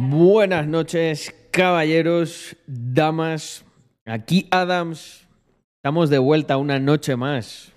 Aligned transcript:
Buenas 0.00 0.68
noches, 0.68 1.34
caballeros, 1.50 2.56
damas. 2.68 3.64
Aquí 4.06 4.46
Adams. 4.52 5.26
Estamos 5.82 6.08
de 6.08 6.18
vuelta 6.18 6.56
una 6.56 6.78
noche 6.78 7.16
más. 7.16 7.72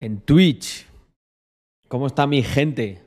En 0.00 0.20
Twitch. 0.20 0.84
¿Cómo 1.86 2.08
está 2.08 2.26
mi 2.26 2.42
gente? 2.42 3.00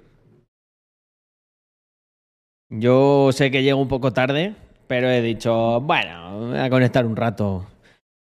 Yo 2.69 3.31
sé 3.33 3.51
que 3.51 3.63
llego 3.63 3.81
un 3.81 3.89
poco 3.89 4.13
tarde, 4.13 4.55
pero 4.87 5.09
he 5.09 5.21
dicho, 5.21 5.81
bueno, 5.81 6.51
voy 6.51 6.57
a 6.57 6.69
conectar 6.69 7.05
un 7.05 7.17
rato 7.17 7.67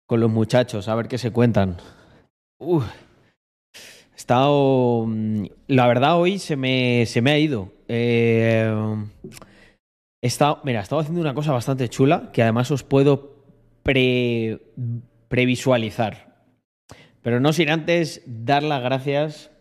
con 0.09 0.19
los 0.19 0.29
muchachos, 0.29 0.89
a 0.89 0.95
ver 0.95 1.07
qué 1.07 1.17
se 1.17 1.31
cuentan. 1.31 1.77
Uf. 2.59 2.83
He 4.11 4.15
estado. 4.17 5.05
mm, 5.07 5.45
La 5.67 5.87
verdad, 5.87 6.19
hoy 6.19 6.37
se 6.37 6.57
me, 6.57 7.05
se 7.05 7.21
me 7.21 7.31
ha 7.31 7.39
ido. 7.39 7.71
Eh, 7.95 8.73
he 10.23 10.27
estado, 10.27 10.61
mira, 10.63 10.79
he 10.79 10.83
estado 10.83 11.01
haciendo 11.01 11.21
una 11.21 11.35
cosa 11.35 11.51
bastante 11.51 11.89
chula 11.89 12.31
que 12.33 12.41
además 12.41 12.71
os 12.71 12.83
puedo 12.83 13.45
pre, 13.83 14.61
previsualizar. 15.27 16.47
Pero 17.21 17.39
no 17.39 17.53
sin 17.53 17.69
antes 17.69 18.23
dar 18.25 18.63
las 18.63 18.81
gracias 18.81 19.51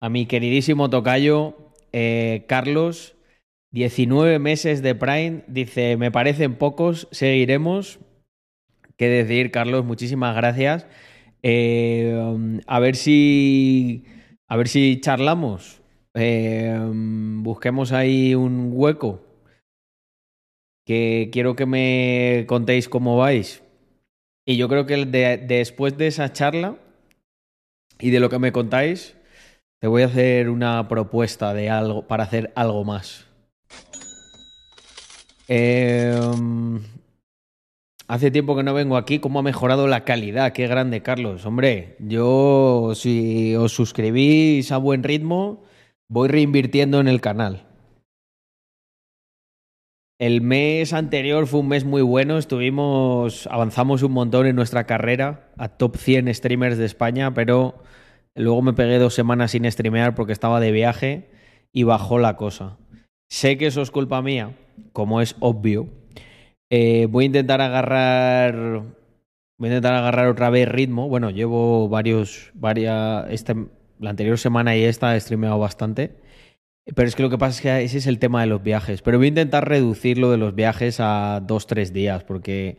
a 0.00 0.08
mi 0.08 0.26
queridísimo 0.26 0.90
tocayo 0.90 1.56
eh, 1.92 2.44
Carlos. 2.46 3.16
19 3.72 4.38
meses 4.38 4.82
de 4.82 4.94
Prime. 4.94 5.44
Dice, 5.48 5.96
me 5.96 6.12
parecen 6.12 6.56
pocos, 6.56 7.08
seguiremos. 7.10 7.98
Qué 8.96 9.08
decir, 9.08 9.50
Carlos, 9.50 9.84
muchísimas 9.84 10.36
gracias. 10.36 10.86
Eh, 11.42 12.60
a 12.66 12.78
ver 12.78 12.94
si. 12.94 14.04
A 14.46 14.56
ver 14.56 14.68
si 14.68 15.00
charlamos. 15.00 15.81
Eh, 16.14 16.78
busquemos 17.42 17.92
ahí 17.92 18.34
un 18.34 18.70
hueco. 18.72 19.20
Que 20.84 21.30
quiero 21.32 21.54
que 21.54 21.66
me 21.66 22.44
contéis 22.48 22.88
cómo 22.88 23.16
vais. 23.16 23.62
Y 24.44 24.56
yo 24.56 24.68
creo 24.68 24.86
que 24.86 25.04
de- 25.06 25.38
después 25.38 25.96
de 25.96 26.08
esa 26.08 26.32
charla 26.32 26.76
y 28.00 28.10
de 28.10 28.20
lo 28.20 28.28
que 28.28 28.38
me 28.40 28.50
contáis, 28.52 29.16
te 29.80 29.86
voy 29.86 30.02
a 30.02 30.06
hacer 30.06 30.50
una 30.50 30.88
propuesta 30.88 31.54
de 31.54 31.70
algo 31.70 32.06
para 32.08 32.24
hacer 32.24 32.52
algo 32.56 32.84
más. 32.84 33.26
Eh, 35.48 36.18
Hace 38.08 38.30
tiempo 38.30 38.54
que 38.54 38.62
no 38.62 38.74
vengo 38.74 38.98
aquí. 38.98 39.20
¿Cómo 39.20 39.38
ha 39.38 39.42
mejorado 39.42 39.86
la 39.86 40.04
calidad? 40.04 40.52
Qué 40.52 40.66
grande, 40.66 41.02
Carlos. 41.02 41.46
Hombre, 41.46 41.96
yo 41.98 42.92
si 42.94 43.54
os 43.56 43.72
suscribís 43.72 44.70
a 44.70 44.76
buen 44.76 45.02
ritmo, 45.02 45.62
voy 46.12 46.28
reinvirtiendo 46.28 47.00
en 47.00 47.08
el 47.08 47.22
canal. 47.22 47.64
El 50.18 50.42
mes 50.42 50.92
anterior 50.92 51.46
fue 51.46 51.60
un 51.60 51.68
mes 51.68 51.84
muy 51.86 52.02
bueno. 52.02 52.36
Estuvimos, 52.36 53.46
avanzamos 53.46 54.02
un 54.02 54.12
montón 54.12 54.46
en 54.46 54.54
nuestra 54.54 54.84
carrera 54.84 55.48
a 55.56 55.68
top 55.68 55.96
100 55.96 56.32
streamers 56.34 56.76
de 56.76 56.84
España, 56.84 57.32
pero 57.32 57.82
luego 58.34 58.60
me 58.60 58.74
pegué 58.74 58.98
dos 58.98 59.14
semanas 59.14 59.52
sin 59.52 59.68
streamear 59.70 60.14
porque 60.14 60.34
estaba 60.34 60.60
de 60.60 60.70
viaje 60.70 61.30
y 61.72 61.84
bajó 61.84 62.18
la 62.18 62.36
cosa. 62.36 62.76
Sé 63.30 63.56
que 63.56 63.66
eso 63.66 63.80
es 63.80 63.90
culpa 63.90 64.20
mía, 64.20 64.54
como 64.92 65.22
es 65.22 65.34
obvio. 65.40 65.88
Eh, 66.70 67.06
voy 67.10 67.24
a 67.24 67.26
intentar 67.26 67.62
agarrar. 67.62 68.82
Voy 69.58 69.68
a 69.68 69.72
intentar 69.72 69.94
agarrar 69.94 70.28
otra 70.28 70.50
vez 70.50 70.68
ritmo. 70.68 71.08
Bueno, 71.08 71.30
llevo 71.30 71.88
varios. 71.88 72.50
Varias. 72.54 73.26
Este, 73.30 73.56
la 74.02 74.10
anterior 74.10 74.38
semana 74.38 74.76
y 74.76 74.84
esta 74.84 75.16
he 75.16 75.20
streameado 75.20 75.58
bastante. 75.58 76.16
Pero 76.84 77.08
es 77.08 77.14
que 77.14 77.22
lo 77.22 77.30
que 77.30 77.38
pasa 77.38 77.56
es 77.56 77.60
que 77.60 77.84
ese 77.84 77.98
es 77.98 78.06
el 78.06 78.18
tema 78.18 78.40
de 78.40 78.48
los 78.48 78.62
viajes. 78.62 79.02
Pero 79.02 79.18
voy 79.18 79.26
a 79.26 79.28
intentar 79.28 79.68
reducir 79.68 80.18
lo 80.18 80.30
de 80.30 80.38
los 80.38 80.54
viajes 80.54 80.98
a 81.00 81.40
dos, 81.46 81.66
tres 81.66 81.92
días. 81.92 82.24
Porque. 82.24 82.78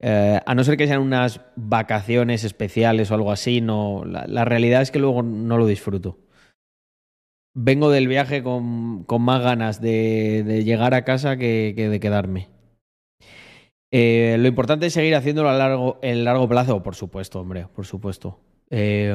eh, 0.00 0.40
a 0.44 0.54
no 0.54 0.64
ser 0.64 0.76
que 0.76 0.86
sean 0.86 1.00
unas 1.00 1.40
vacaciones 1.56 2.44
especiales 2.44 3.10
o 3.10 3.14
algo 3.14 3.32
así, 3.32 3.60
no. 3.60 4.04
La, 4.04 4.44
realidad 4.44 4.82
es 4.82 4.90
que 4.90 4.98
luego 4.98 5.22
no 5.22 5.58
lo 5.58 5.66
disfruto. 5.66 6.18
Vengo 7.54 7.90
del 7.90 8.08
viaje 8.08 8.42
con, 8.42 9.04
con 9.04 9.22
más 9.22 9.42
ganas 9.42 9.80
de, 9.80 10.62
llegar 10.64 10.94
a 10.94 11.04
casa 11.04 11.36
que, 11.36 11.72
que 11.76 11.88
de 11.88 12.00
quedarme. 12.00 12.48
Eh, 13.90 14.36
lo 14.38 14.48
importante 14.48 14.86
es 14.86 14.92
seguir 14.92 15.14
haciéndolo 15.14 15.48
a 15.48 15.54
largo, 15.54 15.98
en 16.02 16.24
largo 16.24 16.48
plazo, 16.48 16.82
por 16.82 16.94
supuesto, 16.94 17.40
hombre, 17.40 17.66
por 17.74 17.86
supuesto. 17.86 18.38
Eh, 18.70 19.14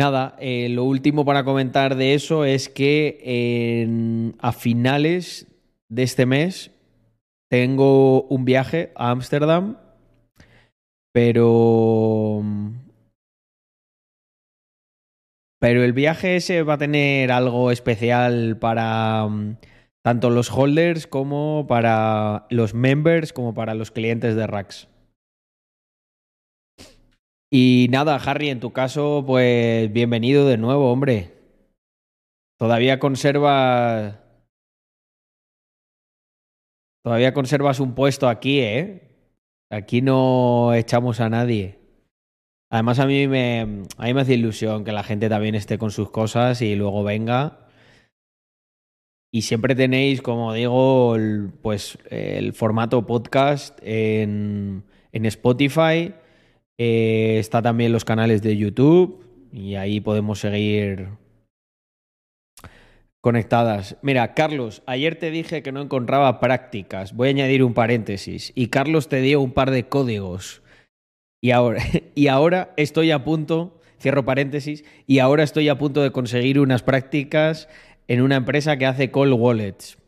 nada, 0.00 0.34
eh, 0.40 0.68
lo 0.70 0.84
último 0.84 1.26
para 1.26 1.44
comentar 1.44 1.94
de 1.94 2.14
eso 2.14 2.46
es 2.46 2.70
que 2.70 4.32
a 4.40 4.52
finales 4.52 5.46
de 5.90 6.02
este 6.02 6.24
mes 6.24 6.70
tengo 7.50 8.22
un 8.22 8.46
viaje 8.46 8.92
a 8.96 9.10
Ámsterdam, 9.10 9.76
pero... 11.12 12.42
Pero 15.62 15.84
el 15.84 15.92
viaje 15.92 16.36
ese 16.36 16.62
va 16.62 16.74
a 16.74 16.78
tener 16.78 17.30
algo 17.30 17.70
especial 17.70 18.56
para 18.58 19.26
mm, 19.28 19.58
tanto 20.02 20.30
los 20.30 20.50
holders 20.50 21.06
como 21.06 21.66
para 21.68 22.46
los 22.48 22.72
members 22.72 23.34
como 23.34 23.52
para 23.52 23.74
los 23.74 23.90
clientes 23.90 24.36
de 24.36 24.46
Rax. 24.46 24.89
Y 27.52 27.88
nada, 27.90 28.14
Harry, 28.14 28.48
en 28.48 28.60
tu 28.60 28.72
caso, 28.72 29.24
pues 29.26 29.92
bienvenido 29.92 30.46
de 30.46 30.56
nuevo, 30.56 30.92
hombre. 30.92 31.32
Todavía 32.56 33.00
conservas. 33.00 34.20
Todavía 37.02 37.34
conservas 37.34 37.80
un 37.80 37.96
puesto 37.96 38.28
aquí, 38.28 38.60
¿eh? 38.60 39.08
Aquí 39.68 40.00
no 40.00 40.74
echamos 40.74 41.18
a 41.18 41.28
nadie. 41.28 41.80
Además, 42.70 43.00
a 43.00 43.06
mí 43.06 43.26
me, 43.26 43.84
a 43.96 44.04
mí 44.04 44.14
me 44.14 44.20
hace 44.20 44.34
ilusión 44.34 44.84
que 44.84 44.92
la 44.92 45.02
gente 45.02 45.28
también 45.28 45.56
esté 45.56 45.76
con 45.76 45.90
sus 45.90 46.12
cosas 46.12 46.62
y 46.62 46.76
luego 46.76 47.02
venga. 47.02 47.66
Y 49.32 49.42
siempre 49.42 49.74
tenéis, 49.74 50.22
como 50.22 50.52
digo, 50.52 51.16
pues 51.62 51.98
el 52.10 52.52
formato 52.52 53.06
podcast 53.06 53.76
en, 53.82 54.84
en 55.10 55.26
Spotify. 55.26 56.14
Eh, 56.82 57.38
está 57.38 57.60
también 57.60 57.92
los 57.92 58.06
canales 58.06 58.40
de 58.40 58.56
YouTube 58.56 59.22
y 59.52 59.74
ahí 59.74 60.00
podemos 60.00 60.40
seguir 60.40 61.08
conectadas. 63.20 63.98
Mira, 64.00 64.32
Carlos, 64.32 64.82
ayer 64.86 65.16
te 65.16 65.30
dije 65.30 65.62
que 65.62 65.72
no 65.72 65.82
encontraba 65.82 66.40
prácticas. 66.40 67.12
Voy 67.12 67.28
a 67.28 67.32
añadir 67.32 67.64
un 67.64 67.74
paréntesis. 67.74 68.50
Y 68.54 68.68
Carlos 68.68 69.10
te 69.10 69.20
dio 69.20 69.42
un 69.42 69.52
par 69.52 69.70
de 69.70 69.90
códigos. 69.90 70.62
Y 71.42 71.50
ahora, 71.50 71.82
y 72.14 72.28
ahora 72.28 72.72
estoy 72.78 73.10
a 73.10 73.24
punto, 73.24 73.78
cierro 74.00 74.24
paréntesis, 74.24 74.82
y 75.06 75.18
ahora 75.18 75.42
estoy 75.42 75.68
a 75.68 75.76
punto 75.76 76.02
de 76.02 76.12
conseguir 76.12 76.58
unas 76.58 76.82
prácticas 76.82 77.68
en 78.08 78.22
una 78.22 78.36
empresa 78.36 78.78
que 78.78 78.86
hace 78.86 79.10
call 79.10 79.34
wallets. 79.34 79.98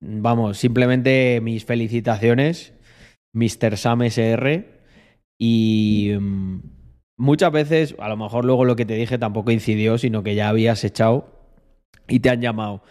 Vamos, 0.00 0.58
simplemente 0.58 1.40
mis 1.40 1.64
felicitaciones, 1.64 2.75
Mr. 3.36 3.76
Sam 3.76 4.02
SR. 4.02 4.64
Y 5.38 6.12
mm, 6.18 6.60
muchas 7.18 7.52
veces, 7.52 7.94
a 7.98 8.08
lo 8.08 8.16
mejor 8.16 8.44
luego 8.44 8.64
lo 8.64 8.74
que 8.74 8.86
te 8.86 8.94
dije 8.94 9.18
tampoco 9.18 9.50
incidió, 9.50 9.98
sino 9.98 10.22
que 10.22 10.34
ya 10.34 10.48
habías 10.48 10.82
echado 10.82 11.28
y 12.08 12.20
te 12.20 12.30
han 12.30 12.40
llamado. 12.40 12.82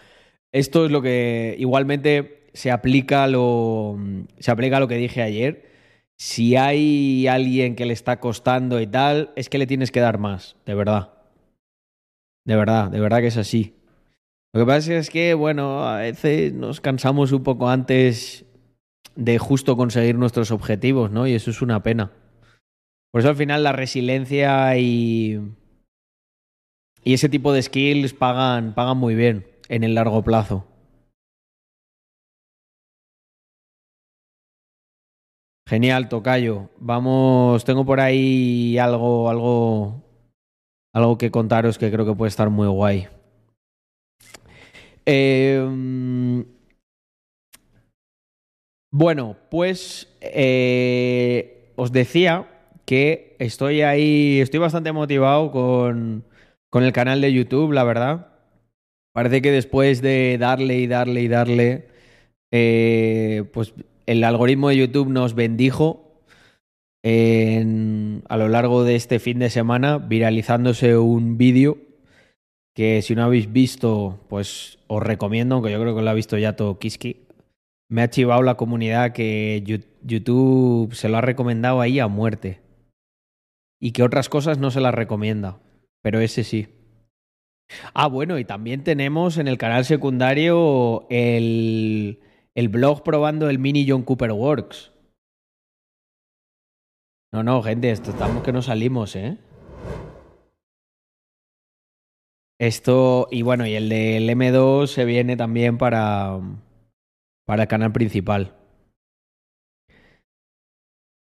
Esto 0.52 0.86
es 0.86 0.92
lo 0.92 1.02
que 1.02 1.56
igualmente 1.58 2.48
se 2.54 2.70
aplica 2.70 3.26
lo, 3.26 3.98
se 4.38 4.50
aplica 4.50 4.78
a 4.78 4.80
lo 4.80 4.88
que 4.88 4.96
dije 4.96 5.22
ayer. 5.22 5.66
Si 6.16 6.56
hay 6.56 7.26
alguien 7.26 7.74
que 7.74 7.84
le 7.84 7.92
está 7.92 8.20
costando 8.20 8.80
y 8.80 8.86
tal, 8.86 9.32
es 9.36 9.50
que 9.50 9.58
le 9.58 9.66
tienes 9.66 9.90
que 9.90 10.00
dar 10.00 10.18
más, 10.18 10.56
de 10.64 10.74
verdad. 10.74 11.12
De 12.46 12.56
verdad, 12.56 12.90
de 12.90 13.00
verdad 13.00 13.18
que 13.18 13.26
es 13.26 13.36
así. 13.36 13.74
Lo 14.54 14.60
que 14.60 14.66
pasa 14.66 14.94
es 14.94 15.10
que, 15.10 15.34
bueno, 15.34 15.86
a 15.86 15.98
veces 15.98 16.54
nos 16.54 16.80
cansamos 16.80 17.32
un 17.32 17.42
poco 17.42 17.68
antes 17.68 18.45
de 19.16 19.38
justo 19.38 19.76
conseguir 19.76 20.16
nuestros 20.16 20.50
objetivos, 20.50 21.10
¿no? 21.10 21.26
Y 21.26 21.34
eso 21.34 21.50
es 21.50 21.62
una 21.62 21.82
pena. 21.82 22.12
Por 23.10 23.20
eso 23.20 23.30
al 23.30 23.36
final 23.36 23.62
la 23.62 23.72
resiliencia 23.72 24.76
y, 24.76 25.40
y 27.02 27.14
ese 27.14 27.28
tipo 27.28 27.52
de 27.52 27.62
skills 27.62 28.12
pagan, 28.12 28.74
pagan 28.74 28.98
muy 28.98 29.14
bien 29.14 29.46
en 29.68 29.84
el 29.84 29.94
largo 29.94 30.22
plazo. 30.22 30.66
Genial, 35.68 36.08
Tocayo. 36.08 36.70
Vamos, 36.78 37.64
tengo 37.64 37.84
por 37.84 38.00
ahí 38.00 38.78
algo, 38.78 39.28
algo, 39.28 40.04
algo 40.92 41.18
que 41.18 41.32
contaros 41.32 41.78
que 41.78 41.90
creo 41.90 42.06
que 42.06 42.14
puede 42.14 42.28
estar 42.28 42.50
muy 42.50 42.68
guay. 42.68 43.08
Eh, 45.06 46.44
bueno, 48.96 49.36
pues 49.50 50.08
eh, 50.22 51.70
os 51.76 51.92
decía 51.92 52.48
que 52.86 53.36
estoy 53.38 53.82
ahí, 53.82 54.40
estoy 54.40 54.58
bastante 54.58 54.90
motivado 54.90 55.50
con, 55.50 56.24
con 56.70 56.82
el 56.82 56.94
canal 56.94 57.20
de 57.20 57.30
YouTube, 57.30 57.72
la 57.72 57.84
verdad. 57.84 58.28
Parece 59.12 59.42
que 59.42 59.50
después 59.50 60.00
de 60.00 60.38
darle 60.40 60.78
y 60.78 60.86
darle 60.86 61.20
y 61.20 61.28
darle, 61.28 61.88
eh, 62.50 63.44
pues 63.52 63.74
el 64.06 64.24
algoritmo 64.24 64.70
de 64.70 64.78
YouTube 64.78 65.10
nos 65.10 65.34
bendijo 65.34 66.22
en, 67.02 68.22
a 68.30 68.38
lo 68.38 68.48
largo 68.48 68.82
de 68.82 68.96
este 68.96 69.18
fin 69.18 69.40
de 69.40 69.50
semana, 69.50 69.98
viralizándose 69.98 70.96
un 70.96 71.36
vídeo 71.36 71.76
que 72.74 73.02
si 73.02 73.14
no 73.14 73.24
habéis 73.24 73.52
visto, 73.52 74.20
pues 74.30 74.78
os 74.86 75.02
recomiendo, 75.02 75.56
aunque 75.56 75.70
yo 75.70 75.80
creo 75.82 75.94
que 75.94 76.00
lo 76.00 76.08
ha 76.08 76.14
visto 76.14 76.38
ya 76.38 76.56
todo 76.56 76.78
Kiski. 76.78 77.25
Me 77.88 78.02
ha 78.02 78.10
chivado 78.10 78.42
la 78.42 78.56
comunidad 78.56 79.12
que 79.12 79.62
YouTube 80.02 80.94
se 80.94 81.08
lo 81.08 81.18
ha 81.18 81.20
recomendado 81.20 81.80
ahí 81.80 82.00
a 82.00 82.08
muerte. 82.08 82.60
Y 83.80 83.92
que 83.92 84.02
otras 84.02 84.28
cosas 84.28 84.58
no 84.58 84.70
se 84.70 84.80
las 84.80 84.94
recomienda. 84.94 85.60
Pero 86.02 86.20
ese 86.20 86.44
sí. 86.44 86.68
Ah, 87.94 88.08
bueno, 88.08 88.38
y 88.38 88.44
también 88.44 88.84
tenemos 88.84 89.38
en 89.38 89.48
el 89.48 89.58
canal 89.58 89.84
secundario 89.84 91.06
el, 91.10 92.20
el 92.54 92.68
blog 92.68 93.02
probando 93.02 93.50
el 93.50 93.58
mini 93.58 93.86
John 93.88 94.02
Cooper 94.02 94.32
Works. 94.32 94.92
No, 97.32 97.42
no, 97.42 97.62
gente, 97.62 97.90
estamos 97.90 98.42
que 98.42 98.52
no 98.52 98.62
salimos, 98.62 99.14
¿eh? 99.16 99.36
Esto, 102.58 103.28
y 103.30 103.42
bueno, 103.42 103.66
y 103.66 103.74
el 103.74 103.90
del 103.90 104.30
M2 104.30 104.86
se 104.86 105.04
viene 105.04 105.36
también 105.36 105.76
para, 105.76 106.40
para 107.46 107.62
el 107.62 107.68
canal 107.68 107.92
principal. 107.92 108.54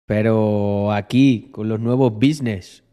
Pero 0.06 0.92
aquí, 0.92 1.50
con 1.52 1.70
los 1.70 1.80
nuevos 1.80 2.14
business. 2.14 2.84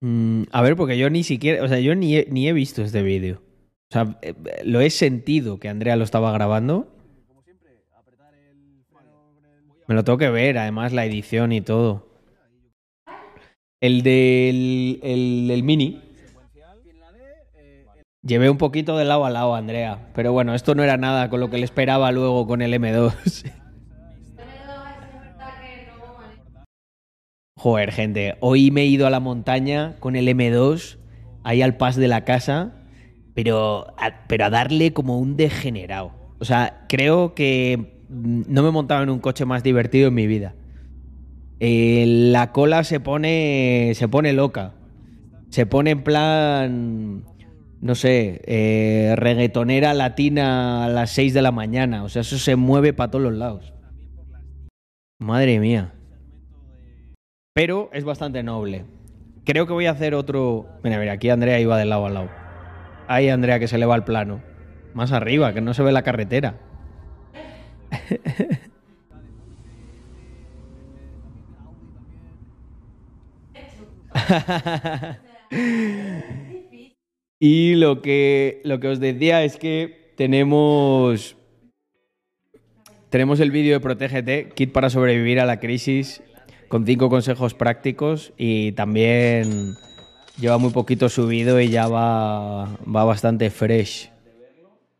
Mm, 0.00 0.44
a 0.50 0.62
ver, 0.62 0.76
porque 0.76 0.96
yo 0.96 1.10
ni 1.10 1.22
siquiera, 1.22 1.62
o 1.62 1.68
sea, 1.68 1.78
yo 1.80 1.94
ni 1.94 2.16
he, 2.16 2.26
ni 2.30 2.48
he 2.48 2.52
visto 2.52 2.82
este 2.82 3.02
vídeo. 3.02 3.42
O 3.90 3.92
sea, 3.92 4.18
eh, 4.22 4.34
lo 4.64 4.80
he 4.80 4.90
sentido 4.90 5.58
que 5.58 5.68
Andrea 5.68 5.96
lo 5.96 6.04
estaba 6.04 6.32
grabando. 6.32 6.94
Me 9.86 9.94
lo 9.94 10.04
tengo 10.04 10.18
que 10.18 10.28
ver, 10.28 10.58
además 10.58 10.92
la 10.92 11.06
edición 11.06 11.52
y 11.52 11.62
todo. 11.62 12.06
El 13.80 14.02
del 14.02 15.00
el, 15.02 15.62
mini. 15.62 16.02
Llevé 18.22 18.50
un 18.50 18.58
poquito 18.58 18.96
de 18.96 19.04
lado 19.04 19.24
a 19.24 19.30
lado, 19.30 19.54
Andrea. 19.54 20.10
Pero 20.14 20.32
bueno, 20.32 20.54
esto 20.54 20.74
no 20.74 20.82
era 20.82 20.96
nada 20.96 21.30
con 21.30 21.40
lo 21.40 21.50
que 21.50 21.58
le 21.58 21.64
esperaba 21.64 22.10
luego 22.10 22.46
con 22.46 22.62
el 22.62 22.74
M2. 22.74 23.52
Joder, 27.56 27.92
gente, 27.92 28.36
hoy 28.40 28.70
me 28.70 28.82
he 28.82 28.86
ido 28.86 29.06
a 29.06 29.10
la 29.10 29.18
montaña 29.18 29.96
con 29.98 30.14
el 30.14 30.28
M2, 30.28 30.98
ahí 31.42 31.60
al 31.60 31.76
pas 31.76 31.96
de 31.96 32.06
la 32.06 32.24
casa, 32.24 32.72
pero 33.34 33.94
a, 33.98 34.26
pero 34.28 34.44
a 34.44 34.50
darle 34.50 34.92
como 34.92 35.18
un 35.18 35.36
degenerado. 35.36 36.12
O 36.38 36.44
sea, 36.44 36.86
creo 36.88 37.34
que 37.34 38.04
no 38.08 38.62
me 38.62 38.68
he 38.68 38.72
montado 38.72 39.02
en 39.02 39.10
un 39.10 39.18
coche 39.18 39.44
más 39.44 39.64
divertido 39.64 40.08
en 40.08 40.14
mi 40.14 40.28
vida. 40.28 40.54
Eh, 41.58 42.04
la 42.06 42.52
cola 42.52 42.84
se 42.84 43.00
pone, 43.00 43.92
se 43.94 44.06
pone 44.06 44.32
loca. 44.32 44.74
Se 45.50 45.66
pone 45.66 45.90
en 45.90 46.04
plan, 46.04 47.24
no 47.80 47.94
sé, 47.94 48.40
eh, 48.44 49.14
reggaetonera 49.16 49.94
latina 49.94 50.84
a 50.84 50.88
las 50.88 51.10
6 51.10 51.32
de 51.34 51.42
la 51.42 51.52
mañana. 51.52 52.02
O 52.04 52.08
sea, 52.08 52.22
eso 52.22 52.38
se 52.38 52.56
mueve 52.56 52.92
para 52.92 53.10
todos 53.10 53.22
los 53.24 53.34
lados. 53.34 53.72
Madre 55.20 55.60
mía. 55.60 55.92
Pero 57.54 57.90
es 57.92 58.04
bastante 58.04 58.42
noble. 58.42 58.84
Creo 59.44 59.66
que 59.66 59.72
voy 59.72 59.86
a 59.86 59.92
hacer 59.92 60.14
otro... 60.14 60.66
Mira, 60.82 60.98
mira, 60.98 61.12
aquí 61.12 61.30
Andrea 61.30 61.58
iba 61.60 61.78
de 61.78 61.84
lado 61.84 62.06
a 62.06 62.10
lado. 62.10 62.28
Ahí 63.06 63.28
Andrea 63.28 63.58
que 63.58 63.68
se 63.68 63.78
le 63.78 63.86
va 63.86 63.94
al 63.94 64.04
plano. 64.04 64.42
Más 64.94 65.12
arriba, 65.12 65.52
que 65.54 65.60
no 65.60 65.74
se 65.74 65.82
ve 65.82 65.92
la 65.92 66.02
carretera. 66.02 66.60
y 77.40 77.74
lo 77.74 78.02
que, 78.02 78.60
lo 78.64 78.80
que 78.80 78.88
os 78.88 79.00
decía 79.00 79.44
es 79.44 79.56
que 79.56 80.12
tenemos, 80.16 81.36
tenemos 83.10 83.40
el 83.40 83.50
vídeo 83.50 83.74
de 83.74 83.80
Protégete, 83.80 84.48
kit 84.54 84.72
para 84.72 84.90
sobrevivir 84.90 85.40
a 85.40 85.46
la 85.46 85.60
crisis, 85.60 86.22
con 86.68 86.84
cinco 86.84 87.08
consejos 87.08 87.54
prácticos 87.54 88.32
y 88.36 88.72
también 88.72 89.74
lleva 90.40 90.58
muy 90.58 90.70
poquito 90.70 91.08
subido 91.08 91.60
y 91.60 91.68
ya 91.68 91.88
va, 91.88 92.76
va 92.84 93.04
bastante 93.04 93.50
fresh. 93.50 94.10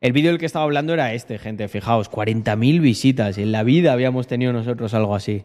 El 0.00 0.12
vídeo 0.12 0.30
del 0.30 0.38
que 0.38 0.46
estaba 0.46 0.64
hablando 0.64 0.94
era 0.94 1.12
este, 1.12 1.38
gente, 1.38 1.66
fijaos, 1.66 2.08
40.000 2.08 2.80
visitas. 2.80 3.36
En 3.36 3.50
la 3.50 3.64
vida 3.64 3.92
habíamos 3.92 4.28
tenido 4.28 4.52
nosotros 4.52 4.94
algo 4.94 5.16
así. 5.16 5.44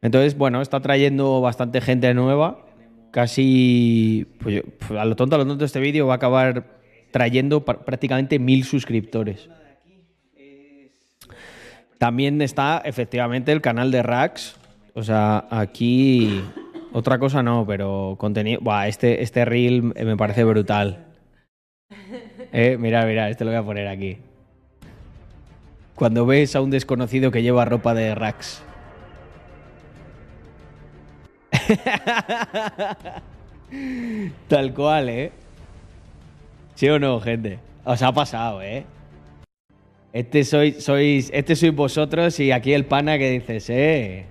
Entonces, 0.00 0.36
bueno, 0.36 0.60
está 0.60 0.80
trayendo 0.80 1.40
bastante 1.40 1.80
gente 1.80 2.12
nueva. 2.14 2.66
Casi, 3.12 4.26
pues, 4.40 4.62
pues, 4.88 4.98
a 4.98 5.04
lo 5.04 5.14
tonto, 5.14 5.36
a 5.36 5.38
lo 5.38 5.46
tonto, 5.46 5.64
este 5.64 5.78
vídeo 5.80 6.06
va 6.06 6.14
a 6.14 6.16
acabar 6.16 6.64
trayendo 7.10 7.64
prácticamente 7.64 8.38
mil 8.38 8.64
suscriptores. 8.64 9.48
También 11.98 12.42
está 12.42 12.82
efectivamente 12.84 13.52
el 13.52 13.60
canal 13.60 13.92
de 13.92 14.02
Rax. 14.02 14.56
O 14.94 15.04
sea, 15.04 15.46
aquí 15.50 16.42
otra 16.92 17.18
cosa 17.18 17.42
no, 17.42 17.64
pero 17.66 18.16
contenido. 18.18 18.60
Buah, 18.60 18.88
este, 18.88 19.22
este 19.22 19.44
reel 19.44 19.82
me 19.82 20.16
parece 20.16 20.42
brutal. 20.42 21.06
Eh, 22.52 22.76
mira, 22.80 23.06
mira, 23.06 23.30
este 23.30 23.44
lo 23.44 23.50
voy 23.50 23.60
a 23.60 23.62
poner 23.62 23.88
aquí. 23.88 24.18
Cuando 25.94 26.26
ves 26.26 26.56
a 26.56 26.60
un 26.60 26.70
desconocido 26.70 27.30
que 27.30 27.42
lleva 27.42 27.64
ropa 27.66 27.94
de 27.94 28.14
Rax. 28.14 28.64
Tal 34.48 34.74
cual, 34.74 35.08
¿eh? 35.08 35.32
¿Sí 36.74 36.88
o 36.88 36.98
no, 36.98 37.20
gente? 37.20 37.60
Os 37.84 38.02
ha 38.02 38.12
pasado, 38.12 38.60
¿eh? 38.62 38.84
Este 40.12 40.42
sois, 40.44 40.84
sois, 40.84 41.30
este 41.32 41.56
sois 41.56 41.74
vosotros 41.74 42.38
y 42.40 42.52
aquí 42.52 42.74
el 42.74 42.84
pana 42.84 43.16
que 43.18 43.30
dices, 43.30 43.70
eh. 43.70 44.26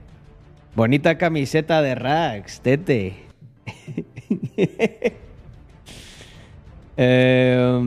Bonita 0.76 1.18
camiseta 1.18 1.82
de 1.82 1.96
Rax, 1.96 2.62
tete. 2.62 3.16
eh, 6.98 7.82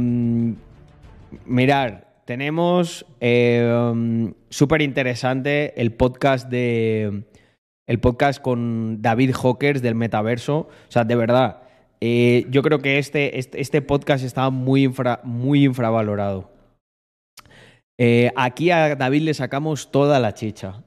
mirar, 1.47 2.09
tenemos 2.25 3.07
eh, 3.21 4.33
súper 4.49 4.83
interesante 4.83 5.81
el 5.81 5.93
podcast 5.93 6.49
de 6.49 7.23
el 7.87 8.01
podcast 8.01 8.41
con 8.41 9.03
David 9.03 9.35
Hawkers 9.35 9.83
del 9.83 9.95
metaverso. 9.95 10.57
O 10.59 10.91
sea, 10.91 11.05
de 11.05 11.17
verdad, 11.17 11.63
eh, 12.01 12.47
yo 12.51 12.63
creo 12.63 12.81
que 12.81 12.99
este, 12.99 13.39
este, 13.39 13.61
este, 13.61 13.83
podcast 13.83 14.25
está 14.25 14.51
muy, 14.51 14.93
muy 15.23 15.65
infravalorado. 15.65 16.51
Eh, 17.99 18.33
aquí 18.37 18.71
a 18.71 18.97
David 18.97 19.23
le 19.23 19.35
sacamos 19.35 19.91
toda 19.91 20.19
la 20.19 20.35
chicha, 20.35 20.83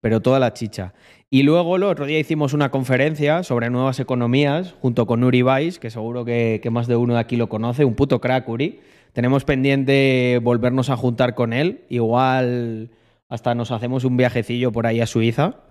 pero 0.00 0.20
toda 0.20 0.38
la 0.38 0.52
chicha. 0.52 0.92
Y 1.30 1.44
luego 1.44 1.76
el 1.76 1.84
otro 1.84 2.06
día 2.06 2.18
hicimos 2.18 2.52
una 2.52 2.70
conferencia 2.70 3.44
sobre 3.44 3.70
nuevas 3.70 4.00
economías 4.00 4.74
junto 4.80 5.06
con 5.06 5.22
Uri 5.22 5.42
Weiss, 5.42 5.78
que 5.78 5.90
seguro 5.90 6.24
que, 6.24 6.60
que 6.62 6.70
más 6.70 6.88
de 6.88 6.96
uno 6.96 7.14
de 7.14 7.20
aquí 7.20 7.36
lo 7.36 7.48
conoce, 7.48 7.84
un 7.84 7.94
puto 7.94 8.20
crack 8.20 8.48
Uri. 8.48 8.80
Tenemos 9.12 9.44
pendiente 9.44 10.40
volvernos 10.42 10.90
a 10.90 10.96
juntar 10.96 11.34
con 11.34 11.52
él, 11.52 11.84
igual 11.88 12.90
hasta 13.28 13.54
nos 13.54 13.70
hacemos 13.70 14.04
un 14.04 14.16
viajecillo 14.16 14.72
por 14.72 14.86
ahí 14.86 15.00
a 15.00 15.06
Suiza 15.06 15.69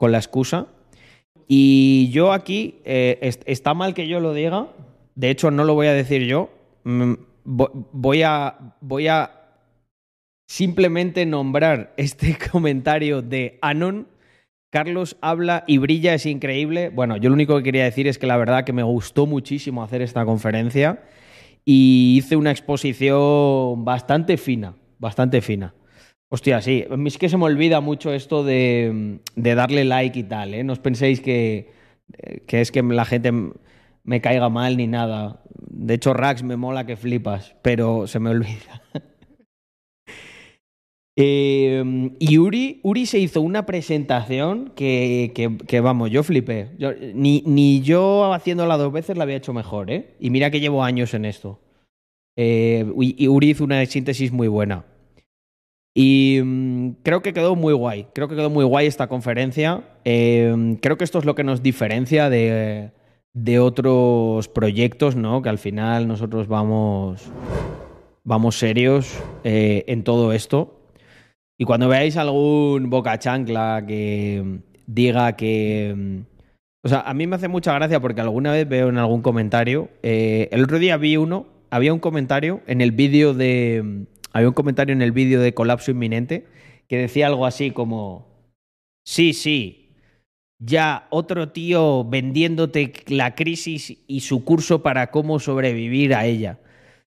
con 0.00 0.12
la 0.12 0.18
excusa. 0.18 0.66
Y 1.46 2.08
yo 2.10 2.32
aquí, 2.32 2.80
eh, 2.84 3.18
está 3.44 3.74
mal 3.74 3.92
que 3.92 4.08
yo 4.08 4.18
lo 4.18 4.32
diga, 4.32 4.68
de 5.14 5.28
hecho 5.28 5.50
no 5.50 5.64
lo 5.64 5.74
voy 5.74 5.88
a 5.88 5.92
decir 5.92 6.22
yo, 6.22 6.48
mm, 6.84 7.12
voy 7.44 8.22
a, 8.22 8.76
voy 8.80 9.08
a 9.08 9.30
simplemente 10.48 11.26
nombrar 11.26 11.92
este 11.98 12.38
comentario 12.50 13.20
de 13.20 13.58
Anon. 13.60 14.08
Carlos 14.70 15.18
habla 15.20 15.64
y 15.66 15.76
brilla, 15.76 16.14
es 16.14 16.24
increíble. 16.24 16.88
Bueno, 16.88 17.18
yo 17.18 17.28
lo 17.28 17.34
único 17.34 17.58
que 17.58 17.64
quería 17.64 17.84
decir 17.84 18.08
es 18.08 18.18
que 18.18 18.26
la 18.26 18.38
verdad 18.38 18.64
que 18.64 18.72
me 18.72 18.84
gustó 18.84 19.26
muchísimo 19.26 19.82
hacer 19.82 20.00
esta 20.00 20.24
conferencia 20.24 21.02
y 21.64 22.16
hice 22.16 22.36
una 22.36 22.52
exposición 22.52 23.84
bastante 23.84 24.38
fina, 24.38 24.74
bastante 24.98 25.42
fina. 25.42 25.74
Hostia, 26.32 26.60
sí. 26.62 26.84
Es 27.06 27.18
que 27.18 27.28
se 27.28 27.36
me 27.36 27.44
olvida 27.44 27.80
mucho 27.80 28.12
esto 28.12 28.44
de, 28.44 29.18
darle 29.34 29.84
like 29.84 30.18
y 30.18 30.22
tal, 30.22 30.54
¿eh? 30.54 30.62
No 30.62 30.72
os 30.74 30.78
penséis 30.78 31.20
que, 31.20 31.72
que 32.46 32.60
es 32.60 32.70
que 32.70 32.82
la 32.82 33.04
gente 33.04 33.32
me 34.04 34.20
caiga 34.20 34.48
mal 34.48 34.76
ni 34.76 34.86
nada. 34.86 35.42
De 35.68 35.94
hecho, 35.94 36.14
Rax 36.14 36.42
me 36.44 36.56
mola 36.56 36.86
que 36.86 36.96
flipas, 36.96 37.56
pero 37.62 38.06
se 38.06 38.20
me 38.20 38.30
olvida. 38.30 38.82
Eh, 41.16 41.82
y 42.18 42.38
Uri, 42.38 42.80
Uri 42.82 43.04
se 43.04 43.18
hizo 43.18 43.42
una 43.42 43.66
presentación 43.66 44.72
que, 44.74 45.32
que- 45.66 45.80
vamos, 45.80 46.10
yo 46.10 46.22
flipé. 46.22 46.70
Ni, 47.14 47.42
ni 47.44 47.82
yo 47.82 48.32
haciéndola 48.32 48.78
dos 48.78 48.90
veces 48.92 49.18
la 49.18 49.24
había 49.24 49.36
hecho 49.36 49.52
mejor, 49.52 49.90
¿eh? 49.90 50.14
Y 50.20 50.30
mira 50.30 50.50
que 50.50 50.60
llevo 50.60 50.82
años 50.82 51.12
en 51.12 51.26
esto. 51.26 51.60
Eh, 52.36 52.86
y 52.98 53.28
Uri 53.28 53.50
hizo 53.50 53.64
una 53.64 53.84
síntesis 53.86 54.32
muy 54.32 54.48
buena. 54.48 54.86
Y 55.94 56.40
mm, 56.42 56.90
creo 57.02 57.22
que 57.22 57.32
quedó 57.32 57.56
muy 57.56 57.74
guay. 57.74 58.06
Creo 58.14 58.28
que 58.28 58.36
quedó 58.36 58.50
muy 58.50 58.64
guay 58.64 58.86
esta 58.86 59.08
conferencia. 59.08 59.82
Eh, 60.04 60.76
creo 60.80 60.96
que 60.96 61.04
esto 61.04 61.18
es 61.18 61.24
lo 61.24 61.34
que 61.34 61.44
nos 61.44 61.62
diferencia 61.62 62.30
de, 62.30 62.92
de 63.32 63.58
otros 63.58 64.48
proyectos, 64.48 65.16
¿no? 65.16 65.42
Que 65.42 65.48
al 65.48 65.58
final 65.58 66.06
nosotros 66.08 66.48
vamos, 66.48 67.30
vamos 68.24 68.56
serios 68.58 69.22
eh, 69.44 69.84
en 69.88 70.04
todo 70.04 70.32
esto. 70.32 70.76
Y 71.58 71.64
cuando 71.64 71.88
veáis 71.88 72.16
algún 72.16 72.88
boca 72.88 73.18
chancla 73.18 73.84
que 73.86 74.42
mm, 74.44 74.56
diga 74.86 75.36
que. 75.36 75.94
mm, 75.96 76.20
O 76.84 76.88
sea, 76.88 77.00
a 77.00 77.12
mí 77.14 77.26
me 77.26 77.36
hace 77.36 77.48
mucha 77.48 77.74
gracia 77.74 78.00
porque 78.00 78.20
alguna 78.22 78.52
vez 78.52 78.68
veo 78.68 78.88
en 78.88 78.98
algún 78.98 79.22
comentario. 79.22 79.90
eh, 80.02 80.48
el 80.52 80.64
otro 80.64 80.78
día 80.78 80.96
vi 80.96 81.16
uno. 81.16 81.46
Había 81.72 81.92
un 81.92 82.00
comentario 82.00 82.62
en 82.66 82.80
el 82.80 82.92
vídeo 82.92 83.34
de. 83.34 84.06
Había 84.32 84.48
un 84.48 84.54
comentario 84.54 84.92
en 84.92 85.02
el 85.02 85.12
vídeo 85.12 85.40
de 85.40 85.54
colapso 85.54 85.90
inminente 85.90 86.46
que 86.88 86.98
decía 86.98 87.26
algo 87.26 87.46
así 87.46 87.70
como. 87.70 88.28
Sí, 89.04 89.32
sí. 89.32 89.94
Ya 90.62 91.06
otro 91.10 91.50
tío 91.50 92.04
vendiéndote 92.04 92.92
la 93.08 93.34
crisis 93.34 93.96
y 94.06 94.20
su 94.20 94.44
curso 94.44 94.82
para 94.82 95.10
cómo 95.10 95.40
sobrevivir 95.40 96.14
a 96.14 96.26
ella. 96.26 96.58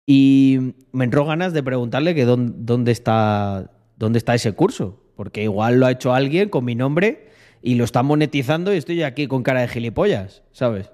Y 0.06 0.76
me 0.92 1.06
entró 1.06 1.26
ganas 1.26 1.54
de 1.54 1.64
preguntarle 1.64 2.16
que 2.16 2.26
dónde, 2.26 2.92
está 2.92 3.72
dónde 3.98 4.18
está 4.18 4.36
ese 4.36 4.54
curso, 4.54 5.02
porque 5.16 5.44
igual 5.44 5.80
lo 5.80 5.86
ha 5.86 5.92
hecho 5.92 6.14
alguien 6.14 6.50
con 6.50 6.66
mi 6.66 6.76
nombre 6.76 7.28
y 7.62 7.76
lo 7.76 7.84
está 7.84 8.04
monetizando 8.04 8.74
y 8.74 8.78
estoy 8.78 9.04
aquí 9.04 9.28
con 9.28 9.44
cara 9.44 9.62
de 9.62 9.68
gilipollas, 9.70 10.44
¿sabes? 10.52 10.92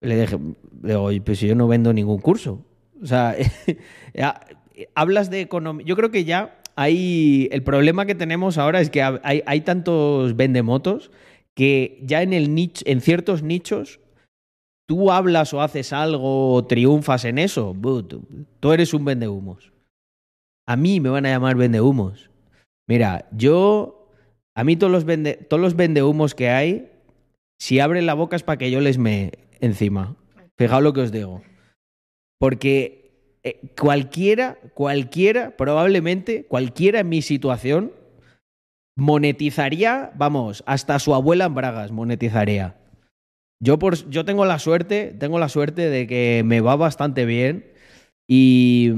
Le 0.00 0.20
dije, 0.20 0.38
digo, 0.72 1.02
"Oye, 1.02 1.20
pues 1.20 1.40
yo 1.40 1.54
no 1.54 1.68
vendo 1.68 1.92
ningún 1.92 2.20
curso. 2.20 2.64
O 3.02 3.06
sea, 3.06 3.34
hablas 4.94 5.30
de 5.30 5.40
economía. 5.40 5.86
Yo 5.86 5.96
creo 5.96 6.10
que 6.10 6.24
ya 6.24 6.60
hay. 6.76 7.48
El 7.52 7.62
problema 7.62 8.06
que 8.06 8.14
tenemos 8.14 8.58
ahora 8.58 8.80
es 8.80 8.90
que 8.90 9.02
hay, 9.02 9.42
hay 9.46 9.60
tantos 9.62 10.36
vendemotos 10.36 11.10
que 11.54 12.00
ya 12.02 12.22
en 12.22 12.32
el 12.32 12.54
nicho, 12.54 12.84
en 12.86 13.00
ciertos 13.00 13.42
nichos, 13.42 14.00
tú 14.86 15.10
hablas 15.10 15.54
o 15.54 15.62
haces 15.62 15.92
algo 15.92 16.54
o 16.54 16.64
triunfas 16.66 17.24
en 17.24 17.38
eso, 17.38 17.76
tú 18.60 18.72
eres 18.72 18.92
un 18.92 19.04
vendehumos. 19.04 19.72
A 20.66 20.76
mí 20.76 21.00
me 21.00 21.10
van 21.10 21.26
a 21.26 21.30
llamar 21.30 21.56
vendehumos. 21.56 22.30
Mira, 22.88 23.28
yo. 23.32 24.00
A 24.56 24.62
mí 24.62 24.76
todos 24.76 24.92
los, 24.92 25.04
vende, 25.04 25.34
todos 25.34 25.60
los 25.60 25.74
vendehumos 25.74 26.34
que 26.34 26.48
hay, 26.48 26.88
si 27.58 27.80
abren 27.80 28.06
la 28.06 28.14
boca 28.14 28.36
es 28.36 28.44
para 28.44 28.56
que 28.56 28.70
yo 28.70 28.80
les 28.80 28.98
me 28.98 29.32
encima. 29.60 30.16
Fijaos 30.56 30.82
lo 30.82 30.92
que 30.92 31.00
os 31.00 31.10
digo. 31.10 31.42
Porque 32.38 33.03
eh, 33.44 33.60
cualquiera, 33.78 34.58
cualquiera, 34.72 35.56
probablemente, 35.56 36.46
cualquiera 36.46 37.00
en 37.00 37.08
mi 37.10 37.22
situación, 37.22 37.92
monetizaría, 38.96 40.12
vamos, 40.16 40.64
hasta 40.66 40.98
su 40.98 41.14
abuela 41.14 41.46
en 41.46 41.54
Bragas 41.54 41.92
monetizaría. 41.92 42.76
Yo, 43.60 43.78
por, 43.78 44.08
yo 44.10 44.24
tengo 44.24 44.44
la 44.46 44.58
suerte, 44.58 45.14
tengo 45.18 45.38
la 45.38 45.48
suerte 45.48 45.90
de 45.90 46.06
que 46.06 46.42
me 46.44 46.60
va 46.60 46.76
bastante 46.76 47.24
bien 47.24 47.72
y, 48.28 48.90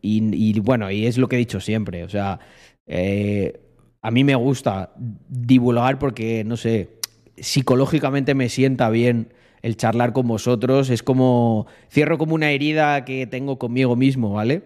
y 0.00 0.60
bueno, 0.60 0.90
y 0.90 1.06
es 1.06 1.18
lo 1.18 1.28
que 1.28 1.36
he 1.36 1.38
dicho 1.38 1.60
siempre, 1.60 2.04
o 2.04 2.08
sea, 2.08 2.40
eh, 2.86 3.60
a 4.00 4.10
mí 4.10 4.24
me 4.24 4.34
gusta 4.34 4.92
divulgar 4.96 5.98
porque, 5.98 6.44
no 6.44 6.56
sé, 6.56 6.98
psicológicamente 7.36 8.34
me 8.34 8.48
sienta 8.48 8.90
bien 8.90 9.32
el 9.62 9.76
charlar 9.76 10.12
con 10.12 10.26
vosotros, 10.26 10.90
es 10.90 11.02
como, 11.02 11.66
cierro 11.90 12.18
como 12.18 12.34
una 12.34 12.50
herida 12.50 13.04
que 13.04 13.26
tengo 13.26 13.58
conmigo 13.58 13.96
mismo, 13.96 14.32
¿vale? 14.32 14.62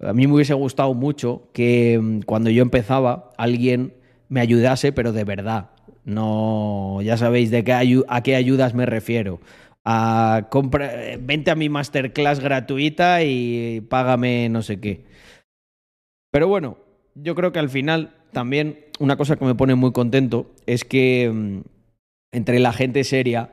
A 0.00 0.12
mí 0.12 0.26
me 0.26 0.34
hubiese 0.34 0.54
gustado 0.54 0.94
mucho 0.94 1.48
que 1.52 1.98
mm, 2.00 2.20
cuando 2.22 2.50
yo 2.50 2.62
empezaba 2.62 3.30
alguien 3.38 3.94
me 4.28 4.40
ayudase, 4.40 4.92
pero 4.92 5.12
de 5.12 5.24
verdad. 5.24 5.70
No, 6.04 7.00
ya 7.02 7.16
sabéis 7.16 7.50
de 7.50 7.62
qué 7.64 7.72
a 8.08 8.22
qué 8.22 8.34
ayudas 8.34 8.74
me 8.74 8.86
refiero. 8.86 9.40
A 9.84 10.48
compra, 10.50 10.90
vente 11.20 11.50
a 11.50 11.54
mi 11.54 11.68
masterclass 11.68 12.40
gratuita 12.40 13.22
y 13.22 13.82
págame 13.88 14.48
no 14.48 14.62
sé 14.62 14.80
qué. 14.80 15.04
Pero 16.32 16.48
bueno, 16.48 16.78
yo 17.14 17.34
creo 17.34 17.52
que 17.52 17.58
al 17.58 17.68
final 17.68 18.14
también 18.32 18.86
una 18.98 19.16
cosa 19.16 19.36
que 19.36 19.44
me 19.44 19.54
pone 19.54 19.74
muy 19.74 19.92
contento 19.92 20.50
es 20.66 20.84
que 20.84 21.30
mm, 21.32 21.60
entre 22.32 22.58
la 22.58 22.72
gente 22.72 23.04
seria, 23.04 23.52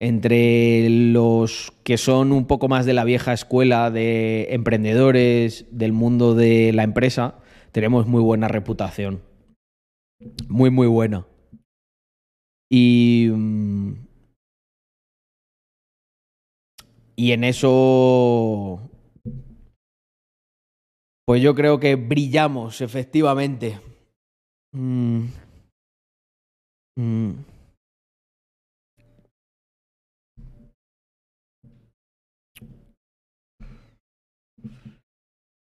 entre 0.00 0.88
los 0.88 1.72
que 1.82 1.98
son 1.98 2.32
un 2.32 2.46
poco 2.46 2.68
más 2.68 2.86
de 2.86 2.94
la 2.94 3.04
vieja 3.04 3.32
escuela 3.32 3.90
de 3.90 4.48
emprendedores 4.50 5.66
del 5.70 5.92
mundo 5.92 6.34
de 6.34 6.72
la 6.72 6.84
empresa, 6.84 7.36
tenemos 7.72 8.06
muy 8.06 8.22
buena 8.22 8.48
reputación. 8.48 9.22
Muy, 10.48 10.70
muy 10.70 10.86
buena. 10.86 11.26
Y. 12.70 13.28
mm, 13.32 14.08
Y 17.18 17.32
en 17.32 17.42
eso. 17.42 18.80
Pues 21.26 21.42
yo 21.42 21.52
creo 21.56 21.80
que 21.80 21.96
brillamos, 21.96 22.80
efectivamente. 22.80 23.80
Mm. 24.72 25.24
Mm. 26.96 27.32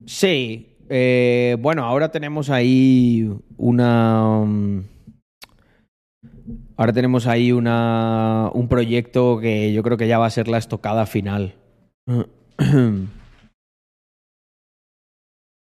Sí, 0.10 0.75
eh, 0.89 1.56
bueno, 1.60 1.86
ahora 1.86 2.10
tenemos 2.12 2.50
ahí 2.50 3.30
una. 3.58 4.42
mm, 4.44 4.84
Ahora 6.78 6.94
tenemos 6.94 7.28
ahí 7.28 7.51
una, 7.51 8.50
un 8.54 8.68
proyecto 8.68 9.38
que 9.39 9.72
yo 9.72 9.84
creo 9.84 9.98
que 9.98 10.08
ya 10.08 10.18
va 10.18 10.25
a 10.25 10.32
ser 10.32 10.48
la 10.48 10.58
estocada 10.58 11.06
final. 11.06 11.54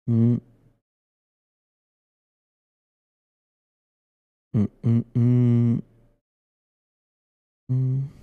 Mm. 0.08 0.36
Mm, 4.54 5.02
mm, 7.68 8.15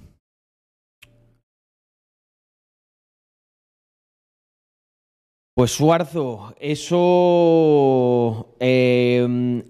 Pues 5.55 5.71
Suarzo, 5.71 6.55
eso. 6.59 8.55
eh, 8.59 9.63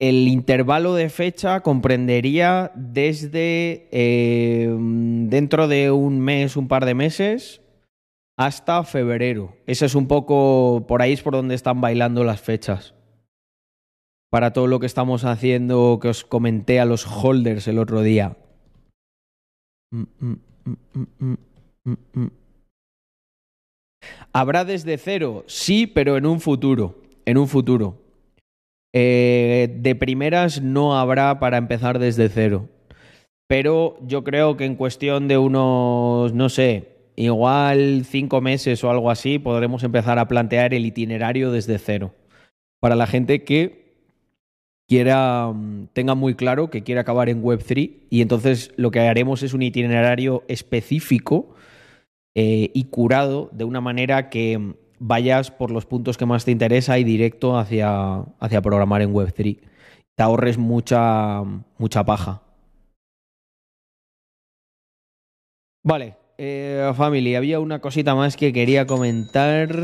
el 0.00 0.28
intervalo 0.28 0.94
de 0.94 1.10
fecha 1.10 1.60
comprendería 1.60 2.70
desde 2.76 3.88
eh, 3.90 4.68
dentro 5.28 5.66
de 5.66 5.90
un 5.90 6.20
mes, 6.20 6.56
un 6.56 6.68
par 6.68 6.84
de 6.84 6.94
meses, 6.94 7.60
hasta 8.36 8.84
febrero. 8.84 9.56
Ese 9.66 9.86
es 9.86 9.94
un 9.94 10.06
poco. 10.06 10.86
Por 10.86 11.02
ahí 11.02 11.12
es 11.12 11.22
por 11.22 11.34
donde 11.34 11.56
están 11.56 11.80
bailando 11.80 12.22
las 12.24 12.40
fechas. 12.40 12.94
Para 14.30 14.52
todo 14.52 14.66
lo 14.66 14.78
que 14.78 14.86
estamos 14.86 15.24
haciendo, 15.24 15.98
que 16.00 16.08
os 16.08 16.24
comenté 16.24 16.80
a 16.80 16.84
los 16.84 17.06
holders 17.06 17.66
el 17.66 17.78
otro 17.78 18.02
día. 18.02 18.36
Mm, 19.90 20.04
mm, 20.20 21.36
mm. 22.14 22.28
Habrá 24.32 24.64
desde 24.64 24.98
cero, 24.98 25.44
sí, 25.46 25.86
pero 25.86 26.16
en 26.16 26.26
un 26.26 26.40
futuro. 26.40 27.00
En 27.24 27.38
un 27.38 27.48
futuro. 27.48 28.02
Eh, 28.92 29.76
de 29.80 29.94
primeras 29.94 30.62
no 30.62 30.98
habrá 30.98 31.40
para 31.40 31.56
empezar 31.56 31.98
desde 31.98 32.28
cero. 32.28 32.68
Pero 33.46 33.98
yo 34.06 34.24
creo 34.24 34.56
que 34.56 34.64
en 34.64 34.76
cuestión 34.76 35.28
de 35.28 35.38
unos, 35.38 36.34
no 36.34 36.48
sé, 36.48 36.96
igual 37.16 38.04
cinco 38.04 38.40
meses 38.40 38.84
o 38.84 38.90
algo 38.90 39.10
así, 39.10 39.38
podremos 39.38 39.82
empezar 39.82 40.18
a 40.18 40.28
plantear 40.28 40.74
el 40.74 40.86
itinerario 40.86 41.50
desde 41.50 41.78
cero. 41.78 42.14
Para 42.80 42.94
la 42.94 43.06
gente 43.06 43.44
que 43.44 43.88
quiera, 44.86 45.50
mm, 45.52 45.88
tenga 45.92 46.14
muy 46.14 46.34
claro 46.34 46.70
que 46.70 46.82
quiere 46.82 47.00
acabar 47.00 47.28
en 47.28 47.42
Web3 47.42 48.06
y 48.10 48.22
entonces 48.22 48.72
lo 48.76 48.90
que 48.90 49.00
haremos 49.00 49.42
es 49.42 49.54
un 49.54 49.62
itinerario 49.62 50.44
específico 50.48 51.54
eh, 52.40 52.70
y 52.72 52.84
curado 52.84 53.50
de 53.52 53.64
una 53.64 53.80
manera 53.80 54.30
que 54.30 54.76
vayas 55.00 55.50
por 55.50 55.72
los 55.72 55.86
puntos 55.86 56.16
que 56.16 56.24
más 56.24 56.44
te 56.44 56.52
interesa 56.52 56.96
y 56.96 57.02
directo 57.02 57.58
hacia, 57.58 58.20
hacia 58.38 58.62
programar 58.62 59.02
en 59.02 59.12
Web3. 59.12 59.58
Te 60.14 60.22
ahorres 60.22 60.56
mucha, 60.56 61.42
mucha 61.78 62.04
paja. 62.04 62.42
Vale, 65.82 66.14
eh, 66.38 66.92
family, 66.94 67.34
había 67.34 67.58
una 67.58 67.80
cosita 67.80 68.14
más 68.14 68.36
que 68.36 68.52
quería 68.52 68.86
comentar. 68.86 69.74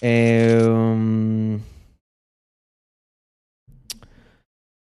Eh, 0.00 1.56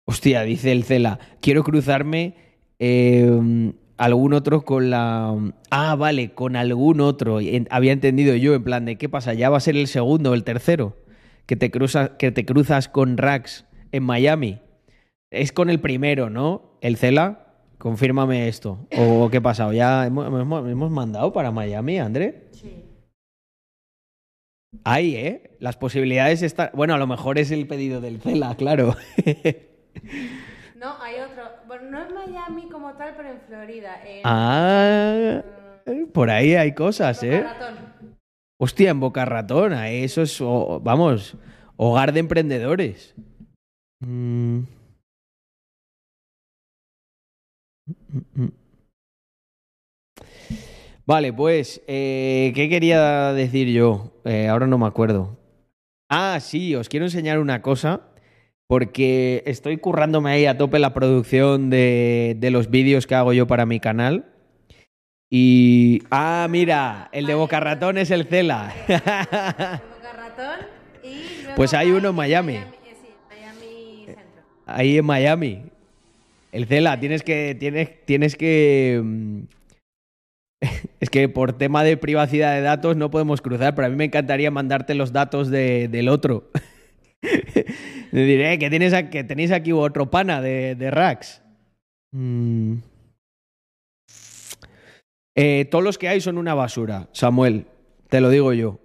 Hostia, 0.05 0.43
dice 0.43 0.73
el 0.73 0.83
Cela, 0.83 1.21
quiero 1.41 1.63
cruzarme 1.63 2.35
algún 4.03 4.33
otro 4.35 4.65
con 4.65 4.91
la... 4.91 5.33
Ah, 5.71 5.95
vale, 5.95 6.35
con 6.35 6.57
algún 6.57 7.01
otro. 7.01 7.39
Había 7.71 7.93
entendido 7.93 8.35
yo, 8.35 8.55
en 8.55 8.65
plan 8.65 8.85
de, 8.85 8.97
¿qué 8.97 9.09
pasa? 9.09 9.33
¿Ya 9.33 9.49
va 9.49 9.59
a 9.59 9.61
ser 9.61 9.77
el 9.77 9.87
segundo 9.87 10.33
o 10.33 10.35
el 10.35 10.43
tercero? 10.43 10.97
Que 11.47 11.55
te, 11.55 11.71
cruzas, 11.71 12.11
que 12.19 12.33
te 12.33 12.45
cruzas 12.45 12.89
con 12.89 13.17
Rax 13.17 13.65
en 13.93 14.03
Miami. 14.03 14.59
Es 15.31 15.53
con 15.53 15.71
el 15.71 15.79
primero, 15.79 16.31
¿no? 16.31 16.77
El 16.81 16.97
Cela, 16.97 17.47
confírmame 17.79 18.49
esto. 18.49 18.89
¿O 18.99 19.31
qué 19.31 19.41
pasa? 19.41 19.69
¿O 19.69 19.73
¿Ya 19.73 20.05
hemos 20.07 20.91
mandado 20.91 21.33
para 21.33 21.53
Miami, 21.53 21.99
André? 21.99 22.49
Sí. 22.51 22.85
Ahí, 24.83 25.15
¿eh? 25.15 25.57
Las 25.61 25.77
posibilidades 25.77 26.43
están... 26.43 26.71
Bueno, 26.75 26.95
a 26.95 26.99
lo 26.99 27.07
mejor 27.07 27.39
es 27.39 27.53
el 27.53 27.69
pedido 27.69 28.01
del 28.01 28.21
Cela, 28.21 28.57
claro. 28.57 28.97
No, 30.83 31.01
hay 31.01 31.15
otro. 31.21 31.45
Bueno, 31.73 31.89
no 31.91 32.03
es 32.03 32.11
Miami 32.11 32.69
como 32.69 32.93
tal, 32.97 33.15
pero 33.17 33.31
en 33.31 33.41
Florida. 33.41 33.99
En, 34.05 34.21
ah, 34.25 35.43
por 36.13 36.29
ahí 36.29 36.55
hay 36.55 36.75
cosas, 36.75 37.23
Boca 37.23 37.35
¿eh? 37.35 37.45
Ratón. 37.45 37.95
Hostia, 38.61 38.91
en 38.91 39.01
Boca 39.01 39.25
Ratón, 39.25 39.73
ahí 39.73 40.05
eso 40.05 40.21
es, 40.21 40.39
vamos, 40.39 41.35
hogar 41.79 42.13
de 42.13 42.21
emprendedores. 42.21 43.15
Mm. 44.01 44.59
Mm, 47.87 48.43
mm. 48.43 48.53
Vale, 51.07 51.33
pues, 51.33 51.81
eh, 51.87 52.53
¿qué 52.55 52.69
quería 52.69 53.33
decir 53.33 53.69
yo? 53.69 54.21
Eh, 54.27 54.47
ahora 54.47 54.67
no 54.67 54.77
me 54.77 54.87
acuerdo. 54.87 55.39
Ah, 56.11 56.39
sí, 56.39 56.75
os 56.75 56.91
quiero 56.91 57.07
enseñar 57.07 57.39
una 57.39 57.63
cosa, 57.63 58.12
porque 58.73 59.43
estoy 59.45 59.77
currándome 59.77 60.31
ahí 60.31 60.47
a 60.47 60.57
tope 60.57 60.79
la 60.79 60.95
producción 60.95 61.69
de, 61.69 62.35
de 62.39 62.51
los 62.51 62.71
vídeos 62.71 63.07
que 63.07 63.15
hago 63.15 63.35
yo 63.35 63.47
para 63.47 63.67
mi 63.67 63.81
canal. 63.81 64.25
Y. 65.31 66.03
Ah, 66.11 66.47
mira, 66.49 67.11
el 67.13 67.27
de 67.27 67.35
Boca 67.35 67.61
Ratón 67.61 67.99
es 67.99 68.11
el 68.11 68.25
Cela. 68.25 68.73
Boca 68.89 69.83
Ratón. 70.17 70.67
Y 71.05 71.43
luego 71.43 71.55
Pues 71.55 71.75
hay 71.75 71.91
uno 71.91 72.09
en 72.09 72.15
Miami. 72.15 72.55
eh, 72.55 72.65
sí, 72.99 73.09
Miami 73.29 74.05
Centro. 74.07 74.43
Ahí 74.65 74.97
en 74.97 75.05
Miami. 75.05 75.65
El 76.51 76.65
Cela, 76.65 76.99
tienes 76.99 77.23
que. 77.23 77.55
Tienes, 77.61 77.91
tienes 78.07 78.37
que. 78.37 79.03
mm, 79.05 79.41
Es 81.01 81.11
que 81.11 81.29
por 81.29 81.53
tema 81.59 81.85
de 81.85 81.99
privacidad 81.99 82.55
de 82.55 82.63
datos 82.63 82.97
no 82.97 83.11
podemos 83.11 83.43
cruzar, 83.43 83.75
pero 83.75 83.89
a 83.89 83.91
mí 83.91 83.97
me 83.97 84.05
encantaría 84.07 84.51
mandarte 84.51 84.95
los 84.95 85.13
datos 85.13 85.51
de- 85.51 85.89
del 85.89 86.09
otro. 86.09 86.49
Le 88.13 88.25
diré 88.25 88.59
que, 88.59 88.69
tienes, 88.71 88.93
a- 88.93 89.09
que 89.11 89.25
tenéis 89.25 89.51
aquí 89.53 89.73
otro 89.73 90.11
pana 90.11 90.41
de, 90.41 90.75
de 90.75 90.91
Rax. 90.91 91.43
Mm. 92.13 92.75
Eh, 95.35 95.65
todos 95.71 95.83
los 95.83 95.97
que 95.97 96.09
hay 96.09 96.21
son 96.21 96.37
una 96.37 96.53
basura, 96.55 97.09
Samuel, 97.13 97.67
te 98.11 98.21
lo 98.21 98.29
digo 98.29 98.53
yo. 98.53 98.79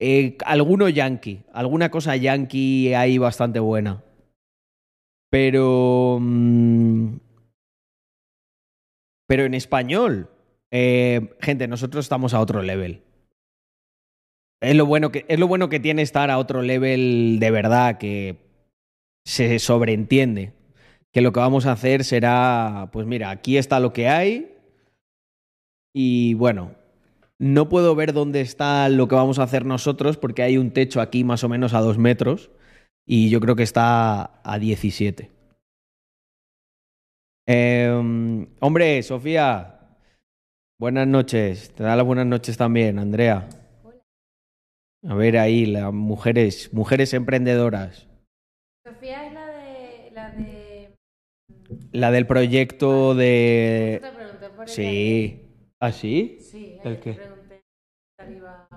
Eh, 0.00 0.36
alguno 0.44 0.88
yankee, 0.88 1.44
alguna 1.52 1.90
cosa 1.90 2.16
yankee 2.16 2.94
hay 2.94 3.16
bastante 3.18 3.60
buena. 3.60 4.02
Pero. 5.30 6.18
mm, 6.20 7.16
pero 9.28 9.44
en 9.44 9.54
español, 9.54 10.28
eh, 10.72 11.36
gente, 11.40 11.68
nosotros 11.68 12.04
estamos 12.04 12.34
a 12.34 12.40
otro 12.40 12.60
level. 12.60 13.03
Es 14.60 14.74
lo, 14.74 14.86
bueno 14.86 15.10
que, 15.12 15.26
es 15.28 15.38
lo 15.38 15.46
bueno 15.46 15.68
que 15.68 15.80
tiene 15.80 16.02
estar 16.02 16.30
a 16.30 16.38
otro 16.38 16.62
level 16.62 17.38
de 17.38 17.50
verdad, 17.50 17.98
que 17.98 18.36
se 19.26 19.58
sobreentiende. 19.58 20.52
Que 21.12 21.20
lo 21.20 21.32
que 21.32 21.40
vamos 21.40 21.66
a 21.66 21.72
hacer 21.72 22.04
será, 22.04 22.88
pues 22.92 23.06
mira, 23.06 23.30
aquí 23.30 23.56
está 23.56 23.78
lo 23.78 23.92
que 23.92 24.08
hay. 24.08 24.56
Y 25.94 26.34
bueno, 26.34 26.72
no 27.38 27.68
puedo 27.68 27.94
ver 27.94 28.12
dónde 28.12 28.40
está 28.40 28.88
lo 28.88 29.06
que 29.06 29.14
vamos 29.14 29.38
a 29.38 29.44
hacer 29.44 29.64
nosotros 29.64 30.16
porque 30.16 30.42
hay 30.42 30.58
un 30.58 30.72
techo 30.72 31.00
aquí 31.00 31.24
más 31.24 31.44
o 31.44 31.48
menos 31.48 31.74
a 31.74 31.80
dos 31.80 31.98
metros 31.98 32.50
y 33.06 33.28
yo 33.30 33.40
creo 33.40 33.54
que 33.56 33.62
está 33.62 34.40
a 34.42 34.58
17. 34.58 35.30
Eh, 37.46 38.46
hombre, 38.60 39.02
Sofía, 39.02 39.98
buenas 40.78 41.06
noches. 41.06 41.72
Te 41.74 41.82
da 41.82 41.96
las 41.96 42.06
buenas 42.06 42.26
noches 42.26 42.56
también, 42.56 42.98
Andrea. 42.98 43.48
A 45.06 45.14
ver 45.14 45.36
ahí, 45.38 45.66
las 45.66 45.92
mujeres, 45.92 46.72
mujeres 46.72 47.12
emprendedoras. 47.12 48.08
Sofía 48.86 49.26
es 49.26 49.32
la 49.32 49.46
de. 49.48 50.10
La 50.14 50.30
de. 50.30 50.94
La 51.92 52.10
del 52.10 52.26
proyecto 52.26 53.14
de... 53.14 54.00
Te 54.02 54.12
pregunté 54.12 54.48
por 54.50 54.64
ella. 54.64 54.74
Sí. 54.74 55.40
¿Ah, 55.80 55.92
sí? 55.92 56.38
Sí, 56.40 56.80
¿El 56.84 56.98
qué? 57.00 57.12
te 57.14 57.18
pregunté. 57.20 57.54
qué 57.60 58.24
tal 58.24 58.34
iba- 58.36 58.68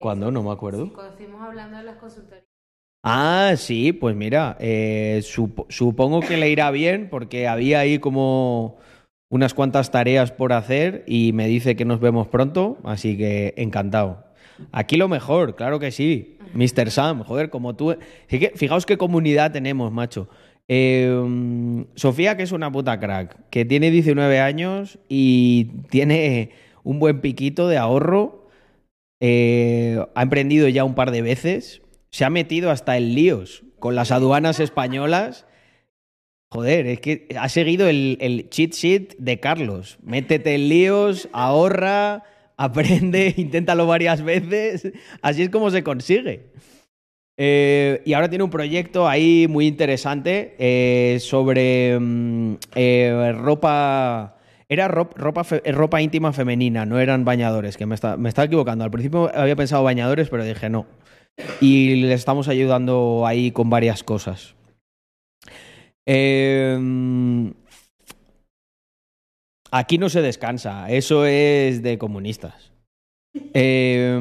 ¿Cuándo? 0.00 0.30
No 0.30 0.42
me 0.42 0.50
acuerdo. 0.52 0.86
Sí, 0.86 0.90
cuando 0.92 1.10
estuvimos 1.12 1.42
hablando 1.42 1.76
de 1.76 1.82
las 1.84 1.96
consultorías. 1.96 2.44
Ah, 3.04 3.54
sí, 3.56 3.92
pues 3.92 4.14
mira, 4.16 4.56
eh, 4.60 5.20
sup- 5.22 5.66
supongo 5.70 6.20
que 6.20 6.36
le 6.36 6.50
irá 6.50 6.70
bien 6.70 7.08
porque 7.10 7.46
había 7.48 7.80
ahí 7.80 7.98
como 7.98 8.76
unas 9.30 9.54
cuantas 9.54 9.90
tareas 9.90 10.32
por 10.32 10.52
hacer 10.52 11.04
y 11.06 11.32
me 11.32 11.46
dice 11.46 11.76
que 11.76 11.84
nos 11.86 12.00
vemos 12.00 12.28
pronto, 12.28 12.78
así 12.84 13.16
que 13.16 13.54
encantado. 13.56 14.24
Aquí 14.72 14.96
lo 14.96 15.08
mejor, 15.08 15.56
claro 15.56 15.78
que 15.78 15.90
sí. 15.90 16.36
Mr. 16.54 16.90
Sam, 16.90 17.22
joder, 17.24 17.50
como 17.50 17.76
tú. 17.76 17.96
Fijaos 18.54 18.86
qué 18.86 18.96
comunidad 18.96 19.52
tenemos, 19.52 19.92
macho. 19.92 20.28
Eh, 20.68 21.84
Sofía, 21.94 22.36
que 22.36 22.44
es 22.44 22.52
una 22.52 22.70
puta 22.70 22.98
crack, 23.00 23.36
que 23.50 23.64
tiene 23.64 23.90
19 23.90 24.40
años 24.40 24.98
y 25.08 25.64
tiene 25.90 26.50
un 26.84 26.98
buen 26.98 27.20
piquito 27.20 27.68
de 27.68 27.78
ahorro. 27.78 28.48
eh, 29.20 29.98
ha 30.14 30.22
emprendido 30.22 30.68
ya 30.68 30.84
un 30.84 30.94
par 30.94 31.10
de 31.10 31.22
veces. 31.22 31.82
Se 32.10 32.24
ha 32.24 32.30
metido 32.30 32.70
hasta 32.70 32.96
en 32.96 33.14
líos 33.14 33.64
con 33.78 33.94
las 33.94 34.10
aduanas 34.12 34.60
españolas. 34.60 35.46
Joder, 36.52 36.86
es 36.86 37.00
que 37.00 37.28
ha 37.38 37.48
seguido 37.48 37.86
el, 37.88 38.18
el 38.20 38.48
cheat 38.50 38.72
sheet 38.72 39.16
de 39.18 39.38
Carlos. 39.38 39.98
Métete 40.02 40.54
en 40.56 40.68
líos, 40.68 41.28
ahorra, 41.32 42.24
aprende, 42.64 43.34
inténtalo 43.38 43.86
varias 43.86 44.22
veces. 44.22 44.92
Así 45.22 45.42
es 45.42 45.50
como 45.50 45.70
se 45.70 45.82
consigue. 45.82 46.50
Eh, 47.42 48.02
y 48.04 48.12
ahora 48.12 48.28
tiene 48.28 48.44
un 48.44 48.50
proyecto 48.50 49.08
ahí 49.08 49.46
muy 49.48 49.66
interesante 49.66 50.54
eh, 50.58 51.18
sobre 51.20 51.98
mm, 51.98 52.54
eh, 52.74 53.32
ropa. 53.38 54.36
Era 54.68 54.86
ro- 54.88 55.10
ropa, 55.16 55.42
ropa 55.72 56.02
íntima 56.02 56.32
femenina, 56.32 56.84
no 56.86 57.00
eran 57.00 57.24
bañadores, 57.24 57.76
que 57.76 57.86
me, 57.86 57.94
está- 57.94 58.16
me 58.16 58.28
estaba 58.28 58.44
equivocando. 58.46 58.84
Al 58.84 58.90
principio 58.90 59.30
había 59.34 59.56
pensado 59.56 59.82
bañadores, 59.82 60.28
pero 60.28 60.44
dije 60.44 60.68
no. 60.68 60.86
Y 61.60 61.94
le 62.02 62.12
estamos 62.12 62.46
ayudando 62.48 63.24
ahí 63.26 63.50
con 63.52 63.70
varias 63.70 64.02
cosas. 64.04 64.54
Eh, 66.06 66.76
aquí 69.70 69.98
no 69.98 70.08
se 70.08 70.22
descansa, 70.22 70.90
eso 70.90 71.26
es 71.26 71.82
de 71.82 71.98
comunistas. 71.98 72.72
Eh, 73.54 74.18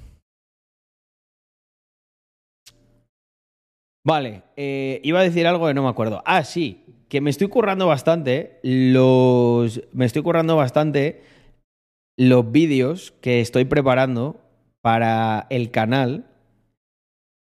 Vale, 4.05 4.43
eh, 4.57 5.01
iba 5.05 5.21
a 5.21 5.23
decir 5.23 5.47
algo 5.47 5.67
que 5.67 5.75
no 5.75 5.83
me 5.83 5.89
acuerdo. 5.89 6.23
Ah, 6.25 6.43
sí, 6.43 6.85
que 7.09 7.21
me 7.21 7.31
estoy 7.31 7.49
currando 7.49 7.87
bastante 7.87 8.59
los. 8.63 9.83
Me 9.93 10.07
estoy 10.07 10.23
currando 10.23 10.57
bastante 10.57 11.23
los 12.17 12.51
vídeos 12.51 13.13
que 13.21 13.41
estoy 13.41 13.67
preparando 13.67 14.41
para 14.81 15.47
el 15.51 15.71
canal. 15.71 16.27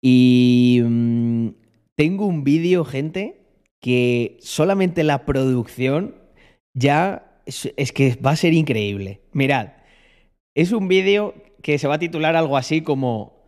Y 0.01 0.81
mm, 0.83 1.49
tengo 1.95 2.27
un 2.27 2.43
vídeo, 2.43 2.85
gente, 2.85 3.42
que 3.83 4.37
solamente 4.39 5.03
la 5.03 5.25
producción 5.25 6.15
ya 6.73 7.41
es, 7.45 7.91
que 7.91 8.15
va 8.15 8.31
a 8.31 8.37
ser 8.37 8.53
increíble. 8.53 9.19
Mirad, 9.33 9.73
es 10.55 10.71
un 10.71 10.87
vídeo 10.87 11.33
que 11.61 11.77
se 11.77 11.89
va 11.89 11.95
a 11.95 11.99
titular 11.99 12.37
algo 12.37 12.55
así 12.55 12.81
como 12.81 13.43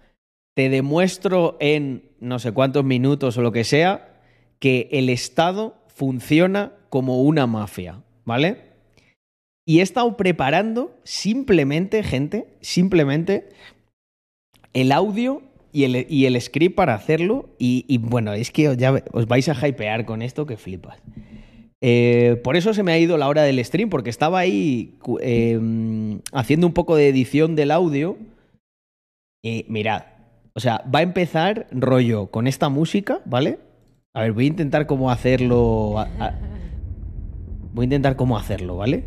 te 0.53 0.67
demuestro 0.67 1.55
en 1.61 2.11
no 2.19 2.39
sé 2.39 2.51
cuántos 2.51 2.83
minutos 2.83 3.37
o 3.37 3.41
lo 3.41 3.53
que 3.53 3.63
sea 3.63 4.21
que 4.59 4.89
el 4.91 5.09
Estado 5.09 5.81
funciona 5.87 6.73
como 6.89 7.21
una 7.21 7.47
mafia, 7.47 8.03
¿vale? 8.25 8.73
Y 9.65 9.79
he 9.79 9.83
estado 9.83 10.17
preparando 10.17 10.99
simplemente, 11.05 12.03
gente, 12.03 12.57
simplemente 12.59 13.47
el 14.73 14.91
audio 14.91 15.43
y 15.75 16.25
el, 16.25 16.41
script 16.41 16.75
para 16.75 16.93
hacerlo. 16.93 17.49
Y, 17.59 17.97
bueno, 17.97 18.33
es 18.33 18.51
que 18.51 18.75
ya 18.77 19.03
os 19.11 19.27
vais 19.27 19.49
a 19.49 19.67
hypear 19.67 20.05
con 20.05 20.21
esto 20.21 20.45
que 20.45 20.55
flipas. 20.55 20.97
Eh, 21.81 22.39
por 22.43 22.55
eso 22.55 22.73
se 22.73 22.81
me 22.81 22.93
ha 22.93 22.97
ido 22.97 23.17
la 23.17 23.27
hora 23.27 23.43
del 23.43 23.63
stream, 23.63 23.89
porque 23.89 24.09
estaba 24.09 24.39
ahí 24.39 24.97
eh, 25.21 25.59
haciendo 26.31 26.65
un 26.65 26.73
poco 26.73 26.95
de 26.95 27.09
edición 27.09 27.55
del 27.55 27.71
audio. 27.71 28.17
Y 29.43 29.65
mirad, 29.67 30.03
O 30.53 30.61
sea, 30.61 30.83
va 30.93 30.99
a 30.99 31.03
empezar 31.03 31.67
rollo 31.71 32.27
con 32.27 32.47
esta 32.47 32.69
música, 32.69 33.19
¿vale? 33.25 33.59
A 34.13 34.21
ver, 34.21 34.31
voy 34.31 34.45
a 34.45 34.47
intentar 34.47 34.88
cómo 34.88 35.11
hacerlo. 35.11 36.05
Voy 37.73 37.83
a 37.83 37.85
intentar 37.85 38.15
cómo 38.15 38.38
hacerlo, 38.38 38.77
¿vale? 38.77 39.03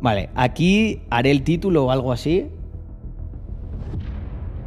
Vale, 0.00 0.30
aquí 0.34 1.02
haré 1.10 1.30
el 1.30 1.42
título 1.42 1.84
o 1.84 1.90
algo 1.90 2.12
así. 2.12 2.46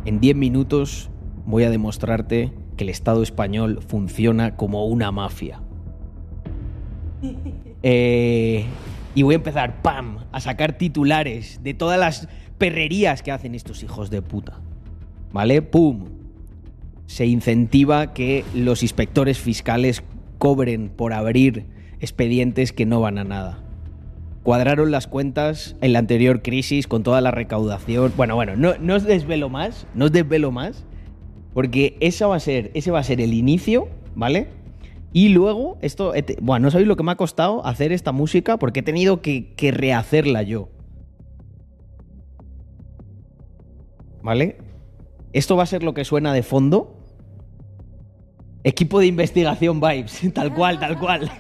En 0.10 0.19
10 0.19 0.38
minutos 0.38 1.12
voy 1.45 1.65
a 1.65 1.69
demostrarte 1.69 2.52
que 2.78 2.84
el 2.84 2.89
Estado 2.89 3.22
español 3.22 3.80
funciona 3.88 4.56
como 4.56 4.88
una 4.88 5.12
mafia. 5.12 5.62
Eh, 7.82 8.65
y 9.15 9.22
voy 9.22 9.36
a 9.36 9.38
empezar, 9.38 9.82
¡pam!, 9.82 10.26
a 10.34 10.41
sacar 10.41 10.78
titulares 10.78 11.62
de 11.63 11.74
todas 11.74 11.98
las 11.98 12.28
perrerías 12.58 13.24
que 13.24 13.32
hacen 13.32 13.56
estos 13.56 13.84
hijos 13.84 14.10
de 14.10 14.22
puta. 14.22 14.60
¿Vale? 15.32 15.62
¡Pum! 15.62 16.10
Se 17.06 17.26
incentiva 17.26 18.13
que 18.13 18.43
los 18.54 18.84
inspectores 18.84 19.39
fiscales 19.39 20.04
cobren 20.39 20.89
por 20.89 21.13
abrir 21.13 21.67
expedientes 22.02 22.74
que 22.74 22.86
no 22.86 23.00
van 23.00 23.17
a 23.17 23.24
nada. 23.24 23.68
Cuadraron 24.43 24.89
las 24.91 25.08
cuentas 25.08 25.75
en 25.82 25.93
la 25.93 25.99
anterior 25.99 26.41
crisis 26.41 26.88
con 26.88 27.04
toda 27.04 27.21
la 27.21 27.32
recaudación. 27.32 28.13
Bueno, 28.15 28.36
bueno, 28.36 28.56
no, 28.56 28.73
no 28.80 28.95
os 28.95 29.04
desvelo 29.04 29.49
más, 29.49 29.86
no 29.93 30.06
os 30.06 30.12
desvelo 30.12 30.52
más, 30.52 30.86
porque 31.54 31.97
esa 31.99 32.28
va 32.28 32.38
a 32.38 32.39
ser, 32.39 32.71
ese 32.73 32.89
va 32.91 32.99
a 32.99 33.04
ser 33.04 33.19
el 33.21 33.34
inicio, 33.34 33.89
¿vale? 34.15 34.47
Y 35.12 35.30
luego, 35.30 35.78
esto, 35.82 36.12
te- 36.13 36.38
bueno, 36.41 36.65
no 36.65 36.71
sabéis 36.71 36.88
lo 36.88 36.95
que 36.95 37.04
me 37.04 37.12
ha 37.12 37.15
costado 37.15 37.65
hacer 37.65 37.91
esta 37.91 38.12
música 38.12 38.58
porque 38.58 38.80
he 38.80 38.84
tenido 38.84 39.21
que, 39.21 39.54
que 39.56 39.71
rehacerla 39.71 40.41
yo. 40.43 40.69
¿Vale? 44.21 44.58
Esto 45.34 45.56
va 45.56 45.63
a 45.63 45.67
ser 45.67 45.84
lo 45.84 45.93
que 45.93 46.06
suena 46.06 46.34
de 46.34 46.43
fondo. 46.43 46.98
Equipo 48.63 49.00
de 49.00 49.08
investigación 49.08 49.80
Vibes, 49.80 50.22
tal 50.34 50.54
cual, 50.54 50.80
tal 50.80 50.98
cual. 51.00 51.32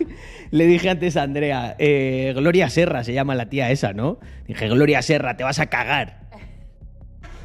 Le 0.51 0.65
dije 0.65 0.89
antes 0.89 1.17
a 1.17 1.23
Andrea, 1.23 1.75
eh, 1.77 2.33
Gloria 2.35 2.69
Serra 2.69 3.03
se 3.03 3.13
llama 3.13 3.35
la 3.35 3.49
tía 3.49 3.69
esa, 3.71 3.93
¿no? 3.93 4.19
Dije, 4.47 4.67
Gloria 4.69 5.01
Serra, 5.01 5.37
te 5.37 5.43
vas 5.43 5.59
a 5.59 5.67
cagar. 5.67 6.29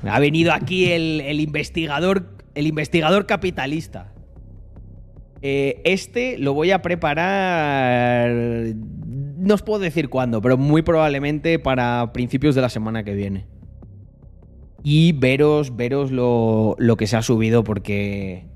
Ha 0.06 0.18
venido 0.20 0.52
aquí 0.52 0.92
el, 0.92 1.40
investigador, 1.40 2.36
el 2.54 2.66
investigador 2.66 3.26
capitalista. 3.26 4.12
Eh, 5.42 5.82
este 5.84 6.38
lo 6.38 6.54
voy 6.54 6.70
a 6.70 6.80
preparar. 6.80 8.30
No 8.30 9.54
os 9.54 9.62
puedo 9.62 9.80
decir 9.80 10.08
cuándo, 10.08 10.40
pero 10.40 10.56
muy 10.56 10.82
probablemente 10.82 11.58
para 11.58 12.12
principios 12.12 12.54
de 12.54 12.62
la 12.62 12.68
semana 12.68 13.02
que 13.02 13.14
viene. 13.14 13.46
Y 14.82 15.12
veros, 15.12 15.76
veros 15.76 16.10
lo, 16.10 16.76
lo 16.78 16.96
que 16.96 17.06
se 17.06 17.16
ha 17.16 17.22
subido 17.22 17.64
porque 17.64 18.46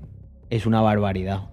es 0.49 0.65
una 0.65 0.81
barbaridad. 0.81 1.49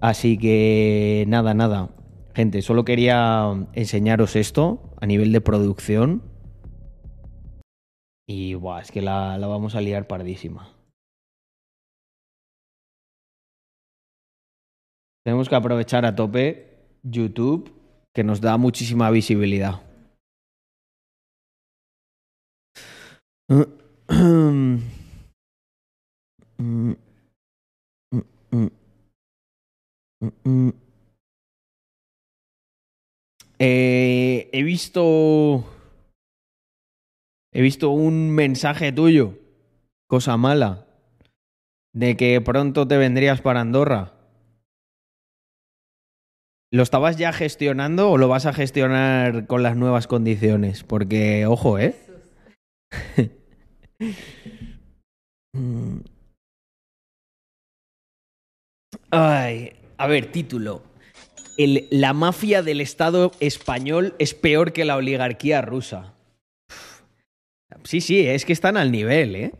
Así 0.00 0.36
que 0.38 1.24
nada, 1.28 1.54
nada. 1.54 1.90
Gente, 2.34 2.62
solo 2.62 2.84
quería 2.84 3.68
enseñaros 3.72 4.36
esto 4.36 4.94
a 5.00 5.06
nivel 5.06 5.32
de 5.32 5.40
producción. 5.40 6.22
Y 8.26 8.54
buah, 8.54 8.80
es 8.80 8.90
que 8.90 9.02
la, 9.02 9.38
la 9.38 9.46
vamos 9.46 9.74
a 9.74 9.80
liar 9.80 10.06
pardísima. 10.06 10.74
Tenemos 15.24 15.48
que 15.48 15.54
aprovechar 15.54 16.04
a 16.04 16.14
tope 16.14 16.74
YouTube, 17.02 17.72
que 18.14 18.24
nos 18.24 18.40
da 18.42 18.58
muchísima 18.58 19.10
visibilidad. 19.10 19.80
Eh, 33.58 34.50
he 34.52 34.62
visto. 34.62 35.64
He 37.52 37.62
visto 37.62 37.90
un 37.90 38.30
mensaje 38.30 38.90
tuyo, 38.90 39.38
cosa 40.08 40.36
mala, 40.36 40.88
de 41.92 42.16
que 42.16 42.40
pronto 42.40 42.88
te 42.88 42.96
vendrías 42.96 43.40
para 43.40 43.60
Andorra. 43.60 44.12
¿Lo 46.72 46.82
estabas 46.82 47.16
ya 47.16 47.32
gestionando 47.32 48.10
o 48.10 48.18
lo 48.18 48.26
vas 48.26 48.46
a 48.46 48.52
gestionar 48.52 49.46
con 49.46 49.62
las 49.62 49.76
nuevas 49.76 50.08
condiciones? 50.08 50.82
Porque, 50.82 51.46
ojo, 51.46 51.78
¿eh? 51.78 51.94
Ay, 59.16 59.72
a 59.96 60.08
ver, 60.08 60.32
título. 60.32 60.82
La 61.56 62.12
mafia 62.12 62.62
del 62.62 62.80
Estado 62.80 63.30
español 63.38 64.16
es 64.18 64.34
peor 64.34 64.72
que 64.72 64.84
la 64.84 64.96
oligarquía 64.96 65.62
rusa. 65.62 66.14
Sí, 67.84 68.00
sí, 68.00 68.26
es 68.26 68.44
que 68.44 68.52
están 68.52 68.76
al 68.76 68.90
nivel, 68.90 69.36
¿eh? 69.36 69.52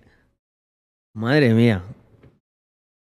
Madre 1.14 1.54
mía. 1.54 1.84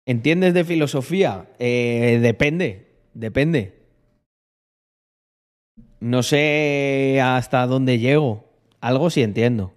¿Entiendes 0.07 0.55
de 0.55 0.65
filosofía? 0.65 1.47
Eh, 1.59 2.21
depende, 2.23 2.87
depende. 3.13 3.75
No 6.01 6.23
sé 6.23 7.21
hasta 7.23 7.67
dónde 7.67 7.99
llego. 7.99 8.49
Algo 8.81 9.11
sí 9.11 9.23
entiendo. 9.23 9.75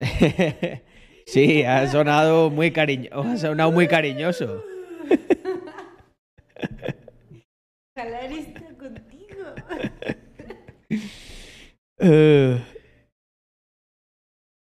sí, 1.34 1.62
ha 1.64 1.86
sonado 1.88 2.48
muy 2.50 2.70
cariñoso. 2.70 3.20
Ha 3.22 3.36
sonado 3.36 3.72
muy 3.72 3.86
cariñoso. 3.88 4.62
Ojalá 7.96 8.20
esté 8.26 8.76
contigo. 8.76 9.44
Eh, 11.98 12.60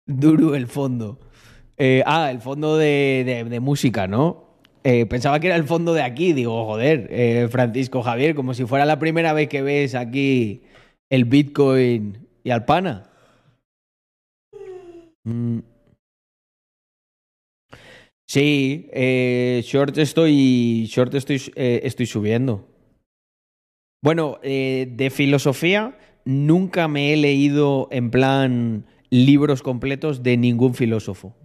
duro 0.07 0.55
el 0.55 0.67
fondo. 0.67 1.19
Eh, 1.77 2.03
ah, 2.05 2.31
el 2.31 2.41
fondo 2.41 2.77
de, 2.77 3.23
de- 3.25 3.43
de 3.43 3.59
música, 3.59 4.07
¿no? 4.07 4.45
Eh, 4.83 5.05
pensaba 5.05 5.39
que 5.39 5.47
era 5.47 5.55
el 5.57 5.65
fondo 5.65 5.93
de 5.93 6.01
aquí. 6.01 6.33
Digo, 6.33 6.65
joder, 6.65 7.07
eh, 7.11 7.47
Francisco 7.51 8.01
Javier, 8.01 8.33
como 8.35 8.53
si 8.53 8.65
fuera 8.65 8.85
la 8.85 8.99
primera 8.99 9.33
vez 9.33 9.49
que 9.49 9.61
ves 9.61 9.95
aquí 9.95 10.63
el 11.09 11.25
Bitcoin 11.25 12.27
y 12.43 12.51
al 12.51 12.65
pana. 12.65 13.09
Mm. 15.25 15.59
Sí, 18.27 18.89
eh, 18.91 19.61
short 19.63 19.97
estoy, 19.97 20.85
short 20.87 21.13
estoy, 21.13 21.41
eh, 21.55 21.81
estoy 21.83 22.05
subiendo. 22.05 22.67
Bueno, 24.03 24.37
eh, 24.43 24.87
de 24.91 25.09
filosofía 25.09 25.97
nunca 26.25 26.87
me 26.87 27.13
he 27.13 27.17
leído 27.17 27.87
en 27.91 28.11
plan 28.11 28.85
libros 29.09 29.61
completos 29.63 30.23
de 30.23 30.35
ningún 30.37 30.73
filósofo. 30.75 31.35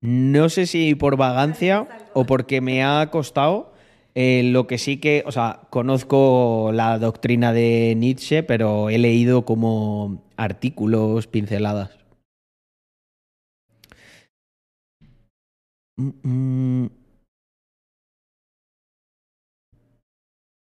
No 0.00 0.48
sé 0.48 0.66
si 0.66 0.94
por 0.94 1.16
vagancia 1.16 1.88
o 2.14 2.26
porque 2.26 2.60
me 2.60 2.84
ha 2.84 3.10
costado. 3.10 3.72
eh, 4.16 4.42
lo 4.44 4.68
que 4.68 4.78
sí 4.78 4.98
que, 4.98 5.24
o 5.26 5.32
sea, 5.32 5.62
conozco 5.70 6.70
la 6.72 7.00
doctrina 7.00 7.52
de 7.52 7.94
Nietzsche, 7.96 8.44
pero 8.44 8.88
he 8.88 8.98
leído 8.98 9.44
como 9.44 10.22
artículos, 10.36 11.26
pinceladas. 11.26 12.03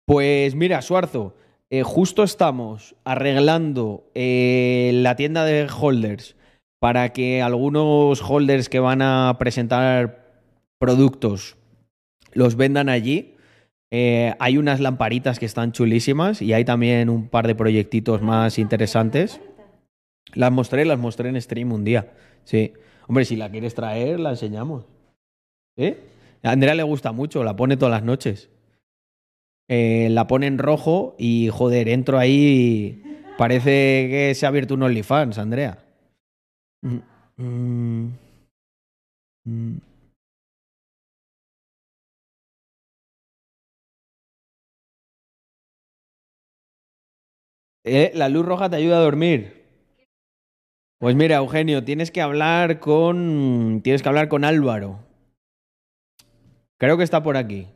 Pues 0.08 0.56
mira, 0.56 0.82
Suarzo, 0.82 1.36
eh, 1.70 1.84
justo 1.84 2.24
estamos 2.24 2.96
arreglando 3.04 4.10
eh, 4.16 4.90
la 4.96 5.16
tienda 5.16 5.46
de 5.46 5.68
holders 5.70 6.36
para 6.80 7.14
que 7.14 7.44
algunos 7.44 8.24
holders 8.28 8.70
que 8.70 8.80
van 8.80 9.04
a 9.04 9.36
presentar 9.38 10.44
productos 10.80 11.58
los 12.34 12.56
vendan 12.56 12.90
allí. 12.90 13.36
Eh, 13.92 14.34
hay 14.40 14.58
unas 14.58 14.80
lamparitas 14.80 15.38
que 15.38 15.46
están 15.46 15.74
chulísimas 15.74 16.42
y 16.42 16.54
hay 16.54 16.66
también 16.66 17.10
un 17.10 17.28
par 17.28 17.46
de 17.46 17.54
proyectitos 17.54 18.24
más 18.24 18.58
interesantes. 18.58 19.40
Las 20.34 20.52
mostré, 20.52 20.86
las 20.86 20.98
mostré 20.98 21.30
en 21.30 21.40
stream 21.40 21.72
un 21.72 21.84
día. 21.84 22.14
Sí. 22.46 22.74
Hombre, 23.08 23.26
si 23.26 23.36
la 23.36 23.52
quieres 23.52 23.76
traer, 23.76 24.20
la 24.20 24.32
enseñamos. 24.32 24.86
¿Eh? 25.80 25.98
A 26.44 26.52
Andrea 26.52 26.76
le 26.76 26.84
gusta 26.84 27.14
mucho, 27.14 27.44
la 27.44 27.56
pone 27.56 27.78
todas 27.78 27.92
las 27.92 28.04
noches. 28.04 28.50
Eh, 29.70 30.10
la 30.12 30.28
pone 30.28 30.48
en 30.48 30.58
rojo 30.58 31.16
y, 31.18 31.50
joder, 31.50 31.88
entro 31.88 32.20
ahí. 32.20 33.02
Parece 33.38 34.08
que 34.10 34.34
se 34.36 34.46
ha 34.46 34.50
abierto 34.50 34.74
un 34.74 34.84
OnlyFans, 34.84 35.38
Andrea. 35.38 35.80
¿Eh? 47.86 48.12
La 48.16 48.28
luz 48.28 48.46
roja 48.46 48.70
te 48.70 48.76
ayuda 48.76 48.98
a 48.98 49.02
dormir. 49.02 49.64
Pues 51.00 51.16
mira, 51.16 51.38
Eugenio, 51.38 51.86
tienes 51.86 52.12
que 52.12 52.22
hablar 52.22 52.82
con. 52.82 53.80
Tienes 53.82 54.04
que 54.04 54.10
hablar 54.10 54.28
con 54.28 54.44
Álvaro. 54.44 55.09
Creo 56.80 56.98
que 56.98 57.04
está 57.04 57.22
por 57.22 57.36
aquí. 57.36 57.68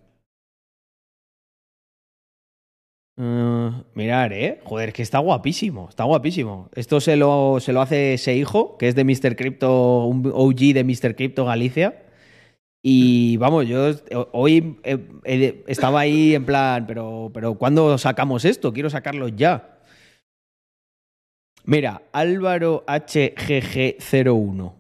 Uh, 3.18 3.84
mirar, 3.94 4.34
¿eh? 4.34 4.60
Joder, 4.64 4.92
que 4.92 5.04
está 5.04 5.20
guapísimo, 5.20 5.88
está 5.90 6.04
guapísimo. 6.06 6.70
Esto 6.74 7.00
se 7.00 7.16
lo, 7.16 7.60
se 7.60 7.74
lo 7.74 7.82
hace 7.82 8.16
ese 8.16 8.36
hijo, 8.36 8.78
que 8.78 8.88
es 8.88 8.96
de 8.96 9.04
Mr. 9.04 9.36
Crypto, 9.36 10.06
un 10.06 10.32
OG 10.34 10.74
de 10.74 10.84
Mr. 10.84 11.16
Crypto 11.16 11.46
Galicia. 11.46 12.02
Y 12.82 13.38
vamos, 13.38 13.68
yo 13.68 13.92
hoy 14.32 14.78
estaba 15.68 16.00
ahí 16.02 16.34
en 16.34 16.46
plan, 16.46 16.88
pero, 16.88 17.30
pero 17.34 17.56
¿cuándo 17.56 17.98
sacamos 17.98 18.46
esto? 18.46 18.74
Quiero 18.74 18.90
sacarlo 18.90 19.28
ya. 19.28 19.80
Mira, 21.66 22.02
Álvaro 22.12 22.84
HGG01. 22.88 24.74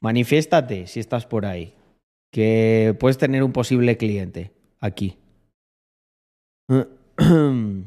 Manifiéstate 0.00 0.86
si 0.86 1.00
estás 1.00 1.24
por 1.24 1.46
ahí. 1.46 1.72
Que 2.36 2.94
puedes 3.00 3.16
tener 3.16 3.42
un 3.42 3.52
posible 3.54 3.96
cliente 3.96 4.52
aquí. 4.78 5.16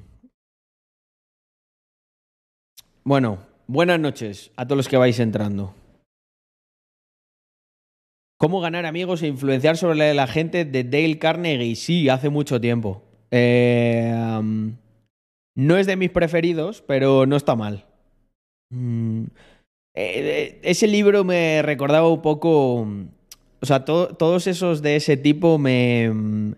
Bueno, 3.05 3.39
buenas 3.67 3.99
noches 3.99 4.51
a 4.55 4.65
todos 4.65 4.77
los 4.77 4.87
que 4.87 4.97
vais 4.97 5.19
entrando. 5.19 5.73
¿Cómo 8.37 8.59
ganar 8.59 8.85
amigos 8.85 9.23
e 9.23 9.27
influenciar 9.27 9.77
sobre 9.77 10.13
la 10.13 10.27
gente 10.27 10.65
de 10.65 10.83
Dale 10.83 11.17
Carnegie? 11.17 11.75
Sí, 11.75 12.09
hace 12.09 12.29
mucho 12.29 12.61
tiempo. 12.61 13.03
Eh, 13.31 14.13
no 15.55 15.77
es 15.77 15.87
de 15.87 15.95
mis 15.95 16.11
preferidos, 16.11 16.83
pero 16.83 17.25
no 17.25 17.35
está 17.35 17.55
mal. 17.55 17.85
Mm, 18.71 19.23
eh, 19.95 20.59
ese 20.61 20.87
libro 20.87 21.23
me 21.23 21.61
recordaba 21.61 22.11
un 22.11 22.21
poco. 22.21 22.87
O 23.61 23.65
sea, 23.65 23.83
todos 23.85 24.47
esos 24.47 24.81
de 24.81 24.95
ese 24.95 25.17
tipo 25.17 25.57
me, 25.57 26.55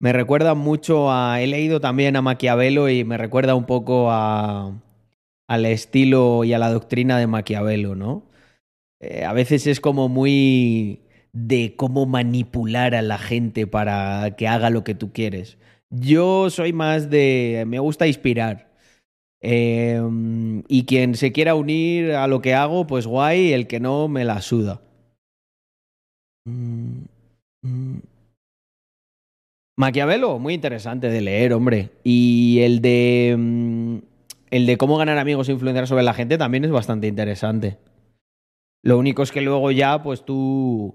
me 0.00 0.12
recuerdan 0.12 0.58
mucho 0.58 1.10
a. 1.10 1.40
He 1.40 1.46
leído 1.46 1.80
también 1.80 2.16
a 2.16 2.22
Maquiavelo 2.22 2.88
y 2.88 3.04
me 3.04 3.16
recuerda 3.16 3.54
un 3.54 3.66
poco 3.66 4.10
a, 4.10 4.72
al 5.48 5.66
estilo 5.66 6.44
y 6.44 6.52
a 6.52 6.58
la 6.58 6.70
doctrina 6.70 7.18
de 7.18 7.26
Maquiavelo, 7.26 7.94
¿no? 7.94 8.24
Eh, 9.00 9.24
a 9.24 9.32
veces 9.32 9.66
es 9.66 9.80
como 9.80 10.08
muy 10.08 11.00
de 11.32 11.74
cómo 11.76 12.06
manipular 12.06 12.94
a 12.94 13.02
la 13.02 13.18
gente 13.18 13.66
para 13.66 14.34
que 14.36 14.48
haga 14.48 14.70
lo 14.70 14.84
que 14.84 14.94
tú 14.94 15.12
quieres. 15.12 15.58
Yo 15.90 16.50
soy 16.50 16.72
más 16.72 17.10
de... 17.10 17.64
me 17.66 17.78
gusta 17.78 18.06
inspirar. 18.06 18.70
Em, 19.40 20.62
y 20.68 20.84
quien 20.84 21.14
se 21.14 21.32
quiera 21.32 21.54
unir 21.54 22.12
a 22.12 22.26
lo 22.26 22.42
que 22.42 22.54
hago, 22.54 22.86
pues 22.86 23.06
guay, 23.06 23.52
el 23.52 23.66
que 23.66 23.80
no, 23.80 24.08
me 24.08 24.24
la 24.24 24.42
suda. 24.42 24.82
Mm, 26.46 27.04
mm. 27.62 27.98
Maquiavelo, 29.76 30.38
muy 30.38 30.54
interesante 30.54 31.08
de 31.08 31.20
leer, 31.20 31.52
hombre. 31.52 31.90
Y 32.04 32.60
el 32.60 32.80
de... 32.80 33.34
Mm, 33.38 33.98
el 34.50 34.66
de 34.66 34.76
cómo 34.76 34.96
ganar 34.96 35.18
amigos 35.18 35.48
e 35.48 35.52
influenciar 35.52 35.86
sobre 35.86 36.02
la 36.02 36.12
gente 36.12 36.36
también 36.36 36.64
es 36.64 36.70
bastante 36.70 37.06
interesante. 37.06 37.78
Lo 38.82 38.98
único 38.98 39.22
es 39.22 39.30
que 39.30 39.42
luego 39.42 39.70
ya, 39.70 40.02
pues 40.02 40.24
tú 40.24 40.94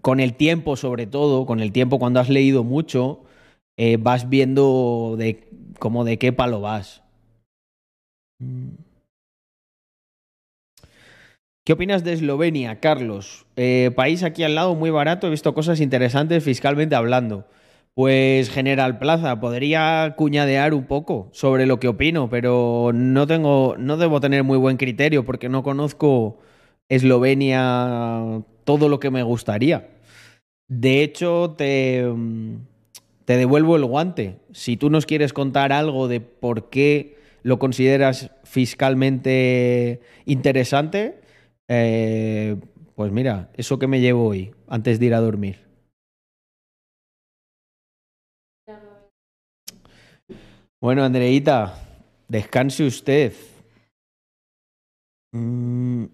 con 0.00 0.20
el 0.20 0.34
tiempo, 0.34 0.76
sobre 0.76 1.06
todo, 1.06 1.46
con 1.46 1.60
el 1.60 1.72
tiempo 1.72 1.98
cuando 1.98 2.20
has 2.20 2.30
leído 2.30 2.64
mucho, 2.64 3.24
eh, 3.76 3.98
vas 3.98 4.28
viendo 4.28 5.16
de 5.18 5.48
como 5.78 6.04
de 6.04 6.18
qué 6.18 6.32
palo 6.32 6.60
vas. 6.60 7.02
¿Qué 11.66 11.72
opinas 11.72 12.04
de 12.04 12.12
Eslovenia, 12.12 12.78
Carlos? 12.78 13.44
Eh, 13.56 13.90
país 13.96 14.22
aquí 14.22 14.44
al 14.44 14.54
lado 14.54 14.76
muy 14.76 14.90
barato, 14.90 15.26
he 15.26 15.30
visto 15.30 15.52
cosas 15.52 15.80
interesantes 15.80 16.44
fiscalmente 16.44 16.94
hablando. 16.94 17.48
Pues 17.92 18.50
General 18.50 19.00
Plaza, 19.00 19.40
podría 19.40 20.14
cuñadear 20.16 20.74
un 20.74 20.84
poco 20.84 21.28
sobre 21.32 21.66
lo 21.66 21.80
que 21.80 21.88
opino, 21.88 22.30
pero 22.30 22.92
no 22.94 23.26
tengo, 23.26 23.74
no 23.80 23.96
debo 23.96 24.20
tener 24.20 24.44
muy 24.44 24.58
buen 24.58 24.76
criterio 24.76 25.24
porque 25.24 25.48
no 25.48 25.64
conozco 25.64 26.38
Eslovenia 26.88 28.44
todo 28.62 28.88
lo 28.88 29.00
que 29.00 29.10
me 29.10 29.24
gustaría. 29.24 29.88
De 30.68 31.02
hecho, 31.02 31.56
te, 31.58 32.06
te 33.24 33.36
devuelvo 33.36 33.74
el 33.74 33.86
guante. 33.86 34.36
Si 34.52 34.76
tú 34.76 34.88
nos 34.88 35.04
quieres 35.04 35.32
contar 35.32 35.72
algo 35.72 36.06
de 36.06 36.20
por 36.20 36.70
qué 36.70 37.16
lo 37.42 37.58
consideras 37.58 38.30
fiscalmente 38.44 40.00
interesante, 40.26 41.25
eh, 41.68 42.56
pues 42.94 43.12
mira, 43.12 43.50
eso 43.54 43.78
que 43.78 43.86
me 43.86 44.00
llevo 44.00 44.26
hoy, 44.26 44.54
antes 44.68 44.98
de 44.98 45.06
ir 45.06 45.14
a 45.14 45.20
dormir. 45.20 45.66
Bueno, 50.80 51.04
Andreita, 51.04 51.74
descanse 52.28 52.84
usted. 52.84 53.32
Mm. 55.32 56.04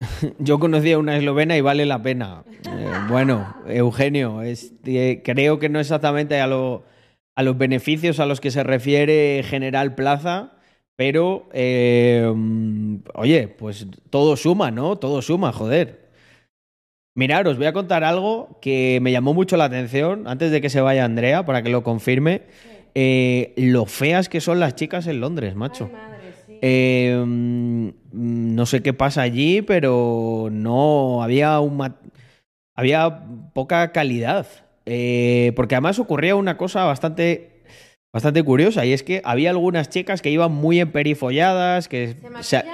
Yo 0.38 0.58
conocí 0.58 0.92
a 0.92 0.98
una 0.98 1.16
eslovena 1.16 1.56
y 1.56 1.60
vale 1.60 1.86
la 1.86 2.02
pena. 2.02 2.44
Eh, 2.48 2.92
bueno, 3.08 3.54
Eugenio, 3.66 4.40
creo 5.24 5.58
que 5.58 5.68
no 5.68 5.80
exactamente 5.80 6.40
a, 6.40 6.44
a, 6.44 7.42
los 7.42 7.58
beneficios 7.58 8.20
a 8.20 8.26
los 8.26 8.40
que 8.40 8.50
se 8.50 8.62
refiere 8.62 9.42
General 9.44 9.94
Plaza, 9.94 10.52
pero 11.00 11.48
eh, 11.54 12.30
oye, 13.14 13.48
pues 13.48 13.86
todo 14.10 14.36
suma, 14.36 14.70
¿no? 14.70 14.96
Todo 14.96 15.22
suma, 15.22 15.50
joder. 15.50 16.10
Mirad, 17.14 17.46
os 17.46 17.56
voy 17.56 17.64
a 17.64 17.72
contar 17.72 18.04
algo 18.04 18.58
que 18.60 18.98
me 19.00 19.10
llamó 19.10 19.32
mucho 19.32 19.56
la 19.56 19.64
atención 19.64 20.28
antes 20.28 20.50
de 20.50 20.60
que 20.60 20.68
se 20.68 20.82
vaya 20.82 21.06
Andrea, 21.06 21.46
para 21.46 21.62
que 21.62 21.70
lo 21.70 21.82
confirme. 21.82 22.42
Eh, 22.94 23.54
lo 23.56 23.86
feas 23.86 24.28
que 24.28 24.42
son 24.42 24.60
las 24.60 24.74
chicas 24.74 25.06
en 25.06 25.20
Londres, 25.20 25.54
macho. 25.54 25.90
Em, 26.60 27.94
no 28.12 28.66
sé 28.66 28.82
qué 28.82 28.92
pasa 28.92 29.22
allí, 29.22 29.62
pero 29.62 30.50
no 30.52 31.22
había 31.22 31.60
un 31.60 31.94
había 32.74 33.22
poca 33.54 33.90
calidad. 33.92 34.46
Eh, 34.84 35.54
porque 35.56 35.76
además 35.76 35.98
ocurría 35.98 36.36
una 36.36 36.58
cosa 36.58 36.84
bastante, 36.84 37.59
bastante 38.12 38.42
curiosa, 38.42 38.84
y 38.84 38.92
es 38.92 39.02
que 39.02 39.22
había 39.24 39.50
algunas 39.50 39.88
chicas 39.88 40.22
que 40.22 40.30
iban 40.30 40.52
muy 40.52 40.80
emperifolladas, 40.80 41.88
que 41.88 42.16
se, 42.40 42.64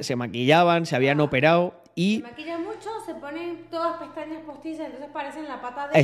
se, 0.00 0.16
maquillaban, 0.16 0.86
se 0.86 0.96
habían 0.96 1.20
operado 1.20 1.82
y... 1.94 2.16
Se 2.16 2.22
maquillan 2.22 2.62
mucho, 2.64 2.90
se 3.04 3.14
ponen 3.14 3.66
todas 3.70 3.98
pestañas 3.98 4.42
postizas, 4.44 4.86
entonces 4.86 5.10
parecen 5.12 5.44
la 5.44 5.60
pata 5.60 5.88
de... 5.88 6.00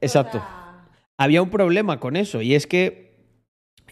exacto. 0.00 0.42
Había 1.16 1.42
un 1.42 1.50
problema 1.50 2.00
con 2.00 2.16
eso, 2.16 2.42
y 2.42 2.54
es 2.54 2.66
que 2.66 3.04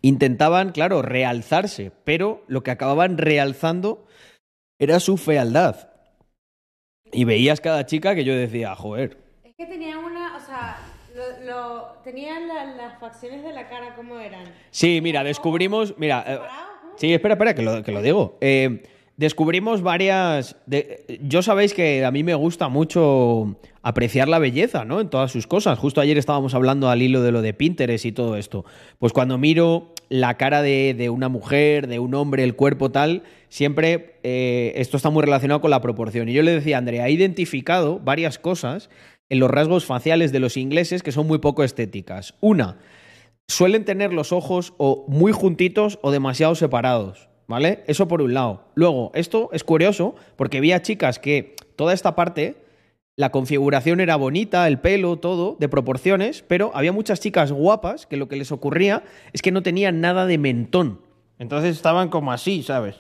intentaban, 0.02 0.72
claro, 0.72 1.00
realzarse, 1.00 1.92
pero 2.04 2.44
lo 2.48 2.62
que 2.62 2.72
acababan 2.72 3.16
realzando 3.16 4.06
era 4.78 5.00
su 5.00 5.16
fealdad. 5.16 5.88
Y 7.12 7.24
veías 7.24 7.60
cada 7.60 7.86
chica 7.86 8.14
que 8.14 8.24
yo 8.24 8.34
decía, 8.34 8.74
joder. 8.74 9.18
Es 9.44 9.54
que 9.54 9.66
tenían 9.66 9.98
una, 9.98 10.36
o 10.36 10.40
sea, 10.40 10.78
lo, 12.02 12.10
tenían 12.10 12.48
las 12.48 12.98
facciones 12.98 13.42
de 13.42 13.52
la 13.52 13.68
cara, 13.68 13.94
¿cómo 13.94 14.18
eran? 14.18 14.44
Sí, 14.70 15.00
mira, 15.00 15.24
descubrimos, 15.24 15.94
mira, 15.98 16.24
eh, 16.26 16.38
sí, 16.96 17.12
espera, 17.12 17.34
espera, 17.34 17.54
que 17.54 17.62
lo, 17.62 17.82
que 17.82 17.92
lo 17.92 18.02
digo. 18.02 18.38
Eh, 18.40 18.82
descubrimos 19.16 19.82
varias. 19.82 20.56
yo 21.20 21.42
sabéis 21.42 21.74
que 21.74 22.04
a 22.04 22.10
mí 22.10 22.24
me 22.24 22.34
gusta 22.34 22.68
mucho 22.68 23.56
apreciar 23.82 24.28
la 24.28 24.38
belleza, 24.38 24.84
¿no? 24.84 25.00
En 25.00 25.10
todas 25.10 25.30
sus 25.30 25.46
cosas. 25.46 25.78
Justo 25.78 26.00
ayer 26.00 26.18
estábamos 26.18 26.54
hablando 26.54 26.88
al 26.88 27.02
hilo 27.02 27.22
de 27.22 27.32
lo 27.32 27.42
de 27.42 27.52
Pinterest 27.52 28.04
y 28.04 28.12
todo 28.12 28.36
esto. 28.36 28.64
Pues 28.98 29.12
cuando 29.12 29.38
miro 29.38 29.94
la 30.08 30.36
cara 30.36 30.62
de, 30.62 31.10
una 31.10 31.28
mujer, 31.28 31.88
de 31.88 31.98
un 31.98 32.14
hombre, 32.14 32.44
el 32.44 32.54
cuerpo 32.54 32.90
tal, 32.90 33.22
siempre 33.48 34.16
eh, 34.22 34.72
esto 34.76 34.96
está 34.96 35.10
muy 35.10 35.22
relacionado 35.22 35.60
con 35.60 35.70
la 35.70 35.80
proporción. 35.80 36.28
Y 36.28 36.32
yo 36.32 36.42
le 36.42 36.52
decía 36.52 36.76
a 36.76 36.78
Andrea, 36.78 37.08
he 37.08 37.12
identificado 37.12 37.98
varias 37.98 38.38
cosas 38.38 38.90
en 39.32 39.38
los 39.38 39.50
rasgos 39.50 39.86
faciales 39.86 40.30
de 40.30 40.40
los 40.40 40.58
ingleses 40.58 41.02
que 41.02 41.10
son 41.10 41.26
muy 41.26 41.38
poco 41.38 41.64
estéticas. 41.64 42.34
Una, 42.42 42.76
suelen 43.48 43.86
tener 43.86 44.12
los 44.12 44.30
ojos 44.30 44.74
o 44.76 45.06
muy 45.08 45.32
juntitos 45.32 45.98
o 46.02 46.10
demasiado 46.10 46.54
separados. 46.54 47.30
¿Vale? 47.46 47.82
Eso 47.86 48.08
por 48.08 48.20
un 48.20 48.34
lado. 48.34 48.66
Luego, 48.74 49.10
esto 49.14 49.48
es 49.54 49.64
curioso 49.64 50.14
porque 50.36 50.60
vi 50.60 50.72
a 50.72 50.82
chicas 50.82 51.18
que 51.18 51.56
toda 51.76 51.94
esta 51.94 52.14
parte, 52.14 52.56
la 53.16 53.30
configuración 53.30 54.00
era 54.00 54.16
bonita, 54.16 54.68
el 54.68 54.80
pelo, 54.80 55.18
todo, 55.18 55.56
de 55.58 55.68
proporciones, 55.70 56.44
pero 56.46 56.70
había 56.74 56.92
muchas 56.92 57.18
chicas 57.20 57.52
guapas 57.52 58.06
que 58.06 58.18
lo 58.18 58.28
que 58.28 58.36
les 58.36 58.52
ocurría 58.52 59.02
es 59.32 59.40
que 59.40 59.50
no 59.50 59.62
tenían 59.62 60.02
nada 60.02 60.26
de 60.26 60.36
mentón. 60.36 61.00
Entonces 61.38 61.74
estaban 61.74 62.10
como 62.10 62.32
así, 62.32 62.62
¿sabes? 62.62 62.96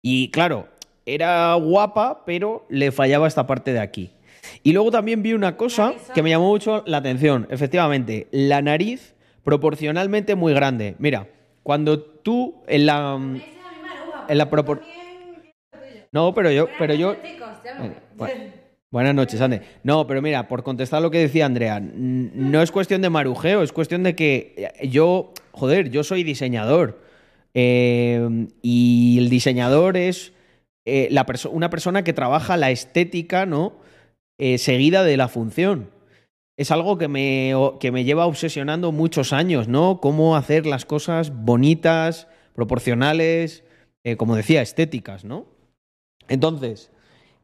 Y 0.00 0.30
claro, 0.30 0.68
era 1.06 1.52
guapa, 1.54 2.22
pero 2.24 2.66
le 2.68 2.92
fallaba 2.92 3.26
esta 3.26 3.48
parte 3.48 3.72
de 3.72 3.80
aquí. 3.80 4.12
Y 4.62 4.72
luego 4.72 4.90
también 4.90 5.22
vi 5.22 5.32
una 5.32 5.56
cosa 5.56 5.94
que 6.14 6.22
me 6.22 6.30
llamó 6.30 6.48
mucho 6.48 6.82
la 6.86 6.98
atención. 6.98 7.46
Efectivamente, 7.50 8.26
la 8.30 8.62
nariz 8.62 9.14
proporcionalmente 9.44 10.34
muy 10.34 10.52
grande. 10.54 10.96
Mira, 10.98 11.28
cuando 11.62 12.00
tú 12.00 12.62
en 12.66 12.86
la 12.86 13.16
Me 13.18 13.34
dice 13.34 13.46
a 13.46 13.72
mi 13.72 13.88
maruja, 13.88 14.26
En 14.28 14.38
la 14.38 14.50
propor-. 14.50 14.80
No, 16.12 16.34
pero 16.34 16.50
yo 16.50 16.68
pero 16.78 16.94
yo. 16.94 17.12
Eh. 17.12 18.52
Buenas 18.90 19.14
noches, 19.14 19.40
Ande. 19.40 19.60
No, 19.82 20.06
pero 20.06 20.22
mira, 20.22 20.48
por 20.48 20.62
contestar 20.62 21.02
lo 21.02 21.10
que 21.10 21.18
decía 21.18 21.44
Andrea, 21.44 21.80
no 21.80 22.62
es 22.62 22.70
cuestión 22.70 23.02
de 23.02 23.10
marujeo, 23.10 23.62
es 23.62 23.72
cuestión 23.72 24.02
de 24.04 24.14
que 24.14 24.72
eh, 24.80 24.88
yo, 24.88 25.32
joder, 25.52 25.90
yo 25.90 26.02
soy 26.04 26.22
diseñador. 26.22 27.02
eh, 27.52 28.46
y 28.62 29.16
el 29.18 29.28
diseñador 29.28 29.96
es 29.96 30.32
eh, 30.86 31.08
la 31.10 31.26
perso- 31.26 31.50
una 31.50 31.68
persona 31.68 32.04
que 32.04 32.12
trabaja 32.12 32.56
la 32.56 32.70
estética, 32.70 33.44
¿no? 33.44 33.74
Eh, 34.38 34.58
seguida 34.58 35.02
de 35.04 35.16
la 35.16 35.28
función. 35.28 35.90
Es 36.58 36.70
algo 36.70 36.98
que 36.98 37.08
me, 37.08 37.52
que 37.80 37.92
me 37.92 38.04
lleva 38.04 38.26
obsesionando 38.26 38.92
muchos 38.92 39.32
años, 39.32 39.68
¿no? 39.68 40.00
Cómo 40.00 40.36
hacer 40.36 40.66
las 40.66 40.84
cosas 40.84 41.32
bonitas, 41.44 42.28
proporcionales, 42.54 43.64
eh, 44.04 44.16
como 44.16 44.36
decía, 44.36 44.62
estéticas, 44.62 45.24
¿no? 45.24 45.46
Entonces, 46.28 46.90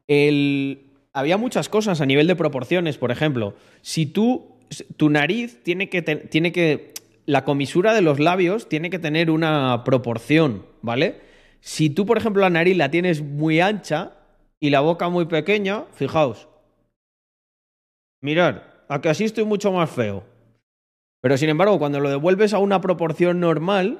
el- 0.07 0.87
había 1.13 1.37
muchas 1.37 1.69
cosas 1.69 2.01
a 2.01 2.05
nivel 2.05 2.27
de 2.27 2.35
proporciones, 2.35 2.97
por 2.97 3.11
ejemplo, 3.11 3.55
si 3.81 4.05
tú, 4.07 4.57
tu 4.97 5.09
nariz 5.09 5.61
tiene 5.63 5.89
que, 5.89 6.01
tiene 6.01 6.51
que, 6.51 6.93
la 7.25 7.45
comisura 7.45 7.93
de 7.93 8.01
los 8.01 8.19
labios 8.19 8.67
tiene 8.67 8.89
que 8.89 8.99
tener 8.99 9.29
una 9.29 9.83
proporción, 9.85 10.65
¿vale? 10.81 11.21
Si 11.61 11.89
tú, 11.89 12.05
por 12.05 12.17
ejemplo, 12.17 12.41
la 12.41 12.49
nariz 12.49 12.75
la 12.75 12.89
tienes 12.91 13.21
muy 13.21 13.59
ancha 13.61 14.13
y 14.59 14.71
la 14.71 14.81
boca 14.81 15.07
muy 15.09 15.25
pequeña, 15.25 15.85
fijaos, 15.93 16.47
mirad, 18.23 18.63
a 18.87 19.01
que 19.01 19.09
así 19.09 19.25
estoy 19.25 19.43
mucho 19.43 19.71
más 19.71 19.89
feo. 19.89 20.23
Pero 21.21 21.37
sin 21.37 21.49
embargo, 21.49 21.77
cuando 21.77 21.99
lo 21.99 22.09
devuelves 22.09 22.53
a 22.53 22.59
una 22.59 22.81
proporción 22.81 23.39
normal, 23.39 23.99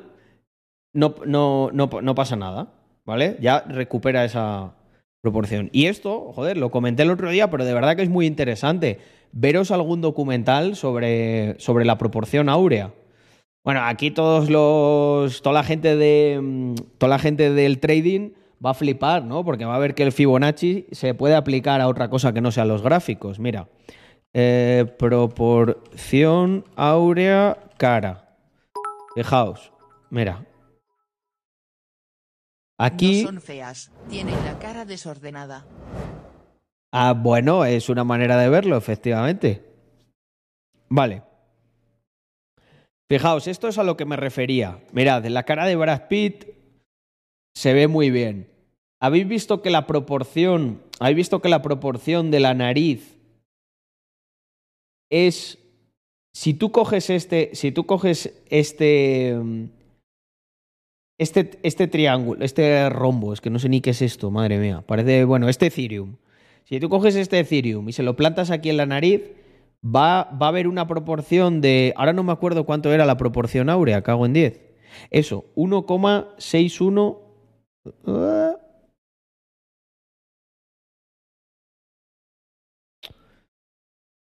no, 0.93 1.15
no, 1.25 1.69
no, 1.71 1.89
no 2.01 2.15
pasa 2.15 2.35
nada, 2.35 2.73
¿vale? 3.05 3.37
Ya 3.39 3.61
recupera 3.61 4.25
esa 4.25 4.73
proporción. 5.21 5.69
Y 5.71 5.85
esto, 5.85 6.31
joder, 6.33 6.57
lo 6.57 6.71
comenté 6.71 7.03
el 7.03 7.11
otro 7.11 7.29
día, 7.29 7.49
pero 7.49 7.65
de 7.65 7.73
verdad 7.73 7.95
que 7.95 8.03
es 8.03 8.09
muy 8.09 8.25
interesante. 8.25 8.99
Veros 9.31 9.71
algún 9.71 10.01
documental 10.01 10.75
sobre, 10.75 11.59
sobre 11.59 11.85
la 11.85 11.97
proporción 11.97 12.49
áurea. 12.49 12.91
Bueno, 13.63 13.81
aquí 13.83 14.11
todos 14.11 14.49
los. 14.49 15.41
toda 15.41 15.53
la 15.53 15.63
gente 15.63 15.95
de. 15.95 16.39
mm, 16.41 16.75
toda 16.97 17.09
la 17.09 17.19
gente 17.19 17.51
del 17.51 17.79
trading 17.79 18.31
va 18.63 18.71
a 18.71 18.73
flipar, 18.73 19.23
¿no? 19.23 19.43
Porque 19.45 19.65
va 19.65 19.75
a 19.75 19.79
ver 19.79 19.95
que 19.95 20.03
el 20.03 20.11
Fibonacci 20.11 20.87
se 20.91 21.13
puede 21.13 21.35
aplicar 21.35 21.79
a 21.81 21.87
otra 21.87 22.09
cosa 22.09 22.33
que 22.33 22.41
no 22.41 22.51
sean 22.51 22.67
los 22.67 22.81
gráficos. 22.81 23.39
Mira. 23.39 23.67
Eh, 24.35 24.85
proporción 24.97 26.65
áurea 26.75 27.57
cara. 27.77 28.35
Fijaos. 29.15 29.71
Mira. 30.09 30.45
Aquí. 32.79 33.21
No 33.21 33.29
son 33.29 33.41
feas, 33.41 33.91
tienen 34.09 34.35
la 34.43 34.57
cara 34.57 34.85
desordenada. 34.85 35.65
Ah, 36.91 37.13
bueno, 37.13 37.63
es 37.65 37.89
una 37.89 38.03
manera 38.03 38.37
de 38.37 38.49
verlo, 38.49 38.75
efectivamente. 38.75 39.63
Vale. 40.89 41.23
Fijaos, 43.07 43.47
esto 43.47 43.67
es 43.67 43.77
a 43.77 43.83
lo 43.83 43.97
que 43.97 44.05
me 44.05 44.15
refería. 44.15 44.79
Mirad, 44.91 45.25
la 45.25 45.43
cara 45.43 45.65
de 45.65 45.75
Brad 45.75 46.07
Pitt 46.07 46.45
se 47.55 47.73
ve 47.73 47.87
muy 47.87 48.09
bien. 48.09 48.49
¿Habéis 48.99 49.27
visto 49.27 49.61
que 49.61 49.69
la 49.69 49.85
proporción, 49.85 50.81
habéis 50.99 51.17
visto 51.17 51.41
que 51.41 51.49
la 51.49 51.61
proporción 51.61 52.31
de 52.31 52.39
la 52.39 52.53
nariz 52.53 53.12
es 55.13 55.59
si 56.33 56.55
tú 56.55 56.71
coges 56.71 57.09
este, 57.11 57.51
si 57.53 57.71
tú 57.71 57.85
coges 57.85 58.33
este 58.49 59.37
mm, 59.41 59.65
este 61.19 61.59
este 61.61 61.87
triángulo, 61.87 62.43
este 62.43 62.89
rombo, 62.89 63.33
es 63.33 63.41
que 63.41 63.51
no 63.51 63.59
sé 63.59 63.69
ni 63.69 63.81
qué 63.81 63.91
es 63.91 64.01
esto, 64.01 64.31
madre 64.31 64.57
mía, 64.57 64.83
parece, 64.85 65.23
bueno, 65.25 65.47
este 65.49 65.67
Ethereum. 65.67 66.15
Si 66.63 66.79
tú 66.79 66.89
coges 66.89 67.15
este 67.15 67.39
Ethereum 67.39 67.87
y 67.89 67.93
se 67.93 68.01
lo 68.03 68.15
plantas 68.15 68.49
aquí 68.49 68.71
en 68.71 68.77
la 68.77 68.87
nariz, 68.87 69.21
va, 69.83 70.23
va 70.23 70.47
a 70.47 70.49
haber 70.49 70.67
una 70.67 70.87
proporción 70.87 71.61
de. 71.61 71.93
Ahora 71.95 72.13
no 72.13 72.23
me 72.23 72.31
acuerdo 72.31 72.65
cuánto 72.65 72.91
era 72.91 73.05
la 73.05 73.17
proporción 73.17 73.69
áurea, 73.69 74.01
cago 74.01 74.25
en 74.25 74.33
10. 74.33 74.59
Eso, 75.11 75.45
1,61. 75.55 77.17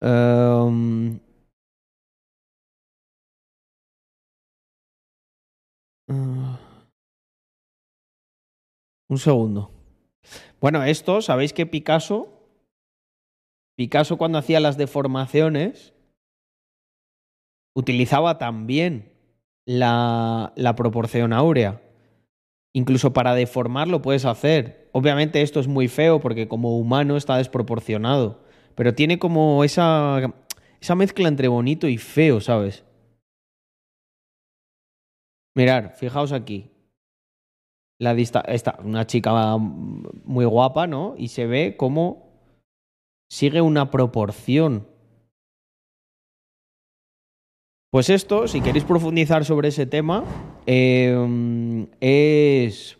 Em, 0.00 1.18
ah. 6.08 6.58
un 9.08 9.18
segundo. 9.18 9.70
Bueno, 10.60 10.82
esto, 10.84 11.22
¿sabéis 11.22 11.52
que 11.52 11.66
Picasso 11.66 12.38
Picasso 13.78 14.18
cuando 14.18 14.38
hacía 14.38 14.58
las 14.58 14.76
deformaciones 14.76 15.94
utilizaba 17.76 18.36
también 18.36 19.12
la, 19.66 20.52
la 20.56 20.74
proporción 20.74 21.32
áurea. 21.32 21.80
Incluso 22.74 23.12
para 23.12 23.36
deformar 23.36 23.86
lo 23.86 24.02
puedes 24.02 24.24
hacer. 24.24 24.90
Obviamente 24.90 25.42
esto 25.42 25.60
es 25.60 25.68
muy 25.68 25.86
feo 25.86 26.18
porque 26.18 26.48
como 26.48 26.76
humano 26.76 27.16
está 27.16 27.36
desproporcionado. 27.36 28.42
Pero 28.78 28.94
tiene 28.94 29.18
como 29.18 29.64
esa, 29.64 30.20
esa 30.80 30.94
mezcla 30.94 31.26
entre 31.26 31.48
bonito 31.48 31.88
y 31.88 31.98
feo, 31.98 32.40
¿sabes? 32.40 32.84
Mirar, 35.56 35.96
fijaos 35.96 36.30
aquí. 36.30 36.70
La 37.98 38.14
dista 38.14 38.40
esta, 38.42 38.78
una 38.84 39.04
chica 39.04 39.56
muy 39.58 40.44
guapa, 40.44 40.86
¿no? 40.86 41.16
Y 41.18 41.26
se 41.26 41.46
ve 41.46 41.76
como 41.76 42.28
sigue 43.28 43.60
una 43.60 43.90
proporción. 43.90 44.86
Pues 47.90 48.10
esto, 48.10 48.46
si 48.46 48.60
queréis 48.60 48.84
profundizar 48.84 49.44
sobre 49.44 49.70
ese 49.70 49.86
tema, 49.86 50.22
eh, 50.66 51.88
es... 51.98 52.97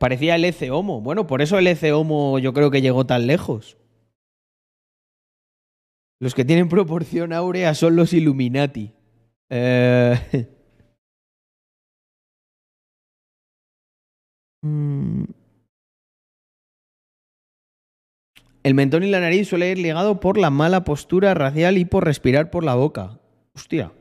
Parecía 0.00 0.36
el 0.36 0.46
EC 0.46 0.72
Homo. 0.72 1.02
Bueno, 1.02 1.26
por 1.26 1.42
eso 1.42 1.58
el 1.58 1.66
EC 1.66 1.94
Homo 1.94 2.38
yo 2.38 2.54
creo 2.54 2.70
que 2.70 2.80
llegó 2.80 3.04
tan 3.04 3.26
lejos. 3.26 3.76
Los 6.18 6.34
que 6.34 6.46
tienen 6.46 6.70
proporción 6.70 7.34
áurea 7.34 7.74
son 7.74 7.96
los 7.96 8.14
Illuminati. 8.14 8.92
Eh... 9.50 10.48
Mm. 14.62 15.24
El 18.62 18.74
mentón 18.74 19.04
y 19.04 19.10
la 19.10 19.20
nariz 19.20 19.48
suele 19.48 19.70
ir 19.70 19.78
ligado 19.78 20.20
por 20.20 20.36
la 20.36 20.50
mala 20.50 20.84
postura 20.84 21.32
racial 21.32 21.78
y 21.78 21.86
por 21.86 22.04
respirar 22.04 22.50
por 22.50 22.62
la 22.62 22.74
boca. 22.74 23.18
Hostia. 23.54 23.94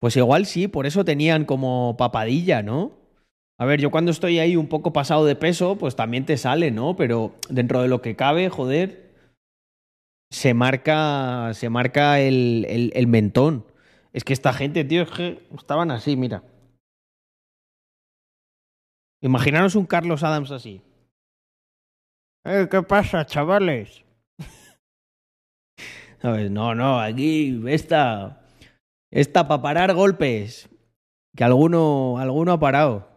Pues 0.00 0.16
igual 0.16 0.46
sí, 0.46 0.66
por 0.66 0.84
eso 0.84 1.04
tenían 1.04 1.44
como 1.44 1.96
papadilla, 1.96 2.64
¿no? 2.64 3.01
A 3.58 3.64
ver, 3.64 3.80
yo 3.80 3.90
cuando 3.90 4.10
estoy 4.10 4.38
ahí 4.38 4.56
un 4.56 4.68
poco 4.68 4.92
pasado 4.92 5.24
de 5.24 5.36
peso, 5.36 5.76
pues 5.76 5.94
también 5.94 6.26
te 6.26 6.36
sale, 6.36 6.70
¿no? 6.70 6.96
Pero 6.96 7.34
dentro 7.48 7.82
de 7.82 7.88
lo 7.88 8.02
que 8.02 8.16
cabe, 8.16 8.48
joder, 8.48 9.12
se 10.30 10.54
marca, 10.54 11.52
se 11.54 11.68
marca 11.68 12.18
el, 12.20 12.66
el, 12.68 12.92
el 12.94 13.06
mentón. 13.06 13.66
Es 14.12 14.24
que 14.24 14.32
esta 14.32 14.52
gente, 14.52 14.84
tío, 14.84 15.02
es 15.02 15.10
que 15.10 15.46
estaban 15.56 15.90
así, 15.90 16.16
mira. 16.16 16.42
Imaginaros 19.22 19.76
un 19.76 19.86
Carlos 19.86 20.24
Adams 20.24 20.50
así. 20.50 20.82
Eh, 22.44 22.66
¿Qué 22.70 22.82
pasa, 22.82 23.24
chavales? 23.24 24.04
¿Sabes? 26.20 26.50
No, 26.50 26.74
no, 26.74 26.98
aquí 26.98 27.62
esta. 27.68 28.44
Esta 29.12 29.46
para 29.46 29.62
parar 29.62 29.94
golpes. 29.94 30.68
Que 31.36 31.44
alguno, 31.44 32.18
alguno 32.18 32.52
ha 32.52 32.58
parado. 32.58 33.11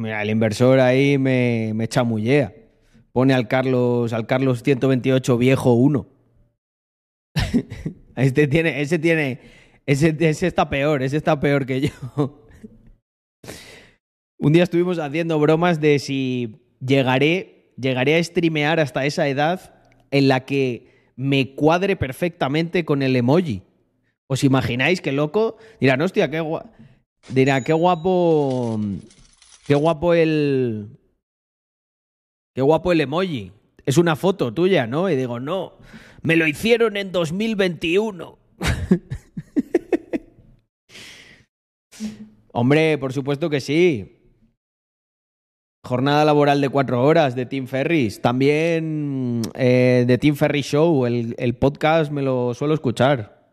Mira, 0.00 0.22
el 0.22 0.30
inversor 0.30 0.80
ahí 0.80 1.18
me, 1.18 1.72
me 1.74 1.86
chamullea. 1.86 2.54
Pone 3.12 3.34
al 3.34 3.48
Carlos, 3.48 4.14
al 4.14 4.26
Carlos 4.26 4.62
128 4.62 5.36
viejo 5.36 5.74
1. 5.74 6.06
este 8.16 8.48
tiene, 8.48 8.80
ese 8.80 8.98
tiene, 8.98 9.40
ese, 9.84 10.46
está 10.46 10.70
peor, 10.70 11.02
ese 11.02 11.18
está 11.18 11.38
peor 11.38 11.66
que 11.66 11.82
yo. 11.82 11.90
Un 14.38 14.54
día 14.54 14.62
estuvimos 14.62 14.98
haciendo 14.98 15.38
bromas 15.38 15.82
de 15.82 15.98
si 15.98 16.62
llegaré, 16.80 17.74
llegaré 17.76 18.16
a 18.16 18.24
streamear 18.24 18.80
hasta 18.80 19.04
esa 19.04 19.28
edad 19.28 19.74
en 20.10 20.28
la 20.28 20.46
que 20.46 21.10
me 21.14 21.54
cuadre 21.54 21.94
perfectamente 21.96 22.86
con 22.86 23.02
el 23.02 23.16
emoji. 23.16 23.60
¿Os 24.28 24.44
imagináis 24.44 25.02
qué 25.02 25.12
loco? 25.12 25.58
Dirán, 25.78 26.00
hostia, 26.00 26.30
qué 26.30 26.40
guapo. 26.40 26.70
Dirá, 27.28 27.62
qué 27.62 27.74
guapo. 27.74 28.80
Qué 29.70 29.76
guapo 29.76 30.14
el. 30.14 30.98
Qué 32.56 32.60
guapo 32.60 32.90
el 32.90 33.02
emoji. 33.02 33.52
es 33.86 33.98
una 33.98 34.16
foto 34.16 34.52
tuya, 34.52 34.88
¿no? 34.88 35.08
Y 35.08 35.14
digo, 35.14 35.38
no, 35.38 35.78
me 36.22 36.34
lo 36.34 36.48
hicieron 36.48 36.96
en 36.96 37.12
2021. 37.12 38.36
Hombre, 42.52 42.98
por 42.98 43.12
supuesto 43.12 43.48
que 43.48 43.60
sí. 43.60 44.18
Jornada 45.84 46.24
laboral 46.24 46.60
de 46.60 46.68
cuatro 46.68 47.04
horas 47.04 47.36
de 47.36 47.46
Tim 47.46 47.68
Ferris. 47.68 48.20
También 48.20 49.42
eh, 49.54 50.02
de 50.04 50.18
Tim 50.18 50.34
Ferris 50.34 50.66
Show, 50.66 51.06
el, 51.06 51.36
el 51.38 51.54
podcast 51.54 52.10
me 52.10 52.22
lo 52.22 52.54
suelo 52.54 52.74
escuchar. 52.74 53.48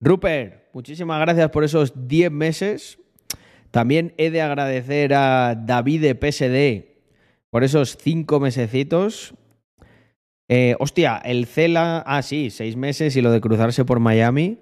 Rupert, 0.00 0.72
muchísimas 0.72 1.20
gracias 1.20 1.50
por 1.50 1.64
esos 1.64 2.08
10 2.08 2.32
meses. 2.32 2.98
También 3.70 4.14
he 4.16 4.30
de 4.30 4.42
agradecer 4.42 5.14
a 5.14 5.54
David 5.54 6.16
PSD 6.16 6.96
por 7.50 7.64
esos 7.64 7.96
5 7.96 8.40
mesecitos. 8.40 9.34
Eh, 10.48 10.76
hostia, 10.78 11.16
el 11.24 11.46
Cela, 11.46 12.04
ah, 12.06 12.22
sí, 12.22 12.50
6 12.50 12.76
meses 12.76 13.16
y 13.16 13.22
lo 13.22 13.30
de 13.30 13.40
cruzarse 13.40 13.84
por 13.84 14.00
Miami. 14.00 14.58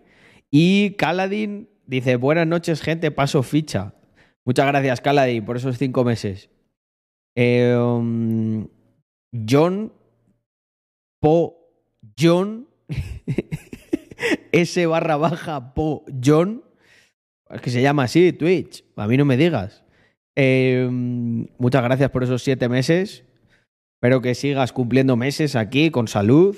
Y 0.50 0.90
Caladin 0.92 1.68
dice: 1.86 2.16
Buenas 2.16 2.46
noches, 2.46 2.80
gente, 2.80 3.10
paso 3.10 3.42
ficha. 3.42 3.94
Muchas 4.44 4.66
gracias, 4.66 5.00
Caladin, 5.00 5.44
por 5.44 5.56
esos 5.56 5.78
5 5.78 6.04
meses. 6.04 6.50
Um, 7.36 8.68
John 9.32 9.92
Po 11.20 11.56
John 12.16 12.68
S 14.52 14.86
barra 14.86 15.16
baja 15.16 15.74
Po 15.74 16.04
John. 16.22 16.62
Es 17.54 17.60
que 17.60 17.70
se 17.70 17.80
llama 17.82 18.04
así, 18.04 18.32
Twitch. 18.32 18.84
A 18.96 19.06
mí 19.06 19.16
no 19.16 19.24
me 19.24 19.36
digas. 19.36 19.84
Eh, 20.36 20.88
muchas 20.90 21.82
gracias 21.84 22.10
por 22.10 22.24
esos 22.24 22.42
siete 22.42 22.68
meses. 22.68 23.24
Espero 23.96 24.20
que 24.20 24.34
sigas 24.34 24.72
cumpliendo 24.72 25.16
meses 25.16 25.54
aquí 25.54 25.90
con 25.90 26.08
salud, 26.08 26.56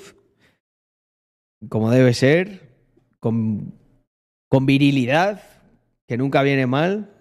como 1.69 1.91
debe 1.91 2.13
ser, 2.13 2.75
con, 3.19 3.73
con 4.49 4.65
virilidad, 4.65 5.43
que 6.07 6.17
nunca 6.17 6.41
viene 6.41 6.65
mal. 6.65 7.13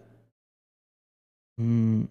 Mm. 1.58 2.04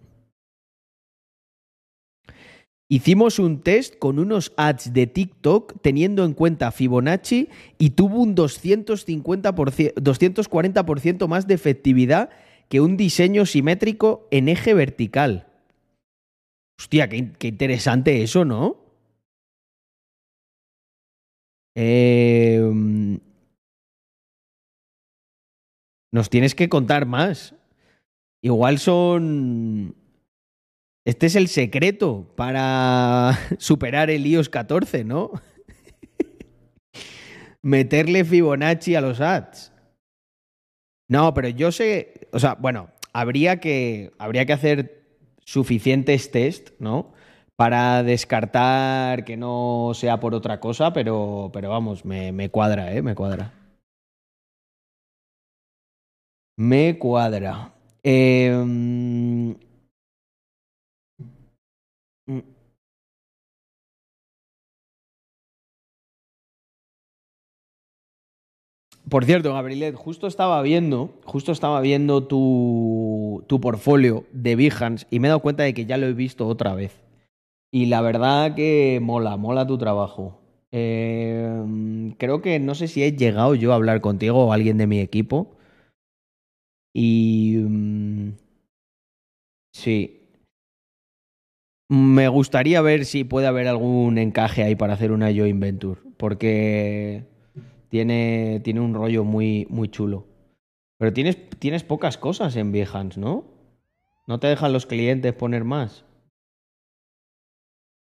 Hicimos 2.87 3.39
un 3.39 3.61
test 3.61 3.97
con 3.97 4.19
unos 4.19 4.53
ads 4.57 4.93
de 4.93 5.07
TikTok 5.07 5.81
teniendo 5.81 6.23
en 6.23 6.33
cuenta 6.33 6.71
Fibonacci 6.71 7.49
y 7.79 7.91
tuvo 7.91 8.21
un 8.21 8.35
250%, 8.35 9.95
240% 9.95 11.27
más 11.27 11.47
de 11.47 11.55
efectividad 11.55 12.29
que 12.69 12.81
un 12.81 12.95
diseño 12.95 13.47
simétrico 13.47 14.27
en 14.29 14.49
eje 14.49 14.75
vertical. 14.75 15.47
Hostia, 16.77 17.09
qué, 17.09 17.31
qué 17.39 17.47
interesante 17.47 18.21
eso, 18.21 18.45
¿no? 18.45 18.77
Eh, 21.73 22.61
nos 26.11 26.29
tienes 26.29 26.53
que 26.53 26.69
contar 26.69 27.07
más. 27.07 27.55
Igual 28.43 28.77
son 28.77 29.95
este 31.05 31.27
es 31.27 31.35
el 31.35 31.47
secreto 31.47 32.33
para 32.35 33.37
superar 33.59 34.09
el 34.09 34.25
iOS 34.25 34.49
14, 34.49 35.03
¿no? 35.03 35.31
Meterle 37.61 38.25
Fibonacci 38.25 38.95
a 38.95 39.01
los 39.01 39.21
ads. 39.21 39.71
No, 41.07 41.33
pero 41.35 41.49
yo 41.49 41.71
sé, 41.71 42.27
o 42.33 42.39
sea, 42.39 42.55
bueno, 42.55 42.89
habría 43.13 43.59
que, 43.59 44.11
habría 44.17 44.47
que 44.47 44.53
hacer 44.53 45.05
suficientes 45.45 46.31
test, 46.31 46.71
¿no? 46.79 47.13
Para 47.55 48.01
descartar 48.01 49.23
que 49.23 49.37
no 49.37 49.91
sea 49.93 50.19
por 50.19 50.33
otra 50.33 50.59
cosa, 50.59 50.91
pero, 50.91 51.51
pero 51.53 51.69
vamos, 51.69 52.03
me, 52.03 52.31
me 52.31 52.49
cuadra, 52.49 52.91
¿eh? 52.93 53.03
Me 53.03 53.13
cuadra. 53.13 53.53
Me 56.57 56.97
cuadra. 56.97 57.73
Eh, 58.03 59.55
Mm. 62.27 62.41
Por 69.09 69.23
cierto, 69.25 69.53
Gabrielet, 69.53 69.95
justo 69.95 70.25
estaba 70.27 70.61
viendo, 70.63 71.13
justo 71.25 71.51
estaba 71.51 71.79
viendo 71.81 72.23
tu, 72.25 73.43
tu 73.47 73.61
portfolio 73.61 74.25
de 74.31 74.55
Behance 74.55 75.05
y 75.11 75.19
me 75.19 75.27
he 75.27 75.29
dado 75.29 75.41
cuenta 75.41 75.63
de 75.63 75.73
que 75.75 75.85
ya 75.85 75.97
lo 75.97 76.07
he 76.07 76.13
visto 76.13 76.47
otra 76.47 76.73
vez. 76.73 77.03
Y 77.71 77.87
la 77.87 78.01
verdad 78.01 78.55
que 78.55 78.99
mola, 79.01 79.37
mola 79.37 79.67
tu 79.67 79.77
trabajo. 79.77 80.39
Eh, 80.71 82.13
creo 82.17 82.41
que 82.41 82.59
no 82.59 82.75
sé 82.75 82.87
si 82.87 83.03
he 83.03 83.13
llegado 83.15 83.55
yo 83.55 83.73
a 83.73 83.75
hablar 83.75 84.01
contigo 84.01 84.45
o 84.45 84.53
alguien 84.53 84.77
de 84.77 84.87
mi 84.87 84.99
equipo. 84.99 85.55
Y... 86.93 87.57
mm, 87.57 88.33
sí, 89.71 90.24
me 91.89 92.27
gustaría 92.27 92.81
ver 92.81 93.05
si 93.05 93.23
puede 93.23 93.47
haber 93.47 93.67
algún 93.67 94.17
encaje 94.17 94.63
ahí 94.63 94.75
para 94.75 94.93
hacer 94.93 95.11
una 95.11 95.27
joint 95.27 95.59
venture, 95.59 96.01
porque 96.17 97.25
tiene, 97.89 98.61
tiene 98.63 98.79
un 98.79 98.93
rollo 98.93 99.23
muy, 99.23 99.67
muy 99.69 99.89
chulo. 99.89 100.27
Pero 100.97 101.13
tienes, 101.13 101.49
tienes 101.59 101.83
pocas 101.83 102.17
cosas 102.17 102.55
en 102.55 102.71
Behance, 102.71 103.19
¿no? 103.19 103.45
¿No 104.27 104.39
te 104.39 104.47
dejan 104.47 104.73
los 104.73 104.85
clientes 104.85 105.33
poner 105.33 105.63
más? 105.63 106.05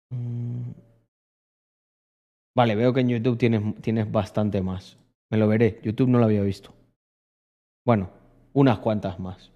Mm. 0.10 0.72
Vale, 2.56 2.76
veo 2.76 2.94
que 2.94 3.00
en 3.00 3.10
YouTube 3.10 3.38
tienes, 3.38 3.62
tienes 3.82 4.12
bastante 4.12 4.62
más. 4.62 4.98
Me 5.32 5.38
lo 5.38 5.48
veré. 5.48 5.80
YouTube 5.84 6.10
no 6.10 6.20
lo 6.20 6.26
había 6.26 6.44
visto. 6.44 6.72
Bueno, 7.84 8.12
unas 8.54 8.78
cuantas 8.78 9.20
más. 9.20 9.52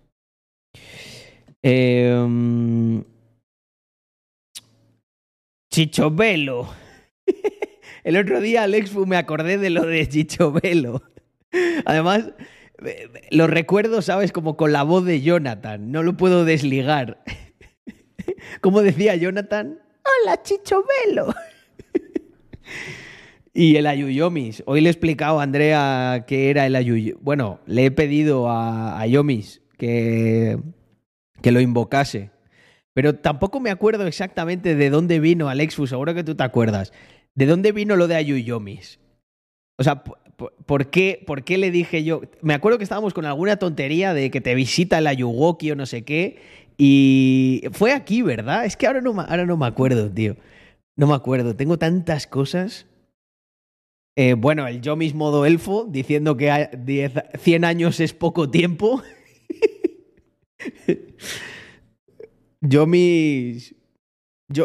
Eh, 1.61 3.03
Chichovelo. 5.77 6.67
El 8.03 8.17
otro 8.17 8.41
día, 8.41 8.63
Alex, 8.63 8.95
me 8.95 9.15
acordé 9.15 9.59
de 9.59 9.69
lo 9.69 9.85
de 9.85 10.09
Chichovelo. 10.09 11.03
Además, 11.85 12.31
lo 13.29 13.45
recuerdo, 13.45 14.01
¿sabes? 14.01 14.31
Como 14.31 14.57
con 14.57 14.71
la 14.71 14.81
voz 14.81 15.05
de 15.05 15.21
Jonathan. 15.21 15.91
No 15.91 16.01
lo 16.01 16.17
puedo 16.17 16.45
desligar. 16.45 17.23
Como 18.61 18.81
decía 18.81 19.15
Jonathan, 19.17 19.79
hola, 20.03 20.41
Chichovelo. 20.41 21.35
Y 23.53 23.75
el 23.75 23.85
Ayuyomis. 23.85 24.63
Hoy 24.65 24.81
le 24.81 24.89
he 24.89 24.91
explicado 24.91 25.39
a 25.39 25.43
Andrea 25.43 26.25
qué 26.27 26.49
era 26.49 26.65
el 26.65 26.75
Ayuyomis. 26.75 27.21
Bueno, 27.21 27.59
le 27.67 27.85
he 27.85 27.91
pedido 27.91 28.49
a, 28.49 28.99
a 28.99 29.05
Yomis 29.05 29.61
que, 29.77 30.57
que 31.43 31.51
lo 31.51 31.59
invocase. 31.59 32.31
Pero 32.97 33.13
tampoco 33.13 33.59
me 33.59 33.69
acuerdo 33.69 34.07
exactamente 34.07 34.73
de 34.73 34.89
dónde 34.89 35.19
vino 35.19 35.49
Alexfus, 35.49 35.91
seguro 35.91 36.15
que 36.15 36.23
tú 36.23 36.33
te 36.33 36.41
acuerdas. 36.41 36.93
¿De 37.35 37.45
dónde 37.45 37.71
vino 37.71 37.95
lo 37.95 38.07
de 38.07 38.15
Ayuyomis? 38.15 38.99
O 39.77 39.83
sea, 39.83 40.03
¿por 40.03 40.89
qué, 40.89 41.23
¿por 41.27 41.43
qué 41.43 41.59
le 41.59 41.69
dije 41.69 42.03
yo? 42.03 42.21
Me 42.41 42.55
acuerdo 42.55 42.79
que 42.79 42.83
estábamos 42.83 43.13
con 43.13 43.25
alguna 43.25 43.57
tontería 43.57 44.15
de 44.15 44.31
que 44.31 44.41
te 44.41 44.55
visita 44.55 44.97
el 44.97 45.05
Ayuwoki 45.05 45.69
o 45.69 45.75
no 45.75 45.85
sé 45.85 46.05
qué. 46.05 46.39
Y 46.75 47.65
fue 47.71 47.93
aquí, 47.93 48.23
¿verdad? 48.23 48.65
Es 48.65 48.75
que 48.75 48.87
ahora 48.87 49.01
no, 49.01 49.11
ahora 49.21 49.45
no 49.45 49.57
me 49.57 49.67
acuerdo, 49.67 50.09
tío. 50.09 50.35
No 50.95 51.05
me 51.05 51.13
acuerdo. 51.13 51.55
Tengo 51.55 51.77
tantas 51.77 52.25
cosas. 52.25 52.87
Eh, 54.15 54.33
bueno, 54.33 54.67
el 54.67 54.81
yo 54.81 54.95
mismo 54.95 55.25
modo 55.25 55.45
elfo, 55.45 55.85
diciendo 55.87 56.35
que 56.35 56.67
10, 56.75 57.13
100 57.37 57.63
años 57.63 57.99
es 57.99 58.15
poco 58.15 58.49
tiempo. 58.49 59.03
Yo, 62.69 62.85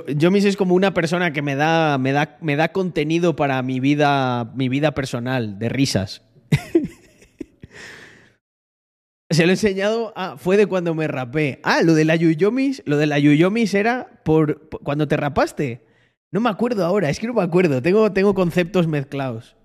Yomis 0.07 0.45
es 0.45 0.57
como 0.57 0.75
una 0.75 0.95
persona 0.95 1.33
que 1.33 1.43
me 1.43 1.57
da, 1.57 1.99
me 1.99 2.13
da, 2.13 2.39
me 2.41 2.57
da 2.57 2.73
contenido 2.73 3.37
para 3.37 3.63
mi 3.63 3.81
vida, 3.81 4.53
mi 4.55 4.69
vida 4.69 4.93
personal, 4.93 5.59
de 5.59 5.69
risas. 5.69 6.23
Se 9.31 9.45
lo 9.45 9.51
he 9.51 9.55
enseñado. 9.55 10.13
Ah, 10.15 10.37
fue 10.39 10.57
de 10.57 10.67
cuando 10.67 10.95
me 10.95 11.09
rapé. 11.09 11.61
Ah, 11.63 11.81
lo 11.83 11.95
de 11.95 12.05
la 12.05 12.17
Yuyomis. 12.17 12.83
Lo 12.87 12.97
de 12.97 13.07
la 13.07 13.19
Yuyomis 13.19 13.75
era 13.75 14.21
por, 14.25 14.69
por, 14.69 14.83
cuando 14.83 15.09
te 15.09 15.17
rapaste. 15.17 15.85
No 16.31 16.41
me 16.41 16.51
acuerdo 16.51 16.85
ahora, 16.85 17.11
es 17.11 17.19
que 17.19 17.27
no 17.27 17.35
me 17.35 17.43
acuerdo. 17.43 17.83
Tengo, 17.83 18.13
tengo 18.13 18.35
conceptos 18.35 18.87
mezclados. 18.87 19.57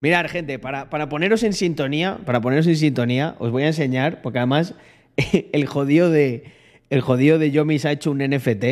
Mirad, 0.00 0.28
gente, 0.28 0.58
para, 0.58 0.90
para 0.90 1.08
poneros 1.08 1.42
en 1.42 1.52
sintonía, 1.52 2.18
para 2.24 2.40
poneros 2.40 2.66
en 2.66 2.76
sintonía, 2.76 3.36
os 3.38 3.50
voy 3.50 3.62
a 3.62 3.68
enseñar, 3.68 4.20
porque 4.20 4.38
además 4.38 4.74
el 5.52 5.66
jodido 5.66 6.10
de 6.10 6.44
el 6.92 7.00
jodido 7.00 7.38
de 7.38 7.50
Yomis 7.50 7.86
ha 7.86 7.92
hecho 7.92 8.10
un 8.10 8.18
NFT. 8.18 8.64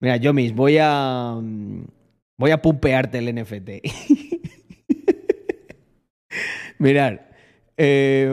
Mira, 0.00 0.16
Yomis, 0.16 0.52
voy 0.52 0.78
a. 0.80 1.40
Voy 2.36 2.50
a 2.50 2.60
pumpearte 2.60 3.18
el 3.18 3.32
NFT. 3.32 3.70
Mirad. 6.78 7.20
Eh, 7.76 8.28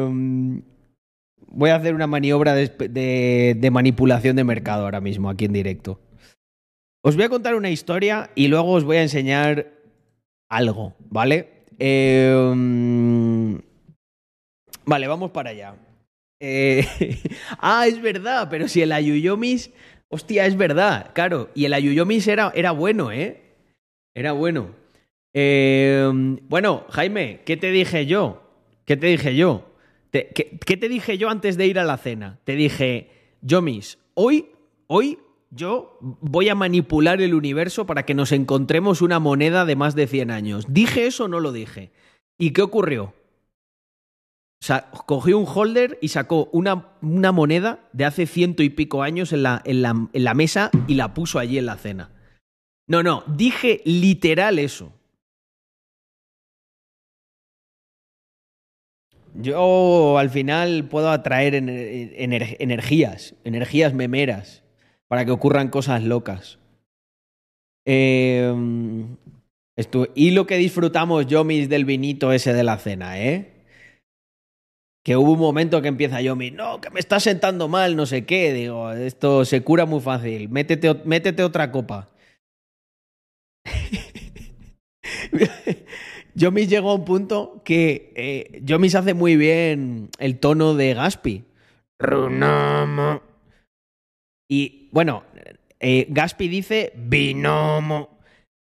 voy 1.46 1.70
a 1.70 1.76
hacer 1.76 1.94
una 1.94 2.08
maniobra 2.08 2.56
de, 2.56 3.70
manipulación 3.72 4.36
de 4.36 4.44
mercado 4.44 4.86
ahora 4.86 5.02
mismo, 5.02 5.30
aquí 5.30 5.46
en 5.46 5.54
directo. 5.54 6.00
Os 7.04 7.16
voy 7.16 7.26
a 7.26 7.30
contar 7.30 7.54
una 7.54 7.70
historia 7.70 8.32
y 8.34 8.48
luego 8.48 8.72
os 8.72 8.84
voy 8.84 8.98
a 8.98 9.04
enseñar 9.04 9.72
algo, 10.50 10.96
¿vale? 11.12 11.66
Eh, 11.78 12.54
mm, 12.56 13.56
vale, 14.86 15.08
vamos 15.08 15.30
para 15.30 15.52
allá. 15.52 15.76
Eh, 16.42 16.86
ah, 17.60 17.86
es 17.88 18.02
verdad, 18.02 18.48
pero 18.50 18.68
si 18.68 18.82
el 18.82 18.92
Ayuyomis. 18.92 19.72
Hostia, 20.10 20.46
es 20.46 20.58
verdad, 20.58 21.12
claro. 21.14 21.50
Y 21.56 21.64
el 21.66 21.74
Ayuyomis 21.74 22.28
era, 22.28 22.52
era 22.54 22.72
bueno, 22.72 23.14
¿eh? 23.14 23.42
Era 24.14 24.34
bueno. 24.34 24.72
Eh, 25.34 26.10
bueno, 26.50 26.86
Jaime, 26.90 27.40
¿qué 27.46 27.56
te 27.56 27.72
dije 27.72 28.06
yo? 28.06 28.42
¿Qué 28.84 28.98
te 28.98 29.08
dije 29.08 29.36
yo? 29.38 29.74
Te- 30.10 30.28
¿qué, 30.36 30.60
qué 30.66 30.76
te 30.76 30.90
dije 30.90 31.18
yo 31.18 31.30
antes 31.30 31.56
de 31.56 31.68
ir 31.68 31.80
a 31.80 31.86
la 31.86 31.96
cena? 31.98 32.40
Te 32.44 32.58
dije, 32.58 33.10
Yomis, 33.42 34.00
hoy, 34.16 34.48
hoy 34.88 35.20
yo 35.52 35.98
voy 36.02 36.50
a 36.50 36.56
manipular 36.56 37.22
el 37.22 37.34
universo 37.34 37.86
para 37.86 38.04
que 38.04 38.14
nos 38.14 38.34
encontremos 38.34 39.02
una 39.02 39.20
moneda 39.20 39.64
de 39.64 39.78
más 39.78 39.96
de 39.96 40.08
100 40.08 40.32
años. 40.32 40.66
¿Dije 40.68 41.06
eso 41.06 41.26
o 41.26 41.28
no 41.30 41.40
lo 41.40 41.54
dije? 41.54 41.92
¿Y 42.38 42.52
qué 42.52 42.62
ocurrió? 42.64 43.14
O 44.62 44.66
sea, 44.66 44.92
cogió 44.92 45.40
un 45.40 45.48
holder 45.48 45.98
y 46.02 46.10
sacó 46.10 46.48
una, 46.52 46.92
una 47.02 47.32
moneda 47.32 47.90
de 47.94 48.06
hace 48.06 48.28
ciento 48.28 48.62
y 48.62 48.70
pico 48.70 49.02
años 49.02 49.34
en 49.34 49.42
la, 49.42 49.60
en, 49.66 49.82
la, 49.82 50.08
en 50.14 50.24
la 50.24 50.36
mesa 50.36 50.70
y 50.88 50.94
la 50.94 51.16
puso 51.16 51.40
allí 51.40 51.58
en 51.58 51.66
la 51.66 51.78
cena. 51.78 52.12
No, 52.88 53.02
no, 53.02 53.24
dije 53.26 53.82
literal 53.86 54.60
eso. 54.60 54.94
Yo 59.34 60.20
al 60.20 60.30
final 60.30 60.88
puedo 60.90 61.10
atraer 61.10 61.56
ener- 61.56 62.14
ener- 62.18 62.58
energías, 62.60 63.34
energías 63.44 63.96
memeras, 63.96 64.64
para 65.08 65.26
que 65.26 65.32
ocurran 65.32 65.70
cosas 65.70 66.04
locas. 66.04 66.60
Estu- 67.88 69.18
y 70.14 70.32
lo 70.32 70.46
que 70.46 70.58
disfrutamos, 70.58 71.26
Yomis, 71.26 71.68
del 71.68 71.86
vinito 71.86 72.32
ese 72.32 72.54
de 72.54 72.64
la 72.64 72.78
cena, 72.78 73.20
¿eh? 73.20 73.51
Que 75.04 75.18
hubo 75.18 75.34
un 75.34 75.40
momento 75.40 75.82
que 75.82 75.88
empieza 75.88 76.22
Yomis, 76.22 76.54
no, 76.54 76.80
que 76.80 76.92
me 76.92 77.00
está 77.00 77.20
sentando 77.20 77.68
mal, 77.68 77.96
no 77.96 78.06
sé 78.06 78.26
qué. 78.26 78.54
Digo, 78.54 78.92
esto 78.92 79.46
se 79.46 79.64
cura 79.64 79.86
muy 79.86 80.00
fácil, 80.00 80.50
métete, 80.50 80.94
métete 81.06 81.44
otra 81.44 81.72
copa. 81.72 82.10
Yomis 86.36 86.70
llegó 86.70 86.92
a 86.92 86.96
un 86.96 87.06
punto 87.06 87.62
que 87.66 88.14
eh, 88.16 88.62
Yomis 88.64 88.96
hace 88.96 89.14
muy 89.14 89.36
bien 89.36 90.10
el 90.20 90.40
tono 90.40 90.76
de 90.76 90.94
Gaspi. 90.94 91.44
Runomo. 92.00 93.22
Y 94.50 94.90
bueno, 94.92 95.24
eh, 95.80 96.08
Gaspi 96.10 96.48
dice 96.48 96.94
binomo, 96.96 98.10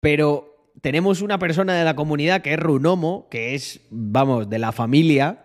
pero 0.00 0.72
tenemos 0.80 1.22
una 1.22 1.38
persona 1.38 1.74
de 1.74 1.84
la 1.84 1.96
comunidad 1.96 2.42
que 2.42 2.54
es 2.54 2.60
Runomo, 2.60 3.28
que 3.30 3.54
es, 3.54 3.80
vamos, 3.90 4.50
de 4.50 4.58
la 4.58 4.72
familia. 4.72 5.44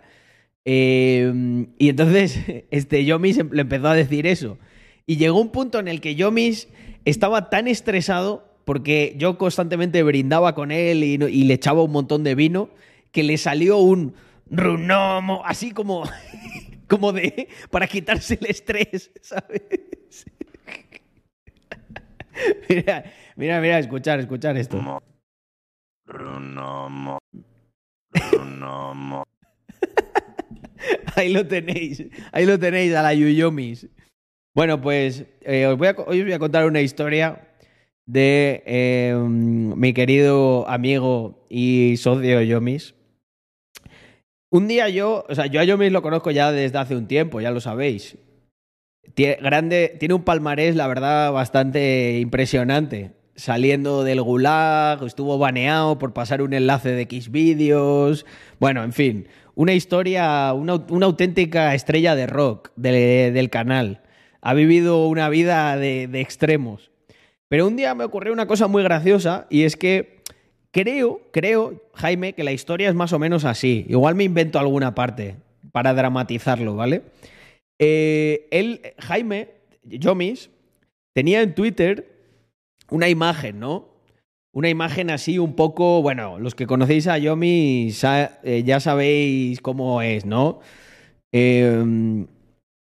Eh, 0.65 1.65
y 1.77 1.89
entonces 1.89 2.39
este 2.71 3.05
Yomis 3.05 3.37
em- 3.37 3.49
le 3.51 3.61
empezó 3.61 3.87
a 3.87 3.95
decir 3.95 4.27
eso. 4.27 4.57
Y 5.05 5.17
llegó 5.17 5.39
un 5.39 5.49
punto 5.51 5.79
en 5.79 5.87
el 5.87 6.01
que 6.01 6.15
Yomis 6.15 6.67
estaba 7.05 7.49
tan 7.49 7.67
estresado 7.67 8.47
porque 8.65 9.15
yo 9.17 9.37
constantemente 9.37 10.03
brindaba 10.03 10.53
con 10.55 10.71
él 10.71 11.03
y 11.03 11.17
le 11.17 11.53
echaba 11.53 11.83
un 11.83 11.91
montón 11.91 12.23
de 12.23 12.35
vino 12.35 12.69
que 13.11 13.23
le 13.23 13.37
salió 13.37 13.77
un 13.77 14.13
runomo, 14.49 15.41
así 15.45 15.71
como, 15.71 16.03
como 16.87 17.11
de 17.13 17.47
para 17.69 17.87
quitarse 17.87 18.37
el 18.39 18.47
estrés, 18.47 19.11
¿sabes? 19.21 19.61
Mira, 22.69 23.03
mira, 23.35 23.61
mira, 23.61 23.79
escuchar, 23.79 24.19
escuchar 24.19 24.57
esto. 24.57 24.77
Runomo. 26.05 27.19
Runomo. 28.13 29.23
Ahí 31.15 31.33
lo 31.33 31.47
tenéis, 31.47 32.03
ahí 32.31 32.45
lo 32.45 32.57
tenéis 32.57 32.93
a 32.95 33.01
la 33.01 33.13
Yuyomis. 33.13 33.87
Bueno, 34.53 34.81
pues 34.81 35.25
eh, 35.41 35.65
os 35.65 35.77
voy 35.77 35.87
a, 35.89 35.95
hoy 36.07 36.19
os 36.19 36.25
voy 36.25 36.33
a 36.33 36.39
contar 36.39 36.65
una 36.65 36.81
historia 36.81 37.47
de 38.05 38.63
eh, 38.65 39.15
mi 39.15 39.93
querido 39.93 40.67
amigo 40.67 41.45
y 41.49 41.95
socio 41.97 42.41
Yomis. 42.41 42.95
Un 44.49 44.67
día 44.67 44.89
yo, 44.89 45.25
o 45.29 45.35
sea, 45.35 45.45
yo 45.45 45.61
a 45.61 45.63
Yomis 45.63 45.93
lo 45.93 46.01
conozco 46.01 46.31
ya 46.31 46.51
desde 46.51 46.77
hace 46.77 46.95
un 46.95 47.07
tiempo, 47.07 47.39
ya 47.39 47.51
lo 47.51 47.61
sabéis. 47.61 48.17
Grande, 49.15 49.95
tiene 49.99 50.13
un 50.13 50.23
palmarés, 50.23 50.75
la 50.75 50.87
verdad, 50.87 51.31
bastante 51.31 52.19
impresionante. 52.19 53.11
Saliendo 53.35 54.03
del 54.03 54.21
gulag, 54.21 55.03
estuvo 55.03 55.37
baneado 55.37 55.97
por 55.97 56.13
pasar 56.13 56.41
un 56.41 56.53
enlace 56.53 56.91
de 56.91 57.03
X 57.03 57.31
vídeos. 57.31 58.25
Bueno, 58.59 58.83
en 58.83 58.91
fin, 58.91 59.27
una 59.55 59.73
historia, 59.73 60.53
una, 60.53 60.75
una 60.89 61.05
auténtica 61.05 61.73
estrella 61.75 62.15
de 62.15 62.27
rock 62.27 62.71
de- 62.75 63.31
del 63.31 63.49
canal. 63.49 64.01
Ha 64.41 64.53
vivido 64.53 65.07
una 65.07 65.29
vida 65.29 65.77
de, 65.77 66.07
de 66.07 66.21
extremos. 66.21 66.91
Pero 67.47 67.67
un 67.67 67.75
día 67.75 67.93
me 67.95 68.03
ocurrió 68.05 68.31
una 68.33 68.47
cosa 68.47 68.67
muy 68.67 68.81
graciosa 68.81 69.45
y 69.49 69.63
es 69.63 69.75
que 69.75 70.21
creo, 70.71 71.21
creo, 71.31 71.81
Jaime, 71.93 72.33
que 72.33 72.43
la 72.45 72.53
historia 72.53 72.87
es 72.89 72.95
más 72.95 73.11
o 73.13 73.19
menos 73.19 73.43
así. 73.45 73.85
Igual 73.89 74.15
me 74.15 74.23
invento 74.23 74.57
alguna 74.57 74.95
parte 74.95 75.35
para 75.71 75.93
dramatizarlo, 75.93 76.75
¿vale? 76.75 77.01
Eh, 77.77 78.47
él, 78.51 78.81
Jaime, 78.99 79.49
Yomis, 79.83 80.49
tenía 81.13 81.41
en 81.41 81.53
Twitter 81.55 82.07
una 82.89 83.09
imagen, 83.09 83.59
¿no? 83.59 83.89
Una 84.53 84.69
imagen 84.69 85.09
así 85.09 85.39
un 85.39 85.55
poco, 85.55 86.01
bueno, 86.01 86.37
los 86.37 86.55
que 86.55 86.67
conocéis 86.67 87.07
a 87.07 87.17
Yomi 87.17 87.93
eh, 88.43 88.63
ya 88.65 88.79
sabéis 88.79 89.61
cómo 89.61 90.01
es, 90.01 90.25
¿no? 90.25 90.59
Eh, 91.31 92.25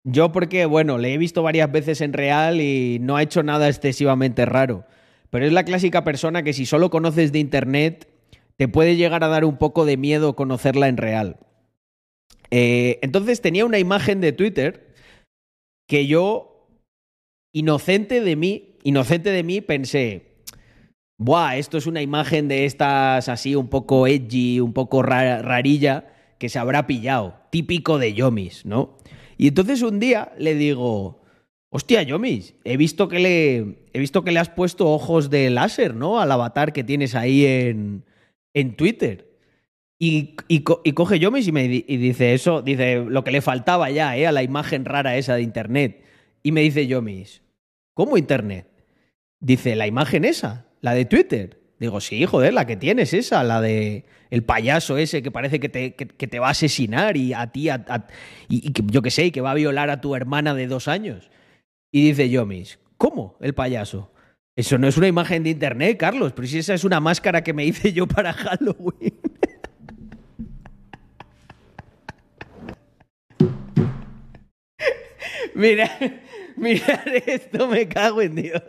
yo 0.03 0.31
porque, 0.31 0.65
bueno, 0.65 0.97
le 0.97 1.13
he 1.13 1.17
visto 1.17 1.43
varias 1.43 1.71
veces 1.71 2.01
en 2.01 2.13
real 2.13 2.61
y 2.61 2.97
no 2.99 3.17
ha 3.17 3.23
hecho 3.23 3.43
nada 3.43 3.67
excesivamente 3.67 4.45
raro. 4.45 4.85
Pero 5.29 5.45
es 5.45 5.53
la 5.53 5.65
clásica 5.65 6.03
persona 6.03 6.41
que 6.41 6.53
si 6.53 6.65
solo 6.65 6.89
conoces 6.89 7.31
de 7.31 7.39
internet, 7.39 8.09
te 8.55 8.67
puede 8.67 8.95
llegar 8.95 9.23
a 9.23 9.27
dar 9.27 9.45
un 9.45 9.57
poco 9.57 9.85
de 9.85 9.97
miedo 9.97 10.35
conocerla 10.35 10.87
en 10.87 10.97
real. 10.97 11.37
Eh, 12.49 12.97
entonces 13.03 13.41
tenía 13.41 13.65
una 13.65 13.77
imagen 13.77 14.21
de 14.21 14.31
Twitter 14.31 14.95
que 15.87 16.07
yo, 16.07 16.67
inocente 17.53 18.21
de 18.21 18.35
mí, 18.35 18.77
inocente 18.83 19.31
de 19.31 19.43
mí, 19.43 19.61
pensé, 19.61 20.28
Buah, 21.21 21.57
esto 21.57 21.77
es 21.77 21.85
una 21.85 22.01
imagen 22.01 22.47
de 22.47 22.63
estas 22.63 23.27
así 23.27 23.53
un 23.53 23.67
poco 23.67 24.07
edgy, 24.07 24.61
un 24.61 24.71
poco 24.71 25.03
ra- 25.03 25.41
rarilla, 25.41 26.05
que 26.37 26.47
se 26.47 26.59
habrá 26.59 26.87
pillado. 26.87 27.35
Típico 27.51 27.99
de 27.99 28.13
Yomis, 28.13 28.65
¿no? 28.65 28.97
Y 29.37 29.49
entonces 29.49 29.81
un 29.81 29.99
día 29.99 30.31
le 30.37 30.55
digo, 30.55 31.21
hostia, 31.69 32.03
Yomis, 32.03 32.55
he 32.63 32.77
visto 32.77 33.09
que 33.09 33.19
le, 33.19 33.57
he 33.91 33.99
visto 33.99 34.23
que 34.23 34.31
le 34.31 34.39
has 34.39 34.49
puesto 34.49 34.87
ojos 34.89 35.29
de 35.29 35.49
láser, 35.49 35.93
¿no? 35.93 36.21
Al 36.21 36.31
avatar 36.31 36.71
que 36.71 36.85
tienes 36.85 37.15
ahí 37.15 37.45
en, 37.45 38.05
en 38.53 38.77
Twitter. 38.77 39.27
Y, 39.99 40.37
y 40.47 40.61
co- 40.61 40.79
y 40.85 40.93
coge 40.93 41.19
Yomis 41.19 41.49
y 41.49 41.51
me 41.51 41.67
dice 41.67 42.33
eso, 42.33 42.61
dice 42.61 43.03
lo 43.05 43.25
que 43.25 43.31
le 43.31 43.41
faltaba 43.41 43.91
ya, 43.91 44.15
¿eh? 44.15 44.25
A 44.25 44.31
la 44.31 44.43
imagen 44.43 44.85
rara 44.85 45.17
esa 45.17 45.35
de 45.35 45.41
internet. 45.41 46.01
Y 46.43 46.53
me 46.53 46.61
dice 46.61 46.87
Yomis, 46.87 47.41
¿cómo 47.93 48.17
internet? 48.17 48.67
Dice, 49.41 49.75
la 49.75 49.85
imagen 49.87 50.23
esa, 50.23 50.67
la 50.81 50.93
de 50.93 51.05
Twitter. 51.05 51.59
Digo, 51.79 52.01
sí, 52.01 52.25
joder, 52.25 52.53
la 52.53 52.65
que 52.67 52.75
tienes 52.75 53.13
esa, 53.13 53.43
la 53.43 53.61
de 53.61 54.05
el 54.31 54.43
payaso 54.43 54.97
ese 54.97 55.23
que 55.23 55.31
parece 55.31 55.59
que 55.59 55.69
te, 55.69 55.95
que, 55.95 56.05
te 56.27 56.39
va 56.39 56.47
a 56.47 56.51
asesinar 56.51 57.15
y 57.17 57.33
a 57.33 57.47
ti, 57.51 57.69
a- 57.69 58.07
y, 58.49 58.71
yo 58.91 59.01
qué 59.01 59.11
sé, 59.11 59.25
y 59.27 59.31
que 59.31 59.41
va 59.41 59.51
a 59.51 59.55
violar 59.55 59.89
a 59.89 60.01
tu 60.01 60.15
hermana 60.15 60.53
de 60.53 60.67
dos 60.67 60.87
años. 60.87 61.31
Y 61.91 62.07
dice 62.09 62.29
Yomis, 62.29 62.79
¿cómo 62.97 63.37
el 63.41 63.53
payaso? 63.53 64.11
Eso 64.57 64.77
no 64.77 64.87
es 64.87 64.97
una 64.97 65.07
imagen 65.07 65.43
de 65.43 65.51
internet, 65.51 65.97
Carlos, 65.97 66.33
pero 66.33 66.47
si 66.47 66.59
esa 66.59 66.73
es 66.73 66.83
una 66.83 66.99
máscara 66.99 67.43
que 67.43 67.53
me 67.53 67.65
hice 67.65 67.93
yo 67.93 68.07
para 68.07 68.33
Halloween. 68.33 69.13
Mira, 75.55 75.89
mirad 76.57 77.07
esto, 77.25 77.67
me 77.67 77.87
cago 77.87 78.21
en 78.21 78.35
Dios. 78.35 78.61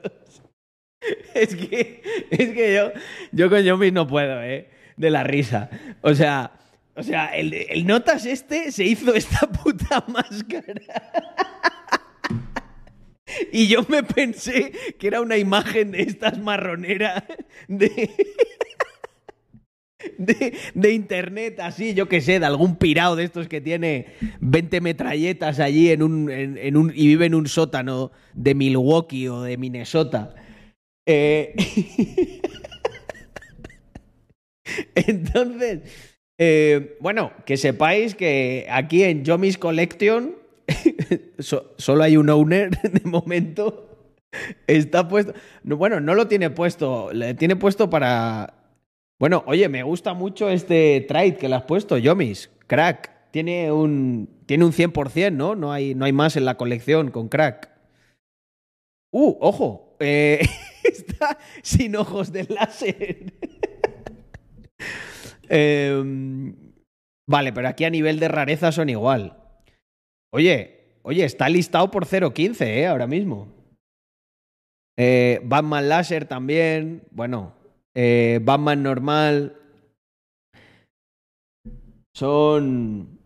Es 1.35 1.55
que, 1.55 2.03
es 2.31 2.49
que 2.51 2.75
yo, 2.75 2.93
yo 3.33 3.49
con 3.49 3.63
Yomis 3.63 3.93
no 3.93 4.07
puedo, 4.07 4.43
¿eh? 4.43 4.69
De 4.97 5.11
la 5.11 5.25
risa. 5.25 5.71
O 6.03 6.15
sea, 6.15 6.53
o 6.95 7.03
sea, 7.03 7.27
el, 7.27 7.55
el 7.55 7.87
notas 7.87 8.27
este 8.27 8.73
se 8.73 8.85
hizo 8.85 9.15
esta 9.15 9.47
puta 9.65 10.05
máscara. 10.09 10.81
Y 13.53 13.69
yo 13.69 13.87
me 13.89 14.03
pensé 14.03 14.73
que 14.99 15.07
era 15.07 15.21
una 15.21 15.37
imagen 15.37 15.93
de 15.93 16.03
estas 16.03 16.37
marroneras 16.39 17.23
de, 17.69 18.11
de, 20.19 20.57
de 20.75 20.93
internet, 20.93 21.61
así, 21.61 21.95
yo 21.95 22.09
qué 22.09 22.21
sé, 22.21 22.41
de 22.41 22.47
algún 22.47 22.75
pirado 22.75 23.15
de 23.15 23.23
estos 23.23 23.47
que 23.47 23.61
tiene 23.61 24.07
20 24.41 24.81
metralletas 24.81 25.61
allí 25.61 25.91
en 25.91 26.03
un, 26.03 26.29
en, 26.29 26.59
en 26.59 26.77
un, 26.77 26.93
y 26.93 27.07
vive 27.07 27.27
en 27.27 27.37
un 27.37 27.47
sótano 27.47 28.11
de 28.35 28.57
Milwaukee 28.57 29.29
o 29.29 29.43
de 29.43 29.57
Minnesota. 29.57 30.35
Eh, 31.13 31.55
Entonces, 34.95 35.81
eh, 36.39 36.97
bueno, 37.01 37.33
que 37.45 37.57
sepáis 37.57 38.15
que 38.15 38.67
aquí 38.71 39.03
en 39.03 39.25
Yomis 39.25 39.59
Collection 39.59 40.37
so- 41.39 41.75
solo 41.79 42.05
hay 42.05 42.17
un 42.17 42.31
owner 42.31 42.71
de 42.83 43.01
momento. 43.09 43.87
Está 44.69 45.09
puesto. 45.09 45.35
no, 45.65 45.77
bueno, 45.77 45.99
no 46.01 46.15
lo 46.15 46.29
tiene 46.29 46.51
puesto. 46.51 47.13
Le 47.13 47.35
tiene 47.35 47.57
puesto 47.57 47.91
para. 47.91 48.55
Bueno, 49.19 49.43
oye, 49.47 49.69
me 49.69 49.83
gusta 49.83 50.15
mucho 50.15 50.49
este 50.49 51.05
trade 51.09 51.37
que 51.37 51.49
le 51.49 51.57
has 51.57 51.65
puesto, 51.65 51.99
Yomis. 51.99 52.51
Crack. 52.69 53.11
Tiene 53.33 53.73
un. 53.73 54.29
Tiene 54.47 54.65
un 54.65 54.73
100%, 54.73 55.33
¿no? 55.33 55.57
No 55.57 55.73
hay, 55.73 55.97
no 55.97 56.05
hay 56.05 56.13
más 56.13 56.37
en 56.37 56.45
la 56.45 56.57
colección 56.57 57.11
con 57.11 57.29
crack. 57.29 57.71
Uh, 59.13 59.37
ojo. 59.41 59.97
eh, 59.99 60.47
está 60.85 61.39
sin 61.63 61.97
ojos 61.97 62.33
de 62.33 62.45
láser. 62.45 63.33
Em, 65.53 66.55
vale, 67.29 67.53
pero 67.53 67.67
aquí 67.67 67.85
a 67.85 67.91
nivel 67.91 68.21
de 68.21 68.29
rareza 68.29 68.71
son 68.71 68.89
igual. 68.89 69.37
Oye, 70.33 71.01
oye, 71.03 71.25
está 71.25 71.49
listado 71.49 71.91
por 71.91 72.07
0.15, 72.07 72.67
¿eh? 72.67 72.87
Ahora 72.87 73.09
mismo. 73.09 73.49
Eh, 74.97 75.41
Batman 75.43 75.89
Láser 75.89 76.27
también. 76.27 77.03
Bueno, 77.11 77.55
eh, 77.95 78.39
Batman 78.43 78.83
normal. 78.83 79.57
Son. 82.15 83.19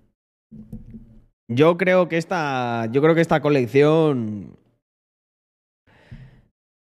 Yo 1.49 1.77
creo 1.77 2.09
que 2.09 2.17
esta. 2.17 2.87
Yo 2.91 3.03
creo 3.03 3.15
que 3.15 3.21
esta 3.21 3.43
colección. 3.43 4.57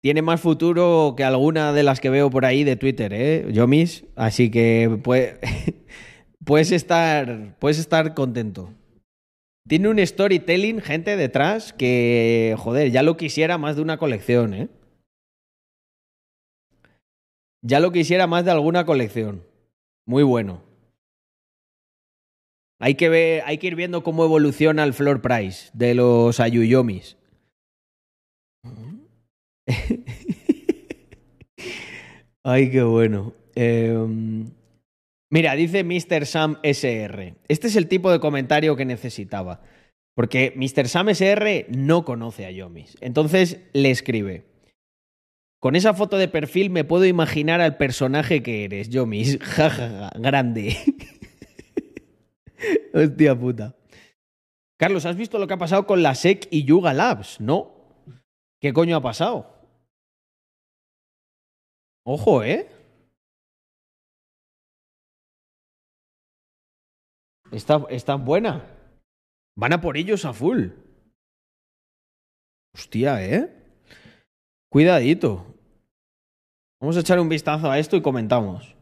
Tiene 0.02 0.22
más 0.22 0.40
futuro 0.40 1.14
que 1.16 1.24
alguna 1.24 1.72
de 1.72 1.82
las 1.82 2.00
que 2.00 2.08
veo 2.08 2.30
por 2.30 2.46
ahí 2.46 2.64
de 2.64 2.76
Twitter, 2.76 3.12
¿eh? 3.12 3.46
Yomis. 3.52 4.04
Así 4.16 4.50
que 4.50 4.88
pue- 5.02 5.38
puedes, 6.44 6.72
estar, 6.72 7.56
puedes 7.58 7.78
estar 7.78 8.14
contento. 8.14 8.72
Tiene 9.68 9.88
un 9.88 10.04
storytelling, 10.04 10.80
gente, 10.80 11.16
detrás 11.16 11.74
que, 11.74 12.56
joder, 12.58 12.90
ya 12.90 13.02
lo 13.02 13.16
quisiera 13.18 13.58
más 13.58 13.76
de 13.76 13.82
una 13.82 13.98
colección, 13.98 14.54
¿eh? 14.54 14.68
Ya 17.62 17.78
lo 17.78 17.92
quisiera 17.92 18.26
más 18.26 18.46
de 18.46 18.52
alguna 18.52 18.86
colección. 18.86 19.44
Muy 20.06 20.22
bueno. 20.22 20.62
Hay 22.80 22.94
que, 22.94 23.10
ver, 23.10 23.42
hay 23.44 23.58
que 23.58 23.66
ir 23.66 23.74
viendo 23.76 24.02
cómo 24.02 24.24
evoluciona 24.24 24.82
el 24.84 24.94
floor 24.94 25.20
price 25.20 25.70
de 25.74 25.94
los 25.94 26.40
Ayuyomis. 26.40 27.18
Ay, 32.42 32.70
qué 32.70 32.82
bueno. 32.82 33.34
Em, 33.54 34.50
mira, 35.30 35.54
dice 35.54 35.84
Mr. 35.84 36.26
Sam 36.26 36.58
SR. 36.62 37.34
Este 37.48 37.68
es 37.68 37.76
el 37.76 37.88
tipo 37.88 38.10
de 38.10 38.20
comentario 38.20 38.76
que 38.76 38.84
necesitaba. 38.84 39.62
Porque 40.14 40.52
Mr. 40.56 40.88
Sam 40.88 41.10
SR 41.10 41.66
no 41.70 42.04
conoce 42.04 42.46
a 42.46 42.50
Yomis. 42.50 42.96
Entonces 43.00 43.60
le 43.72 43.90
escribe. 43.90 44.44
Con 45.60 45.76
esa 45.76 45.92
foto 45.92 46.16
de 46.16 46.28
perfil 46.28 46.70
me 46.70 46.84
puedo 46.84 47.04
imaginar 47.04 47.60
al 47.60 47.76
personaje 47.76 48.42
que 48.42 48.64
eres, 48.64 48.88
Yomis. 48.88 49.38
Ja, 49.40 49.70
ja, 49.70 49.88
ja. 49.88 50.12
Grande. 50.18 50.76
Hostia 52.94 53.38
puta. 53.38 53.76
Carlos, 54.78 55.04
¿has 55.04 55.16
visto 55.16 55.38
lo 55.38 55.46
que 55.46 55.54
ha 55.54 55.58
pasado 55.58 55.86
con 55.86 56.02
la 56.02 56.14
SEC 56.14 56.48
y 56.50 56.64
Yuga 56.64 56.94
Labs? 56.94 57.40
No. 57.40 57.72
¿Qué 58.60 58.72
coño 58.72 58.96
ha 58.96 59.02
pasado? 59.02 59.59
Ojo, 62.12 62.42
¿eh? 62.42 62.68
Está, 67.52 67.86
está 67.88 68.16
buena. 68.16 68.66
Van 69.56 69.72
a 69.74 69.80
por 69.80 69.96
ellos 69.96 70.24
a 70.24 70.32
full. 70.32 70.70
Hostia, 72.74 73.24
¿eh? 73.24 73.48
Cuidadito. 74.72 75.54
Vamos 76.80 76.96
a 76.96 77.00
echar 77.00 77.20
un 77.20 77.28
vistazo 77.28 77.70
a 77.70 77.78
esto 77.78 77.96
y 77.96 78.02
comentamos. 78.02 78.74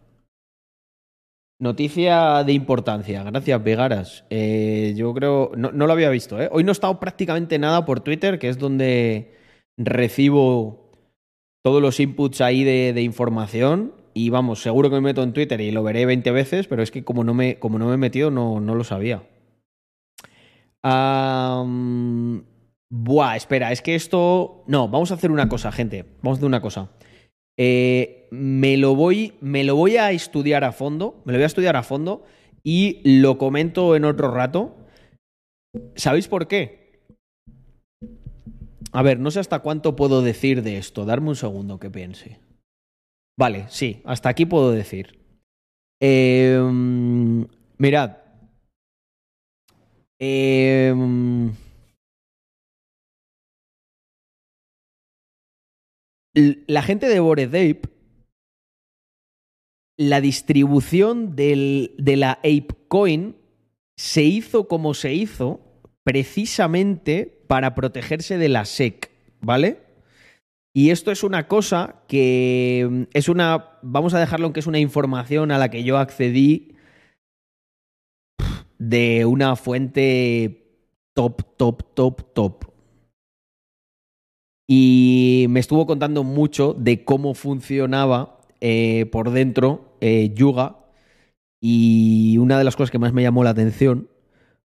Noticia 1.61 2.45
de 2.45 2.55
importancia. 2.55 3.25
Gracias, 3.25 3.63
Vegaras. 3.63 4.25
Eh, 4.31 4.95
yo 4.97 5.13
creo. 5.13 5.53
No, 5.55 5.71
no 5.71 5.87
lo 5.87 5.93
había 5.93 6.09
visto, 6.09 6.41
¿eh? 6.41 6.49
Hoy 6.51 6.65
no 6.65 6.71
he 6.71 6.73
estado 6.73 6.99
prácticamente 6.99 7.59
nada 7.59 7.85
por 7.85 8.01
Twitter, 8.01 8.39
que 8.39 8.49
es 8.49 8.57
donde 8.57 9.37
recibo 9.77 10.88
todos 11.63 11.83
los 11.83 12.01
inputs 12.01 12.41
ahí 12.41 12.65
de, 12.65 13.03
información. 13.03 13.93
Y 14.15 14.31
vamos, 14.31 14.63
seguro 14.63 14.91
que 14.91 14.97
me 14.97 15.03
meto 15.03 15.23
en 15.23 15.33
Twitter 15.33 15.61
y 15.61 15.71
lo 15.71 15.83
veré 15.83 16.07
20 16.07 16.31
veces, 16.33 16.67
pero 16.67 16.83
es 16.83 16.91
que 16.91 17.05
como 17.05 17.25
no 17.25 17.35
me, 17.35 17.59
como 17.59 17.79
no 17.79 17.87
me 17.87 17.95
he 17.95 17.99
metido, 17.99 18.31
no, 18.31 18.61
no 18.61 18.75
lo 18.75 18.85
sabía. 18.85 19.23
Am, 20.83 22.45
buah, 22.91 23.37
espera, 23.37 23.71
es 23.73 23.83
que 23.83 23.95
esto. 23.95 24.65
No, 24.67 24.89
vamos 24.89 25.11
a 25.11 25.15
hacer 25.15 25.31
una 25.31 25.49
cosa, 25.49 25.71
gente. 25.71 26.05
Vamos 26.23 26.37
a 26.37 26.39
hacer 26.39 26.47
una 26.47 26.61
cosa. 26.61 26.91
Eh, 27.57 28.29
me, 28.31 28.77
lo 28.77 28.95
voy, 28.95 29.35
me 29.41 29.65
lo 29.65 29.77
voy 29.77 29.97
a 29.97 30.11
estudiar 30.11 30.65
a 30.65 30.73
fondo. 30.73 31.23
Me 31.25 31.33
lo 31.33 31.39
voy 31.39 31.45
a 31.45 31.47
estudiar 31.47 31.77
a 31.77 31.83
fondo 31.83 32.25
y 32.63 33.01
lo 33.05 33.39
comento 33.39 33.97
en 33.97 34.05
otro 34.05 34.31
rato. 34.31 34.77
¿Sabéis 35.97 36.29
por 36.29 36.49
qué? 36.49 36.78
A 38.93 39.03
ver, 39.03 39.19
no 39.21 39.31
sé 39.31 39.41
hasta 39.41 39.61
cuánto 39.61 39.97
puedo 39.97 40.23
decir 40.23 40.63
de 40.63 40.79
esto. 40.79 41.05
Darme 41.05 41.29
un 41.31 41.37
segundo 41.37 41.79
que 41.79 41.91
piense. 41.91 42.41
Vale, 43.39 43.67
sí, 43.69 44.03
hasta 44.05 44.29
aquí 44.29 44.47
puedo 44.47 44.71
decir. 44.73 45.19
Eh, 46.01 46.59
mirad. 47.79 48.17
L- 56.35 56.65
la 56.67 56.83
gente 56.83 57.09
de 57.09 57.21
Bored 57.21 57.49
Ape, 57.55 57.89
la 59.99 60.21
distribución 60.21 61.35
de 61.35 61.91
la 62.17 62.33
Ape 62.33 62.69
Coin 62.89 63.37
se 63.97 64.23
hizo 64.23 64.69
como 64.69 64.95
se 64.95 65.13
hizo 65.15 65.61
precisamente 66.05 67.38
para 67.49 67.75
protegerse 67.75 68.39
de 68.39 68.49
la 68.49 68.65
SEC, 68.65 69.11
¿vale? 69.41 69.81
Y 70.73 70.91
esto 70.91 71.11
es 71.11 71.25
una 71.25 71.49
cosa 71.49 72.03
que 72.07 72.87
mm, 72.89 73.03
es 73.13 73.29
una, 73.29 73.81
vamos 73.83 74.15
a 74.15 74.21
dejarlo 74.21 74.47
en 74.47 74.53
que 74.53 74.61
es 74.61 74.67
una 74.69 74.79
información 74.79 75.51
a 75.51 75.59
la 75.59 75.71
que 75.71 75.83
yo 75.83 75.99
accedí 75.99 76.77
de 78.79 79.25
una 79.25 79.57
fuente 79.57 80.69
top, 81.15 81.43
top, 81.57 81.83
top, 81.95 82.33
top. 82.33 82.65
Y 84.69 85.47
me 85.49 85.61
estuvo 85.61 85.87
contando 85.87 86.23
mucho 86.23 86.75
de 86.75 87.05
cómo 87.05 87.35
funcionaba 87.35 88.39
eh, 88.61 89.07
por 89.11 89.31
dentro 89.31 89.97
eh, 90.01 90.33
Yuga. 90.35 90.77
Y 91.61 92.37
una 92.39 92.59
de 92.59 92.65
las 92.65 92.77
cosas 92.77 92.91
que 92.91 92.99
más 92.99 93.13
me 93.13 93.23
llamó 93.23 93.43
la 93.43 93.51
atención 93.51 94.09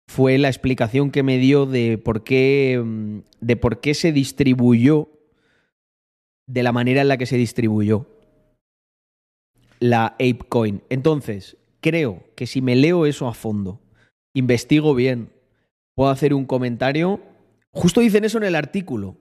fue 0.09 0.39
la 0.39 0.49
explicación 0.49 1.11
que 1.11 1.23
me 1.23 1.39
dio 1.39 1.67
de 1.67 1.99
por 1.99 2.25
qué, 2.25 2.81
mm, 2.83 3.19
de 3.41 3.57
por 3.57 3.81
qué 3.81 3.95
se 3.95 4.13
distribuyó 4.13 5.09
de 6.47 6.63
la 6.63 6.73
manera 6.73 7.03
en 7.03 7.09
la 7.09 7.19
que 7.19 7.27
se 7.27 7.37
distribuyó 7.37 8.07
la 9.81 10.07
ApeCoin. 10.07 10.83
Entonces, 10.89 11.57
creo 11.81 12.25
que 12.35 12.47
si 12.47 12.63
me 12.63 12.77
leo 12.77 13.07
eso 13.07 13.29
a 13.29 13.35
fondo, 13.35 13.81
investigo 14.35 14.95
bien, 14.95 15.33
puedo 15.95 16.11
hacer 16.11 16.35
un 16.35 16.47
comentario. 16.47 17.21
Justo 17.73 18.01
dicen 18.01 18.25
eso 18.25 18.39
en 18.39 18.45
el 18.45 18.55
artículo. 18.55 19.17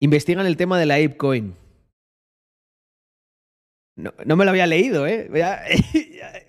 Investigan 0.00 0.46
el 0.46 0.56
tema 0.56 0.78
de 0.78 0.86
la 0.86 0.96
ApeCoin. 0.96 1.56
No, 3.96 4.12
no 4.26 4.36
me 4.36 4.44
lo 4.44 4.50
había 4.50 4.66
leído, 4.66 5.06
¿eh? 5.06 5.30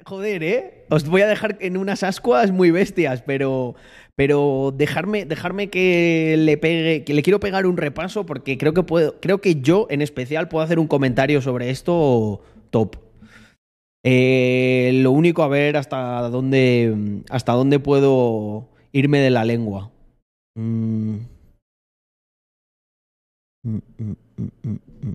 Joder, 0.07 0.43
¿eh? 0.43 0.85
Os 0.91 1.07
voy 1.09 1.21
a 1.23 1.27
dejar 1.27 1.57
en 1.61 1.77
unas 1.77 2.03
ascuas 2.03 2.51
muy 2.51 2.69
bestias, 2.69 3.23
pero, 3.23 3.73
pero 4.15 4.71
dejarme, 4.75 5.25
dejarme 5.25 5.71
que 5.71 6.35
le 6.37 6.57
pegue, 6.59 7.03
que 7.03 7.15
le 7.15 7.23
quiero 7.23 7.39
pegar 7.39 7.65
un 7.65 7.75
repaso 7.75 8.23
porque 8.23 8.55
creo 8.59 8.75
que 8.75 8.83
puedo, 8.83 9.19
creo 9.19 9.41
que 9.41 9.61
yo 9.61 9.87
en 9.89 10.03
especial 10.03 10.47
puedo 10.47 10.63
hacer 10.63 10.77
un 10.77 10.87
comentario 10.87 11.41
sobre 11.41 11.71
esto 11.71 12.39
top. 12.69 12.97
Eh, 14.03 14.91
lo 15.01 15.09
único 15.09 15.41
a 15.41 15.47
ver 15.47 15.75
hasta 15.75 16.29
dónde, 16.29 17.23
hasta 17.31 17.53
dónde 17.53 17.79
puedo 17.79 18.69
irme 18.91 19.17
de 19.21 19.31
la 19.31 19.43
lengua. 19.43 19.91
Mm, 20.53 21.15
mm, 23.63 23.79
mm. 23.97 25.13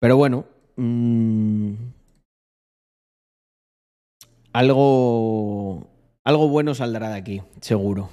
Pero 0.00 0.16
bueno, 0.16 0.44
mm, 0.82 1.74
algo, 4.52 5.86
algo 6.24 6.48
bueno 6.48 6.74
saldrá 6.74 7.10
de 7.10 7.16
aquí, 7.16 7.42
seguro. 7.60 8.10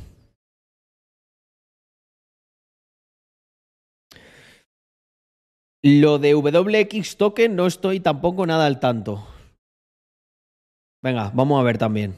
Lo 5.81 6.19
de 6.19 6.35
WX 6.35 7.17
Token 7.17 7.55
no 7.55 7.65
estoy 7.65 8.01
tampoco 8.01 8.45
nada 8.45 8.65
al 8.65 8.79
tanto. 8.79 9.25
Venga, 11.01 11.31
vamos 11.33 11.59
a 11.59 11.63
ver 11.63 11.77
también. 11.77 12.17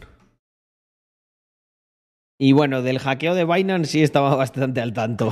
Y 2.40 2.54
bueno, 2.54 2.82
del 2.82 2.98
hackeo 2.98 3.36
de 3.36 3.46
Binance 3.46 3.92
sí 3.92 4.02
estaba 4.02 4.36
bastante 4.44 4.82
al 4.82 4.94
tanto. 4.94 5.32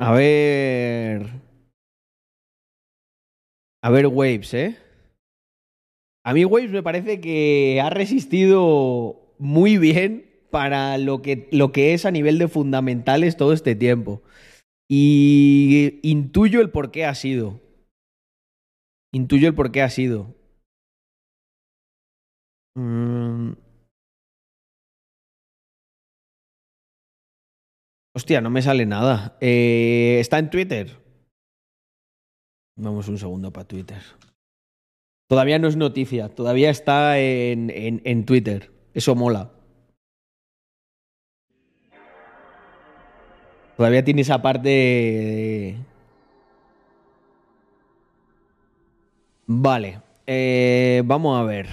A 0.00 0.12
ver. 0.12 1.26
A 3.82 3.90
ver, 3.90 4.06
Waves, 4.06 4.54
¿eh? 4.54 4.78
A 6.24 6.32
mí 6.32 6.46
Waves 6.46 6.70
me 6.70 6.82
parece 6.82 7.20
que 7.20 7.82
ha 7.82 7.90
resistido 7.90 9.34
muy 9.38 9.76
bien 9.76 10.24
para 10.50 10.96
lo 10.96 11.20
que, 11.20 11.48
lo 11.52 11.70
que 11.72 11.92
es 11.92 12.06
a 12.06 12.10
nivel 12.10 12.38
de 12.38 12.48
fundamentales 12.48 13.36
todo 13.36 13.52
este 13.52 13.74
tiempo. 13.74 14.22
Y 14.88 16.00
intuyo 16.02 16.62
el 16.62 16.70
por 16.70 16.90
qué 16.92 17.04
ha 17.04 17.14
sido. 17.14 17.60
Intuyo 19.12 19.48
el 19.48 19.54
por 19.54 19.70
qué 19.70 19.82
ha 19.82 19.90
sido. 19.90 20.34
Mm. 22.74 23.52
Hostia, 28.14 28.40
no 28.40 28.50
me 28.50 28.62
sale 28.62 28.86
nada. 28.86 29.36
Eh, 29.40 30.18
¿Está 30.20 30.38
en 30.38 30.50
Twitter? 30.50 30.98
Vamos 32.76 33.08
un 33.08 33.18
segundo 33.18 33.52
para 33.52 33.68
Twitter. 33.68 34.02
Todavía 35.28 35.58
no 35.58 35.68
es 35.68 35.76
noticia, 35.76 36.28
todavía 36.28 36.70
está 36.70 37.18
en, 37.18 37.70
en, 37.70 38.02
en 38.04 38.24
Twitter. 38.24 38.72
Eso 38.94 39.14
mola. 39.14 39.52
Todavía 43.76 44.04
tiene 44.04 44.22
esa 44.22 44.42
parte 44.42 44.68
de... 44.68 45.76
Vale. 49.46 50.02
Eh, 50.26 51.02
vamos 51.04 51.40
a 51.40 51.44
ver. 51.44 51.66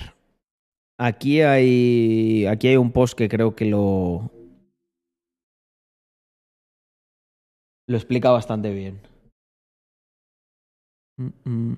Aquí 0.98 1.42
hay. 1.42 2.46
Aquí 2.48 2.70
hay 2.70 2.78
un 2.78 2.92
post 2.92 3.16
que 3.18 3.30
creo 3.30 3.56
que 3.56 3.66
lo. 3.66 4.32
Lo 7.90 7.96
explica 7.96 8.32
bastante 8.32 8.74
bien. 8.74 9.00
Mm, 11.18 11.32
mm. 11.46 11.78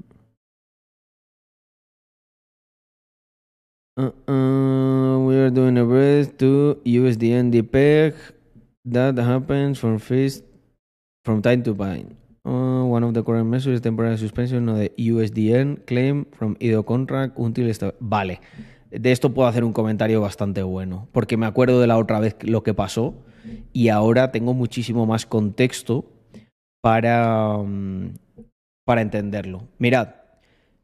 Uh, 3.95 4.11
uh, 4.27 5.19
we 5.19 5.35
are 5.35 5.51
doing 5.51 5.77
a 5.77 5.85
breath 5.85 6.35
to 6.37 6.81
USDN 6.83 7.51
DPEG. 7.51 8.15
That 8.85 9.17
happens 9.19 9.77
from 9.77 9.99
first, 9.99 10.43
from 11.25 11.41
time 11.41 11.61
to 11.63 11.75
time. 11.75 12.17
Uh, 12.43 12.85
one 12.85 13.03
of 13.03 13.13
the 13.13 13.21
current 13.21 13.47
measures 13.47 13.75
is 13.75 13.81
temporary 13.81 14.17
suspension 14.17 14.67
of 14.69 14.79
the 14.79 14.89
USDN 14.97 15.85
claim 15.85 16.25
from 16.31 16.57
either 16.59 16.81
contract 16.81 17.37
until 17.37 17.71
Vale. 17.99 18.39
De 18.89 19.11
esto 19.11 19.31
puedo 19.31 19.47
hacer 19.47 19.63
un 19.63 19.73
comentario 19.73 20.21
bastante 20.21 20.63
bueno, 20.63 21.07
porque 21.11 21.37
me 21.37 21.45
acuerdo 21.45 21.79
de 21.79 21.85
la 21.85 21.99
otra 21.99 22.19
vez 22.19 22.35
lo 22.41 22.63
que 22.63 22.73
pasó 22.73 23.13
y 23.73 23.89
ahora 23.89 24.31
tengo 24.31 24.53
muchísimo 24.53 25.05
más 25.05 25.25
contexto 25.25 26.05
para, 26.81 27.57
mm, 27.57 28.15
para 28.85 29.01
entenderlo. 29.01 29.67
Mirad, 29.77 30.15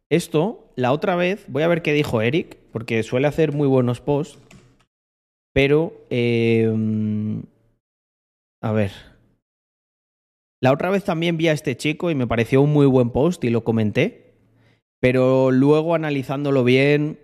esto, 0.09 0.71
la 0.75 0.91
otra 0.91 1.15
vez, 1.15 1.45
voy 1.47 1.63
a 1.63 1.67
ver 1.67 1.81
qué 1.81 1.93
dijo 1.93 2.21
Eric, 2.21 2.57
porque 2.71 3.03
suele 3.03 3.27
hacer 3.27 3.53
muy 3.53 3.67
buenos 3.67 4.01
posts, 4.01 4.39
pero... 5.53 5.93
eh, 6.09 6.71
a 8.61 8.71
ver. 8.71 8.91
La 10.59 10.71
otra 10.71 10.89
vez 10.89 11.03
también 11.03 11.37
vi 11.37 11.49
a 11.49 11.51
este 11.51 11.77
chico 11.77 12.09
y 12.09 12.15
me 12.15 12.25
pareció 12.25 12.61
un 12.61 12.73
muy 12.73 12.87
buen 12.87 13.11
post 13.11 13.43
y 13.43 13.51
lo 13.51 13.63
comenté, 13.63 14.33
pero 14.99 15.51
luego 15.51 15.93
analizándolo 15.93 16.63
bien... 16.63 17.19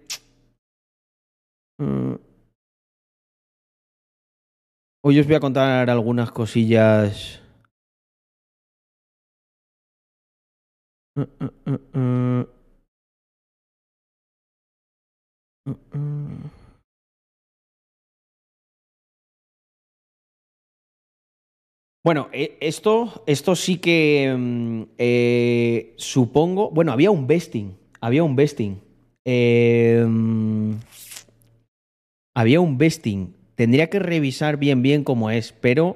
Hoy 5.04 5.20
os 5.20 5.26
voy 5.26 5.36
a 5.36 5.40
contar 5.40 5.90
algunas 5.90 6.32
cosillas. 6.32 7.42
Mm. 11.16 12.46
Mm, 15.66 15.76
mm. 15.94 16.50
Bueno, 22.04 22.30
eh, 22.32 22.58
esto, 22.62 23.24
esto 23.28 23.56
sí 23.56 23.78
que 23.78 24.34
mm, 24.38 24.84
eh, 25.00 25.94
supongo. 25.98 26.70
Bueno, 26.72 26.92
había 26.92 27.10
un 27.12 27.26
vesting. 27.26 27.76
Había 28.02 28.24
un 28.24 28.36
vesting. 28.36 28.82
Eh, 29.26 30.04
mm, 30.08 30.74
había 32.36 32.60
un 32.62 32.78
vesting. 32.78 33.34
Tendría 33.62 33.92
que 33.92 34.00
revisar 34.00 34.58
bien 34.58 34.82
bien 34.82 35.04
cómo 35.04 35.30
es, 35.30 35.52
pero 35.52 35.96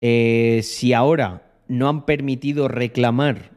eh, 0.00 0.62
si 0.62 0.94
ahora 0.94 1.60
no 1.68 1.90
han 1.90 2.06
permitido 2.06 2.66
reclamar 2.66 3.50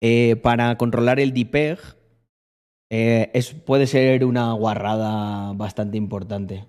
eh, 0.00 0.36
para 0.36 0.78
controlar 0.78 1.18
el 1.18 1.34
DPEG, 1.34 1.80
eh, 2.92 3.32
es, 3.34 3.54
puede 3.54 3.88
ser 3.88 4.24
una 4.24 4.52
guarrada 4.52 5.52
bastante 5.54 5.96
importante. 5.96 6.64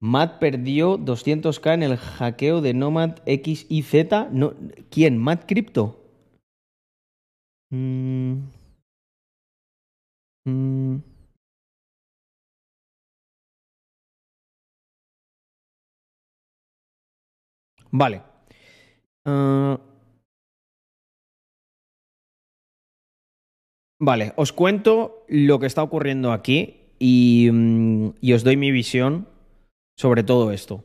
Matt 0.00 0.38
perdió 0.38 0.98
200k 0.98 1.74
en 1.74 1.82
el 1.82 1.96
hackeo 1.96 2.60
de 2.60 2.74
Nomad 2.74 3.16
X 3.26 3.66
y 3.68 3.82
Z. 3.82 4.28
No, 4.30 4.54
¿Quién? 4.88 5.18
¿Matt 5.18 5.46
Crypto? 5.48 5.98
Mm. 7.72 8.63
Mm. 10.46 10.98
Vale. 17.90 18.22
Ah, 19.24 19.78
vale, 23.98 24.32
os 24.36 24.52
cuento 24.52 25.24
lo 25.28 25.58
que 25.58 25.66
está 25.66 25.82
ocurriendo 25.82 26.32
aquí 26.32 26.80
y, 26.98 27.48
mm, 27.52 28.14
y 28.20 28.32
os 28.32 28.44
doy 28.44 28.56
mi 28.56 28.70
visión 28.70 29.28
sobre 29.96 30.22
todo 30.24 30.50
esto. 30.52 30.84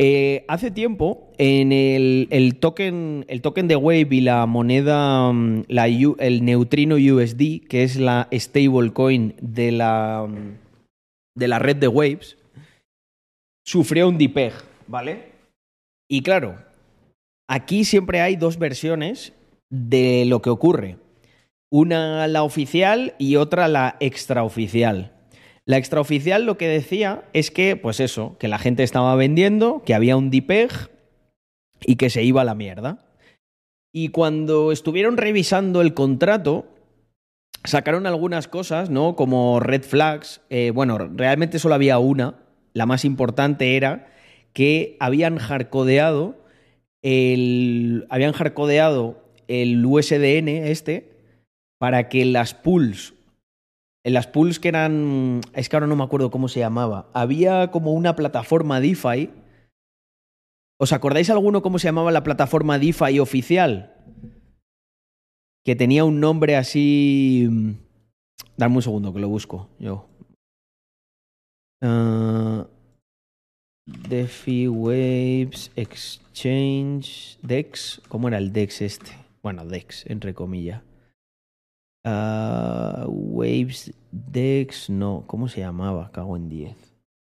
Eh, 0.00 0.44
hace 0.46 0.70
tiempo, 0.70 1.32
en 1.38 1.72
el, 1.72 2.56
token, 2.60 3.24
el 3.26 3.42
token 3.42 3.66
de 3.66 3.74
Wave 3.74 4.06
y 4.10 4.20
la 4.20 4.46
moneda, 4.46 5.32
mm, 5.32 5.64
el 5.68 6.44
neutrino 6.44 6.94
USD, 6.94 7.66
que 7.68 7.82
es 7.82 7.96
la 7.96 8.28
stablecoin 8.32 9.34
de 9.40 9.72
la, 9.72 10.24
mm, 10.28 10.56
de 11.36 11.48
la 11.48 11.58
red 11.58 11.76
de 11.76 11.88
Waves, 11.88 12.38
sufrió 13.66 14.08
un 14.08 14.18
DPEG, 14.18 14.52
¿vale? 14.86 15.32
Y 16.08 16.22
claro, 16.22 16.56
aquí 17.48 17.84
siempre 17.84 18.20
hay 18.20 18.36
dos 18.36 18.56
versiones 18.56 19.32
de 19.68 20.24
lo 20.26 20.40
que 20.42 20.50
ocurre. 20.50 20.96
Una 21.70 22.28
la 22.28 22.44
oficial 22.44 23.14
y 23.18 23.34
otra 23.34 23.66
la 23.66 23.96
extraoficial. 23.98 25.17
La 25.68 25.76
extraoficial 25.76 26.46
lo 26.46 26.56
que 26.56 26.66
decía 26.66 27.24
es 27.34 27.50
que, 27.50 27.76
pues 27.76 28.00
eso, 28.00 28.38
que 28.38 28.48
la 28.48 28.58
gente 28.58 28.82
estaba 28.82 29.14
vendiendo, 29.16 29.82
que 29.84 29.92
había 29.92 30.16
un 30.16 30.30
DPEG 30.30 30.70
y 31.84 31.96
que 31.96 32.08
se 32.08 32.22
iba 32.22 32.40
a 32.40 32.46
la 32.46 32.54
mierda. 32.54 33.04
Y 33.92 34.08
cuando 34.08 34.72
estuvieron 34.72 35.18
revisando 35.18 35.82
el 35.82 35.92
contrato, 35.92 36.64
sacaron 37.64 38.06
algunas 38.06 38.48
cosas, 38.48 38.88
¿no? 38.88 39.14
Como 39.14 39.60
red 39.60 39.82
flags. 39.82 40.40
Eh, 40.48 40.70
bueno, 40.74 40.96
realmente 40.96 41.58
solo 41.58 41.74
había 41.74 41.98
una. 41.98 42.36
La 42.72 42.86
más 42.86 43.04
importante 43.04 43.76
era 43.76 44.06
que 44.54 44.96
habían 45.00 45.36
hardcodeado 45.36 46.46
el. 47.02 48.06
Habían 48.08 48.32
hardcodeado 48.32 49.22
el 49.48 49.84
USDN 49.84 50.48
este 50.48 51.12
para 51.78 52.08
que 52.08 52.24
las 52.24 52.54
pools 52.54 53.12
en 54.04 54.14
las 54.14 54.26
pools 54.26 54.58
que 54.60 54.68
eran. 54.68 55.40
Es 55.52 55.68
que 55.68 55.76
ahora 55.76 55.86
no 55.86 55.96
me 55.96 56.04
acuerdo 56.04 56.30
cómo 56.30 56.48
se 56.48 56.60
llamaba. 56.60 57.10
Había 57.12 57.70
como 57.70 57.92
una 57.92 58.16
plataforma 58.16 58.80
DeFi. 58.80 59.30
¿Os 60.80 60.92
acordáis 60.92 61.30
alguno 61.30 61.62
cómo 61.62 61.78
se 61.78 61.88
llamaba 61.88 62.12
la 62.12 62.22
plataforma 62.22 62.78
DeFi 62.78 63.18
oficial? 63.18 63.94
Que 65.64 65.74
tenía 65.74 66.04
un 66.04 66.20
nombre 66.20 66.56
así. 66.56 67.76
Dame 68.56 68.76
un 68.76 68.82
segundo 68.82 69.12
que 69.12 69.20
lo 69.20 69.28
busco 69.28 69.68
yo. 69.78 70.08
Ah, 71.82 72.66
DeFi 73.86 74.68
Waves 74.68 75.70
Exchange 75.76 77.38
Dex. 77.42 78.00
¿Cómo 78.08 78.28
era 78.28 78.38
el 78.38 78.52
Dex 78.52 78.82
este? 78.82 79.12
Bueno, 79.42 79.64
Dex, 79.64 80.04
entre 80.06 80.34
comillas. 80.34 80.82
Ah, 82.04 83.04
Waves 83.08 83.92
Dex, 84.10 84.90
no, 84.90 85.24
¿cómo 85.26 85.48
se 85.48 85.60
llamaba? 85.60 86.10
Cago 86.12 86.36
en 86.36 86.48
10. 86.48 86.76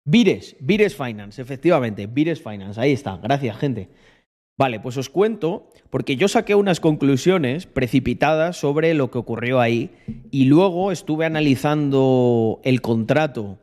Vires, 0.05 0.55
Vires 0.59 0.95
Finance, 0.95 1.41
efectivamente, 1.41 2.05
Vires 2.07 2.41
Finance, 2.41 2.79
ahí 2.79 2.91
está, 2.91 3.17
gracias 3.17 3.57
gente. 3.57 3.89
Vale, 4.57 4.79
pues 4.79 4.95
os 4.95 5.09
cuento, 5.09 5.67
porque 5.89 6.15
yo 6.15 6.27
saqué 6.29 6.55
unas 6.55 6.79
conclusiones 6.79 7.65
precipitadas 7.65 8.57
sobre 8.57 8.93
lo 8.93 9.11
que 9.11 9.17
ocurrió 9.17 9.59
ahí 9.59 9.91
y 10.31 10.45
luego 10.45 10.91
estuve 10.91 11.25
analizando 11.25 12.61
el 12.63 12.81
contrato 12.81 13.57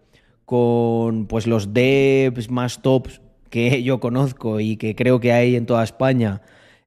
con 0.44 1.26
pues 1.28 1.46
los 1.46 1.72
devs 1.72 2.50
más 2.50 2.82
tops 2.82 3.22
que 3.48 3.82
yo 3.84 4.00
conozco 4.00 4.60
y 4.60 4.76
que 4.76 4.94
creo 4.94 5.18
que 5.18 5.32
hay 5.32 5.56
en 5.56 5.64
toda 5.64 5.84
España 5.84 6.42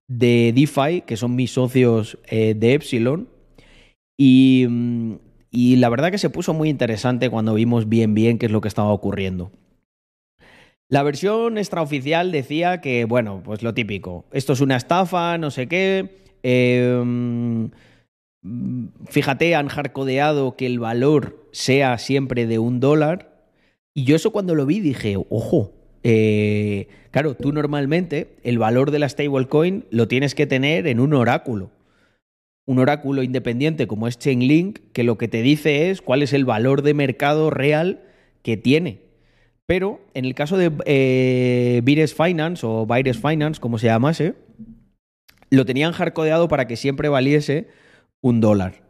de 0.08 0.54
DeFi, 0.54 1.02
que 1.02 1.18
son 1.18 1.36
mis 1.36 1.52
socios 1.52 2.20
eh, 2.28 2.54
de 2.56 2.74
Epsilon. 2.74 3.28
Y, 4.18 4.66
mm, 4.70 5.16
y 5.52 5.76
la 5.78 5.90
verdad 5.90 6.12
que 6.12 6.18
se 6.18 6.30
puso 6.30 6.54
muy 6.54 6.70
interesante 6.70 7.30
cuando 7.30 7.54
vimos 7.54 7.90
bien 7.90 8.14
bien 8.14 8.38
qué 8.38 8.46
es 8.48 8.52
lo 8.52 8.62
que 8.62 8.68
estaba 8.68 8.92
ocurriendo. 8.92 9.52
La 10.88 11.02
versión 11.02 11.58
extraoficial 11.58 12.32
decía 12.32 12.80
que, 12.80 13.06
bueno, 13.06 13.42
pues 13.44 13.64
lo 13.64 13.74
típico, 13.74 14.26
esto 14.32 14.54
es 14.54 14.62
una 14.62 14.76
estafa, 14.78 15.38
no 15.38 15.50
sé 15.50 15.68
qué. 15.68 16.18
eh, 16.44 17.70
fíjate, 19.08 19.56
han 19.56 19.68
hardcodeado 19.68 20.56
que 20.56 20.66
el 20.66 20.80
valor 20.80 21.48
sea 21.52 21.98
siempre 21.98 22.46
de 22.48 22.60
un 22.60 22.80
dólar. 22.80 23.50
Y 23.94 24.04
yo 24.04 24.16
eso 24.16 24.32
cuando 24.32 24.56
lo 24.56 24.66
vi 24.66 24.80
dije, 24.80 25.18
ojo, 25.30 25.72
eh, 26.04 26.88
claro, 27.12 27.36
tú 27.36 27.52
normalmente 27.54 28.36
el 28.44 28.60
valor 28.60 28.92
de 28.92 29.00
la 29.00 29.10
stablecoin 29.10 29.86
lo 29.90 30.08
tienes 30.08 30.36
que 30.36 30.46
tener 30.46 30.88
en 30.88 31.00
un 31.00 31.14
oráculo. 31.14 31.72
Un 32.66 32.80
oráculo 32.80 33.22
independiente 33.22 33.88
como 33.88 34.08
es 34.08 34.18
Chainlink, 34.18 34.80
que 34.92 35.04
lo 35.04 35.18
que 35.18 35.28
te 35.28 35.42
dice 35.42 35.90
es 35.92 36.02
cuál 36.02 36.24
es 36.24 36.34
el 36.34 36.46
valor 36.46 36.82
de 36.82 36.94
mercado 36.94 37.50
real 37.50 38.04
que 38.42 38.58
tiene. 38.58 39.02
Pero 39.68 40.02
en 40.14 40.26
el 40.26 40.36
caso 40.36 40.58
de 40.58 40.72
eh, 40.86 41.82
Vires 41.84 42.14
Finance 42.14 42.66
o 42.66 42.86
Vires 42.86 43.20
Finance, 43.20 43.60
como 43.60 43.78
se 43.78 43.88
llamase, 43.88 44.36
lo 45.50 45.66
tenían 45.66 45.92
hardcodeado 45.92 46.48
para 46.48 46.68
que 46.68 46.76
siempre 46.76 47.10
valiese 47.10 47.68
un 48.22 48.42
dólar. 48.42 48.84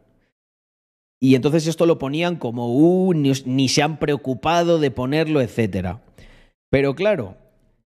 Y 1.20 1.34
entonces 1.34 1.66
esto 1.66 1.86
lo 1.86 1.98
ponían 1.98 2.36
como, 2.36 2.74
uh, 2.74 3.14
ni, 3.14 3.32
ni 3.46 3.68
se 3.68 3.82
han 3.82 3.98
preocupado 3.98 4.78
de 4.78 4.90
ponerlo, 4.90 5.40
etcétera. 5.40 6.02
Pero 6.70 6.94
claro, 6.94 7.36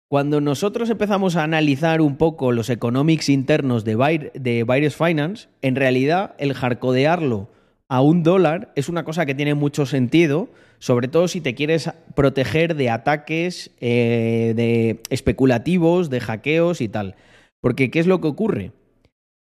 cuando 0.09 0.41
nosotros 0.41 0.89
empezamos 0.89 1.37
a 1.37 1.45
analizar 1.45 2.01
un 2.01 2.17
poco 2.17 2.51
los 2.53 2.71
economics 2.71 3.29
internos 3.29 3.85
de, 3.85 3.97
Vir- 3.97 4.33
de 4.33 4.65
Virus 4.65 4.97
Finance, 4.97 5.49
en 5.61 5.77
realidad 5.77 6.35
el 6.39 6.55
hardcodearlo 6.55 7.51
a 7.89 8.01
un 8.01 8.23
dólar 8.23 8.73
es 8.75 8.89
una 8.89 9.05
cosa 9.05 9.27
que 9.27 9.35
tiene 9.35 9.55
mucho 9.55 9.85
sentido, 9.85 10.49
sobre 10.79 11.09
todo 11.09 11.29
si 11.29 11.41
te 11.41 11.55
quieres 11.55 11.91
proteger 12.15 12.75
de 12.75 12.91
ataques 12.91 13.71
eh, 13.81 14.55
de 14.57 15.03
especulativos, 15.11 16.09
de 16.09 16.21
hackeos 16.21 16.81
y 16.81 16.89
tal. 16.89 17.15
Porque 17.61 17.91
¿qué 17.91 17.99
es 17.99 18.07
lo 18.07 18.21
que 18.21 18.29
ocurre? 18.29 18.73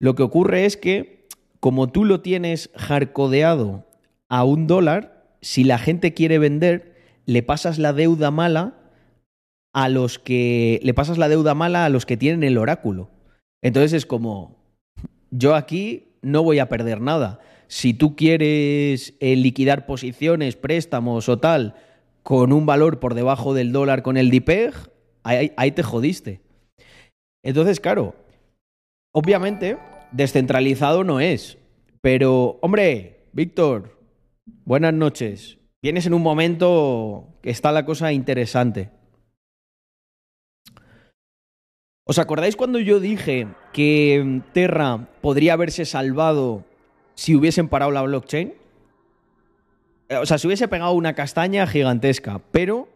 Lo 0.00 0.14
que 0.14 0.22
ocurre 0.22 0.64
es 0.64 0.76
que 0.76 1.26
como 1.60 1.88
tú 1.88 2.04
lo 2.04 2.20
tienes 2.20 2.70
hardcodeado 2.76 3.84
a 4.28 4.44
un 4.44 4.66
dólar, 4.66 5.36
si 5.42 5.64
la 5.64 5.78
gente 5.78 6.14
quiere 6.14 6.38
vender, 6.38 6.94
le 7.26 7.42
pasas 7.42 7.78
la 7.78 7.92
deuda 7.92 8.30
mala 8.30 8.74
a 9.76 9.90
los 9.90 10.18
que 10.18 10.80
le 10.82 10.94
pasas 10.94 11.18
la 11.18 11.28
deuda 11.28 11.54
mala 11.54 11.84
a 11.84 11.90
los 11.90 12.06
que 12.06 12.16
tienen 12.16 12.44
el 12.44 12.56
oráculo. 12.56 13.10
Entonces 13.60 13.92
es 13.92 14.06
como 14.06 14.56
yo 15.30 15.54
aquí 15.54 16.14
no 16.22 16.42
voy 16.42 16.60
a 16.60 16.70
perder 16.70 17.02
nada. 17.02 17.40
Si 17.66 17.92
tú 17.92 18.16
quieres 18.16 19.12
eh, 19.20 19.36
liquidar 19.36 19.84
posiciones, 19.84 20.56
préstamos 20.56 21.28
o 21.28 21.40
tal 21.40 21.74
con 22.22 22.54
un 22.54 22.64
valor 22.64 23.00
por 23.00 23.12
debajo 23.12 23.52
del 23.52 23.70
dólar 23.70 24.02
con 24.02 24.16
el 24.16 24.30
DPEG, 24.30 24.72
ahí, 25.24 25.52
ahí 25.58 25.72
te 25.72 25.82
jodiste. 25.82 26.40
Entonces, 27.44 27.78
claro, 27.78 28.14
obviamente 29.12 29.76
descentralizado 30.10 31.04
no 31.04 31.20
es, 31.20 31.58
pero 32.00 32.58
hombre, 32.62 33.26
Víctor, 33.34 34.00
buenas 34.64 34.94
noches. 34.94 35.58
Vienes 35.82 36.06
en 36.06 36.14
un 36.14 36.22
momento 36.22 37.36
que 37.42 37.50
está 37.50 37.72
la 37.72 37.84
cosa 37.84 38.14
interesante. 38.14 38.95
¿Os 42.08 42.20
acordáis 42.20 42.54
cuando 42.54 42.78
yo 42.78 43.00
dije 43.00 43.48
que 43.72 44.22
mm, 44.24 44.52
Terra 44.52 45.08
podría 45.20 45.54
haberse 45.54 45.84
salvado 45.84 46.64
si 47.16 47.34
hubiesen 47.34 47.68
parado 47.68 47.90
la 47.90 48.02
blockchain? 48.02 48.54
Eh, 50.08 50.16
O 50.16 50.24
sea, 50.24 50.38
se 50.38 50.46
hubiese 50.46 50.68
pegado 50.68 50.92
una 50.92 51.14
castaña 51.14 51.66
gigantesca, 51.66 52.40
pero 52.52 52.88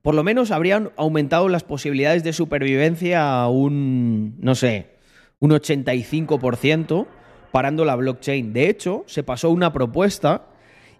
por 0.00 0.14
lo 0.14 0.24
menos 0.24 0.50
habrían 0.50 0.92
aumentado 0.96 1.50
las 1.50 1.62
posibilidades 1.62 2.24
de 2.24 2.32
supervivencia 2.32 3.42
a 3.42 3.50
un, 3.50 4.36
no 4.40 4.54
sé, 4.54 4.96
un 5.40 5.50
85% 5.50 7.06
parando 7.52 7.84
la 7.84 7.96
blockchain. 7.96 8.54
De 8.54 8.70
hecho, 8.70 9.04
se 9.06 9.22
pasó 9.24 9.50
una 9.50 9.74
propuesta 9.74 10.46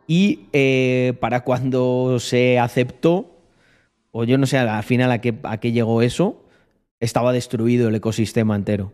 y 0.07 0.49
eh, 0.53 1.15
para 1.19 1.45
cuando 1.45 2.19
se 2.21 2.59
aceptó, 2.59 3.39
o 4.11 4.25
yo 4.25 4.37
no 4.37 4.45
sé 4.45 4.59
al 4.59 4.83
final 4.83 5.11
a 5.13 5.23
qué, 5.23 5.35
a 5.45 5.57
qué 5.57 5.73
llegó 5.73 6.03
eso, 6.03 6.45
estaba 7.01 7.33
destruido 7.33 7.89
el 7.89 7.95
ecosistema 7.95 8.57
entero. 8.57 8.93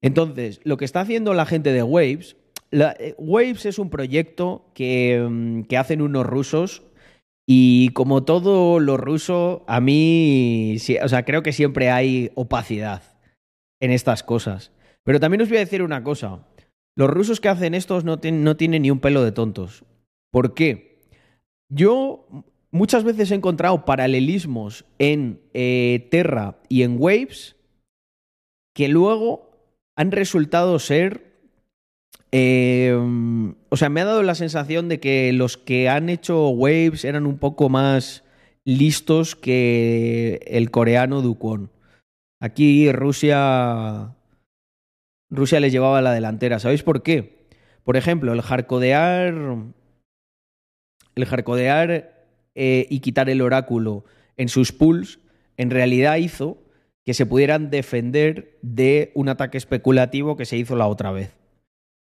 Entonces, 0.00 0.60
lo 0.64 0.76
que 0.76 0.84
está 0.84 1.00
haciendo 1.00 1.34
la 1.34 1.46
gente 1.46 1.72
de 1.72 1.82
Waves, 1.82 2.36
eh, 2.72 3.14
Waves 3.18 3.66
es 3.66 3.78
un 3.78 3.90
proyecto 3.90 4.70
que, 4.74 5.24
mm, 5.28 5.62
que 5.62 5.76
hacen 5.78 6.02
unos 6.02 6.26
rusos 6.26 6.82
y 7.46 7.88
como 7.90 8.24
todo 8.24 8.80
lo 8.80 8.96
ruso, 8.96 9.64
a 9.68 9.80
mí, 9.80 10.76
o 11.02 11.08
sea, 11.08 11.24
creo 11.24 11.42
que 11.42 11.52
siempre 11.52 11.90
hay 11.90 12.30
opacidad 12.34 13.02
en 13.80 13.90
estas 13.90 14.22
cosas. 14.22 14.72
Pero 15.04 15.18
también 15.20 15.42
os 15.42 15.48
voy 15.48 15.56
a 15.58 15.60
decir 15.60 15.82
una 15.82 16.02
cosa. 16.04 16.46
Los 16.96 17.10
rusos 17.10 17.40
que 17.40 17.48
hacen 17.48 17.74
estos 17.74 18.04
no, 18.04 18.20
tien- 18.20 18.42
no 18.42 18.56
tienen 18.56 18.82
ni 18.82 18.90
un 18.90 19.00
pelo 19.00 19.24
de 19.24 19.32
tontos. 19.32 19.84
¿Por 20.30 20.54
qué? 20.54 21.00
Yo 21.68 22.26
muchas 22.72 23.04
veces 23.04 23.30
he 23.30 23.34
encontrado 23.34 23.84
paralelismos 23.84 24.84
en 24.98 25.40
eh, 25.54 26.08
Terra 26.10 26.56
y 26.68 26.82
en 26.82 26.96
Waves 26.98 27.56
que 28.74 28.88
luego 28.88 29.50
han 29.96 30.10
resultado 30.10 30.78
ser... 30.78 31.36
eh, 32.32 32.98
o 33.68 33.76
sea, 33.76 33.90
me 33.90 34.00
ha 34.00 34.06
dado 34.06 34.22
la 34.22 34.34
sensación 34.34 34.88
de 34.88 34.98
que 34.98 35.32
los 35.32 35.58
que 35.58 35.88
han 35.88 36.08
hecho 36.08 36.48
Waves 36.48 37.04
eran 37.04 37.26
un 37.26 37.38
poco 37.38 37.68
más 37.68 38.24
listos 38.64 39.36
que 39.36 40.40
el 40.46 40.70
coreano 40.70 41.20
Dukwon. 41.20 41.70
Aquí 42.40 42.90
Rusia... 42.90 44.16
Rusia 45.30 45.60
les 45.60 45.72
llevaba 45.72 46.02
la 46.02 46.12
delantera. 46.12 46.58
¿Sabéis 46.58 46.82
por 46.82 47.02
qué? 47.02 47.46
Por 47.84 47.96
ejemplo, 47.96 48.32
el 48.32 48.42
hardcodear... 48.42 49.34
El 51.14 51.26
hardcodear 51.26 52.11
eh, 52.54 52.86
y 52.90 53.00
quitar 53.00 53.30
el 53.30 53.40
oráculo 53.40 54.04
en 54.36 54.48
sus 54.48 54.72
pools 54.72 55.18
en 55.56 55.70
realidad 55.70 56.16
hizo 56.16 56.58
que 57.04 57.14
se 57.14 57.26
pudieran 57.26 57.70
defender 57.70 58.58
de 58.62 59.10
un 59.14 59.28
ataque 59.28 59.58
especulativo 59.58 60.36
que 60.36 60.44
se 60.44 60.56
hizo 60.56 60.76
la 60.76 60.86
otra 60.86 61.10
vez. 61.12 61.36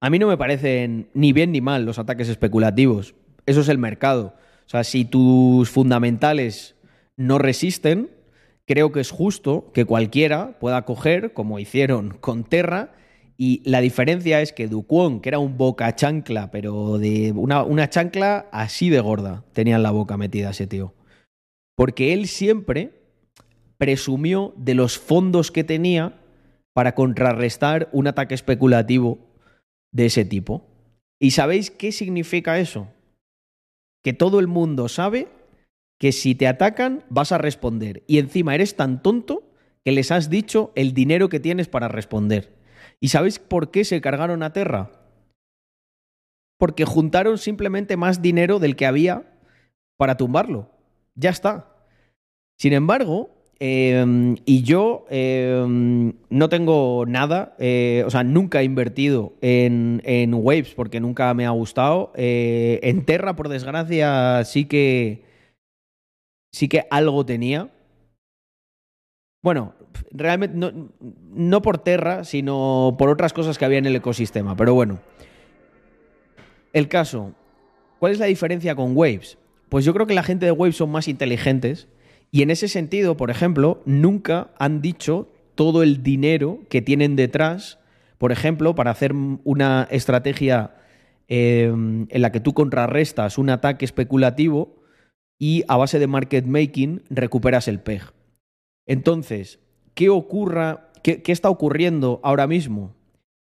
A 0.02 0.10
mí 0.10 0.20
no 0.20 0.28
me 0.28 0.38
parecen 0.38 1.10
ni 1.14 1.34
bien 1.34 1.52
ni 1.52 1.62
mal 1.62 1.86
los 1.86 2.00
ataques 2.00 2.30
especulativos. 2.30 3.16
Eso 3.46 3.62
es 3.62 3.70
el 3.70 3.78
mercado. 3.78 4.36
O 4.66 4.70
sea, 4.70 4.84
si 4.84 5.06
tus 5.06 5.70
fundamentales 5.70 6.76
no 7.18 7.38
resisten, 7.38 8.10
creo 8.66 8.92
que 8.92 9.00
es 9.00 9.12
justo 9.12 9.72
que 9.74 9.86
cualquiera 9.86 10.58
pueda 10.60 10.84
coger, 10.86 11.34
como 11.34 11.60
hicieron 11.60 12.18
con 12.20 12.44
Terra, 12.44 12.94
y 13.38 13.62
la 13.70 13.82
diferencia 13.82 14.42
es 14.42 14.54
que 14.54 14.68
Duquon, 14.68 15.20
que 15.20 15.30
era 15.30 15.40
un 15.40 15.58
boca 15.58 15.94
chancla, 15.96 16.52
pero 16.52 16.98
de 16.98 17.34
una, 17.34 17.64
una 17.64 17.90
chancla 17.90 18.48
así 18.52 18.90
de 18.90 19.02
gorda, 19.02 19.44
tenía 19.52 19.76
en 19.76 19.84
la 19.84 19.92
boca 19.92 20.16
metida 20.16 20.52
ese 20.52 20.68
tío. 20.68 20.94
Porque 21.76 22.14
él 22.14 22.28
siempre 22.28 22.94
presumió 23.78 24.54
de 24.56 24.74
los 24.74 24.98
fondos 24.98 25.52
que 25.52 25.66
tenía 25.66 26.18
para 26.74 26.96
contrarrestar 26.96 27.90
un 27.92 28.08
ataque 28.08 28.36
especulativo 28.36 29.20
de 29.92 30.06
ese 30.06 30.24
tipo. 30.24 30.66
¿Y 31.20 31.32
sabéis 31.32 31.72
qué 31.72 31.92
significa 31.92 32.60
eso? 32.60 32.88
Que 34.04 34.14
todo 34.14 34.40
el 34.40 34.48
mundo 34.48 34.88
sabe 34.88 35.28
que 36.00 36.12
si 36.12 36.36
te 36.36 36.48
atacan 36.48 37.04
vas 37.10 37.32
a 37.32 37.38
responder. 37.38 38.04
Y 38.08 38.20
encima 38.20 38.56
eres 38.56 38.76
tan 38.76 39.02
tonto 39.02 39.44
que 39.84 39.92
les 39.92 40.12
has 40.12 40.30
dicho 40.30 40.72
el 40.76 40.94
dinero 40.94 41.30
que 41.30 41.40
tienes 41.40 41.68
para 41.68 41.88
responder. 41.88 42.54
¿Y 43.00 43.10
sabéis 43.10 43.40
por 43.40 43.72
qué 43.72 43.84
se 43.84 44.02
cargaron 44.02 44.44
a 44.44 44.54
Terra? 44.54 44.92
Porque 46.58 46.86
juntaron 46.86 47.38
simplemente 47.38 47.98
más 47.98 48.22
dinero 48.22 48.60
del 48.60 48.76
que 48.76 48.86
había 48.86 49.24
para 49.98 50.18
tumbarlo. 50.18 50.70
Ya 51.16 51.30
está. 51.30 51.72
Sin 52.58 52.74
embargo, 52.74 53.36
eh, 53.60 54.36
y 54.46 54.64
yo 54.64 55.06
eh, 55.10 55.64
no 56.30 56.50
tengo 56.50 57.06
nada, 57.08 57.56
eh, 57.58 58.04
o 58.06 58.10
sea, 58.10 58.24
nunca 58.24 58.62
he 58.62 58.66
invertido 58.66 59.34
en, 59.42 60.02
en 60.04 60.34
Waves 60.34 60.74
porque 60.74 61.00
nunca 61.00 61.34
me 61.34 61.46
ha 61.46 61.52
gustado. 61.52 62.12
Eh, 62.16 62.80
en 62.84 63.06
Terra, 63.06 63.36
por 63.36 63.50
desgracia, 63.50 64.44
sí 64.44 64.66
que 64.66 65.24
sí 66.52 66.68
que 66.68 66.86
algo 66.90 67.26
tenía. 67.26 67.70
Bueno, 69.42 69.74
realmente 70.12 70.58
no, 70.58 70.90
no 71.34 71.62
por 71.62 71.78
Terra, 71.78 72.24
sino 72.24 72.96
por 72.98 73.10
otras 73.10 73.34
cosas 73.34 73.58
que 73.58 73.66
había 73.66 73.78
en 73.78 73.86
el 73.86 73.96
ecosistema. 73.96 74.56
Pero 74.56 74.74
bueno, 74.74 75.00
el 76.74 76.88
caso, 76.88 77.34
¿cuál 78.00 78.12
es 78.12 78.20
la 78.20 78.26
diferencia 78.26 78.76
con 78.76 78.96
Waves? 78.96 79.38
Pues 79.70 79.86
yo 79.86 79.94
creo 79.94 80.08
que 80.08 80.14
la 80.14 80.24
gente 80.24 80.46
de 80.46 80.52
Waves 80.52 80.78
son 80.78 80.92
más 80.92 81.08
inteligentes 81.08 81.88
y 82.32 82.42
en 82.42 82.52
ese 82.52 82.68
sentido, 82.68 83.18
por 83.18 83.32
ejemplo, 83.32 83.82
nunca 83.86 84.50
han 84.58 84.82
dicho 84.82 85.30
todo 85.56 85.84
el 85.84 86.04
dinero 86.04 86.60
que 86.70 86.82
tienen 86.82 87.16
detrás, 87.16 87.80
por 88.18 88.32
ejemplo, 88.32 88.76
para 88.76 88.92
hacer 88.92 89.14
una 89.14 89.88
estrategia 89.90 90.76
eh, 91.28 91.72
en 91.74 92.22
la 92.22 92.32
que 92.32 92.40
tú 92.40 92.54
contrarrestas 92.54 93.38
un 93.38 93.50
ataque 93.50 93.86
especulativo 93.86 94.84
y 95.40 95.64
a 95.68 95.78
base 95.78 96.00
de 96.00 96.08
market 96.08 96.46
making 96.46 97.04
recuperas 97.10 97.68
el 97.68 97.80
PEG. 97.80 98.14
Entonces, 98.86 99.60
¿qué 99.96 100.10
ocurra, 100.10 100.92
qué, 101.02 101.22
está 101.26 101.50
ocurriendo 101.50 102.20
ahora 102.24 102.46
mismo? 102.46 102.94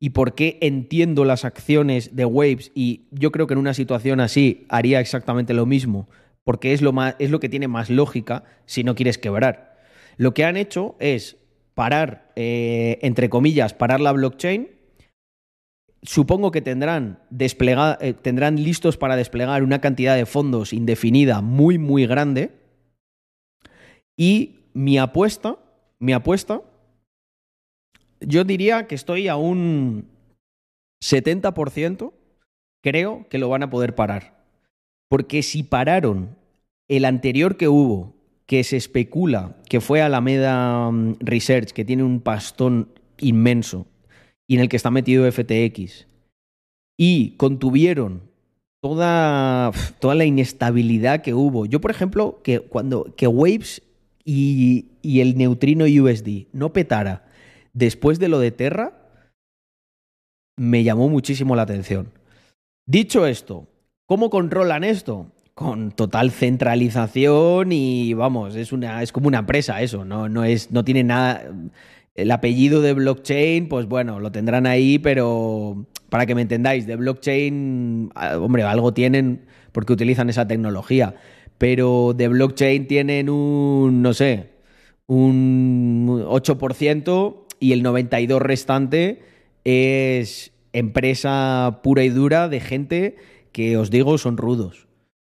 ¿Y 0.00 0.10
por 0.10 0.34
qué 0.34 0.58
entiendo 0.60 1.24
las 1.24 1.44
acciones 1.44 2.16
de 2.16 2.24
Waves? 2.24 2.72
Y 2.74 3.06
yo 3.10 3.30
creo 3.32 3.46
que 3.46 3.54
en 3.54 3.60
una 3.60 3.74
situación 3.74 4.20
así 4.20 4.66
haría 4.68 5.00
exactamente 5.00 5.54
lo 5.54 5.66
mismo, 5.66 6.08
porque 6.44 6.72
es 6.72 6.82
lo, 6.82 6.92
más, 6.92 7.14
es 7.18 7.30
lo 7.30 7.40
que 7.40 7.48
tiene 7.48 7.68
más 7.68 7.90
lógica 7.90 8.44
si 8.66 8.84
no 8.84 8.94
quieres 8.94 9.18
quebrar. 9.18 9.76
Lo 10.16 10.34
que 10.34 10.44
han 10.44 10.56
hecho 10.56 10.96
es 10.98 11.36
parar, 11.74 12.32
eh, 12.36 12.98
entre 13.02 13.28
comillas, 13.28 13.74
parar 13.74 14.00
la 14.00 14.12
blockchain. 14.12 14.68
Supongo 16.02 16.52
que 16.52 16.62
tendrán, 16.62 17.20
desplega- 17.30 17.98
eh, 18.00 18.14
tendrán 18.14 18.62
listos 18.62 18.96
para 18.96 19.16
desplegar 19.16 19.64
una 19.64 19.80
cantidad 19.80 20.16
de 20.16 20.26
fondos 20.26 20.72
indefinida 20.72 21.40
muy, 21.40 21.76
muy 21.78 22.06
grande. 22.06 22.52
Y 24.16 24.60
mi 24.74 24.98
apuesta, 24.98 25.58
mi 26.00 26.12
apuesta, 26.12 26.62
yo 28.20 28.44
diría 28.44 28.86
que 28.86 28.94
estoy 28.94 29.28
a 29.28 29.36
un 29.36 30.08
70%, 31.02 32.12
creo 32.82 33.26
que 33.28 33.38
lo 33.38 33.48
van 33.48 33.62
a 33.62 33.70
poder 33.70 33.94
parar. 33.94 34.44
Porque 35.08 35.42
si 35.42 35.62
pararon 35.62 36.36
el 36.88 37.04
anterior 37.04 37.56
que 37.56 37.68
hubo, 37.68 38.14
que 38.46 38.64
se 38.64 38.76
especula 38.76 39.56
que 39.68 39.80
fue 39.80 40.00
Alameda 40.00 40.90
mm, 40.90 41.16
Research, 41.20 41.72
que 41.72 41.84
tiene 41.84 42.02
un 42.02 42.20
pastón 42.20 42.92
inmenso 43.18 43.86
y 44.46 44.56
en 44.56 44.62
el 44.62 44.68
que 44.68 44.76
está 44.76 44.90
metido 44.90 45.30
FTX, 45.30 46.06
y 46.98 47.36
contuvieron 47.36 48.22
toda, 48.80 49.72
toda 50.00 50.14
la 50.14 50.24
inestabilidad 50.24 51.20
que 51.20 51.34
hubo. 51.34 51.66
Yo, 51.66 51.80
por 51.80 51.90
ejemplo, 51.90 52.40
que 52.42 52.60
cuando 52.60 53.14
que 53.16 53.26
Waves 53.26 53.82
y, 54.30 54.90
y 55.00 55.22
el 55.22 55.38
neutrino 55.38 55.86
USD 55.86 56.48
no 56.52 56.74
petara 56.74 57.24
después 57.72 58.18
de 58.18 58.28
lo 58.28 58.38
de 58.40 58.50
Terra, 58.50 58.92
me 60.58 60.84
llamó 60.84 61.08
muchísimo 61.08 61.56
la 61.56 61.62
atención. 61.62 62.12
Dicho 62.86 63.26
esto, 63.26 63.68
¿cómo 64.04 64.28
controlan 64.28 64.84
esto? 64.84 65.32
Con 65.54 65.92
total 65.92 66.30
centralización 66.30 67.72
y 67.72 68.12
vamos, 68.12 68.54
es, 68.54 68.70
una, 68.72 69.02
es 69.02 69.12
como 69.12 69.28
una 69.28 69.38
empresa 69.38 69.80
eso, 69.80 70.04
no, 70.04 70.28
no, 70.28 70.44
es, 70.44 70.72
no 70.72 70.84
tiene 70.84 71.04
nada. 71.04 71.50
El 72.14 72.30
apellido 72.30 72.82
de 72.82 72.92
blockchain, 72.92 73.66
pues 73.70 73.86
bueno, 73.86 74.20
lo 74.20 74.30
tendrán 74.30 74.66
ahí, 74.66 74.98
pero 74.98 75.86
para 76.10 76.26
que 76.26 76.34
me 76.34 76.42
entendáis, 76.42 76.86
de 76.86 76.96
blockchain, 76.96 78.10
ah, 78.14 78.36
hombre, 78.38 78.62
algo 78.64 78.92
tienen 78.92 79.46
porque 79.72 79.94
utilizan 79.94 80.28
esa 80.28 80.46
tecnología, 80.46 81.14
pero 81.58 82.14
de 82.16 82.28
blockchain 82.28 82.86
tienen 82.86 83.28
un, 83.28 84.00
no 84.02 84.14
sé, 84.14 84.50
un 85.06 86.24
8% 86.26 87.46
y 87.60 87.72
el 87.72 87.82
92% 87.82 88.38
restante 88.38 89.22
es 89.64 90.52
empresa 90.72 91.80
pura 91.82 92.04
y 92.04 92.08
dura 92.10 92.48
de 92.48 92.60
gente 92.60 93.16
que 93.52 93.76
os 93.76 93.90
digo 93.90 94.16
son 94.18 94.36
rudos. 94.36 94.86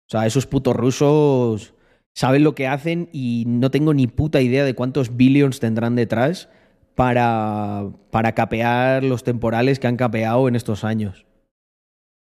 O 0.07 0.11
sea, 0.11 0.27
esos 0.27 0.47
putos 0.47 0.75
rusos 0.75 1.75
saben 2.15 2.45
lo 2.45 2.55
que 2.55 2.67
hacen 2.67 3.09
y 3.13 3.45
no 3.47 3.71
tengo 3.71 3.93
ni 3.93 4.07
puta 4.07 4.41
idea 4.41 4.65
de 4.65 4.75
cuántos 4.75 5.17
billions 5.17 5.61
tendrán 5.61 5.97
detrás 5.97 6.49
para, 6.95 7.91
para 8.11 8.33
capear 8.33 9.03
los 9.03 9.25
temporales 9.25 9.79
que 9.79 9.89
han 9.89 9.97
capeado 9.97 10.49
en 10.49 10.57
estos 10.57 10.85
años. 10.85 11.27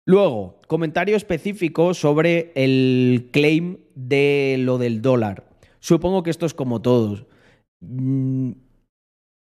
Luego, 0.07 0.61
comentario 0.67 1.17
específico 1.17 1.93
sobre 1.93 2.53
el 2.55 3.27
claim 3.33 3.79
de 3.93 4.55
lo 4.57 4.77
del 4.77 5.01
dólar. 5.01 5.49
Supongo 5.79 6.23
que 6.23 6.29
esto 6.29 6.45
es 6.45 6.53
como 6.53 6.81
todos. 6.81 7.25
Mm, 7.81 8.51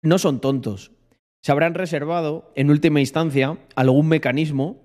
No 0.03 0.19
son 0.19 0.41
tontos. 0.41 0.91
Se 1.45 1.53
habrán 1.53 1.75
reservado, 1.75 2.53
en 2.57 2.71
última 2.71 2.99
instancia, 2.99 3.59
algún 3.77 4.09
mecanismo. 4.09 4.83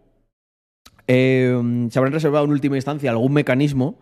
eh, 1.07 1.59
se 1.89 1.97
habrán 1.99 2.13
reservado 2.13 2.45
en 2.45 2.51
última 2.51 2.75
instancia 2.77 3.09
algún 3.09 3.33
mecanismo 3.33 3.99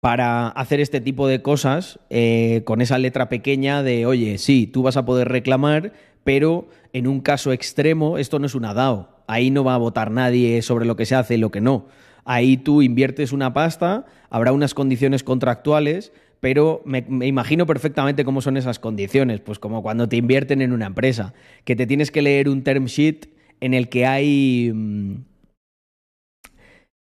para 0.00 0.48
hacer 0.48 0.78
este 0.78 1.00
tipo 1.00 1.26
de 1.26 1.40
cosas 1.42 1.98
eh, 2.10 2.62
con 2.66 2.82
esa 2.82 2.98
letra 2.98 3.30
pequeña 3.30 3.82
de, 3.82 4.04
oye, 4.06 4.36
sí, 4.38 4.66
tú 4.66 4.82
vas 4.82 4.96
a 4.98 5.06
poder 5.06 5.28
reclamar, 5.28 5.94
pero 6.22 6.68
en 6.92 7.06
un 7.08 7.20
caso 7.20 7.50
extremo 7.52 8.18
esto 8.18 8.38
no 8.38 8.46
es 8.46 8.54
una 8.54 8.74
DAO. 8.74 9.17
Ahí 9.28 9.50
no 9.50 9.62
va 9.62 9.74
a 9.74 9.78
votar 9.78 10.10
nadie 10.10 10.60
sobre 10.62 10.86
lo 10.86 10.96
que 10.96 11.06
se 11.06 11.14
hace 11.14 11.34
y 11.34 11.38
lo 11.38 11.50
que 11.50 11.60
no. 11.60 11.86
Ahí 12.24 12.56
tú 12.56 12.82
inviertes 12.82 13.32
una 13.32 13.52
pasta, 13.52 14.06
habrá 14.30 14.52
unas 14.52 14.74
condiciones 14.74 15.22
contractuales, 15.22 16.12
pero 16.40 16.82
me, 16.84 17.04
imagino 17.26 17.66
perfectamente 17.66 18.24
cómo 18.24 18.40
son 18.40 18.56
esas 18.56 18.78
condiciones. 18.78 19.40
Pues 19.40 19.58
como 19.58 19.82
cuando 19.82 20.08
te 20.08 20.16
invierten 20.16 20.62
en 20.62 20.72
una 20.72 20.86
empresa, 20.86 21.34
que 21.64 21.76
te 21.76 21.86
tienes 21.86 22.10
que 22.10 22.22
leer 22.22 22.48
un 22.48 22.62
term 22.62 22.86
sheet 22.86 23.28
en 23.60 23.74
el 23.74 23.88
que 23.88 24.06
hay... 24.06 24.72
mm, 24.74 25.12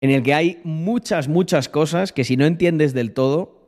en 0.01 0.11
el 0.11 0.23
que 0.23 0.35
hay 0.35 0.61
muchas, 0.65 1.29
muchas 1.29 1.69
cosas 1.69 2.13
que 2.13 2.25
si 2.25 2.37
no 2.37 2.47
entiendes 2.47 2.95
del 2.95 3.13
todo, 3.13 3.67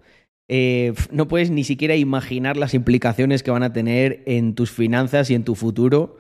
eh, 0.49 0.93
no 1.13 1.29
puedes 1.29 1.51
ni 1.51 1.63
siquiera 1.63 1.95
imaginar 1.95 2.57
las 2.57 2.75
implicaciones 2.75 3.45
que 3.45 3.53
van 3.53 3.63
a 3.63 3.73
tener 3.73 4.23
en 4.27 4.57
tus 4.57 4.73
finanzas 4.73 5.31
y 5.31 5.35
en 5.35 5.45
tu 5.45 5.55
futuro, 5.55 6.17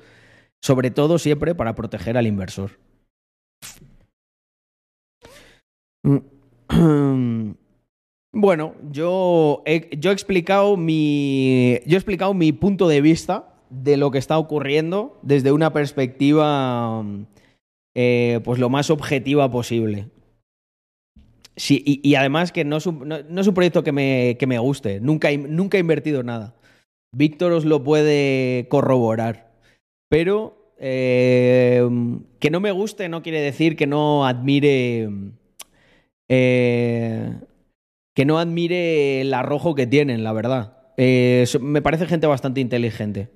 sobre 0.62 0.90
todo 0.90 1.18
siempre 1.18 1.54
para 1.54 1.74
proteger 1.74 2.16
al 2.16 2.26
inversor. 2.26 2.78
Bueno, 8.32 8.76
yo 8.92 9.64
he, 9.66 9.90
yo 9.98 10.12
explicado 10.12 10.76
mi. 10.76 11.80
Yo 11.84 11.96
explicado 11.96 12.32
mi 12.32 12.52
punto 12.52 12.86
de 12.86 13.00
vista 13.00 13.56
de 13.70 13.96
lo 13.96 14.12
que 14.12 14.18
está 14.18 14.38
ocurriendo 14.38 15.18
desde 15.22 15.50
una 15.50 15.72
perspectiva 15.72 17.04
eh, 17.96 18.40
pues 18.44 18.58
lo 18.58 18.68
más 18.68 18.90
objetiva 18.90 19.50
posible. 19.50 20.08
Sí, 21.56 21.82
y, 21.84 22.14
además 22.14 22.52
que 22.52 22.64
no 22.64 22.78
es 22.78 22.86
un, 22.86 23.06
no, 23.06 23.40
es 23.40 23.46
un 23.46 23.54
proyecto 23.54 23.82
que 23.84 23.92
me, 23.92 24.36
que 24.38 24.46
me 24.46 24.58
guste. 24.58 25.00
Nunca, 25.00 25.30
nunca 25.32 25.76
he 25.76 25.80
invertido 25.80 26.22
nada. 26.22 26.54
Víctor 27.12 27.52
os 27.52 27.64
lo 27.64 27.82
puede 27.82 28.66
corroborar. 28.68 29.49
Pero 30.10 30.74
eh, 30.78 31.88
que 32.40 32.50
no 32.50 32.60
me 32.60 32.72
guste 32.72 33.08
no 33.08 33.22
quiere 33.22 33.40
decir 33.40 33.76
que 33.76 33.86
no 33.86 34.26
admire. 34.26 35.08
eh, 36.28 37.38
que 38.14 38.24
no 38.24 38.38
admire 38.38 39.20
el 39.22 39.32
arrojo 39.32 39.74
que 39.74 39.86
tienen, 39.86 40.24
la 40.24 40.32
verdad. 40.32 40.76
Eh, 40.96 41.46
me 41.60 41.80
parece 41.80 42.06
gente 42.06 42.26
bastante 42.26 42.60
inteligente. 42.60 43.30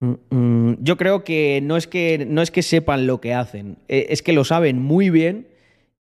Mm, 0.00 0.14
mm, 0.30 0.76
Yo 0.82 0.96
creo 0.96 1.24
que 1.24 1.60
no 1.62 1.76
es 1.76 1.86
que 1.86 2.26
no 2.28 2.42
es 2.42 2.50
que 2.50 2.62
sepan 2.62 3.06
lo 3.06 3.20
que 3.20 3.34
hacen, 3.34 3.78
eh, 3.88 4.06
es 4.10 4.22
que 4.22 4.32
lo 4.32 4.44
saben 4.44 4.80
muy 4.80 5.10
bien 5.10 5.48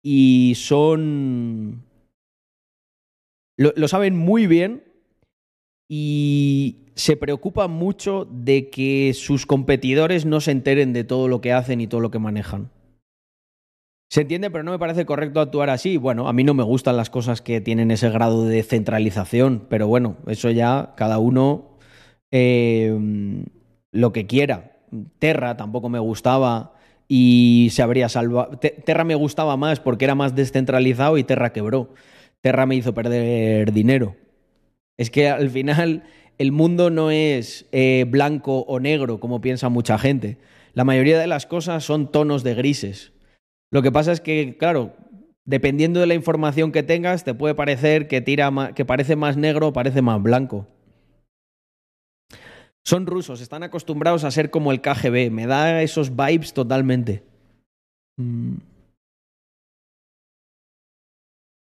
y 0.01 0.53
son 0.55 1.83
lo, 3.57 3.73
lo 3.75 3.87
saben 3.87 4.15
muy 4.15 4.47
bien 4.47 4.83
y 5.89 6.88
se 6.99 7.15
preocupan 7.15 7.71
mucho 7.71 8.27
de 8.29 8.69
que 8.69 9.13
sus 9.15 9.45
competidores 9.45 10.25
no 10.25 10.41
se 10.41 10.51
enteren 10.51 10.91
de 10.91 11.05
todo 11.05 11.29
lo 11.29 11.39
que 11.39 11.53
hacen 11.53 11.79
y 11.79 11.87
todo 11.87 12.01
lo 12.01 12.11
que 12.11 12.19
manejan. 12.19 12.71
Se 14.09 14.21
entiende, 14.21 14.49
pero 14.51 14.65
no 14.65 14.71
me 14.71 14.79
parece 14.79 15.05
correcto 15.05 15.39
actuar 15.39 15.69
así. 15.69 15.95
Bueno, 15.95 16.27
a 16.27 16.33
mí 16.33 16.43
no 16.43 16.53
me 16.53 16.63
gustan 16.63 16.97
las 16.97 17.09
cosas 17.09 17.41
que 17.41 17.61
tienen 17.61 17.89
ese 17.91 18.09
grado 18.09 18.43
de 18.43 18.63
centralización, 18.63 19.65
pero 19.69 19.87
bueno, 19.87 20.17
eso 20.27 20.49
ya 20.51 20.93
cada 20.97 21.19
uno 21.19 21.77
eh, 22.31 22.93
lo 23.91 24.11
que 24.11 24.27
quiera. 24.27 24.77
Terra 25.19 25.55
tampoco 25.55 25.87
me 25.87 25.99
gustaba 25.99 26.73
y 27.07 27.69
se 27.71 27.81
habría 27.81 28.09
salvado. 28.09 28.57
Te- 28.57 28.71
Terra 28.71 29.05
me 29.05 29.15
gustaba 29.15 29.55
más 29.55 29.79
porque 29.79 30.03
era 30.03 30.15
más 30.15 30.35
descentralizado 30.35 31.17
y 31.17 31.23
Terra 31.23 31.53
quebró. 31.53 31.93
Terra 32.41 32.65
me 32.65 32.75
hizo 32.75 32.93
perder 32.93 33.71
dinero. 33.71 34.17
Es 34.97 35.09
que 35.11 35.29
al 35.29 35.49
final 35.49 36.03
el 36.39 36.51
mundo 36.51 36.89
no 36.89 37.11
es 37.11 37.67
eh, 37.71 38.05
blanco 38.07 38.61
o 38.61 38.79
negro, 38.79 39.19
como 39.19 39.41
piensa 39.41 39.69
mucha 39.69 39.99
gente. 39.99 40.37
La 40.73 40.85
mayoría 40.85 41.19
de 41.19 41.27
las 41.27 41.45
cosas 41.45 41.83
son 41.83 42.11
tonos 42.11 42.43
de 42.43 42.55
grises. 42.55 43.11
Lo 43.71 43.81
que 43.81 43.91
pasa 43.91 44.11
es 44.11 44.21
que, 44.21 44.55
claro, 44.57 44.95
dependiendo 45.45 45.99
de 45.99 46.07
la 46.07 46.13
información 46.15 46.71
que 46.71 46.81
tengas, 46.81 47.23
te 47.23 47.33
puede 47.33 47.55
parecer 47.55 48.07
que, 48.07 48.21
tira 48.21 48.49
ma- 48.51 48.73
que 48.73 48.85
parece 48.85 49.15
más 49.15 49.35
negro 49.37 49.67
o 49.67 49.73
parece 49.73 50.01
más 50.01 50.21
blanco. 50.23 50.65
Son 52.85 53.05
rusos, 53.05 53.41
están 53.41 53.63
acostumbrados 53.63 54.23
a 54.23 54.31
ser 54.31 54.49
como 54.49 54.71
el 54.71 54.81
KGB. 54.81 55.29
Me 55.31 55.45
da 55.45 55.81
esos 55.83 56.15
vibes 56.15 56.53
totalmente. 56.53 57.23
Mm. 58.17 58.55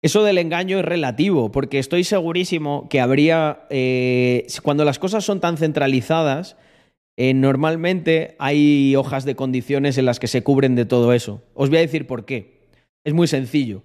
Eso 0.03 0.25
del 0.25 0.37
engaño 0.37 0.79
es 0.79 0.85
relativo, 0.85 1.49
porque 1.49 1.79
estoy 1.79 2.03
segurísimo 2.03 2.89
que 2.89 2.99
habría, 2.99 3.65
eh, 3.69 4.45
cuando 4.61 4.83
las 4.83 4.99
cosas 4.99 5.23
son 5.23 5.39
tan 5.39 5.55
centralizadas, 5.55 6.57
eh, 7.15 7.33
normalmente 7.33 8.35
hay 8.37 8.97
hojas 8.97 9.23
de 9.23 9.35
condiciones 9.35 9.97
en 9.97 10.03
las 10.05 10.19
que 10.19 10.27
se 10.27 10.43
cubren 10.43 10.75
de 10.75 10.83
todo 10.83 11.13
eso. 11.13 11.41
Os 11.53 11.69
voy 11.69 11.77
a 11.77 11.81
decir 11.81 12.05
por 12.05 12.25
qué. 12.25 12.67
Es 13.05 13.13
muy 13.13 13.27
sencillo. 13.27 13.83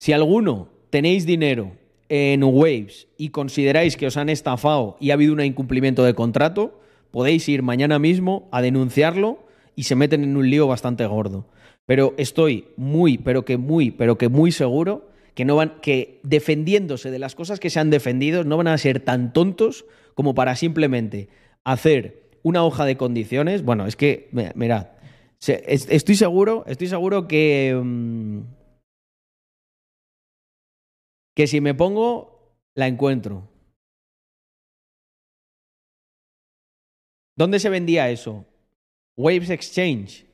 Si 0.00 0.14
alguno 0.14 0.70
tenéis 0.88 1.26
dinero 1.26 1.72
en 2.08 2.42
Waves 2.44 3.08
y 3.18 3.28
consideráis 3.28 3.98
que 3.98 4.06
os 4.06 4.16
han 4.16 4.30
estafado 4.30 4.96
y 5.00 5.10
ha 5.10 5.14
habido 5.14 5.34
un 5.34 5.42
incumplimiento 5.42 6.02
de 6.02 6.14
contrato, 6.14 6.80
podéis 7.10 7.46
ir 7.50 7.62
mañana 7.62 7.98
mismo 7.98 8.48
a 8.52 8.62
denunciarlo 8.62 9.44
y 9.76 9.82
se 9.82 9.96
meten 9.96 10.24
en 10.24 10.34
un 10.34 10.48
lío 10.48 10.66
bastante 10.66 11.04
gordo. 11.04 11.44
Pero 11.84 12.14
estoy 12.16 12.68
muy, 12.78 13.18
pero 13.18 13.44
que 13.44 13.58
muy, 13.58 13.90
pero 13.90 14.16
que 14.16 14.30
muy 14.30 14.50
seguro 14.50 15.11
que 15.34 15.44
no 15.44 15.56
van, 15.56 15.80
que 15.80 16.20
defendiéndose 16.22 17.10
de 17.10 17.18
las 17.18 17.34
cosas 17.34 17.60
que 17.60 17.70
se 17.70 17.80
han 17.80 17.90
defendido, 17.90 18.44
no 18.44 18.56
van 18.56 18.68
a 18.68 18.78
ser 18.78 19.00
tan 19.00 19.32
tontos 19.32 19.84
como 20.14 20.34
para 20.34 20.56
simplemente 20.56 21.28
hacer 21.64 22.30
una 22.42 22.64
hoja 22.64 22.84
de 22.84 22.96
condiciones. 22.96 23.62
Bueno, 23.64 23.86
es 23.86 23.96
que, 23.96 24.28
mi- 24.32 24.44
mirad, 24.54 24.88
estoy 25.40 26.16
seguro, 26.16 26.64
estoy 26.66 26.86
seguro 26.88 27.26
que. 27.28 27.78
mm, 27.82 28.40
que 31.34 31.46
si 31.46 31.60
me 31.60 31.74
pongo, 31.74 32.58
la 32.74 32.86
encuentro. 32.88 33.48
¿Dónde 37.36 37.58
se 37.58 37.70
vendía 37.70 38.10
eso? 38.10 38.44
Waves 39.16 39.50
Exchange. 39.50 40.26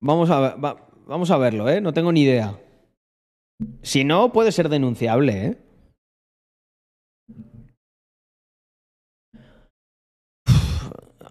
Vamos 0.00 0.30
a, 0.30 0.56
vamos 1.06 1.30
a 1.30 1.38
verlo, 1.38 1.68
¿eh? 1.68 1.80
No 1.80 1.92
tengo 1.92 2.12
ni 2.12 2.22
idea. 2.22 2.58
Si 3.82 4.04
no, 4.04 4.32
puede 4.32 4.52
ser 4.52 4.68
denunciable, 4.68 5.46
¿eh? 5.46 5.58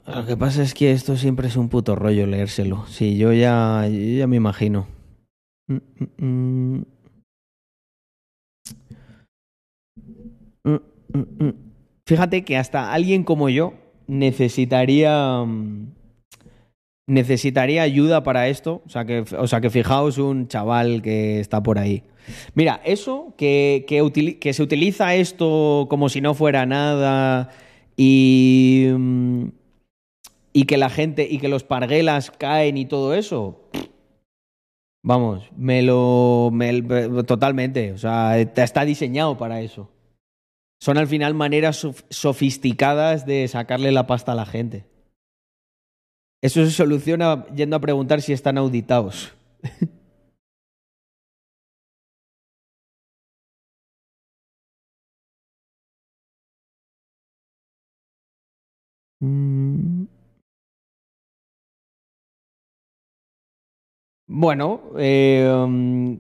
Lo 0.08 0.26
que 0.26 0.38
pasa 0.38 0.64
es 0.64 0.74
que 0.74 0.92
esto 0.92 1.18
siempre 1.18 1.48
es 1.48 1.58
un 1.58 1.70
puto 1.70 1.96
rollo 1.96 2.26
leérselo. 2.28 2.86
Sí, 2.88 3.18
yo 3.18 3.34
ya, 3.34 3.88
yo 3.88 4.18
ya 4.20 4.28
me 4.28 4.38
imagino. 4.38 4.88
Mm, 5.68 5.78
mm, 6.18 6.84
mm. 11.40 11.52
Fíjate 12.06 12.46
que 12.46 12.58
hasta 12.58 12.94
alguien 12.94 13.24
como 13.24 13.50
yo 13.50 13.74
necesitaría 14.08 15.46
necesitaría 17.08 17.82
ayuda 17.82 18.24
para 18.24 18.48
esto. 18.50 18.82
O 18.86 18.90
sea 18.90 19.06
que, 19.06 19.22
o 19.38 19.48
sea 19.48 19.62
que 19.62 19.70
fijaos 19.70 20.18
un 20.18 20.48
chaval 20.48 21.02
que 21.02 21.40
está 21.40 21.64
por 21.64 21.80
ahí. 21.80 22.04
Mira, 22.54 22.82
eso 22.84 23.34
que, 23.38 23.86
que, 23.88 24.54
se 24.54 24.62
utiliza 24.64 25.16
esto 25.16 25.88
como 25.90 26.10
si 26.10 26.20
no 26.20 26.34
fuera 26.34 26.66
nada 26.66 27.50
y, 27.96 28.88
mm, 28.96 29.48
y 30.52 30.64
que 30.66 30.78
la 30.78 30.90
gente 30.90 31.26
y 31.30 31.38
que 31.40 31.48
los 31.48 31.64
parguelas 31.64 32.32
caen 32.32 32.78
y 32.78 32.86
todo 32.86 33.14
eso. 33.14 33.62
Vamos, 35.04 35.50
me 35.56 35.82
lo. 35.84 36.50
me- 36.52 36.82
totalmente. 37.24 37.94
O 37.94 37.98
sea, 37.98 38.38
está 38.40 38.84
diseñado 38.84 39.38
para 39.38 39.62
eso. 39.62 39.90
Son 40.82 40.98
al 40.98 41.08
final 41.08 41.34
maneras 41.34 41.84
sof- 41.86 42.04
sofisticadas 42.10 43.26
de 43.26 43.48
sacarle 43.48 43.94
la 43.94 44.06
pasta 44.06 44.34
a 44.34 44.36
la 44.36 44.46
gente. 44.46 44.84
Eso 46.42 46.64
se 46.66 46.72
soluciona 46.72 47.46
yendo 47.56 47.76
a 47.76 47.80
preguntar 47.80 48.22
si 48.22 48.32
están 48.34 48.58
auditados. 48.58 49.34
Mm. 59.22 60.06
Bueno, 64.30 64.82
eh, 64.98 66.20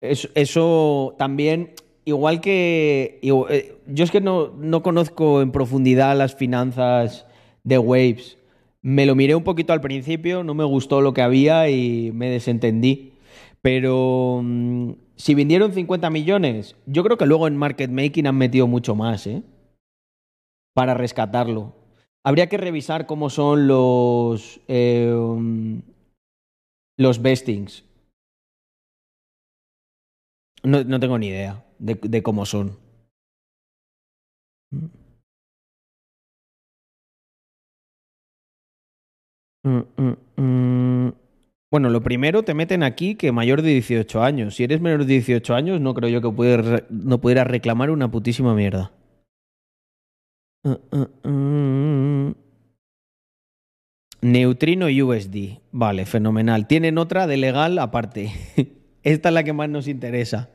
eso, 0.00 1.14
también, 1.18 1.74
igual 2.04 2.40
que... 2.40 3.18
eh, 3.22 3.76
yo 3.86 4.04
es 4.04 4.10
que 4.10 4.20
no, 4.20 4.48
no 4.48 4.82
conozco 4.82 5.42
en 5.42 5.52
profundidad 5.52 6.16
las 6.16 6.34
finanzas 6.34 7.26
de 7.64 7.78
Waves. 7.78 8.36
Me 8.82 9.06
lo 9.06 9.14
miré 9.14 9.36
un 9.36 9.44
poquito 9.44 9.72
al 9.72 9.80
principio, 9.80 10.42
no 10.42 10.54
me 10.54 10.64
gustó 10.64 11.00
lo 11.00 11.14
que 11.14 11.22
había 11.22 11.70
y 11.70 12.10
me 12.12 12.28
desentendí. 12.30 13.12
Pero 13.62 14.40
mm, 14.42 14.92
si 15.14 15.34
vendieron 15.34 15.72
50 15.72 16.10
millones, 16.10 16.76
yo 16.86 17.04
creo 17.04 17.16
que 17.16 17.26
luego 17.26 17.46
en 17.46 17.56
market 17.56 17.90
making 17.90 18.26
han 18.26 18.36
metido 18.36 18.66
mucho 18.66 18.96
más, 18.96 19.26
¿eh? 19.28 19.42
Para 20.74 20.94
rescatarlo. 20.94 21.74
Habría 22.24 22.48
que 22.48 22.56
revisar 22.56 23.06
cómo 23.06 23.30
son 23.30 23.68
los... 23.68 24.60
um, 24.68 25.82
los 26.98 27.22
vestings. 27.22 27.84
No, 30.64 30.84
no 30.84 31.00
tengo 31.00 31.18
ni 31.18 31.28
idea 31.28 31.64
de, 31.78 31.94
de 31.94 32.22
cómo 32.22 32.46
son. 32.46 32.78
Bueno, 39.64 41.14
lo 41.88 42.02
primero 42.02 42.42
te 42.42 42.54
meten 42.54 42.82
aquí 42.82 43.14
que 43.14 43.32
mayor 43.32 43.62
de 43.62 43.70
18 43.70 44.22
años. 44.22 44.56
Si 44.56 44.64
eres 44.64 44.80
menor 44.80 45.06
de 45.06 45.14
18 45.14 45.54
años, 45.54 45.80
no 45.80 45.94
creo 45.94 46.10
yo 46.10 46.20
que 46.20 46.84
no 46.90 47.20
pudieras 47.20 47.46
reclamar 47.46 47.90
una 47.90 48.10
putísima 48.10 48.54
mierda. 48.54 48.92
Neutrino 54.22 54.86
USD. 54.86 55.60
Vale, 55.72 56.06
fenomenal. 56.06 56.66
Tienen 56.66 56.98
otra 56.98 57.26
de 57.26 57.36
legal 57.36 57.78
aparte. 57.78 58.32
Esta 59.02 59.28
es 59.30 59.34
la 59.34 59.44
que 59.44 59.52
más 59.52 59.68
nos 59.68 59.88
interesa. 59.88 60.48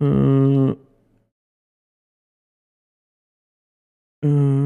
Mm. 0.00 0.72
Mm. 4.22 4.57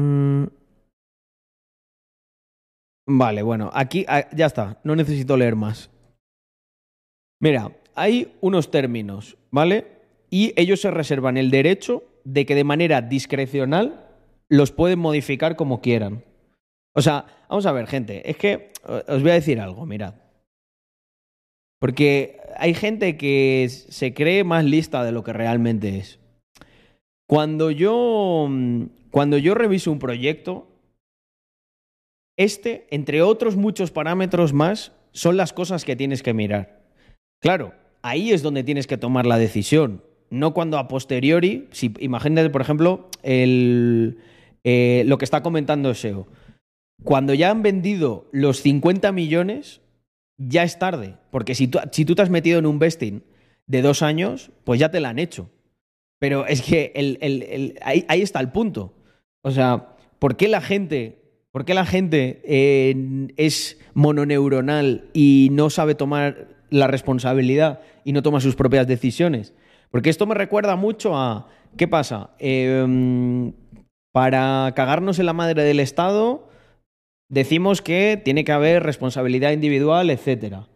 Vale, 3.05 3.41
bueno, 3.41 3.69
aquí 3.73 4.05
ah, 4.07 4.29
ya 4.33 4.45
está. 4.45 4.79
No 4.83 4.95
necesito 4.95 5.35
leer 5.37 5.55
más. 5.55 5.89
Mira, 7.41 7.75
hay 7.95 8.33
unos 8.41 8.71
términos, 8.71 9.37
¿vale? 9.51 9.87
Y 10.29 10.53
ellos 10.55 10.81
se 10.81 10.91
reservan 10.91 11.37
el 11.37 11.51
derecho 11.51 12.03
de 12.23 12.45
que 12.45 12.55
de 12.55 12.63
manera 12.63 13.01
discrecional 13.01 14.07
los 14.49 14.71
pueden 14.71 14.99
modificar 14.99 15.55
como 15.55 15.81
quieran. 15.81 16.23
O 16.95 17.01
sea, 17.01 17.25
vamos 17.49 17.65
a 17.65 17.71
ver, 17.71 17.87
gente, 17.87 18.29
es 18.29 18.37
que 18.37 18.71
os 18.85 19.21
voy 19.21 19.31
a 19.31 19.35
decir 19.35 19.59
algo, 19.59 19.85
mirad. 19.85 20.15
Porque 21.79 22.39
hay 22.55 22.73
gente 22.73 23.17
que 23.17 23.67
se 23.69 24.13
cree 24.13 24.43
más 24.43 24.63
lista 24.63 25.03
de 25.03 25.11
lo 25.11 25.23
que 25.23 25.33
realmente 25.33 25.97
es. 25.97 26.19
Cuando 27.27 27.71
yo, 27.71 28.47
mm, 28.49 28.83
cuando 29.11 29.37
yo 29.37 29.53
reviso 29.53 29.91
un 29.91 29.99
proyecto, 29.99 30.67
este, 32.37 32.87
entre 32.89 33.21
otros 33.21 33.55
muchos 33.55 33.91
parámetros 33.91 34.53
más, 34.53 34.91
son 35.11 35.37
las 35.37 35.53
cosas 35.53 35.85
que 35.85 35.95
tienes 35.95 36.23
que 36.23 36.33
mirar. 36.33 36.81
Claro, 37.39 37.73
ahí 38.01 38.31
es 38.31 38.41
donde 38.41 38.63
tienes 38.63 38.87
que 38.87 38.97
tomar 38.97 39.25
la 39.25 39.37
decisión. 39.37 40.03
No 40.29 40.53
cuando 40.53 40.77
a 40.77 40.87
posteriori, 40.87 41.67
si 41.71 41.93
imagínate, 41.99 42.49
por 42.49 42.61
ejemplo, 42.61 43.09
el, 43.21 44.17
eh, 44.63 45.03
lo 45.05 45.17
que 45.17 45.25
está 45.25 45.43
comentando 45.43 45.93
SEO. 45.93 46.27
Cuando 47.03 47.33
ya 47.33 47.51
han 47.51 47.61
vendido 47.61 48.27
los 48.31 48.61
50 48.61 49.11
millones, 49.11 49.81
ya 50.37 50.63
es 50.63 50.79
tarde. 50.79 51.17
Porque 51.31 51.53
si 51.53 51.67
tú, 51.67 51.79
si 51.91 52.05
tú 52.05 52.15
te 52.15 52.23
has 52.23 52.29
metido 52.29 52.57
en 52.57 52.65
un 52.65 52.79
vesting 52.79 53.23
de 53.67 53.81
dos 53.81 54.01
años, 54.01 54.51
pues 54.63 54.79
ya 54.79 54.89
te 54.89 54.99
la 54.99 55.09
han 55.09 55.19
hecho. 55.19 55.49
Pero 56.19 56.47
es 56.47 56.61
que 56.61 56.93
ahí 57.81 58.21
está 58.21 58.39
el 58.39 58.51
punto. 58.51 58.93
O 59.43 59.51
sea, 59.51 59.95
¿por 60.19 60.37
qué 60.37 60.47
la 60.47 60.61
gente 60.61 61.22
¿Por 61.53 61.65
qué 61.65 61.75
la 61.75 61.85
gente 61.85 62.41
eh, 62.45 63.27
es 63.37 63.79
mononeuronal 63.93 65.11
y 65.13 65.49
no 65.51 65.69
sabe 65.69 65.93
tomar 65.93 66.47
la 66.71 66.87
responsabilidad 66.87 67.81
y 68.03 68.11
no 68.11 68.23
toma 68.23 68.41
sus 68.41 68.55
propias 68.55 68.87
decisiones? 68.87 69.53
Porque 69.91 70.09
esto 70.09 70.25
me 70.25 70.33
recuerda 70.33 70.75
mucho 70.75 71.15
a, 71.15 71.47
¿qué 71.77 71.87
pasa? 71.87 72.31
Em, 72.39 73.53
para 74.11 74.73
cagarnos 74.75 75.19
en 75.19 75.27
la 75.27 75.33
madre 75.33 75.63
del 75.63 75.79
Estado, 75.79 76.49
decimos 77.29 77.83
que 77.83 78.19
tiene 78.25 78.45
que 78.45 78.51
haber 78.51 78.81
responsabilidad 78.81 79.51
individual, 79.51 80.09
etcétera. 80.09 80.67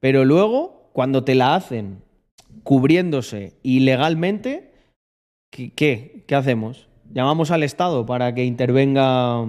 Pero 0.00 0.24
luego, 0.24 0.90
cuando 0.92 1.22
te 1.22 1.36
la 1.36 1.54
hacen 1.54 2.02
cubriéndose 2.64 3.52
ilegalmente, 3.62 4.72
¿qué, 5.52 5.70
qué, 5.70 6.24
qué 6.26 6.34
hacemos? 6.34 6.88
Llamamos 7.12 7.52
al 7.52 7.62
Estado 7.62 8.04
para 8.06 8.34
que 8.34 8.44
intervenga. 8.44 9.46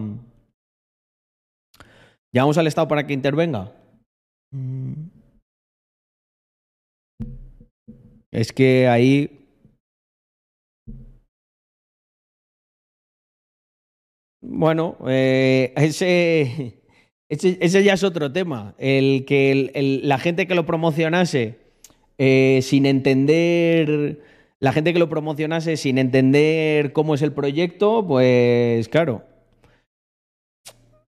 Llamamos 2.33 2.57
al 2.57 2.67
Estado 2.67 2.87
para 2.87 3.05
que 3.07 3.13
intervenga. 3.13 3.73
Es 8.31 8.51
que 8.51 8.87
ahí. 8.87 9.45
Bueno, 14.41 14.97
eh, 15.07 15.73
ese, 15.75 16.81
ese, 17.29 17.83
ya 17.83 17.93
es 17.93 18.03
otro 18.03 18.31
tema. 18.31 18.75
El 18.77 19.25
que 19.25 19.99
la 20.03 20.19
gente 20.19 20.47
que 20.47 20.55
lo 20.55 20.65
promocionase 20.65 21.57
eh, 22.17 22.59
sin 22.61 22.85
entender. 22.85 24.21
La 24.59 24.73
gente 24.73 24.91
que 24.91 24.99
lo 24.99 25.09
promocionase 25.09 25.77
sin 25.77 25.97
entender 25.99 26.91
cómo 26.91 27.13
es 27.13 27.21
el 27.21 27.31
proyecto, 27.31 28.05
pues 28.07 28.89
claro. 28.89 29.23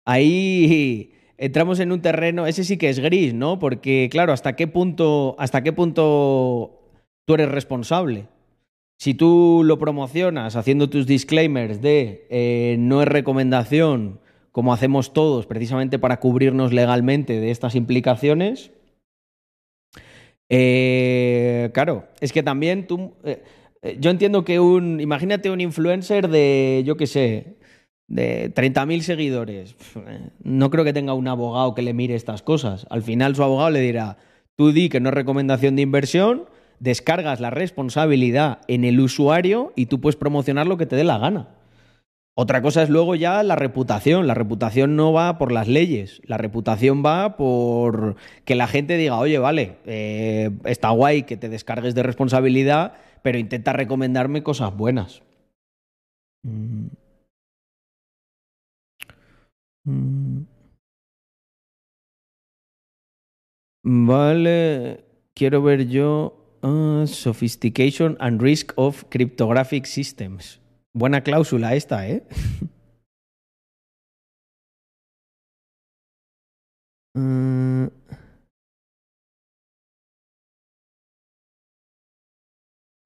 Ahí 0.05 1.13
entramos 1.37 1.79
en 1.79 1.91
un 1.91 2.01
terreno, 2.01 2.47
ese 2.47 2.63
sí 2.63 2.77
que 2.77 2.89
es 2.89 2.99
gris, 2.99 3.33
¿no? 3.33 3.59
Porque, 3.59 4.09
claro, 4.11 4.33
¿hasta 4.33 4.55
qué 4.55 4.67
punto, 4.67 5.35
hasta 5.39 5.63
qué 5.63 5.73
punto 5.73 6.81
tú 7.25 7.33
eres 7.33 7.49
responsable? 7.49 8.27
Si 8.99 9.15
tú 9.15 9.63
lo 9.65 9.79
promocionas 9.79 10.55
haciendo 10.55 10.89
tus 10.89 11.07
disclaimers 11.07 11.81
de 11.81 12.27
eh, 12.29 12.75
no 12.77 13.01
es 13.01 13.07
recomendación, 13.07 14.19
como 14.51 14.73
hacemos 14.73 15.13
todos, 15.13 15.47
precisamente 15.47 15.97
para 15.97 16.19
cubrirnos 16.19 16.73
legalmente 16.73 17.39
de 17.39 17.49
estas 17.49 17.73
implicaciones, 17.73 18.71
eh, 20.49 21.71
claro, 21.73 22.07
es 22.19 22.33
que 22.33 22.43
también 22.43 22.85
tú. 22.85 23.13
eh, 23.23 23.41
yo 23.99 24.11
entiendo 24.11 24.43
que 24.43 24.59
un. 24.59 24.99
Imagínate 24.99 25.49
un 25.49 25.61
influencer 25.61 26.27
de, 26.27 26.83
yo 26.85 26.97
qué 26.97 27.07
sé, 27.07 27.55
de 28.11 28.53
30.000 28.53 29.01
seguidores. 29.01 29.75
Eh, 29.95 30.29
No 30.43 30.69
creo 30.69 30.83
que 30.83 30.93
tenga 30.93 31.13
un 31.13 31.27
abogado 31.27 31.73
que 31.73 31.81
le 31.81 31.93
mire 31.93 32.15
estas 32.15 32.41
cosas. 32.41 32.85
Al 32.89 33.03
final 33.03 33.35
su 33.35 33.43
abogado 33.43 33.69
le 33.69 33.79
dirá: 33.79 34.17
tú 34.55 34.71
di 34.71 34.89
que 34.89 34.99
no 34.99 35.09
es 35.09 35.15
recomendación 35.15 35.75
de 35.77 35.81
inversión, 35.81 36.45
descargas 36.79 37.39
la 37.39 37.49
responsabilidad 37.49 38.59
en 38.67 38.83
el 38.83 38.99
usuario 38.99 39.71
y 39.75 39.85
tú 39.85 40.01
puedes 40.01 40.17
promocionar 40.17 40.67
lo 40.67 40.77
que 40.77 40.85
te 40.85 40.97
dé 40.97 41.05
la 41.05 41.17
gana. 41.17 41.47
Otra 42.33 42.61
cosa 42.61 42.83
es 42.83 42.89
luego 42.89 43.15
ya 43.15 43.43
la 43.43 43.55
reputación. 43.55 44.27
La 44.27 44.33
reputación 44.33 44.95
no 44.95 45.13
va 45.13 45.37
por 45.37 45.51
las 45.51 45.67
leyes. 45.67 46.21
La 46.25 46.37
reputación 46.37 47.03
va 47.05 47.37
por 47.37 48.15
que 48.45 48.55
la 48.55 48.67
gente 48.67 48.97
diga, 48.97 49.17
oye, 49.19 49.37
vale, 49.37 49.77
eh, 49.85 50.49
está 50.65 50.89
guay 50.89 51.23
que 51.23 51.37
te 51.37 51.49
descargues 51.49 51.93
de 51.95 52.03
responsabilidad, 52.03 52.93
pero 53.21 53.37
intenta 53.37 53.73
recomendarme 53.73 54.43
cosas 54.43 54.75
buenas. 54.75 55.21
Mm. 56.43 56.87
Mm. 59.85 60.45
Vale, 63.83 65.03
quiero 65.33 65.61
ver 65.63 65.87
yo 65.87 66.59
ah, 66.61 67.03
Sophistication 67.07 68.15
and 68.19 68.41
Risk 68.41 68.73
of 68.75 69.05
Cryptographic 69.09 69.85
Systems. 69.85 70.59
Buena 70.93 71.21
cláusula 71.21 71.73
esta, 71.75 72.07
¿eh? 72.07 72.23
Mm. 77.15 77.87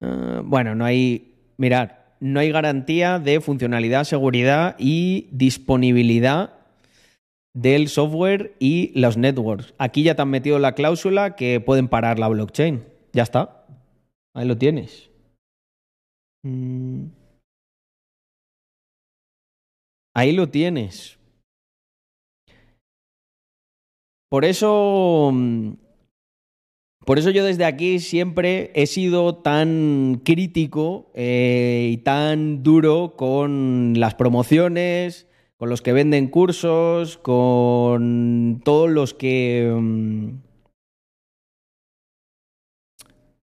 Ah, 0.02 0.41
bueno, 0.43 0.76
no 0.76 0.85
hay. 0.85 1.34
Mirad, 1.57 1.91
no 2.19 2.39
hay 2.39 2.52
garantía 2.52 3.18
de 3.18 3.39
funcionalidad, 3.39 4.03
seguridad 4.03 4.76
y 4.77 5.30
disponibilidad 5.31 6.55
del 7.56 7.88
software 7.88 8.56
y 8.60 8.91
los 8.99 9.18
networks. 9.18 9.73
Aquí 9.80 10.03
ya 10.03 10.15
te 10.15 10.22
han 10.22 10.30
metido 10.30 10.60
la 10.60 10.76
cláusula 10.76 11.36
que 11.36 11.60
pueden 11.61 11.88
parar 11.88 12.19
la 12.19 12.27
blockchain. 12.27 12.84
Ya 13.14 13.23
está. 13.23 13.65
Ahí 14.36 14.45
lo 14.45 14.57
tienes. 14.57 15.10
Mm. 16.44 17.06
Ahí 20.14 20.34
lo 20.34 20.49
tienes. 20.49 21.18
Por 24.30 24.44
eso, 24.44 25.32
mm, 25.34 25.73
por 27.06 27.19
eso 27.19 27.30
yo 27.30 27.45
desde 27.45 27.64
aquí 27.64 27.99
siempre 27.99 28.72
he 28.76 28.86
sido 28.86 29.36
tan 29.38 30.22
crítico 30.26 31.10
eh, 31.14 31.90
y 31.94 31.98
tan 31.98 32.64
duro 32.64 33.15
con 33.15 33.94
las 33.98 34.15
promociones, 34.15 35.27
con 35.57 35.69
los 35.69 35.82
que 35.82 35.94
venden 35.94 36.27
cursos, 36.27 37.18
con 37.18 38.61
todos 38.64 38.90
los 38.90 39.14
que... 39.14 39.73
mm, 39.73 40.30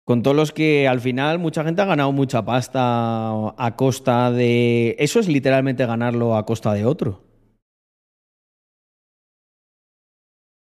Con 0.09 0.23
todos 0.23 0.35
los 0.35 0.51
que 0.51 0.87
al 0.87 1.01
final 1.01 1.37
mucha 1.37 1.63
gente 1.63 1.83
ha 1.83 1.85
ganado 1.85 2.11
mucha 2.11 2.43
pasta 2.43 3.29
a 3.55 3.75
costa 3.75 4.31
de... 4.31 4.95
Eso 4.97 5.19
es 5.19 5.27
literalmente 5.27 5.85
ganarlo 5.85 6.35
a 6.35 6.47
costa 6.47 6.73
de 6.73 6.83
otro. 6.83 7.21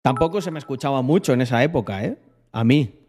Tampoco 0.02 0.40
se 0.40 0.51
me 0.51 0.59
escuchaba 0.59 1.01
mucho 1.02 1.32
en 1.32 1.43
esa 1.43 1.62
época, 1.62 2.05
¿eh? 2.05 2.18
A 2.51 2.64
mí. 2.64 3.06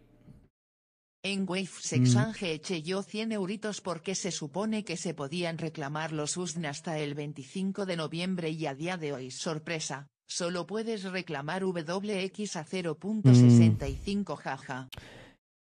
En 1.30 1.44
Wave 1.46 1.68
Sexange 1.82 2.54
eché 2.54 2.82
yo 2.84 3.04
100 3.04 3.34
euritos 3.34 3.82
porque 3.82 4.16
se 4.16 4.32
supone 4.32 4.86
que 4.86 4.96
se 4.96 5.14
podían 5.14 5.58
reclamar 5.58 6.14
los 6.14 6.38
USDN 6.38 6.68
hasta 6.68 7.00
el 7.00 7.16
25 7.16 7.86
de 7.86 7.98
noviembre 7.98 8.52
y 8.52 8.66
a 8.66 8.74
día 8.74 8.96
de 8.96 9.12
hoy, 9.12 9.30
sorpresa, 9.30 10.08
solo 10.26 10.66
puedes 10.66 11.04
reclamar 11.04 11.66
WX 11.66 12.56
a 12.56 12.66
0.65 12.66 14.38
jaja. 14.38 14.88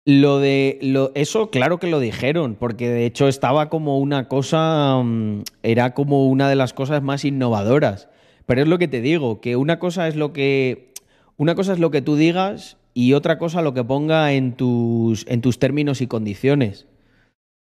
Lo 0.04 0.38
de 0.38 0.78
lo, 0.82 1.10
eso, 1.16 1.50
claro 1.50 1.80
que 1.80 1.88
lo 1.88 1.98
dijeron, 1.98 2.54
porque 2.54 2.88
de 2.88 3.04
hecho 3.04 3.26
estaba 3.26 3.68
como 3.68 3.98
una 3.98 4.28
cosa, 4.28 5.02
mm, 5.02 5.42
era 5.64 5.94
como 5.94 6.28
una 6.28 6.48
de 6.48 6.54
las 6.54 6.74
cosas 6.74 7.02
más 7.02 7.24
innovadoras. 7.24 8.08
Pero 8.46 8.62
es 8.62 8.68
lo 8.68 8.78
que 8.78 8.86
te 8.86 9.00
digo, 9.00 9.40
que 9.40 9.56
una 9.56 9.80
cosa 9.80 10.06
es 10.06 10.14
lo 10.14 10.32
que, 10.32 10.94
una 11.36 11.56
cosa 11.56 11.72
es 11.72 11.80
lo 11.80 11.90
que 11.90 12.02
tú 12.02 12.14
digas 12.14 12.76
y 12.96 13.12
otra 13.12 13.36
cosa 13.36 13.60
lo 13.60 13.74
que 13.74 13.84
ponga 13.84 14.32
en 14.32 14.56
tus, 14.56 15.26
en 15.28 15.42
tus 15.42 15.58
términos 15.58 16.00
y 16.00 16.06
condiciones. 16.06 16.86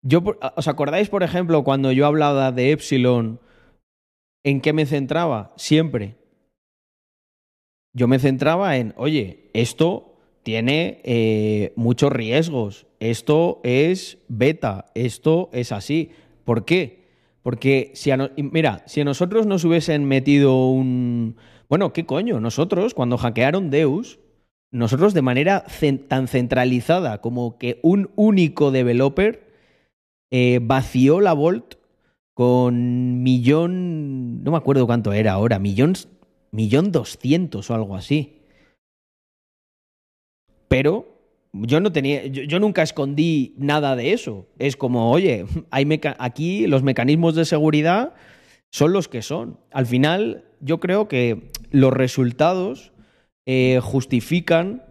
Yo, 0.02 0.24
¿os 0.56 0.70
acordáis, 0.70 1.10
por 1.10 1.22
ejemplo, 1.22 1.66
cuando 1.66 1.92
yo 1.92 2.06
hablaba 2.06 2.54
de 2.54 2.72
Epsilon, 2.72 3.42
en 4.46 4.62
qué 4.62 4.72
me 4.72 4.86
centraba? 4.86 5.52
Siempre. 5.58 6.16
Yo 7.94 8.08
me 8.08 8.20
centraba 8.20 8.78
en, 8.78 8.94
oye, 8.96 9.50
esto 9.54 10.16
tiene 10.44 11.02
eh, 11.04 11.74
muchos 11.76 12.10
riesgos, 12.14 12.88
esto 13.02 13.60
es 13.66 14.20
beta, 14.30 14.86
esto 14.96 15.50
es 15.52 15.74
así. 15.74 16.12
¿Por 16.46 16.64
qué? 16.64 17.10
Porque 17.44 17.92
si 17.96 18.12
mira, 18.38 18.82
si 18.86 19.02
a 19.02 19.04
nosotros 19.04 19.46
nos 19.46 19.66
hubiesen 19.66 20.06
metido 20.06 20.70
un... 20.70 21.36
Bueno, 21.68 21.92
¿qué 21.92 22.06
coño? 22.06 22.40
Nosotros, 22.40 22.94
cuando 22.94 23.18
hackearon 23.18 23.70
Deus, 23.70 24.20
nosotros 24.72 25.14
de 25.14 25.22
manera 25.22 25.66
tan 26.08 26.28
centralizada 26.28 27.22
como 27.22 27.58
que 27.58 27.80
un 27.84 28.10
único 28.16 28.72
developer 28.72 29.48
eh, 30.32 30.60
vació 30.62 31.22
la 31.22 31.34
Vault 31.34 31.76
con 32.34 33.24
millón... 33.24 34.44
No 34.44 34.52
me 34.52 34.58
acuerdo 34.58 34.86
cuánto 34.86 35.14
era 35.14 35.32
ahora, 35.34 35.58
millón, 35.58 35.94
millón 36.52 36.92
doscientos 36.92 37.70
o 37.70 37.74
algo 37.74 37.96
así. 37.96 38.42
Pero 40.68 41.18
yo 41.54 41.80
no 41.80 41.92
tenía, 41.92 42.28
yo, 42.28 42.44
yo 42.44 42.60
nunca 42.60 42.84
escondí 42.84 43.56
nada 43.58 43.96
de 43.96 44.12
eso. 44.14 44.48
Es 44.60 44.76
como, 44.76 45.12
oye, 45.12 45.46
hay 45.72 45.86
meca- 45.86 46.18
aquí 46.20 46.68
los 46.68 46.84
mecanismos 46.84 47.36
de 47.36 47.46
seguridad 47.46 48.14
son 48.70 48.92
los 48.92 49.08
que 49.08 49.22
son. 49.22 49.60
Al 49.72 49.86
final, 49.86 50.44
yo 50.60 50.80
creo 50.80 51.08
que 51.08 51.50
los 51.72 51.94
resultados 51.94 52.92
eh, 53.48 53.80
justifican 53.82 54.84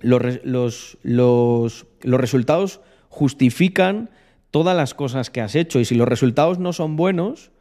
los, 0.00 0.22
los, 0.42 0.98
los 1.02 2.20
resultados 2.20 2.80
justifican 3.08 4.10
todas 4.50 4.76
las 4.76 4.94
cosas 4.94 5.30
que 5.30 5.40
has 5.40 5.54
hecho. 5.54 5.78
Y 5.78 5.84
si 5.84 5.94
los 5.94 6.08
resultados 6.08 6.58
no 6.58 6.72
son 6.72 6.96
buenos, 6.96 7.52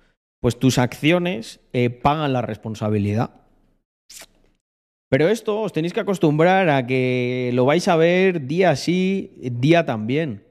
pues 0.41 0.57
tus 0.57 0.77
acciones 0.77 1.59
eh, 1.73 1.89
pagan 1.89 2.33
la 2.33 2.41
responsabilidad. 2.41 3.41
Pero 5.09 5.29
esto 5.29 5.61
os 5.61 5.73
tenéis 5.73 5.93
que 5.93 6.01
acostumbrar 6.01 6.69
a 6.69 6.85
que 6.85 7.51
lo 7.53 7.65
vais 7.65 7.87
a 7.87 7.95
ver 7.95 8.47
día 8.47 8.75
sí, 8.75 9.33
día 9.37 9.85
también. 9.85 10.43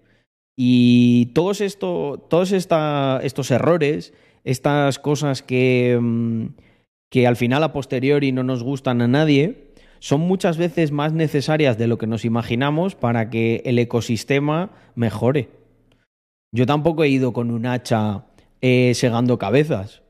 Y 0.58 1.26
todos, 1.34 1.60
esto, 1.60 2.26
todos 2.30 2.52
esta, 2.52 3.20
estos 3.22 3.50
errores, 3.50 4.14
estas 4.44 4.98
cosas 4.98 5.42
que, 5.42 5.98
mm, 6.00 6.46
que 7.10 7.26
al 7.26 7.36
final 7.36 7.62
a 7.62 7.72
posteriori 7.72 8.32
no 8.32 8.42
nos 8.42 8.62
gustan 8.62 9.00
a 9.02 9.08
nadie, 9.08 9.72
son 9.98 10.20
muchas 10.20 10.56
veces 10.58 10.92
más 10.92 11.12
necesarias 11.12 11.78
de 11.78 11.86
lo 11.86 11.98
que 11.98 12.06
nos 12.06 12.24
imaginamos 12.24 12.94
para 12.94 13.30
que 13.30 13.62
el 13.64 13.78
ecosistema 13.78 14.70
mejore. 14.94 15.48
Yo 16.52 16.66
tampoco 16.66 17.04
he 17.04 17.08
ido 17.08 17.32
con 17.32 17.50
un 17.50 17.66
hacha 17.66 18.26
eh, 18.60 18.92
segando 18.94 19.38
cabezas. 19.38 20.02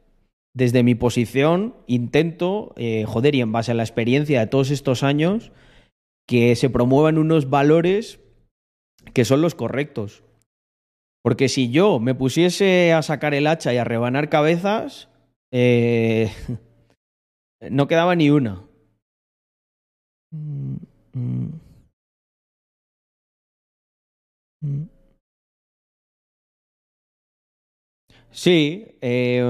Desde 0.55 0.83
mi 0.83 0.95
posición 0.95 1.75
intento, 1.87 2.73
eh, 2.77 3.05
joder, 3.07 3.35
y 3.35 3.41
en 3.41 3.53
base 3.53 3.73
a 3.73 3.75
la 3.75 3.83
experiencia 3.83 4.41
de 4.41 4.47
todos 4.47 4.71
estos 4.71 5.03
años, 5.03 5.53
que 6.27 6.57
se 6.57 6.71
promuevan 6.71 7.19
unos 7.19 7.51
valores 7.51 8.21
que 9.13 9.25
son 9.25 9.43
los 9.43 9.55
correctos. 9.55 10.25
Porque 11.23 11.49
si 11.49 11.71
yo 11.71 11.99
me 12.01 12.15
pusiese 12.15 12.93
a 12.93 13.03
sacar 13.03 13.35
el 13.35 13.47
hacha 13.47 13.75
y 13.75 13.79
a 13.79 13.85
rebanar 13.85 14.29
cabezas, 14.29 15.09
eh, 15.53 16.31
no 17.61 17.87
quedaba 17.89 18.15
ni 18.15 18.31
una. 18.31 18.63
Mm, 20.33 20.77
mm. 21.15 21.61
Mm. 24.63 24.89
Sí, 28.31 28.87
eh, 29.01 29.43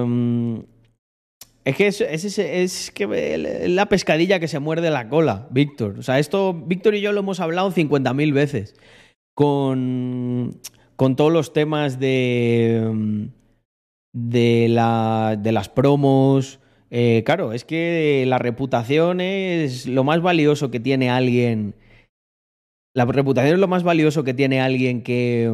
es 1.65 1.77
que 1.77 1.87
es, 1.89 2.01
es, 2.01 2.39
es, 2.39 2.91
que 2.93 3.67
la 3.69 3.87
pescadilla 3.89 4.39
que 4.39 4.47
se 4.47 4.61
muerde 4.61 4.91
la 4.91 5.09
cola, 5.09 5.49
Víctor. 5.51 5.99
O 5.99 6.03
sea, 6.03 6.21
esto 6.21 6.55
Víctor 6.55 6.95
y 6.95 7.01
yo 7.01 7.11
lo 7.13 7.21
hemos 7.21 7.41
hablado 7.41 7.73
50.000 7.73 8.33
veces 8.33 8.77
con, 9.35 10.61
con 10.95 11.17
todos 11.17 11.33
los 11.33 11.53
temas 11.53 11.99
de, 11.99 13.29
de, 14.15 14.67
la, 14.69 15.37
de 15.37 15.51
las 15.51 15.69
promos. 15.69 16.61
Eh, 16.91 17.23
claro, 17.27 17.53
es 17.53 17.65
que 17.65 18.25
la 18.27 18.39
reputación 18.39 19.21
es 19.21 19.87
lo 19.87 20.05
más 20.05 20.21
valioso 20.21 20.71
que 20.71 20.81
tiene 20.81 21.11
alguien. 21.11 21.75
La 22.95 23.05
reputación 23.05 23.55
es 23.55 23.61
lo 23.61 23.69
más 23.69 23.83
valioso 23.83 24.25
que 24.25 24.35
tiene 24.35 24.61
alguien 24.61 25.03
que 25.03 25.51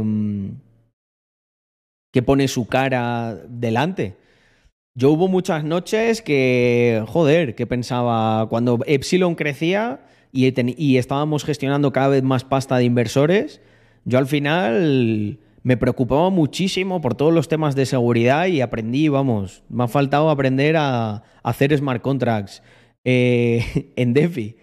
que 2.12 2.22
pone 2.22 2.46
su 2.46 2.66
cara 2.66 3.34
delante. 3.48 4.16
Yo 4.94 5.10
hubo 5.10 5.26
muchas 5.26 5.64
noches 5.64 6.20
que, 6.20 7.02
joder, 7.08 7.54
que 7.54 7.66
pensaba, 7.66 8.46
cuando 8.48 8.80
Epsilon 8.86 9.34
crecía 9.34 10.00
y, 10.30 10.96
estábamos 10.98 11.44
gestionando 11.44 11.92
cada 11.92 12.08
vez 12.08 12.22
más 12.22 12.44
pasta 12.44 12.76
de 12.76 12.84
inversores, 12.84 13.62
yo 14.04 14.18
al 14.18 14.26
final 14.26 15.38
me 15.62 15.76
preocupaba 15.76 16.30
muchísimo 16.30 17.00
por 17.00 17.14
todos 17.14 17.32
los 17.32 17.48
temas 17.48 17.74
de 17.74 17.86
seguridad 17.86 18.46
y 18.46 18.60
aprendí, 18.60 19.08
vamos, 19.08 19.62
me 19.68 19.84
ha 19.84 19.88
faltado 19.88 20.30
aprender 20.30 20.76
a, 20.76 21.22
hacer 21.42 21.76
smart 21.76 22.02
contracts 22.02 22.62
eh, 23.04 23.92
en 23.96 24.14
DeFi. 24.14 24.56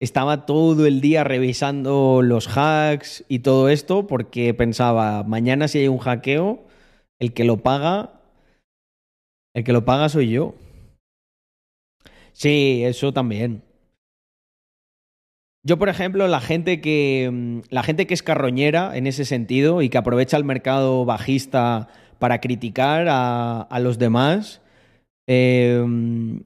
Estaba 0.00 0.44
todo 0.44 0.86
el 0.86 1.00
día 1.00 1.24
revisando 1.24 2.20
los 2.22 2.48
hacks 2.48 3.24
y 3.28 3.38
todo 3.38 3.70
esto 3.70 4.06
porque 4.06 4.52
pensaba, 4.52 5.22
mañana 5.24 5.68
si 5.68 5.78
hay 5.78 5.88
un 5.88 5.98
hackeo, 5.98 6.66
el 7.18 7.32
que 7.32 7.44
lo 7.44 7.58
paga, 7.62 8.20
el 9.54 9.64
que 9.64 9.72
lo 9.72 9.84
paga 9.86 10.08
soy 10.10 10.30
yo. 10.30 10.54
Sí, 12.32 12.82
eso 12.84 13.14
también. 13.14 13.62
Yo, 15.66 15.78
por 15.78 15.88
ejemplo, 15.88 16.28
la 16.28 16.40
gente 16.40 16.80
que 16.80 17.28
mm, 17.32 17.60
la 17.70 17.82
gente 17.82 18.06
que 18.06 18.14
es 18.14 18.22
carroñera 18.22 18.96
en 18.96 19.08
ese 19.08 19.24
sentido 19.24 19.82
y 19.82 19.88
que 19.88 19.98
aprovecha 19.98 20.36
el 20.36 20.44
mercado 20.44 21.04
bajista 21.04 21.88
para 22.20 22.40
criticar 22.40 23.08
a, 23.10 23.80
los 23.80 23.98
demás, 23.98 24.62
mm, 25.26 26.38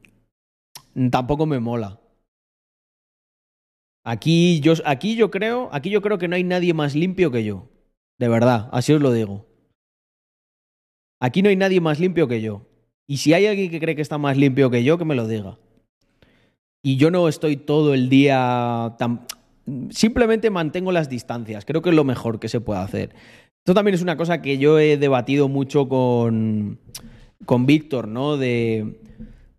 tampoco 1.11 1.45
me 1.45 1.61
mola. 1.61 2.01
Aquí 4.05 4.61
yo, 4.61 4.73
aquí 4.87 5.17
yo 5.17 5.31
creo, 5.31 5.69
aquí 5.71 5.91
yo 5.91 6.01
creo 6.01 6.17
que 6.17 6.27
no 6.27 6.37
hay 6.37 6.45
nadie 6.45 6.73
más 6.73 6.95
limpio 6.95 7.31
que 7.31 7.45
yo. 7.45 7.69
De 8.19 8.29
verdad, 8.29 8.71
así 8.73 8.95
os 8.95 9.03
lo 9.03 9.13
digo. 9.13 9.47
Aquí 11.21 11.43
no 11.43 11.51
hay 11.51 11.57
nadie 11.57 11.83
más 11.83 12.01
limpio 12.01 12.27
que 12.27 12.41
yo. 12.41 12.67
Y 13.07 13.19
si 13.19 13.35
hay 13.35 13.47
alguien 13.47 13.71
que 13.71 13.81
cree 13.81 13.97
que 13.97 14.03
está 14.03 14.17
más 14.17 14.39
limpio 14.39 14.71
que 14.71 14.83
yo, 14.83 14.97
que 14.97 15.05
me 15.05 15.15
lo 15.15 15.29
diga. 15.29 15.59
Y 16.83 16.97
yo 16.97 17.11
no 17.11 17.29
estoy 17.29 17.57
todo 17.57 17.95
el 17.95 18.09
día 18.09 18.95
tan... 18.99 19.27
Simplemente 19.91 20.51
mantengo 20.51 20.93
las 20.93 21.09
distancias. 21.09 21.65
Creo 21.65 21.83
que 21.83 21.91
es 21.91 21.95
lo 21.95 22.05
mejor 22.05 22.41
que 22.41 22.49
se 22.49 22.61
puede 22.61 22.81
hacer. 22.81 23.15
Esto 23.59 23.75
también 23.75 23.95
es 23.95 24.03
una 24.03 24.17
cosa 24.17 24.41
que 24.43 24.59
yo 24.59 24.79
he 24.79 24.97
debatido 24.97 25.49
mucho 25.49 25.89
con, 25.89 26.81
con 27.45 27.67
Víctor, 27.67 28.09
¿no? 28.09 28.37
De, 28.37 29.01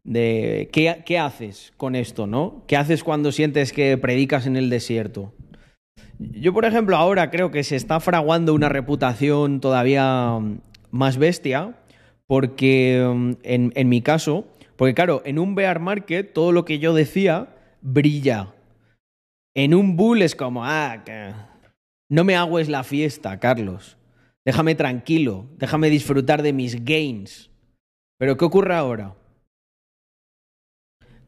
de 0.03 0.69
¿qué, 0.73 1.03
qué 1.05 1.19
haces 1.19 1.71
con 1.77 1.95
esto, 1.95 2.27
¿no? 2.27 2.63
¿Qué 2.67 2.75
haces 2.75 3.03
cuando 3.03 3.31
sientes 3.31 3.71
que 3.71 3.97
predicas 3.97 4.47
en 4.47 4.57
el 4.57 4.69
desierto? 4.69 5.33
Yo, 6.17 6.53
por 6.53 6.65
ejemplo, 6.65 6.97
ahora 6.97 7.31
creo 7.31 7.51
que 7.51 7.63
se 7.63 7.75
está 7.75 7.99
fraguando 7.99 8.53
una 8.53 8.69
reputación 8.69 9.59
todavía 9.59 10.39
más 10.91 11.17
bestia, 11.17 11.75
porque 12.27 12.97
en, 13.43 13.71
en, 13.75 13.89
mi 13.89 14.01
caso, 14.01 14.45
porque 14.81 14.95
claro, 14.95 15.21
en 15.25 15.37
un 15.37 15.53
bear 15.53 15.79
market 15.79 16.33
todo 16.33 16.51
lo 16.51 16.65
que 16.65 16.79
yo 16.79 16.95
decía 16.95 17.55
brilla. 17.81 18.55
En 19.53 19.75
un 19.75 19.95
bull 19.95 20.23
es 20.23 20.33
como, 20.33 20.65
ah, 20.65 21.03
no 22.09 22.23
me 22.23 22.35
hago 22.35 22.57
es 22.57 22.67
la 22.67 22.83
fiesta, 22.83 23.39
Carlos. 23.39 23.99
Déjame 24.43 24.73
tranquilo, 24.73 25.45
déjame 25.59 25.91
disfrutar 25.91 26.41
de 26.41 26.53
mis 26.53 26.83
gains. 26.83 27.51
Pero 28.17 28.37
¿qué 28.37 28.45
ocurre 28.45 28.73
ahora? 28.73 29.13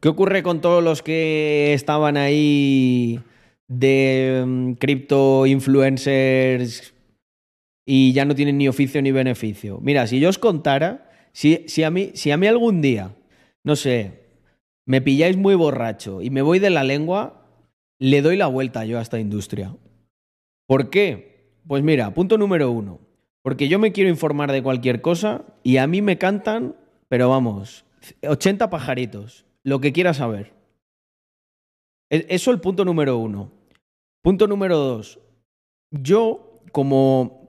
¿Qué 0.00 0.08
ocurre 0.08 0.42
con 0.42 0.60
todos 0.60 0.82
los 0.82 1.00
que 1.00 1.74
estaban 1.74 2.16
ahí 2.16 3.20
de 3.68 4.42
um, 4.42 4.74
cripto 4.74 5.46
influencers 5.46 6.92
y 7.86 8.12
ya 8.14 8.24
no 8.24 8.34
tienen 8.34 8.58
ni 8.58 8.66
oficio 8.66 9.00
ni 9.00 9.12
beneficio? 9.12 9.78
Mira, 9.80 10.08
si 10.08 10.18
yo 10.18 10.28
os 10.28 10.40
contara, 10.40 11.08
si, 11.30 11.62
si, 11.68 11.84
a 11.84 11.90
mí, 11.92 12.10
si 12.14 12.32
a 12.32 12.36
mí 12.36 12.48
algún 12.48 12.82
día, 12.82 13.14
no 13.64 13.76
sé, 13.76 14.24
me 14.86 15.00
pilláis 15.00 15.36
muy 15.36 15.54
borracho 15.54 16.22
y 16.22 16.30
me 16.30 16.42
voy 16.42 16.58
de 16.58 16.70
la 16.70 16.84
lengua, 16.84 17.48
le 17.98 18.22
doy 18.22 18.36
la 18.36 18.46
vuelta 18.46 18.84
yo 18.84 18.98
a 18.98 19.02
esta 19.02 19.18
industria. 19.18 19.74
¿Por 20.66 20.90
qué? 20.90 21.58
Pues 21.66 21.82
mira, 21.82 22.12
punto 22.12 22.38
número 22.38 22.70
uno. 22.70 23.00
Porque 23.42 23.68
yo 23.68 23.78
me 23.78 23.92
quiero 23.92 24.08
informar 24.08 24.52
de 24.52 24.62
cualquier 24.62 25.00
cosa 25.02 25.44
y 25.62 25.76
a 25.78 25.86
mí 25.86 26.00
me 26.00 26.18
cantan, 26.18 26.76
pero 27.08 27.28
vamos, 27.28 27.84
80 28.26 28.70
pajaritos 28.70 29.44
lo 29.62 29.80
que 29.80 29.92
quieras 29.92 30.18
saber. 30.18 30.52
E, 32.10 32.26
eso 32.28 32.50
el 32.50 32.60
punto 32.60 32.84
número 32.84 33.18
uno. 33.18 33.50
Punto 34.22 34.46
número 34.46 34.78
dos. 34.78 35.18
Yo, 35.90 36.62
como. 36.72 37.44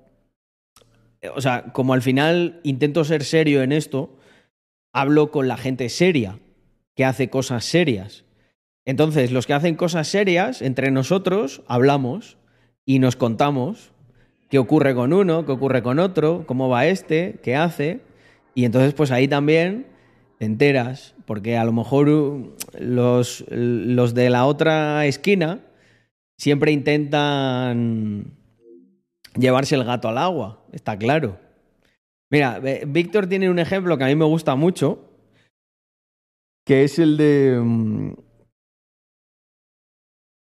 O 1.36 1.42
sea, 1.42 1.72
como 1.74 1.94
al 1.94 2.02
final 2.02 2.60
intento 2.64 3.04
ser 3.04 3.24
serio 3.24 3.64
en 3.64 3.72
esto, 3.72 4.18
hablo 4.96 5.30
con 5.30 5.50
la 5.50 5.58
gente 5.58 5.90
seria, 5.90 6.40
que 6.96 7.04
hace 7.04 7.30
cosas 7.30 7.66
serias. 7.66 8.24
Entonces, 8.86 9.34
los 9.34 9.46
que 9.46 9.54
hacen 9.54 9.76
cosas 9.76 10.08
serias, 10.08 10.62
entre 10.62 10.90
nosotros 10.90 11.64
hablamos 11.68 12.38
y 12.86 13.00
nos 13.00 13.18
contamos 13.18 13.92
qué 14.50 14.58
ocurre 14.58 14.96
con 14.96 15.12
uno, 15.12 15.46
qué 15.46 15.52
ocurre 15.52 15.84
con 15.84 16.00
otro, 16.00 16.46
cómo 16.48 16.70
va 16.70 16.88
este, 16.88 17.42
qué 17.44 17.58
hace. 17.58 18.00
Y 18.54 18.64
entonces, 18.64 18.94
pues 18.94 19.12
ahí 19.12 19.28
también 19.28 19.88
te 20.40 20.46
enteras, 20.46 21.14
porque 21.26 21.58
a 21.58 21.66
lo 21.66 21.74
mejor 21.74 22.56
los, 22.80 23.44
los 23.50 24.14
de 24.14 24.30
la 24.30 24.46
otra 24.46 25.06
esquina 25.06 25.60
siempre 26.38 26.72
intentan 26.72 28.32
llevarse 29.38 29.76
el 29.76 29.84
gato 29.84 30.08
al 30.08 30.20
agua, 30.20 30.64
está 30.72 30.98
claro. 30.98 31.45
Mira, 32.36 32.60
Víctor 32.60 33.28
tiene 33.28 33.50
un 33.50 33.60
ejemplo 33.60 33.98
que 33.98 34.04
a 34.04 34.08
mí 34.08 34.16
me 34.16 34.26
gusta 34.26 34.58
mucho, 34.58 35.10
que 36.66 36.84
es 36.84 37.00
el 37.00 37.16
de... 37.16 37.62
Mm, 37.64 38.14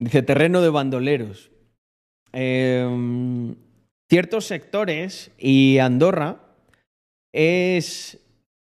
dice, 0.02 0.22
terreno 0.22 0.62
de 0.62 0.70
bandoleros. 0.70 1.50
Em, 2.34 3.56
ciertos 4.10 4.44
sectores 4.48 5.32
y 5.38 5.78
Andorra 5.78 6.58
es 7.34 8.20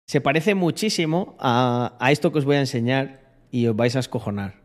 se 0.09 0.23
parece 0.23 0.55
muchísimo 0.55 1.37
a, 1.39 1.99
esto 2.11 2.33
que 2.33 2.39
os 2.39 2.47
voy 2.47 2.57
a 2.57 2.61
enseñar 2.61 3.21
y 3.51 3.67
os 3.67 3.77
vais 3.77 3.97
a 3.97 4.01
escojonar. 4.01 4.63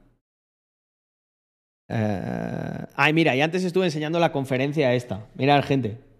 Eh, 1.90 2.86
ay, 2.96 3.12
mira, 3.12 3.36
y 3.36 3.42
antes 3.42 3.66
estuve 3.66 3.84
enseñando 3.84 4.18
la 4.18 4.32
conferencia 4.32 4.94
esta. 4.94 5.28
Mirad, 5.36 5.62
gente. 5.66 6.15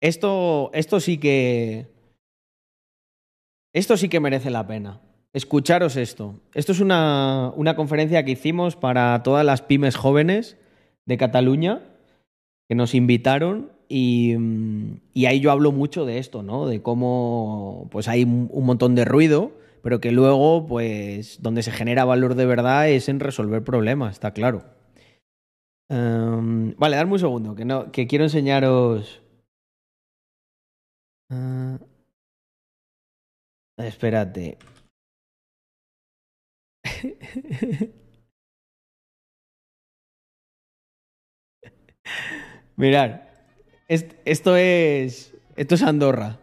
Esto, 0.00 0.70
esto 0.72 1.00
sí 1.00 1.18
que. 1.18 1.88
Esto 3.72 3.96
sí 3.96 4.08
que 4.08 4.20
merece 4.20 4.50
la 4.50 4.66
pena. 4.66 5.00
Escucharos 5.32 5.96
esto. 5.96 6.40
Esto 6.54 6.72
es 6.72 6.80
una, 6.80 7.52
una 7.54 7.76
conferencia 7.76 8.24
que 8.24 8.32
hicimos 8.32 8.74
para 8.74 9.22
todas 9.22 9.44
las 9.44 9.62
pymes 9.62 9.96
jóvenes 9.96 10.56
de 11.06 11.18
Cataluña 11.18 11.82
que 12.68 12.74
nos 12.74 12.94
invitaron 12.94 13.72
y, 13.88 14.36
mm, 14.36 15.00
ahí 15.26 15.40
yo 15.40 15.50
hablo 15.50 15.72
mucho 15.72 16.04
de 16.04 16.18
esto, 16.18 16.42
¿no? 16.42 16.66
De 16.66 16.82
cómo 16.82 17.88
pues 17.90 18.08
hay 18.08 18.24
un 18.24 18.64
montón 18.64 18.94
de 18.94 19.04
ruido, 19.04 19.52
pero 19.82 20.00
que 20.00 20.12
luego, 20.12 20.66
pues, 20.66 21.42
donde 21.42 21.62
se 21.62 21.72
genera 21.72 22.04
valor 22.04 22.34
de 22.34 22.46
verdad 22.46 22.88
es 22.88 23.08
en 23.08 23.20
resolver 23.20 23.64
problemas, 23.64 24.12
está 24.14 24.32
claro. 24.32 24.62
Em, 25.88 26.74
vale, 26.76 26.96
darme 26.96 27.14
un 27.14 27.18
segundo, 27.18 27.54
que, 27.54 27.64
no, 27.64 27.90
que 27.90 28.06
quiero 28.06 28.24
enseñaros. 28.24 29.20
Ah, 31.30 31.78
espérate. 33.78 34.56
Mirad, 42.76 43.22
est- 43.88 44.14
esto 44.24 44.56
es. 44.56 45.34
Esto 45.56 45.74
es 45.76 45.82
Andorra. 45.82 46.39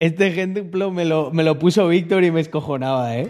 Este 0.00 0.28
ejemplo 0.28 0.90
me 0.90 1.04
lo, 1.04 1.30
me 1.30 1.44
lo 1.44 1.58
puso 1.58 1.86
Víctor 1.86 2.24
y 2.24 2.30
me 2.30 2.40
escojonaba, 2.40 3.18
¿eh? 3.18 3.28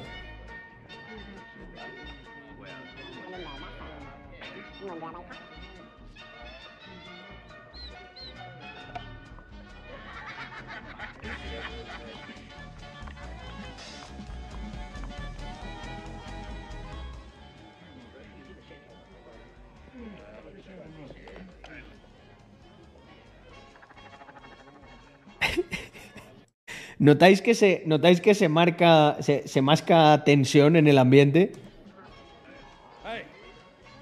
¿Notáis 27.11 27.43
que 27.43 27.57
se, 27.57 27.83
notáis 27.87 28.21
que 28.21 28.37
se 28.37 28.49
marca, 28.49 29.17
se, 29.21 29.49
se 29.49 29.61
masca 29.61 30.23
tensión 30.25 30.77
en 30.77 30.87
el 30.87 30.97
ambiente? 30.97 31.51
Hey, 33.05 33.25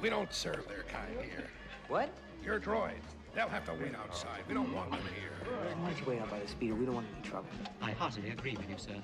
we 0.02 0.10
don't 0.10 0.30
serve 0.30 0.66
their 0.68 0.84
kind 0.92 1.16
here. 1.24 1.48
What? 1.88 2.10
Your 2.44 2.60
droids, 2.60 3.16
they'll 3.34 3.48
have 3.48 3.64
to 3.64 3.72
wait 3.80 3.94
outside. 3.94 4.44
We 4.46 4.52
don't 4.52 4.74
want 4.74 4.90
them 4.90 5.00
here. 5.16 5.32
Why 5.40 5.72
don't 5.88 5.98
you 5.98 6.04
wait 6.06 6.20
out 6.20 6.30
by 6.30 6.38
the 6.38 6.48
speeder? 6.48 6.74
We 6.74 6.84
don't 6.84 6.96
want 6.96 7.06
any 7.10 7.22
trouble. 7.26 7.48
I 7.80 7.92
heartily 7.92 8.28
agree 8.28 8.58
with 8.58 8.68
you, 8.68 8.76
sir. 8.76 8.92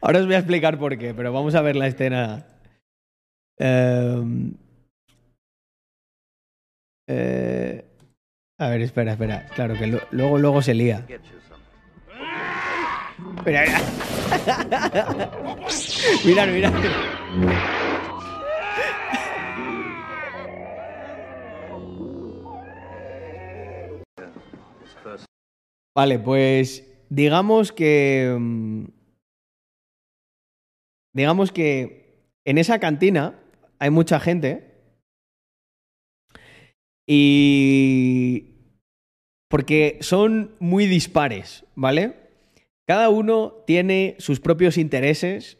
Ahora 0.00 0.20
os 0.20 0.26
voy 0.26 0.36
a 0.36 0.38
explicar 0.38 0.78
por 0.78 0.96
qué, 0.96 1.12
pero 1.12 1.32
vamos 1.32 1.56
a 1.56 1.60
ver 1.60 1.74
la 1.74 1.88
escena. 1.88 2.46
Em, 3.58 4.54
eh, 7.06 7.84
a 8.58 8.68
ver, 8.68 8.80
espera, 8.82 9.12
espera. 9.12 9.46
Claro 9.54 9.74
que 9.74 9.86
luego, 10.10 10.38
luego 10.38 10.62
se 10.62 10.74
lía. 10.74 11.06
Mira, 13.44 13.64
mira. 13.64 13.80
mirad, 16.24 16.48
mirad. 16.48 16.72
Vale, 25.94 26.18
pues 26.18 26.84
digamos 27.08 27.72
que. 27.72 28.36
mm, 28.38 28.84
Digamos 31.16 31.50
que 31.50 32.28
en 32.44 32.58
esa 32.58 32.78
cantina 32.78 33.38
hay 33.78 33.88
mucha 33.88 34.20
gente. 34.20 34.75
Y. 37.06 38.52
Porque 39.48 39.98
son 40.00 40.56
muy 40.58 40.86
dispares, 40.86 41.64
¿vale? 41.76 42.14
Cada 42.86 43.10
uno 43.10 43.62
tiene 43.66 44.16
sus 44.18 44.40
propios 44.40 44.76
intereses. 44.76 45.58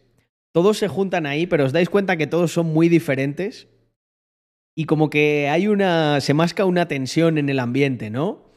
Todos 0.52 0.78
se 0.78 0.88
juntan 0.88 1.26
ahí, 1.26 1.46
pero 1.46 1.64
os 1.64 1.72
dais 1.72 1.88
cuenta 1.88 2.16
que 2.16 2.26
todos 2.26 2.52
son 2.52 2.66
muy 2.66 2.88
diferentes. 2.88 3.68
Y 4.74 4.86
como 4.86 5.08
que 5.08 5.48
hay 5.48 5.68
una. 5.68 6.20
se 6.20 6.34
masca 6.34 6.64
una 6.64 6.88
tensión 6.88 7.38
en 7.38 7.48
el 7.48 7.60
ambiente, 7.60 8.10
¿no? 8.10 8.50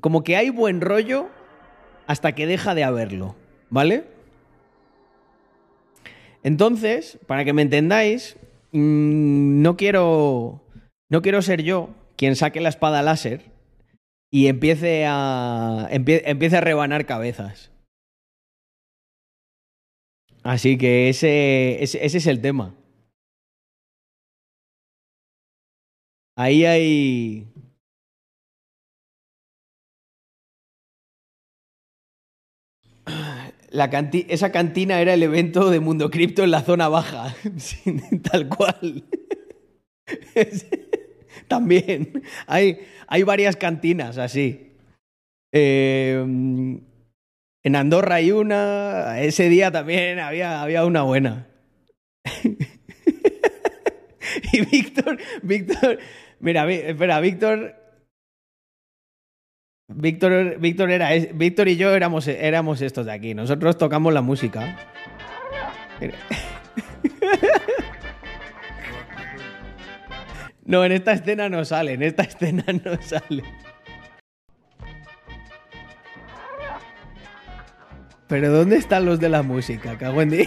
Como 0.00 0.22
que 0.22 0.36
hay 0.36 0.50
buen 0.50 0.80
rollo 0.80 1.28
hasta 2.06 2.32
que 2.32 2.46
deja 2.46 2.74
de 2.74 2.84
haberlo, 2.84 3.36
¿vale? 3.70 4.04
Entonces, 6.42 7.18
para 7.26 7.44
que 7.44 7.52
me 7.52 7.62
entendáis, 7.62 8.36
mm, 8.72 9.62
no 9.62 9.76
quiero. 9.76 10.62
No 11.10 11.22
quiero 11.22 11.40
ser 11.40 11.62
yo 11.62 11.88
quien 12.18 12.36
saque 12.36 12.60
la 12.60 12.68
espada 12.68 13.00
láser 13.02 13.50
y 14.30 14.48
empiece 14.48 15.06
a. 15.06 15.88
empie- 15.90 16.22
empiece 16.26 16.58
a 16.58 16.60
rebanar 16.60 17.06
cabezas. 17.06 17.70
Así 20.42 20.76
que 20.78 21.08
ese, 21.08 21.82
ese, 21.82 22.04
ese 22.04 22.18
es 22.18 22.26
el 22.26 22.40
tema. 22.40 22.74
Ahí 26.36 26.64
hay. 26.64 27.48
La 33.70 33.90
canti- 33.90 34.26
esa 34.28 34.50
cantina 34.50 35.00
era 35.00 35.14
el 35.14 35.22
evento 35.22 35.70
de 35.70 35.80
Mundo 35.80 36.10
Cripto 36.10 36.42
en 36.42 36.50
la 36.50 36.62
zona 36.62 36.88
baja. 36.88 37.34
Tal 38.30 38.48
cual. 38.48 39.04
También. 41.48 42.22
Hay, 42.46 42.80
hay 43.06 43.22
varias 43.22 43.56
cantinas 43.56 44.18
así. 44.18 44.72
Eh, 45.52 46.22
en 47.68 47.76
Andorra 47.76 48.16
hay 48.16 48.32
una. 48.32 49.20
Ese 49.20 49.48
día 49.48 49.70
también 49.70 50.18
había, 50.18 50.62
había 50.62 50.84
una 50.84 51.02
buena. 51.02 51.48
y 54.52 54.60
Víctor, 54.70 55.18
Víctor, 55.42 55.98
mira, 56.40 56.70
espera, 56.70 57.20
Víctor. 57.20 57.74
Víctor, 59.88 60.58
Víctor 60.58 60.90
era, 60.90 61.10
Víctor 61.34 61.68
y 61.68 61.76
yo 61.76 61.94
éramos, 61.94 62.28
éramos 62.28 62.82
estos 62.82 63.06
de 63.06 63.12
aquí. 63.12 63.34
Nosotros 63.34 63.78
tocamos 63.78 64.12
la 64.12 64.20
música. 64.22 64.78
No, 70.68 70.84
en 70.84 70.92
esta 70.92 71.12
escena 71.12 71.48
no 71.48 71.64
sale, 71.64 71.94
en 71.94 72.02
esta 72.02 72.22
escena 72.24 72.62
no 72.84 73.00
sale. 73.00 73.42
Pero 78.26 78.52
¿dónde 78.52 78.76
están 78.76 79.06
los 79.06 79.18
de 79.18 79.30
la 79.30 79.42
música? 79.42 79.96
Cago 79.96 80.20
en 80.20 80.30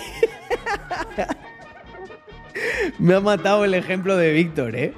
Me 2.99 3.15
ha 3.15 3.19
matado 3.19 3.65
el 3.65 3.73
ejemplo 3.73 4.15
de 4.15 4.31
Víctor, 4.31 4.76
¿eh? 4.76 4.93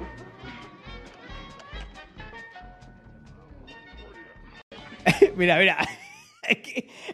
mira, 5.36 5.56
mira. 5.56 5.78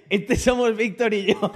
Este 0.08 0.34
somos 0.34 0.76
Víctor 0.76 1.14
y 1.14 1.26
yo. 1.26 1.52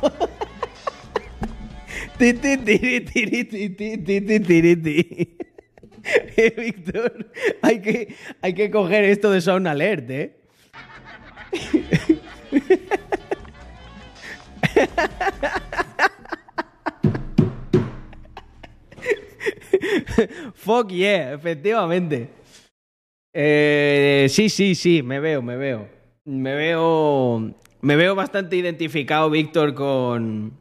Ti, 2.17 2.33
ti, 2.35 2.57
tiri, 2.59 3.01
ti, 3.01 3.45
ti, 3.45 3.69
ti, 3.75 3.99
ti, 3.99 4.41
tiri, 4.41 4.77
ti. 4.77 5.37
Eh, 6.37 6.55
Víctor, 6.57 7.31
hay 7.63 7.81
que, 7.81 8.15
hay 8.43 8.55
que 8.55 8.71
coger 8.71 9.05
esto 9.05 9.31
de 9.31 9.41
Sound 9.41 9.67
Alert, 9.67 10.11
¿eh? 10.11 10.37
Fuck 20.55 20.91
yeah, 20.91 21.33
efectivamente. 21.33 22.29
Eh, 23.33 24.27
sí, 24.29 24.49
sí, 24.49 24.75
sí, 24.75 25.03
me 25.03 25.21
veo, 25.21 25.43
me 25.43 25.57
veo. 25.57 25.89
Me 26.25 26.55
veo. 26.55 27.55
Me 27.81 27.97
veo 27.97 28.15
bastante 28.15 28.57
identificado, 28.57 29.31
Víctor, 29.31 29.75
con. 29.75 30.53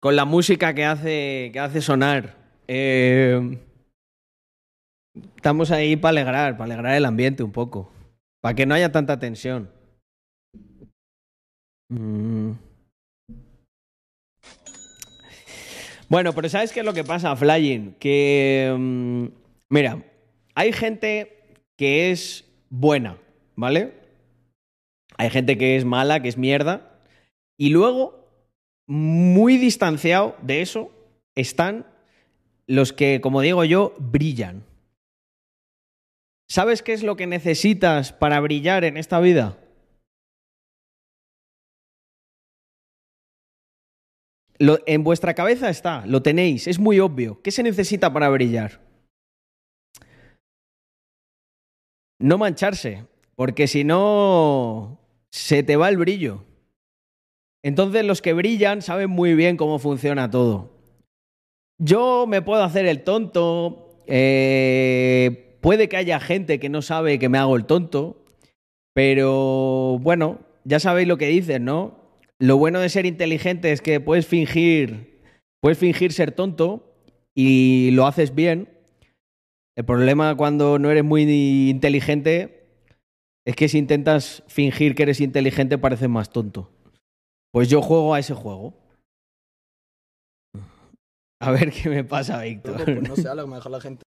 Con 0.00 0.16
la 0.16 0.24
música 0.24 0.74
que 0.74 0.84
hace. 0.84 1.50
que 1.52 1.60
hace 1.60 1.80
sonar. 1.80 2.36
Eh, 2.66 3.58
estamos 5.36 5.70
ahí 5.70 5.96
para 5.96 6.10
alegrar, 6.10 6.56
para 6.56 6.72
alegrar 6.72 6.94
el 6.94 7.04
ambiente 7.04 7.42
un 7.42 7.52
poco. 7.52 7.90
Para 8.40 8.54
que 8.54 8.66
no 8.66 8.74
haya 8.74 8.92
tanta 8.92 9.18
tensión. 9.18 9.70
Mm. 11.88 12.52
Bueno, 16.08 16.32
pero 16.32 16.48
¿sabes 16.48 16.72
qué 16.72 16.80
es 16.80 16.86
lo 16.86 16.94
que 16.94 17.04
pasa, 17.04 17.34
Flying? 17.34 17.94
Que, 17.98 18.74
mm, 18.76 19.26
mira, 19.70 20.04
hay 20.54 20.72
gente 20.72 21.56
que 21.76 22.10
es 22.10 22.44
buena, 22.70 23.18
¿vale? 23.56 23.94
Hay 25.16 25.30
gente 25.30 25.56
que 25.56 25.76
es 25.76 25.84
mala, 25.84 26.20
que 26.20 26.28
es 26.28 26.36
mierda. 26.36 27.00
Y 27.56 27.70
luego, 27.70 28.28
muy 28.86 29.56
distanciado 29.56 30.36
de 30.42 30.60
eso, 30.60 30.90
están 31.34 31.86
los 32.66 32.92
que, 32.92 33.20
como 33.20 33.40
digo 33.40 33.64
yo, 33.64 33.94
brillan. 33.98 34.62
¿Sabes 36.48 36.82
qué 36.82 36.92
es 36.92 37.02
lo 37.02 37.16
que 37.16 37.26
necesitas 37.26 38.12
para 38.12 38.40
brillar 38.40 38.84
en 38.84 38.96
esta 38.96 39.20
vida? 39.20 39.58
Lo- 44.58 44.78
en 44.86 45.02
vuestra 45.02 45.34
cabeza 45.34 45.68
está, 45.68 46.06
lo 46.06 46.22
tenéis, 46.22 46.68
es 46.68 46.78
muy 46.78 47.00
obvio. 47.00 47.42
¿Qué 47.42 47.50
se 47.50 47.62
necesita 47.62 48.12
para 48.12 48.28
brillar? 48.28 48.80
No 52.20 52.38
mancharse, 52.38 53.06
porque 53.34 53.66
si 53.66 53.84
no, 53.84 55.00
se 55.30 55.62
te 55.62 55.76
va 55.76 55.88
el 55.88 55.96
brillo. 55.96 56.44
Entonces 57.64 58.04
los 58.04 58.22
que 58.22 58.32
brillan 58.34 58.82
saben 58.82 59.10
muy 59.10 59.34
bien 59.34 59.56
cómo 59.56 59.78
funciona 59.78 60.30
todo. 60.30 60.70
Yo 61.78 62.26
me 62.28 62.42
puedo 62.42 62.62
hacer 62.62 62.86
el 62.86 63.02
tonto, 63.02 64.00
eh, 64.06 65.53
puede 65.64 65.88
que 65.88 65.96
haya 65.96 66.20
gente 66.20 66.60
que 66.60 66.68
no 66.68 66.82
sabe 66.82 67.18
que 67.18 67.30
me 67.30 67.38
hago 67.38 67.56
el 67.56 67.64
tonto, 67.64 68.22
pero 68.92 69.98
bueno, 69.98 70.40
ya 70.64 70.78
sabéis 70.78 71.08
lo 71.08 71.16
que 71.16 71.28
dicen, 71.28 71.64
¿no? 71.64 71.98
Lo 72.38 72.58
bueno 72.58 72.80
de 72.80 72.90
ser 72.90 73.06
inteligente 73.06 73.72
es 73.72 73.80
que 73.80 73.98
puedes 73.98 74.26
fingir, 74.26 75.22
puedes 75.62 75.78
fingir 75.78 76.12
ser 76.12 76.32
tonto 76.32 76.94
y 77.34 77.92
lo 77.92 78.06
haces 78.06 78.34
bien. 78.34 78.68
El 79.74 79.86
problema 79.86 80.36
cuando 80.36 80.78
no 80.78 80.90
eres 80.90 81.02
muy 81.02 81.22
inteligente 81.70 82.68
es 83.46 83.56
que 83.56 83.70
si 83.70 83.78
intentas 83.78 84.42
fingir 84.46 84.94
que 84.94 85.04
eres 85.04 85.22
inteligente 85.22 85.78
pareces 85.78 86.10
más 86.10 86.28
tonto. 86.28 86.70
Pues 87.54 87.70
yo 87.70 87.80
juego 87.80 88.12
a 88.12 88.18
ese 88.18 88.34
juego. 88.34 88.74
A 91.40 91.50
ver 91.52 91.72
qué 91.72 91.88
me 91.88 92.04
pasa, 92.04 92.42
Víctor. 92.42 92.84
Pues 92.84 93.08
no 93.08 93.16
sé, 93.16 93.28
a 93.28 93.34
lo 93.34 93.46
mejor 93.46 93.72
la 93.72 93.80
gente 93.80 94.04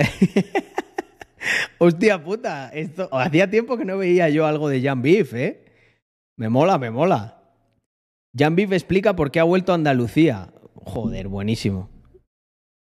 Hostia 1.78 2.22
puta, 2.22 2.68
esto 2.70 3.08
hacía 3.12 3.50
tiempo 3.50 3.76
que 3.76 3.84
no 3.84 3.98
veía 3.98 4.28
yo 4.28 4.46
algo 4.46 4.68
de 4.68 4.82
Jan 4.82 5.02
Beef, 5.02 5.34
¿eh? 5.34 5.64
Me 6.36 6.48
mola, 6.48 6.78
me 6.78 6.90
mola. 6.90 7.42
Jan 8.36 8.54
Beef 8.56 8.72
explica 8.72 9.16
por 9.16 9.30
qué 9.30 9.40
ha 9.40 9.44
vuelto 9.44 9.72
a 9.72 9.74
Andalucía. 9.74 10.52
Joder, 10.74 11.28
buenísimo. 11.28 11.88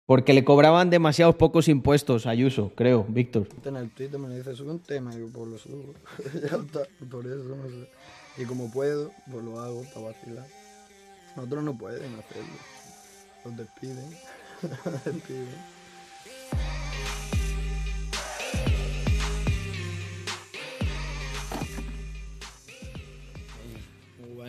Porque 0.06 0.34
le 0.34 0.44
cobraban 0.44 0.90
demasiados 0.90 1.36
pocos 1.36 1.68
impuestos 1.68 2.26
a 2.26 2.32
Ayuso, 2.32 2.72
creo, 2.76 3.06
Víctor. 3.08 3.48
en 3.64 3.76
el 3.76 3.92
Twitter 3.92 4.20
me 4.20 4.36
dice, 4.36 4.56
sube 4.56 4.72
un 4.72 4.80
tema, 4.80 5.14
y 5.14 5.18
digo, 5.18 5.30
pues 5.32 5.48
lo 5.48 5.58
subo. 5.58 5.94
ya 6.34 6.58
está, 6.58 6.80
por 7.10 7.26
eso, 7.26 7.44
no 7.44 7.70
sé. 7.70 8.42
Y 8.42 8.46
como 8.46 8.72
puedo, 8.72 9.12
pues 9.32 9.44
lo 9.44 9.60
hago 9.60 9.84
para 9.94 10.08
vacilar. 10.08 10.48
Otros 11.36 11.64
no 11.64 11.78
pueden 11.78 12.16
hacerlo. 12.16 12.54
Los 13.46 13.58
despiden. 13.58 14.10
Los 14.86 15.06
despiden. 15.06 15.79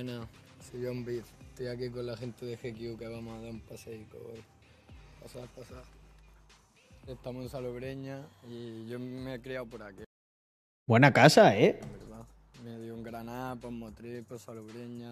Buena, 0.03 0.27
soy 0.71 0.87
John 0.87 1.05
Beat. 1.05 1.25
Estoy 1.51 1.67
aquí 1.67 1.91
con 1.91 2.07
la 2.07 2.17
gente 2.17 2.47
de 2.47 2.57
GQ 2.57 2.99
que 2.99 3.07
vamos 3.07 3.39
a 3.39 3.43
dar 3.43 3.51
un 3.51 3.61
paseico 3.61 4.17
hoy. 4.17 4.41
Pasar, 5.23 5.47
pasar. 5.49 5.83
Estamos 7.07 7.43
en 7.43 7.49
Salobreña 7.51 8.23
y 8.49 8.89
yo 8.89 8.99
me 8.99 9.35
he 9.35 9.41
criado 9.41 9.67
por 9.67 9.83
aquí, 9.83 10.05
Buena 10.87 11.13
casa, 11.13 11.55
¿eh? 11.59 11.79
verdad. 12.01 12.25
Me 12.65 12.79
dio 12.79 12.95
un 12.95 13.03
Granada, 13.03 13.57
por 13.57 13.73
Motriz, 13.73 14.25
por 14.25 14.39
Salobreña. 14.39 15.11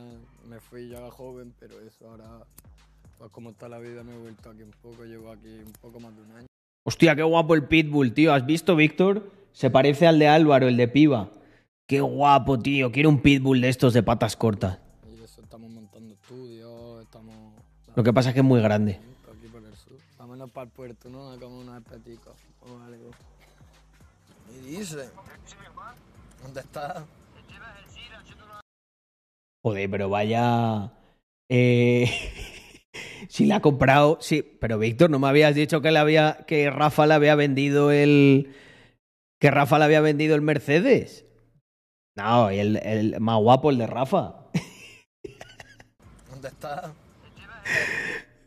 Me 0.48 0.59
fui 0.59 0.89
ya 0.89 1.10
joven, 1.10 1.52
pero 1.60 1.81
eso 1.81 2.09
ahora, 2.09 2.47
pues 3.19 3.31
como 3.31 3.51
está 3.51 3.69
la 3.69 3.78
vida, 3.78 4.02
me 4.02 4.15
he 4.15 4.19
vuelto 4.19 4.48
aquí 4.48 4.62
un 4.62 4.70
poco. 4.81 5.05
Llevo 5.05 5.31
aquí 5.31 5.48
un 5.48 5.73
poco 5.82 6.01
más 6.01 6.16
de 6.16 6.23
un 6.23 6.32
año. 6.32 6.47
Hostia, 6.85 7.15
qué 7.15 7.23
guapo 7.23 7.55
el 7.55 7.65
Pitbull, 7.65 8.15
tío. 8.15 8.32
¿Has 8.32 8.47
visto, 8.47 8.74
Víctor? 8.74 9.31
Se 9.52 9.69
parece 9.69 10.06
al 10.06 10.19
de 10.19 10.28
Álvaro, 10.28 10.66
el 10.66 10.78
de 10.78 10.89
Piba. 10.89 11.31
Qué 11.89 12.02
guapo, 12.02 12.59
tío. 12.59 12.93
Quiero 12.93 13.09
un 13.09 13.23
Pitbull 13.23 13.62
de 13.62 13.70
estos 13.70 13.94
de 13.94 14.02
patas 14.02 14.36
cortas. 14.36 14.78
Y 15.10 15.24
eso, 15.24 15.40
estamos 15.40 15.70
montando 15.70 16.12
estudios, 16.12 17.02
estamos... 17.02 17.35
Lo 17.97 18.05
que 18.05 18.12
pasa 18.12 18.28
es 18.28 18.35
que 18.35 18.40
es 18.40 18.47
muy 18.47 18.60
grande. 18.60 19.01
Aquí 19.27 19.48
por 19.51 19.65
el 19.65 19.74
sur. 19.74 19.97
Vámonos 20.19 20.51
para 20.51 20.66
el 20.66 20.70
puerto, 20.70 21.09
¿no? 21.09 21.31
A 21.31 21.39
comer 21.39 21.65
unos 21.65 21.78
espeticos 21.78 22.35
o 22.60 22.78
algo. 22.82 23.10
Y 24.55 24.77
dice... 24.77 25.09
¿Dónde 26.43 26.60
está? 26.60 27.06
Joder, 29.65 29.90
pero 29.90 30.10
vaya. 30.10 30.93
Eh, 31.48 32.10
si 33.31 33.47
la 33.47 33.56
ha 33.56 33.60
comprado. 33.62 34.19
Sí, 34.20 34.43
pero 34.43 34.78
Víctor, 34.78 35.09
¿no 35.09 35.19
me 35.19 35.28
habías 35.28 35.55
dicho 35.55 35.81
que 35.81 35.90
le 35.90 35.98
había. 35.98 36.44
que 36.47 36.70
Rafa 36.70 37.06
le 37.06 37.15
había 37.15 37.35
vendido 37.35 37.90
el. 37.93 38.52
que 39.40 39.51
Rafa 39.51 39.78
le 39.78 39.86
había 39.86 40.02
vendido 40.02 40.35
el 40.35 40.43
Mercedes? 40.43 41.24
No, 42.18 42.50
el, 42.50 42.78
el 42.78 43.20
más 43.20 43.38
guapo, 43.38 43.70
el 43.70 43.78
de 43.78 43.86
Rafa. 43.86 44.34
¿Dónde 46.28 46.48
está? 46.48 46.90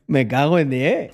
Me 0.07 0.27
cago 0.27 0.59
en 0.59 0.69
10. 0.69 1.13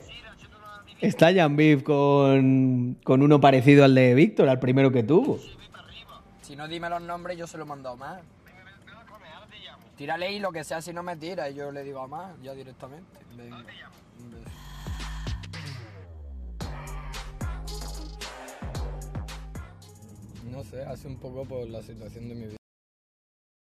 Está 1.00 1.32
Jan 1.32 1.56
con, 1.82 2.98
con 3.04 3.22
uno 3.22 3.40
parecido 3.40 3.86
al 3.86 3.94
de 3.94 4.16
Víctor, 4.16 4.50
al 4.50 4.60
primero 4.60 4.92
que 4.92 5.04
tuvo. 5.04 5.38
Si 6.42 6.56
no 6.56 6.68
dime 6.68 6.90
los 6.90 7.04
nombres, 7.04 7.38
yo 7.38 7.46
se 7.46 7.58
lo 7.60 7.66
he 7.66 7.68
mandado 7.68 7.96
más. 7.96 8.22
Tírale 9.96 10.32
y 10.32 10.40
lo 10.40 10.52
que 10.52 10.64
sea, 10.64 10.82
si 10.82 10.92
no 10.94 11.04
me 11.04 11.16
tira, 11.16 11.52
y 11.52 11.54
yo 11.54 11.72
le 11.72 11.84
digo 11.84 12.00
a 12.00 12.08
más, 12.08 12.42
ya 12.42 12.56
directamente. 12.56 13.20
Venga, 13.36 13.58
un 14.20 14.32
beso. 14.32 14.67
No 20.52 20.64
sé, 20.64 20.82
hace 20.84 21.08
un 21.08 21.18
poco 21.18 21.46
por 21.46 21.68
la 21.68 21.82
situación 21.82 22.30
de 22.30 22.36
mi 22.36 22.46
vida. 22.48 22.58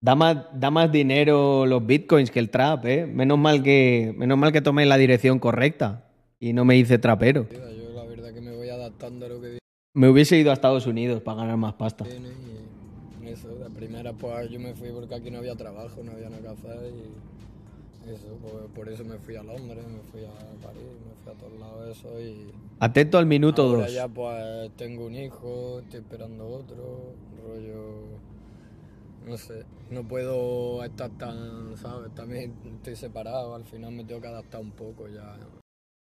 Da 0.01 0.15
más, 0.15 0.37
da 0.53 0.71
más 0.71 0.91
dinero 0.91 1.65
los 1.65 1.85
bitcoins 1.85 2.31
que 2.31 2.39
el 2.39 2.49
trap, 2.49 2.85
¿eh? 2.85 3.05
Menos 3.05 3.37
mal 3.37 3.61
que, 3.61 4.13
menos 4.17 4.37
mal 4.37 4.51
que 4.53 4.61
tomé 4.61 4.85
la 4.85 4.97
dirección 4.97 5.39
correcta 5.39 6.09
y 6.39 6.53
no 6.53 6.63
me 6.63 6.77
hice 6.77 6.97
trapero. 6.97 7.47
Yo 7.51 7.89
la 7.93 8.05
verdad 8.05 8.33
que 8.33 8.39
me 8.39 8.55
voy 8.55 8.69
adaptando 8.69 9.25
a 9.25 9.29
lo 9.29 9.41
que 9.41 9.59
Me 9.93 10.07
hubiese 10.07 10.37
ido 10.37 10.51
a 10.51 10.53
Estados 10.53 10.87
Unidos 10.87 11.21
para 11.21 11.39
ganar 11.41 11.57
más 11.57 11.73
pasta. 11.73 12.05
y 12.07 13.27
eso, 13.27 13.49
de 13.49 13.69
primera 13.71 14.13
pues 14.13 14.49
yo 14.49 14.59
me 14.59 14.73
fui 14.73 14.89
porque 14.91 15.15
aquí 15.15 15.29
no 15.29 15.39
había 15.39 15.55
trabajo, 15.55 16.01
no 16.01 16.13
había 16.13 16.29
nada 16.29 16.41
que 16.41 16.47
hacer 16.47 16.93
y 16.93 17.38
eso, 18.07 18.27
por 18.73 18.89
eso 18.89 19.03
me 19.03 19.17
fui 19.17 19.35
a 19.35 19.43
Londres, 19.43 19.85
me 19.87 19.99
fui 20.11 20.23
a 20.25 20.33
París, 20.65 20.83
me 21.05 21.23
fui 21.23 21.33
a 21.33 21.37
todos 21.37 21.59
lados 21.59 21.97
eso 21.97 22.19
y 22.19 22.51
Atento 22.79 23.17
al 23.17 23.25
minuto 23.25 23.63
ahora 23.63 23.83
2. 23.83 23.93
ya 23.93 24.07
pues 24.07 24.71
tengo 24.77 25.05
un 25.05 25.15
hijo, 25.15 25.79
estoy 25.79 25.99
esperando 25.99 26.47
otro, 26.47 27.13
rollo, 27.45 28.03
no 29.27 29.37
sé, 29.37 29.65
no 29.91 30.07
puedo 30.07 30.83
estar 30.83 31.09
tan, 31.11 31.75
¿sabes? 31.77 32.13
También 32.15 32.53
estoy 32.77 32.95
separado, 32.95 33.53
al 33.53 33.65
final 33.65 33.91
me 33.91 34.03
tengo 34.05 34.21
que 34.21 34.27
adaptar 34.27 34.61
un 34.61 34.71
poco 34.71 35.07
ya 35.07 35.37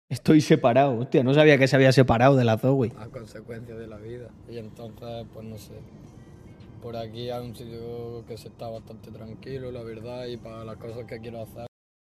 Estoy 0.10 0.42
separado. 0.42 0.98
Hostia, 1.00 1.24
no 1.24 1.34
sabía 1.34 1.58
que 1.58 1.70
se 1.70 1.76
había 1.78 1.94
separado 1.94 2.36
de 2.36 2.44
la 2.44 2.58
Zoe. 2.58 2.92
a 2.98 3.08
consecuencia 3.08 3.76
de 3.76 3.88
la 3.88 3.96
vida. 3.96 4.30
Y 4.50 4.58
entonces, 4.58 5.26
pues 5.34 5.46
no 5.46 5.58
sé. 5.58 5.76
Por 6.82 6.98
aquí 6.98 7.30
hay 7.30 7.46
un 7.46 7.56
sitio 7.56 8.26
que 8.28 8.36
se 8.36 8.50
está 8.50 8.68
bastante 8.68 9.10
tranquilo, 9.10 9.72
la 9.72 9.84
verdad, 9.84 10.26
y 10.26 10.36
para 10.36 10.66
las 10.66 10.76
cosas 10.76 11.06
que 11.06 11.20
quiero 11.22 11.42
hacer, 11.42 11.68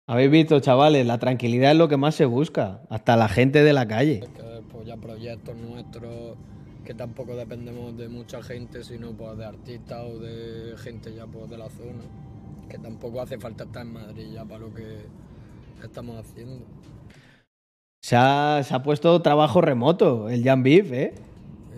Habéis 0.06 0.31
visto, 0.31 0.60
chavales, 0.60 1.06
la 1.06 1.18
tranquilidad 1.18 1.72
es 1.72 1.78
lo 1.78 1.89
que 1.89 1.97
más 1.97 2.14
se 2.14 2.26
busca. 2.26 2.82
Hasta 2.90 3.16
la 3.16 3.26
gente 3.28 3.62
de 3.62 3.72
la 3.72 3.89
calle. 3.89 4.20
que 4.20 4.62
pues 4.70 4.86
ya 4.86 4.98
proyectos 4.98 5.56
nuestros, 5.56 6.36
que 6.85 6.93
tampoco 6.93 7.35
dependemos 7.35 7.97
de 7.97 8.09
mucha 8.09 8.43
gente, 8.43 8.85
sino 8.85 9.12
pues 9.12 9.39
de 9.39 9.47
artistas 9.47 10.05
o 10.05 10.18
de 10.18 10.76
gente 10.76 11.14
ya 11.14 11.26
pues 11.26 11.48
de 11.48 11.56
la 11.56 11.70
zona. 11.70 12.05
Que 12.68 12.78
tampoco 12.78 13.22
hace 13.22 13.39
falta 13.39 13.64
estar 13.64 13.86
en 13.86 13.94
Madrid 13.94 14.26
ya 14.35 14.44
para 14.44 14.60
lo 14.60 14.74
que 14.74 15.06
estamos 15.82 16.18
haciendo. 16.18 16.66
Se 18.02 18.16
ha, 18.16 18.60
se 18.62 18.74
ha 18.74 18.82
puesto 18.82 19.22
trabajo 19.22 19.62
remoto, 19.62 20.28
el 20.28 20.44
Jan 20.44 20.62
Beef, 20.62 20.93
¿eh? 20.93 21.14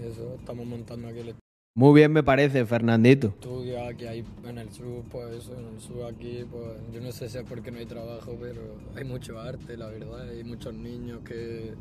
Eso, 0.05 0.35
estamos 0.37 0.67
montando 0.67 1.07
aquí 1.07 1.21
el 1.21 1.35
Muy 1.77 1.93
bien 1.95 2.11
me 2.11 2.23
parece, 2.23 2.65
Fernandito. 2.65 3.27
estudio, 3.29 3.85
aquí 3.85 4.07
hay 4.07 4.25
en 4.49 4.57
el 4.57 4.73
sur, 4.73 5.03
pues 5.13 5.31
eso, 5.35 5.53
en 5.59 5.75
el 5.75 5.79
sur 5.81 6.05
aquí, 6.11 6.43
pues 6.51 6.65
yo 6.91 7.03
no 7.03 7.13
sé 7.13 7.29
si 7.29 7.37
es 7.37 7.45
porque 7.45 7.71
no 7.71 7.77
hay 7.77 7.85
trabajo, 7.85 8.35
pero 8.41 8.63
hay 8.97 9.05
mucho 9.05 9.39
arte, 9.39 9.77
la 9.77 9.89
verdad, 9.89 10.27
hay 10.27 10.43
muchos 10.43 10.73
niños 10.73 11.21
que 11.23 11.75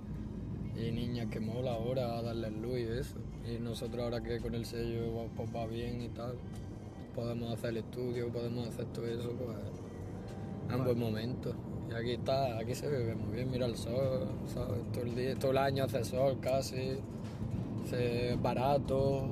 y 0.76 0.92
niñas 0.92 1.28
que 1.32 1.40
mola 1.40 1.72
ahora 1.76 2.18
a 2.18 2.22
darles 2.22 2.52
luz 2.62 2.78
y 2.80 2.84
eso. 2.84 3.16
Y 3.50 3.58
nosotros 3.64 4.04
ahora 4.04 4.22
que 4.22 4.40
con 4.42 4.54
el 4.54 4.66
sello 4.66 5.16
va- 5.16 5.28
pues 5.34 5.56
va 5.56 5.66
bien 5.66 6.02
y 6.02 6.10
tal, 6.10 6.34
podemos 7.16 7.54
hacer 7.54 7.70
el 7.70 7.78
estudio, 7.78 8.28
podemos 8.34 8.68
hacer 8.68 8.88
todo 8.88 9.08
eso, 9.08 9.30
pues 9.32 9.58
es 10.70 10.76
un 10.76 10.84
buen 10.84 11.00
momento. 11.00 11.54
Y 11.90 11.94
aquí 11.94 12.12
está, 12.12 12.58
aquí 12.60 12.76
se 12.76 12.90
vive 12.90 13.16
muy 13.16 13.34
bien, 13.34 13.50
mira 13.50 13.66
el 13.66 13.78
sol, 13.78 14.28
¿sabes? 14.54 14.92
Todo 14.92 15.04
el 15.06 15.16
día, 15.16 15.36
todo 15.36 15.52
el 15.52 15.58
año 15.60 15.86
hace 15.86 16.04
sol 16.04 16.38
casi, 16.42 16.98
es 17.94 18.42
barato. 18.42 19.30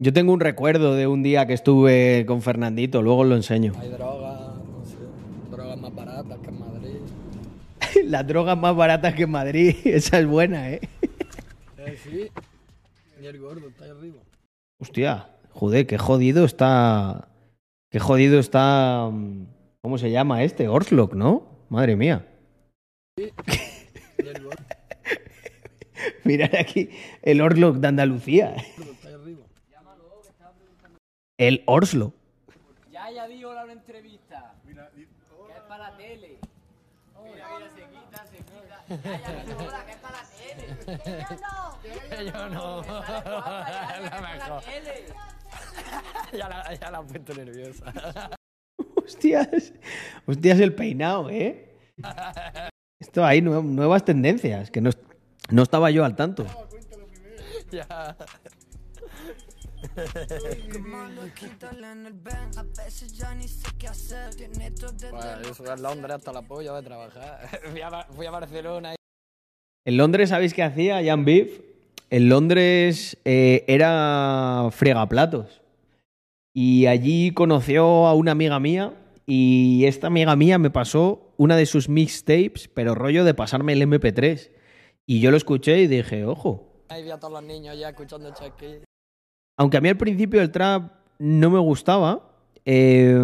Yo 0.00 0.12
tengo 0.12 0.32
un 0.32 0.38
recuerdo 0.38 0.94
de 0.94 1.08
un 1.08 1.24
día 1.24 1.46
que 1.48 1.54
estuve 1.54 2.24
con 2.24 2.40
Fernandito, 2.40 3.02
luego 3.02 3.22
os 3.22 3.26
lo 3.26 3.34
enseño. 3.34 3.72
Hay 3.80 3.88
drogas, 3.88 4.40
no 4.40 4.84
sé, 4.84 4.96
drogas 5.50 5.76
más 5.76 5.92
baratas 5.92 6.38
que 6.38 6.48
en 6.50 6.58
Madrid. 6.60 6.96
Las 8.04 8.26
drogas 8.28 8.56
más 8.56 8.76
baratas 8.76 9.14
que 9.14 9.24
en 9.24 9.30
Madrid, 9.30 9.74
esa 9.84 10.20
es 10.20 10.26
buena, 10.26 10.70
¿eh? 10.70 10.80
Eh, 11.78 11.98
sí, 12.00 12.28
y 13.20 13.26
el 13.26 13.40
gordo 13.40 13.66
está 13.68 13.86
ahí 13.86 13.90
arriba. 13.90 14.18
Hostia, 14.78 15.30
joder, 15.50 15.84
qué 15.88 15.98
jodido 15.98 16.44
está. 16.44 17.26
Qué 17.90 17.98
jodido 17.98 18.38
está. 18.38 19.10
mm, 19.12 19.46
¿Cómo 19.80 19.98
se 19.98 20.12
llama 20.12 20.44
este? 20.44 20.68
Orslock, 20.68 21.14
¿no? 21.14 21.64
Madre 21.70 21.96
mía. 21.96 22.24
Y 24.20 24.26
el 24.26 24.42
gordo 24.42 24.64
Mirad 26.24 26.54
aquí 26.56 26.90
el 27.22 27.40
Orslock 27.40 27.76
de 27.76 27.88
Andalucía. 27.88 28.54
El 31.38 31.62
Orslo. 31.66 32.12
Ya, 32.90 33.10
ya 33.10 33.26
digo 33.28 33.54
la 33.54 33.64
una 33.64 33.72
entrevista. 33.72 34.54
que 34.64 34.72
es 34.72 35.60
para 35.68 35.90
la 35.90 35.96
tele. 35.96 36.38
Mira, 37.24 37.48
mira, 37.56 37.70
se 37.74 37.82
quita, 37.86 38.26
se 38.26 38.36
quita. 38.38 38.84
Ya, 39.04 39.20
ya, 39.20 39.44
digo, 39.44 39.58
hola, 39.60 39.84
que 39.84 39.92
es 39.92 39.98
para 39.98 40.22
la 40.22 41.78
tele. 41.80 42.30
Yo 42.32 42.48
no. 42.48 42.80
Es 42.80 42.86
para 44.10 44.36
la 44.48 44.60
tele. 44.60 45.06
ya, 46.36 46.48
la, 46.48 46.74
ya 46.74 46.90
la 46.90 47.00
he 47.00 47.04
puesto 47.04 47.34
nerviosa. 47.34 48.30
Hostias. 48.96 49.72
Hostias, 50.26 50.60
el 50.60 50.74
peinado, 50.74 51.30
¿eh? 51.30 51.76
Esto 53.00 53.24
hay 53.24 53.40
nue- 53.40 53.62
nuevas 53.62 54.04
tendencias, 54.04 54.70
que 54.70 54.80
no, 54.80 54.90
no 55.50 55.62
estaba 55.62 55.90
yo 55.90 56.04
al 56.04 56.14
tanto. 56.16 56.44
ya. 57.70 58.16
Londres 65.80 66.16
hasta 66.16 66.32
la 66.32 66.42
polla 66.42 66.74
de 66.74 66.82
trabajar. 66.82 67.48
fui, 67.70 67.80
a, 67.80 67.88
Ba- 67.90 68.06
fui 68.10 68.26
a 68.26 68.30
Barcelona 68.30 68.94
y 68.94 68.96
En 69.84 69.96
Londres, 69.96 70.30
¿sabéis 70.30 70.54
qué 70.54 70.62
hacía 70.62 71.02
Jan 71.04 71.24
Beef? 71.24 71.60
En 72.10 72.28
Londres 72.28 73.18
eh, 73.24 73.64
era 73.68 74.68
fregaplatos. 74.72 75.60
Y 76.54 76.86
allí 76.86 77.32
conoció 77.32 78.06
a 78.06 78.14
una 78.14 78.32
amiga 78.32 78.58
mía 78.58 78.94
y 79.26 79.84
esta 79.84 80.06
amiga 80.06 80.34
mía 80.34 80.58
me 80.58 80.70
pasó 80.70 81.32
una 81.36 81.56
de 81.56 81.66
sus 81.66 81.88
mixtapes, 81.88 82.68
pero 82.68 82.94
rollo 82.94 83.24
de 83.24 83.34
pasarme 83.34 83.74
el 83.74 83.82
MP3. 83.82 84.50
Y 85.06 85.20
yo 85.20 85.30
lo 85.30 85.36
escuché 85.36 85.80
y 85.80 85.86
dije, 85.86 86.24
ojo. 86.24 86.84
ahí 86.88 87.02
vi 87.04 87.10
a 87.10 87.18
todos 87.18 87.34
los 87.34 87.42
niños 87.42 87.78
ya 87.78 87.90
escuchando 87.90 88.32
Chucky. 88.34 88.80
Aunque 89.58 89.76
a 89.76 89.80
mí 89.80 89.88
al 89.88 89.96
principio 89.96 90.40
el 90.40 90.52
trap 90.52 90.92
no 91.18 91.50
me 91.50 91.58
gustaba, 91.58 92.22
eh, 92.64 93.20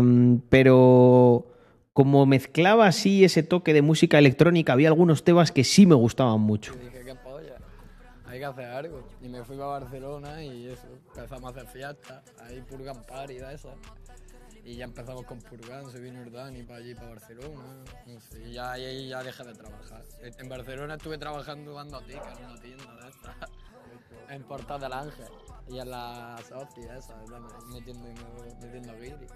pero 0.49 1.47
como 1.93 2.27
mezclaba 2.27 2.89
así 2.89 3.25
ese 3.25 3.45
toque 3.45 3.73
de 3.73 3.83
música 3.83 4.19
electrónica, 4.19 4.73
había 4.73 4.89
algunos 4.89 5.23
temas 5.23 5.53
que 5.53 5.63
sí 5.63 5.87
me 5.87 5.95
gustaban 5.95 6.41
mucho. 6.41 6.75
Y 6.75 6.87
dije, 6.87 7.05
qué 7.05 7.15
polla, 7.15 7.55
hay 8.27 8.41
que 8.41 8.45
hacer 8.47 8.65
algo. 8.65 9.07
Y 9.23 9.29
me 9.29 9.45
fui 9.45 9.61
a 9.61 9.67
Barcelona 9.67 10.43
y 10.43 10.67
eso, 10.67 10.89
empezamos 11.15 11.45
a 11.45 11.49
hacer 11.51 11.69
fiestas, 11.69 12.25
ahí 12.43 12.61
Purgan 12.69 13.01
Party 13.05 13.35
de 13.35 13.55
esas. 13.55 13.77
Y 14.65 14.75
ya 14.75 14.87
empezamos 14.87 15.25
con 15.27 15.39
Purgan, 15.39 15.89
se 15.89 16.01
vino 16.01 16.21
el 16.21 16.33
Dani 16.33 16.65
para 16.65 16.81
allí, 16.81 16.97
para 16.97 17.11
Barcelona. 17.11 17.85
y 18.45 18.53
ya 18.55 18.73
ahí 18.73 19.09
ya 19.09 19.23
dejé 19.23 19.45
de 19.45 19.55
trabajar. 19.55 20.03
En 20.21 20.49
Barcelona 20.49 20.95
estuve 20.95 21.17
trabajando 21.17 21.75
dando 21.75 22.01
tickets 22.01 22.41
en 22.41 22.47
una 22.47 22.61
tienda 22.61 22.97
de 23.03 23.09
estas, 23.09 23.51
en 24.29 24.43
Portal 24.45 24.81
del 24.81 24.93
Ángel. 24.93 25.27
Y 25.69 25.79
en 25.79 25.91
la 25.91 26.37
Sofi 26.49 26.83
esa, 26.83 27.15
¿verdad? 27.17 27.41
metiendo, 27.73 28.09
metiendo 28.61 28.93
guiri. 29.01 29.27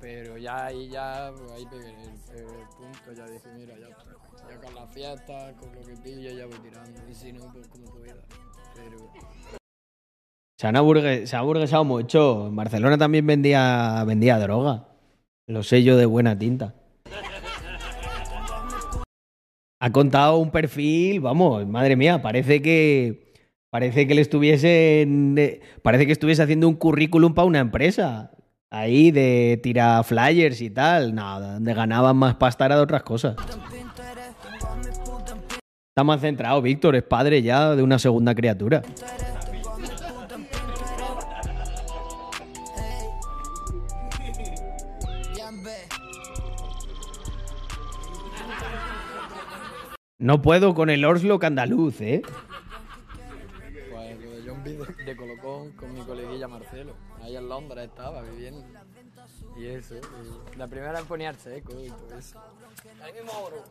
Pero 0.00 0.36
ya 0.38 0.66
ahí 0.66 0.88
ya, 0.88 1.32
pues 1.36 1.52
ahí 1.52 1.66
pegué 1.66 1.90
el, 1.90 2.38
el 2.38 2.68
punto, 2.76 3.12
ya 3.16 3.26
dije, 3.26 3.48
mira, 3.56 3.74
ya. 3.78 3.88
Ya 4.50 4.60
con 4.60 4.74
la 4.74 4.86
fiesta, 4.88 5.52
con 5.58 5.74
lo 5.74 5.80
que 5.82 5.94
pille, 6.02 6.36
ya 6.36 6.46
voy 6.46 6.58
tirando. 6.58 7.00
Y 7.10 7.14
si 7.14 7.32
no, 7.32 7.50
pues 7.52 7.66
como 7.68 7.84
pueda. 7.86 8.22
Pero 8.74 8.96
Se 10.58 10.66
han, 10.66 10.74
aburgue- 10.76 11.26
se 11.26 11.36
ha 11.36 11.38
aburguesado 11.38 11.84
mucho. 11.84 12.48
En 12.48 12.56
Barcelona 12.56 12.98
también 12.98 13.26
vendía, 13.26 14.02
vendía 14.06 14.38
droga. 14.38 14.88
Los 15.46 15.68
sellos 15.68 15.98
de 15.98 16.06
buena 16.06 16.38
tinta. 16.38 16.74
Ha 19.80 19.92
contado 19.92 20.38
un 20.38 20.50
perfil, 20.50 21.20
vamos, 21.20 21.66
madre 21.66 21.96
mía, 21.96 22.22
parece 22.22 22.62
que. 22.62 23.23
Parece 23.74 24.06
que 24.06 24.14
le 24.14 24.20
estuviesen. 24.20 25.34
eh, 25.36 25.60
Parece 25.82 26.06
que 26.06 26.12
estuviese 26.12 26.40
haciendo 26.40 26.68
un 26.68 26.76
currículum 26.76 27.34
para 27.34 27.46
una 27.46 27.58
empresa. 27.58 28.30
Ahí 28.70 29.10
de 29.10 29.58
tirar 29.64 30.04
flyers 30.04 30.60
y 30.60 30.70
tal. 30.70 31.12
No, 31.12 31.40
donde 31.40 31.74
ganaban 31.74 32.16
más 32.16 32.36
pasta 32.36 32.66
era 32.66 32.76
de 32.76 32.82
otras 32.82 33.02
cosas. 33.02 33.34
Está 35.88 36.04
más 36.04 36.20
centrado, 36.20 36.62
Víctor, 36.62 36.94
es 36.94 37.02
padre 37.02 37.42
ya 37.42 37.74
de 37.74 37.82
una 37.82 37.98
segunda 37.98 38.32
criatura. 38.32 38.82
No 50.18 50.42
puedo 50.42 50.74
con 50.74 50.90
el 50.90 51.04
Oslo 51.04 51.40
andaluz, 51.42 52.00
¿eh? 52.00 52.22
De 54.64 55.16
Colocón 55.16 55.72
con 55.72 55.94
mi 55.94 56.00
coleguilla 56.02 56.48
Marcelo. 56.48 56.94
Ahí 57.22 57.36
en 57.36 57.48
Londres 57.48 57.88
estaba 57.88 58.22
viviendo. 58.22 58.64
Y 59.56 59.66
eso. 59.66 59.94
Y 60.52 60.56
la 60.56 60.66
primera 60.66 61.00
ponía 61.02 61.30
el 61.30 61.36
seco 61.36 61.72
y 61.80 61.88
todo 61.88 62.18
eso. 62.18 62.40
Ahí 63.02 63.12
mismo 63.12 63.32
oro. 63.44 63.62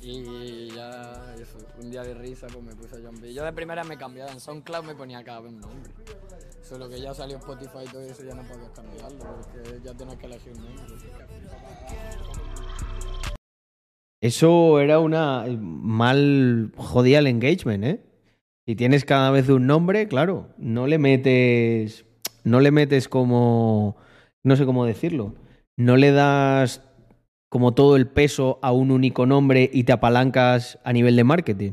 Y 0.00 0.68
ya, 0.68 1.34
eso, 1.40 1.58
un 1.80 1.90
día 1.90 2.02
de 2.02 2.14
risa, 2.14 2.46
pues 2.48 2.62
me 2.62 2.74
puse 2.74 2.96
a 2.96 2.98
John 3.02 3.18
B. 3.20 3.32
Yo 3.32 3.42
de 3.42 3.52
primera 3.52 3.84
me 3.84 3.96
cambiaba, 3.96 4.30
en 4.30 4.40
SoundCloud 4.40 4.84
me 4.84 4.94
ponía 4.94 5.24
cada 5.24 5.40
vez 5.40 5.52
un 5.52 5.60
nombre. 5.60 5.90
Solo 6.62 6.88
que 6.88 7.00
ya 7.00 7.14
salió 7.14 7.38
Spotify 7.38 7.78
y 7.84 7.88
todo 7.88 8.02
eso, 8.02 8.22
ya 8.22 8.34
no 8.34 8.42
podías 8.42 8.70
cambiarlo, 8.70 9.18
porque 9.18 9.80
ya 9.82 9.94
tienes 9.94 10.16
que 10.16 10.26
elegir 10.26 10.52
un 10.52 10.64
nombre. 10.64 10.84
Eso 14.20 14.80
era 14.80 14.98
una 15.00 15.44
mal 15.58 16.72
jodía 16.76 17.18
el 17.18 17.26
engagement, 17.26 17.84
¿eh? 17.84 18.00
Si 18.66 18.76
tienes 18.76 19.04
cada 19.04 19.30
vez 19.30 19.50
un 19.50 19.66
nombre, 19.66 20.08
claro, 20.08 20.48
no 20.56 20.86
le 20.86 20.96
metes 20.96 22.06
no 22.44 22.60
le 22.60 22.70
metes 22.70 23.08
como 23.08 23.96
no 24.42 24.56
sé 24.56 24.64
cómo 24.64 24.86
decirlo, 24.86 25.34
no 25.76 25.98
le 25.98 26.12
das 26.12 26.82
como 27.50 27.74
todo 27.74 27.96
el 27.96 28.08
peso 28.08 28.58
a 28.62 28.72
un 28.72 28.90
único 28.90 29.26
nombre 29.26 29.68
y 29.70 29.84
te 29.84 29.92
apalancas 29.92 30.78
a 30.82 30.94
nivel 30.94 31.14
de 31.14 31.24
marketing. 31.24 31.72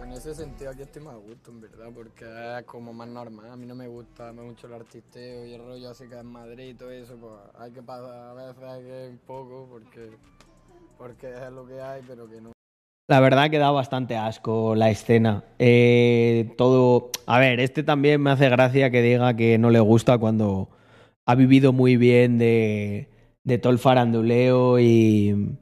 En 0.00 0.12
ese 0.12 0.34
sentido 0.34 0.70
aquí 0.70 0.82
estoy 0.82 1.02
más 1.02 1.14
a 1.14 1.18
gusto, 1.18 1.52
en 1.52 1.60
verdad, 1.60 1.90
porque 1.94 2.24
es 2.58 2.64
como 2.64 2.92
más 2.92 3.06
normal. 3.06 3.52
A 3.52 3.56
mí 3.56 3.66
no 3.66 3.76
me 3.76 3.86
gusta 3.86 4.32
mucho 4.32 4.66
el 4.66 4.74
artisteo 4.74 5.46
y 5.46 5.54
el 5.54 5.64
rollo 5.64 5.90
así 5.90 6.08
que 6.08 6.16
en 6.16 6.26
Madrid 6.26 6.70
y 6.70 6.74
todo 6.74 6.90
eso, 6.90 7.16
pues 7.16 7.34
hay 7.56 7.70
que 7.70 7.82
pasar, 7.82 8.10
a 8.10 8.34
veces 8.34 8.62
hay 8.64 8.82
que 8.82 9.08
un 9.10 9.18
poco, 9.18 9.68
porque, 9.70 10.10
porque 10.98 11.32
es 11.32 11.52
lo 11.52 11.66
que 11.66 11.80
hay, 11.80 12.02
pero 12.06 12.28
que 12.28 12.40
no. 12.40 12.53
La 13.06 13.20
verdad 13.20 13.50
que 13.50 13.58
da 13.58 13.70
bastante 13.70 14.16
asco 14.16 14.74
la 14.74 14.90
escena. 14.90 15.44
Eh, 15.58 16.54
todo. 16.56 17.10
A 17.26 17.38
ver, 17.38 17.60
este 17.60 17.82
también 17.82 18.22
me 18.22 18.30
hace 18.30 18.48
gracia 18.48 18.90
que 18.90 19.02
diga 19.02 19.36
que 19.36 19.58
no 19.58 19.70
le 19.70 19.80
gusta 19.80 20.16
cuando 20.16 20.70
ha 21.26 21.34
vivido 21.34 21.72
muy 21.72 21.96
bien 21.96 22.38
de, 22.38 23.08
de 23.44 23.58
todo 23.58 23.72
el 23.72 23.78
faranduleo 23.78 24.78
y, 24.80 25.58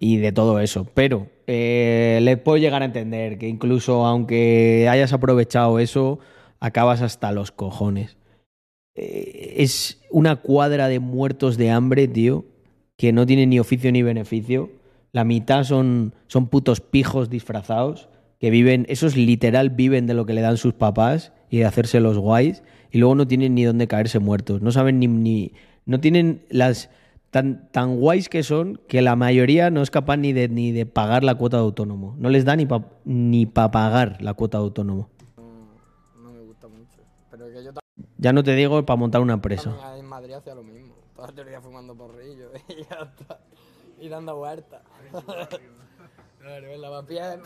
y 0.00 0.16
de 0.16 0.32
todo 0.32 0.58
eso. 0.58 0.88
Pero 0.94 1.28
eh, 1.46 2.18
le 2.22 2.36
puedo 2.36 2.58
llegar 2.58 2.82
a 2.82 2.86
entender 2.86 3.38
que 3.38 3.48
incluso 3.48 4.04
aunque 4.04 4.88
hayas 4.90 5.12
aprovechado 5.12 5.78
eso, 5.78 6.18
acabas 6.58 7.02
hasta 7.02 7.30
los 7.30 7.52
cojones. 7.52 8.16
Eh, 8.96 9.54
es 9.58 10.02
una 10.10 10.36
cuadra 10.36 10.88
de 10.88 10.98
muertos 10.98 11.56
de 11.56 11.70
hambre, 11.70 12.08
tío, 12.08 12.44
que 12.96 13.12
no 13.12 13.26
tiene 13.26 13.46
ni 13.46 13.60
oficio 13.60 13.92
ni 13.92 14.02
beneficio. 14.02 14.81
La 15.12 15.24
mitad 15.24 15.64
son, 15.64 16.14
son 16.26 16.48
putos 16.48 16.80
pijos 16.80 17.28
disfrazados 17.28 18.08
que 18.40 18.50
viven, 18.50 18.86
esos 18.88 19.14
literal 19.14 19.70
viven 19.70 20.06
de 20.06 20.14
lo 20.14 20.24
que 20.26 20.32
le 20.32 20.40
dan 20.40 20.56
sus 20.56 20.72
papás 20.72 21.32
y 21.50 21.58
de 21.58 21.66
hacerse 21.66 22.00
los 22.00 22.18
guays 22.18 22.62
y 22.90 22.98
luego 22.98 23.14
no 23.14 23.26
tienen 23.26 23.54
ni 23.54 23.64
dónde 23.64 23.86
caerse 23.86 24.18
muertos. 24.18 24.62
No 24.62 24.72
saben 24.72 24.98
ni, 24.98 25.06
ni 25.06 25.52
no 25.84 26.00
tienen 26.00 26.44
las 26.48 26.88
tan, 27.30 27.68
tan 27.72 27.96
guays 27.96 28.30
que 28.30 28.42
son 28.42 28.80
que 28.88 29.02
la 29.02 29.14
mayoría 29.14 29.70
no 29.70 29.82
es 29.82 29.90
capaz 29.90 30.16
ni 30.16 30.32
de, 30.32 30.48
ni 30.48 30.72
de 30.72 30.86
pagar 30.86 31.24
la 31.24 31.34
cuota 31.34 31.58
de 31.58 31.64
autónomo. 31.64 32.14
No 32.18 32.30
les 32.30 32.44
da 32.46 32.56
ni 32.56 32.64
para 32.64 32.86
ni 33.04 33.44
pa 33.44 33.70
pagar 33.70 34.20
la 34.22 34.32
cuota 34.32 34.58
de 34.58 34.64
autónomo. 34.64 35.10
No 36.16 36.32
me 36.32 36.40
gusta 36.40 36.68
mucho. 36.68 37.00
Pero 37.30 37.46
que 37.52 37.62
yo 37.62 37.70
Ya 38.16 38.32
no 38.32 38.42
te 38.42 38.54
digo 38.54 38.84
para 38.86 38.96
montar 38.96 39.20
una 39.20 39.34
empresa. 39.34 39.76
en 39.98 40.06
Madrid 40.06 40.34
hacía 40.34 40.54
lo 40.54 40.62
mismo. 40.62 40.94
Toda 41.14 41.28
el 41.36 41.48
día 41.48 41.60
fumando 41.60 41.94
porrillo 41.94 42.50
y 42.68 42.82
ya 42.82 43.02
está. 43.02 43.38
Y 44.02 44.08
dando 44.08 44.36
vueltas. 44.36 44.82
Claro, 46.42 46.72
en 46.72 46.82
lavapiés, 46.82 47.38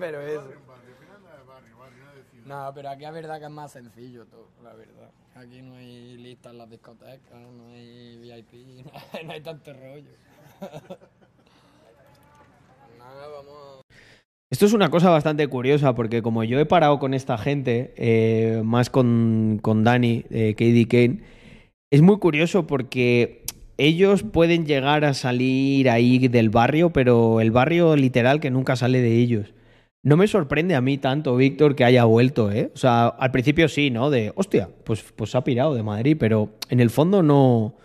pero 0.00 0.22
eso. 0.22 0.48
No, 2.46 2.72
pero 2.74 2.88
aquí 2.88 3.04
es 3.04 3.12
verdad 3.12 3.38
que 3.38 3.44
es 3.44 3.50
más 3.50 3.72
sencillo 3.72 4.24
todo, 4.24 4.48
la 4.64 4.72
verdad. 4.72 5.10
Aquí 5.34 5.60
no 5.60 5.74
hay 5.74 6.16
listas 6.16 6.52
en 6.52 6.58
las 6.58 6.70
discotecas, 6.70 7.38
no 7.38 7.68
hay 7.74 8.16
VIP, 8.16 8.52
no 8.86 8.90
hay, 9.12 9.26
no 9.26 9.32
hay 9.32 9.40
tanto 9.42 9.74
rollo. 9.74 10.10
Nada, 12.98 13.28
vamos. 13.28 13.82
Esto 14.50 14.64
es 14.64 14.72
una 14.72 14.88
cosa 14.88 15.10
bastante 15.10 15.46
curiosa 15.48 15.94
porque 15.94 16.22
como 16.22 16.42
yo 16.42 16.58
he 16.58 16.64
parado 16.64 16.98
con 16.98 17.12
esta 17.12 17.36
gente, 17.36 17.92
eh, 17.96 18.62
más 18.64 18.88
con, 18.88 19.58
con 19.60 19.84
Dani, 19.84 20.24
eh, 20.30 20.54
Kane, 20.88 21.22
es 21.92 22.00
muy 22.00 22.18
curioso 22.18 22.66
porque 22.66 23.41
ellos 23.78 24.22
pueden 24.22 24.66
llegar 24.66 25.04
a 25.04 25.14
salir 25.14 25.90
ahí 25.90 26.28
del 26.28 26.50
barrio, 26.50 26.90
pero 26.90 27.40
el 27.40 27.50
barrio 27.50 27.96
literal 27.96 28.40
que 28.40 28.50
nunca 28.50 28.76
sale 28.76 29.00
de 29.00 29.16
ellos. 29.16 29.54
No 30.04 30.16
me 30.16 30.26
sorprende 30.26 30.74
a 30.74 30.80
mí 30.80 30.98
tanto, 30.98 31.36
Víctor, 31.36 31.76
que 31.76 31.84
haya 31.84 32.04
vuelto, 32.04 32.50
¿eh? 32.50 32.72
O 32.74 32.76
sea, 32.76 33.06
al 33.06 33.30
principio 33.30 33.68
sí, 33.68 33.90
¿no? 33.90 34.10
De, 34.10 34.32
hostia, 34.34 34.68
pues, 34.84 35.04
pues 35.14 35.30
se 35.30 35.38
ha 35.38 35.44
pirado 35.44 35.74
de 35.74 35.84
Madrid, 35.84 36.16
pero 36.18 36.50
en 36.70 36.80
el 36.80 36.90
fondo 36.90 37.22
no, 37.22 37.76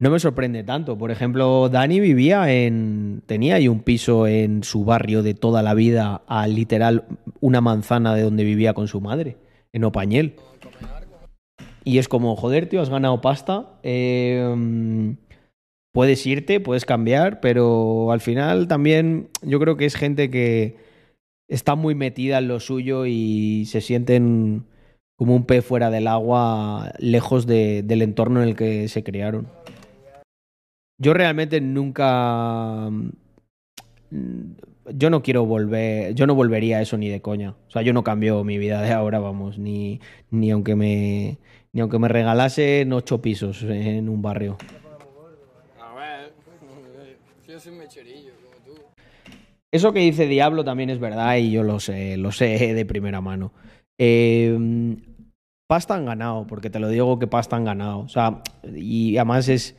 no 0.00 0.10
me 0.10 0.18
sorprende 0.18 0.64
tanto. 0.64 0.98
Por 0.98 1.12
ejemplo, 1.12 1.68
Dani 1.68 2.00
vivía 2.00 2.52
en. 2.52 3.22
tenía 3.26 3.54
ahí 3.54 3.68
un 3.68 3.78
piso 3.78 4.26
en 4.26 4.64
su 4.64 4.84
barrio 4.84 5.22
de 5.22 5.34
toda 5.34 5.62
la 5.62 5.74
vida, 5.74 6.22
a 6.26 6.48
literal 6.48 7.04
una 7.38 7.60
manzana 7.60 8.12
de 8.16 8.22
donde 8.22 8.42
vivía 8.42 8.74
con 8.74 8.88
su 8.88 9.00
madre, 9.00 9.36
en 9.72 9.84
Opañel. 9.84 10.34
Y 11.84 11.98
es 11.98 12.08
como, 12.08 12.36
joder, 12.36 12.68
tío, 12.68 12.80
has 12.80 12.90
ganado 12.90 13.20
pasta. 13.20 13.78
eh, 13.82 15.14
puedes 15.92 16.26
irte, 16.26 16.58
puedes 16.60 16.84
cambiar, 16.86 17.40
pero 17.40 18.12
al 18.12 18.20
final 18.20 18.66
también 18.66 19.28
yo 19.42 19.60
creo 19.60 19.76
que 19.76 19.84
es 19.84 19.94
gente 19.94 20.30
que 20.30 20.76
está 21.48 21.74
muy 21.74 21.94
metida 21.94 22.38
en 22.38 22.48
lo 22.48 22.60
suyo 22.60 23.04
y 23.04 23.64
se 23.66 23.80
sienten 23.82 24.64
como 25.18 25.36
un 25.36 25.44
pez 25.44 25.64
fuera 25.64 25.90
del 25.90 26.06
agua, 26.06 26.92
lejos 26.98 27.46
de- 27.46 27.82
del 27.82 28.00
entorno 28.02 28.42
en 28.42 28.48
el 28.48 28.56
que 28.56 28.88
se 28.88 29.02
criaron. 29.04 29.48
Yo 30.98 31.12
realmente 31.14 31.60
nunca. 31.60 32.88
mm, 34.10 34.52
Yo 34.94 35.10
no 35.10 35.22
quiero 35.22 35.46
volver. 35.46 36.12
Yo 36.14 36.26
no 36.26 36.34
volvería 36.34 36.78
a 36.78 36.82
eso 36.82 36.96
ni 36.96 37.08
de 37.08 37.20
coña. 37.22 37.50
O 37.68 37.70
sea, 37.70 37.82
yo 37.82 37.92
no 37.92 38.02
cambio 38.02 38.42
mi 38.44 38.58
vida 38.58 38.82
de 38.82 38.90
ahora, 38.92 39.20
vamos. 39.20 39.56
Ni, 39.58 40.00
ni 40.30 40.50
aunque 40.50 40.74
me. 40.74 41.38
Ni 41.74 41.80
aunque 41.80 41.98
me 41.98 42.08
regalasen 42.08 42.92
ocho 42.92 43.22
pisos 43.22 43.62
en 43.62 44.08
un 44.08 44.20
barrio. 44.20 44.58
A 45.80 45.94
ver, 45.94 46.32
yo 47.48 47.58
soy 47.58 47.72
mecherillo, 47.72 48.32
como 48.42 48.76
tú. 48.76 48.82
Eso 49.70 49.92
que 49.92 50.00
dice 50.00 50.26
Diablo 50.26 50.64
también 50.64 50.90
es 50.90 50.98
verdad 50.98 51.36
y 51.36 51.50
yo 51.50 51.62
lo 51.62 51.80
sé, 51.80 52.16
lo 52.18 52.30
sé 52.30 52.74
de 52.74 52.84
primera 52.84 53.22
mano. 53.22 53.52
Eh, 53.98 54.96
pasta 55.66 55.94
han 55.94 56.04
ganado, 56.04 56.46
porque 56.46 56.68
te 56.68 56.78
lo 56.78 56.88
digo 56.90 57.18
que 57.18 57.26
pasta 57.26 57.56
han 57.56 57.64
ganado. 57.64 58.00
O 58.00 58.08
sea, 58.08 58.42
y 58.74 59.16
además 59.16 59.48
es. 59.48 59.74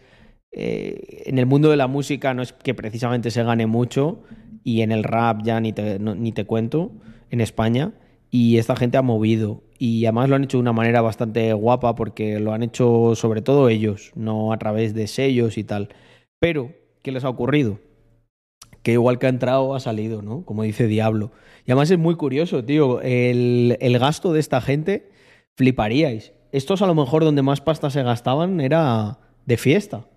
eh, 0.52 1.24
en 1.26 1.38
el 1.38 1.45
mundo 1.45 1.70
de 1.70 1.78
la 1.78 1.86
música 1.88 2.34
no 2.34 2.41
es 2.41 2.53
que 2.53 2.74
precisamente 2.74 3.30
se 3.30 3.44
gane 3.44 3.68
mucho, 3.68 4.24
y 4.64 4.82
en 4.82 4.91
el 4.91 5.03
rap 5.03 5.41
ya 5.44 5.60
ni 5.60 5.74
te, 5.74 5.99
no- 5.99 6.15
ni 6.15 6.32
te 6.32 6.45
cuento, 6.45 6.91
en 7.30 7.40
España. 7.41 7.94
Y 8.32 8.57
esta 8.57 8.76
gente 8.76 8.98
ha 8.98 9.03
movido. 9.03 9.61
Y 9.85 10.05
además 10.05 10.30
lo 10.30 10.38
han 10.38 10.45
hecho 10.45 10.55
de 10.55 10.61
una 10.61 10.72
manera 10.72 11.01
bastante 11.01 11.51
guapa, 11.51 11.93
porque 11.93 12.39
lo 12.39 12.53
han 12.53 12.64
hecho 12.64 13.15
sobre 13.15 13.41
todo 13.41 13.68
ellos, 13.68 14.14
no 14.15 14.53
a 14.53 14.57
través 14.57 14.93
de 14.93 15.07
sellos 15.07 15.57
y 15.57 15.65
tal. 15.65 15.89
Pero, 16.39 16.72
¿qué 17.01 17.11
les 17.11 17.26
ha 17.26 17.30
ocurrido? 17.30 17.80
que 18.81 18.93
igual 18.93 19.19
que 19.19 19.26
ha 19.26 19.30
entrado 19.30 19.76
ha 19.76 19.81
salido, 19.81 20.22
¿no? 20.22 20.45
Como 20.45 20.64
dice 20.64 20.88
Diablo. 20.88 21.31
Y 21.65 21.72
además 21.72 21.91
es 21.91 21.97
muy 21.97 22.15
curioso, 22.15 22.64
tío. 22.64 23.01
El, 23.01 23.77
el 23.81 23.99
gasto 23.99 24.31
de 24.31 24.39
esta 24.39 24.61
gente, 24.61 25.11
fliparíais. 25.57 26.31
Estos 26.53 26.81
a 26.81 26.88
lo 26.88 26.95
mejor 26.95 27.26
donde 27.26 27.41
más 27.41 27.60
pasta 27.60 27.89
se 27.89 28.03
gastaban 28.03 28.61
era 28.61 29.19
de 29.45 29.57
fiesta. 29.57 30.07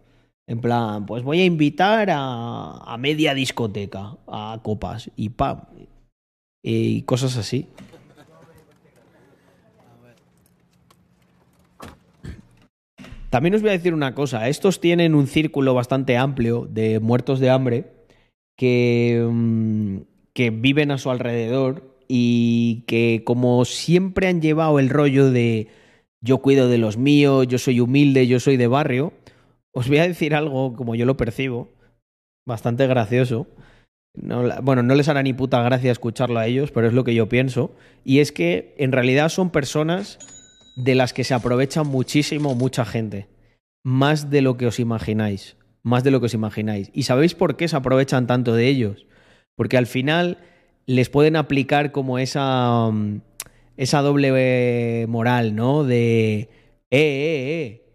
En 0.47 0.60
plan, 0.60 1.06
pues 1.06 1.24
voy 1.24 1.40
a 1.40 1.44
invitar 1.44 2.09
a, 2.10 2.78
a 2.78 2.97
media 2.98 3.34
discoteca, 3.34 4.16
a 4.28 4.60
copas 4.62 5.10
y 5.16 5.30
pam. 5.30 5.62
Y 6.62 7.02
cosas 7.02 7.36
así. 7.36 7.68
También 13.37 13.55
os 13.55 13.61
voy 13.61 13.69
a 13.69 13.75
decir 13.75 13.93
una 13.93 14.15
cosa. 14.15 14.49
Estos 14.49 14.81
tienen 14.81 15.15
un 15.15 15.27
círculo 15.27 15.75
bastante 15.75 16.17
amplio 16.17 16.67
de 16.71 17.01
muertos 17.01 17.39
de 17.39 17.51
hambre 17.51 17.85
que, 18.57 19.29
mm, 19.31 19.99
que 20.33 20.49
viven 20.49 20.91
a 20.91 20.97
su 20.97 21.11
alrededor 21.11 21.99
y 22.09 22.85
que 22.87 23.25
como 23.27 23.67
siempre 23.67 24.29
han 24.29 24.41
llevado 24.41 24.79
el 24.79 24.89
rollo 24.89 25.31
de 25.31 25.69
yo 26.23 26.39
cuido 26.39 26.71
de 26.71 26.79
los 26.79 26.97
míos, 26.97 27.47
yo 27.47 27.59
soy 27.59 27.81
humilde, 27.81 28.27
yo 28.27 28.41
soy 28.41 28.57
de 28.57 28.69
barrio, 28.69 29.13
os 29.71 29.87
voy 29.87 29.99
a 29.99 30.09
decir 30.09 30.35
algo 30.35 30.75
como 30.75 30.95
yo 30.95 31.05
lo 31.05 31.19
percibo, 31.19 31.69
bastante 32.47 32.87
gracioso. 32.87 33.49
Bueno, 34.15 34.83
no 34.83 34.95
les 34.95 35.11
hará 35.11 35.23
ni 35.23 35.35
puta 35.35 35.63
gracia 35.63 35.93
escucharlo 35.93 36.39
a 36.39 36.47
ellos, 36.47 36.71
pero 36.71 36.87
es 36.87 36.95
lo 36.95 37.05
que 37.05 37.15
yo 37.15 37.29
pienso. 37.29 37.71
Y 38.03 38.21
es 38.21 38.33
que 38.33 38.75
en 38.79 38.93
realidad 38.93 39.29
son 39.29 39.51
personas 39.51 40.19
de 40.77 40.94
las 40.94 41.12
que 41.12 41.24
se 41.24 41.35
aprovechan 41.35 41.86
muchísimo 41.86 42.55
mucha 42.55 42.85
gente. 42.85 43.27
Más 43.82 44.31
de 44.31 44.43
lo 44.43 44.57
que 44.57 44.66
os 44.66 44.78
imagináis. 44.78 45.57
Más 45.82 46.05
de 46.05 46.11
lo 46.11 46.20
que 46.20 46.27
os 46.27 46.35
imagináis. 46.35 46.90
¿Y 46.93 47.05
sabéis 47.05 47.35
por 47.35 47.57
qué 47.57 47.66
se 47.66 47.77
aprovechan 47.77 48.27
tanto 48.27 48.55
de 48.55 48.69
ellos? 48.69 49.07
Porque 49.57 49.78
al 49.78 49.86
final 49.86 50.39
les 50.86 51.09
pueden 51.09 51.36
aplicar 51.36 51.93
como 51.93 52.19
esa, 52.19 52.90
mm, 52.90 53.20
esa 53.77 54.03
doble 54.03 55.07
moral, 55.09 55.55
¿no? 55.57 55.85
De, 55.85 56.39
eh, 56.39 56.48
eh, 56.90 57.81
eh, 57.81 57.86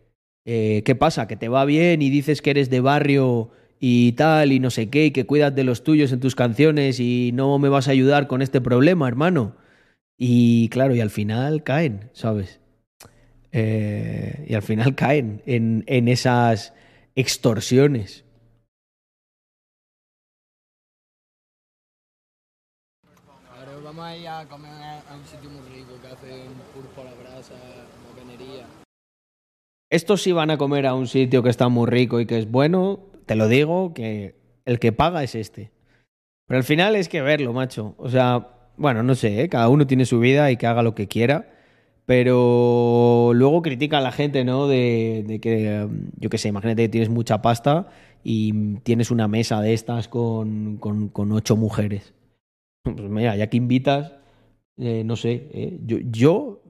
eh, 0.46 0.84
¿qué 0.84 0.96
pasa? 0.96 1.28
Que 1.28 1.38
te 1.38 1.50
va 1.50 1.66
bien 1.66 2.02
y 2.02 2.10
dices 2.10 2.42
que 2.42 2.52
eres 2.52 2.70
de 2.70 2.82
barrio 2.82 3.52
y 3.80 4.14
tal 4.14 4.52
y 4.52 4.60
no 4.60 4.70
sé 4.70 4.90
qué, 4.90 5.08
y 5.08 5.12
que 5.12 5.26
cuidas 5.26 5.56
de 5.56 5.64
los 5.64 5.84
tuyos 5.84 6.12
en 6.12 6.20
tus 6.20 6.36
canciones 6.36 7.00
y 7.00 7.32
no 7.34 7.58
me 7.60 7.70
vas 7.70 7.88
a 7.88 7.92
ayudar 7.92 8.28
con 8.28 8.42
este 8.42 8.62
problema, 8.62 9.08
hermano. 9.08 9.56
Y 10.18 10.70
claro, 10.70 10.96
y 10.96 11.02
al 11.02 11.10
final 11.10 11.64
caen, 11.64 12.10
¿sabes? 12.14 12.61
Eh, 13.52 14.46
y 14.48 14.54
al 14.54 14.62
final 14.62 14.96
caen 14.96 15.42
en, 15.46 15.84
en 15.88 16.08
esas 16.08 16.74
extorsiones. 17.16 18.24
Claro, 23.54 23.84
vamos 23.84 24.06
a 24.06 24.16
ir 24.16 24.28
a 24.28 24.46
comer 24.48 24.72
a, 24.72 25.16
un 25.16 25.26
sitio 25.26 25.50
muy 25.50 25.70
rico 25.70 26.00
que 26.02 26.08
hacen 26.08 26.48
pulpo 26.74 27.02
a 27.02 27.06
la 27.06 27.14
brasa, 27.14 27.54
bacanería. 28.10 28.66
Estos 29.90 30.22
sí 30.22 30.32
van 30.32 30.52
a 30.52 30.58
comer 30.58 30.88
a 30.88 30.94
un 30.94 31.08
sitio 31.08 31.44
que 31.44 31.50
está 31.50 31.68
muy 31.68 31.88
rico 31.88 32.22
y 32.22 32.26
que 32.26 32.38
es 32.38 32.50
bueno, 32.50 33.12
te 33.26 33.36
lo 33.36 33.50
digo, 33.50 33.94
que 33.94 34.36
el 34.64 34.80
que 34.80 34.94
paga 34.94 35.24
es 35.24 35.36
este. 35.36 35.72
Pero 36.48 36.60
al 36.60 36.64
final 36.64 36.96
es 36.96 37.10
que 37.10 37.22
verlo, 37.22 37.52
macho. 37.52 37.96
O 37.98 38.10
sea, 38.10 38.48
bueno, 38.78 39.04
no 39.04 39.16
sé, 39.16 39.42
¿eh? 39.42 39.50
cada 39.50 39.68
uno 39.68 39.86
tiene 39.86 40.06
su 40.06 40.20
vida 40.20 40.50
y 40.52 40.58
que 40.58 40.68
haga 40.68 40.84
lo 40.84 40.96
que 40.96 41.08
quiera. 41.08 41.61
Pero 42.06 43.32
luego 43.34 43.62
critica 43.62 44.00
a 44.00 44.02
la 44.02 44.12
gente, 44.12 44.44
¿no? 44.44 44.68
De, 44.68 45.40
que, 45.42 45.88
yo 46.18 46.30
qué 46.30 46.38
sé, 46.38 46.50
imagínate 46.50 46.84
que 46.84 46.90
tienes 46.90 47.10
mucha 47.10 47.42
pasta 47.42 47.88
y 48.24 48.76
tienes 48.80 49.12
una 49.12 49.28
mesa 49.28 49.62
de 49.62 49.74
estas 49.74 50.08
con, 50.08 50.78
con, 50.78 51.10
con 51.10 51.32
ocho 51.32 51.56
mujeres. 51.56 52.14
Pues 52.84 52.98
mira, 53.10 53.36
ya 53.36 53.48
que 53.48 53.58
invitas, 53.58 54.14
eh, 54.78 55.04
no 55.06 55.16
sé, 55.16 55.48
eh, 55.54 55.80
yo, 55.86 55.98
yo, 56.12 56.62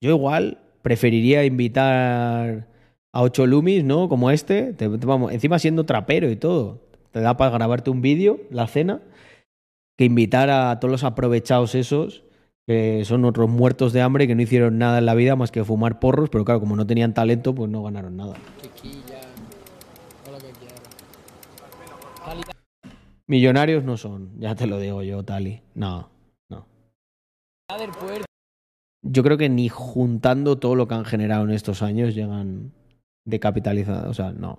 yo 0.00 0.10
igual 0.10 0.58
preferiría 0.82 1.44
invitar 1.44 2.66
a 3.12 3.22
ocho 3.22 3.46
lumis, 3.46 3.84
¿no? 3.84 4.08
Como 4.08 4.30
este, 4.30 4.72
te- 4.72 4.88
te- 4.88 5.06
vamos, 5.06 5.32
encima 5.32 5.58
siendo 5.58 5.84
trapero 5.84 6.30
y 6.30 6.36
todo, 6.36 6.80
te 7.12 7.20
da 7.20 7.36
para 7.36 7.50
grabarte 7.50 7.90
un 7.90 8.00
vídeo, 8.00 8.40
la 8.50 8.66
cena, 8.66 9.02
que 9.96 10.04
invitar 10.04 10.48
a 10.50 10.78
todos 10.80 10.92
los 10.92 11.04
aprovechados 11.04 11.74
esos, 11.74 12.22
que 12.68 13.02
son 13.06 13.24
otros 13.24 13.48
muertos 13.48 13.94
de 13.94 14.02
hambre 14.02 14.26
que 14.26 14.34
no 14.34 14.42
hicieron 14.42 14.76
nada 14.76 14.98
en 14.98 15.06
la 15.06 15.14
vida 15.14 15.36
más 15.36 15.50
que 15.50 15.64
fumar 15.64 15.98
porros, 16.00 16.28
pero 16.28 16.44
claro, 16.44 16.60
como 16.60 16.76
no 16.76 16.86
tenían 16.86 17.14
talento, 17.14 17.54
pues 17.54 17.70
no 17.70 17.82
ganaron 17.82 18.14
nada. 18.14 18.34
Millonarios 23.26 23.84
no 23.84 23.96
son, 23.96 24.38
ya 24.38 24.54
te 24.54 24.66
lo 24.66 24.78
digo 24.78 25.02
yo, 25.02 25.22
Tali. 25.22 25.62
No, 25.74 26.10
no. 26.50 26.66
Yo 29.00 29.22
creo 29.22 29.38
que 29.38 29.48
ni 29.48 29.70
juntando 29.70 30.58
todo 30.58 30.74
lo 30.74 30.86
que 30.86 30.94
han 30.94 31.06
generado 31.06 31.44
en 31.44 31.52
estos 31.52 31.80
años 31.82 32.14
llegan 32.14 32.72
de 33.24 33.40
capitalizados. 33.40 34.10
O 34.10 34.14
sea, 34.14 34.32
no. 34.32 34.58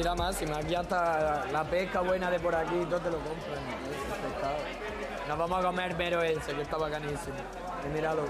Esto 0.00 0.16
calidad 0.16 0.16
máxima. 0.16 0.56
Aquí 0.56 0.74
hasta 0.74 1.46
la 1.52 1.62
pesca 1.64 2.00
buena 2.00 2.30
de 2.30 2.40
por 2.40 2.54
aquí 2.54 2.74
todo 2.88 3.00
te 3.00 3.10
lo 3.10 3.18
compran. 3.18 3.58
Nos 5.28 5.38
vamos 5.38 5.58
a 5.58 5.66
comer 5.68 5.94
mero 5.94 6.22
ese, 6.22 6.54
que 6.54 6.62
está 6.62 6.78
bacanísimo. 6.78 7.36
Y 7.84 7.94
míralo. 7.94 8.22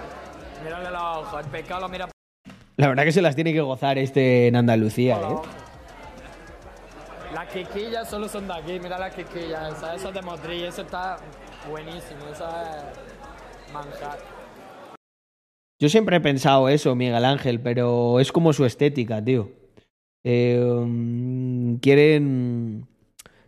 Mírale 0.65 0.91
los 0.91 1.01
ojos. 1.01 1.45
El 1.45 1.51
pescado 1.51 1.83
lo 1.83 1.89
mira 1.89 2.09
La 2.77 2.89
verdad 2.89 3.05
que 3.05 3.13
se 3.13 3.23
las 3.23 3.37
tiene 3.37 3.53
que 3.53 3.61
gozar 3.61 3.99
este 3.99 4.49
en 4.49 4.57
Andalucía, 4.57 5.21
¿eh? 5.21 5.37
Las 7.35 7.47
quisquillas 7.47 8.11
solo 8.11 8.29
son 8.29 8.49
de 8.49 8.55
aquí. 8.55 8.81
Mira 8.81 8.99
las 8.99 9.15
quisquillas. 9.15 9.77
Esa, 9.77 9.95
esa 9.95 10.09
es 10.09 10.15
de 10.15 10.23
Motril. 10.23 10.65
Eso 10.65 10.83
está 10.83 11.19
buenísimo. 11.71 12.27
Esa 12.33 12.79
es 12.79 13.73
manjar. 13.73 14.19
Yo 15.79 15.89
siempre 15.89 16.17
he 16.17 16.21
pensado 16.21 16.69
eso, 16.69 16.97
Miguel 16.97 17.25
Ángel, 17.25 17.61
pero 17.61 18.19
es 18.19 18.33
como 18.33 18.53
su 18.53 18.65
estética, 18.65 19.25
tío. 19.25 19.60
Eh, 20.25 20.61
mm, 20.61 21.77
quieren, 21.77 22.87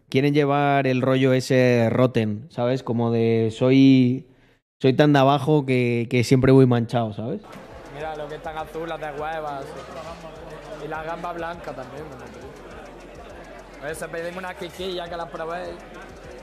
quieren 0.08 0.34
llevar 0.34 0.86
el 0.86 1.02
rollo 1.02 1.32
ese 1.32 1.88
rotten, 1.90 2.46
¿sabes? 2.50 2.82
Como 2.82 3.10
de 3.10 3.50
soy, 3.52 4.26
soy 4.80 4.94
tan 4.94 5.12
de 5.12 5.18
abajo 5.18 5.66
que, 5.66 6.06
que 6.10 6.24
siempre 6.24 6.52
voy 6.52 6.66
manchado, 6.66 7.12
¿sabes? 7.12 7.42
Mira 7.94 8.16
lo 8.16 8.28
que 8.28 8.36
están 8.36 8.56
azul, 8.56 8.88
las 8.88 9.00
de 9.00 9.10
huevas. 9.12 9.64
Y 10.84 10.88
la 10.88 11.02
gamba 11.04 11.32
blanca 11.32 11.72
también, 11.72 12.04
tío. 12.32 13.82
A 13.82 13.86
veces 13.86 14.08
pedimos 14.08 14.38
una 14.38 14.54
quiquilla 14.54 15.08
que 15.08 15.16
las 15.16 15.28
probéis. 15.28 15.76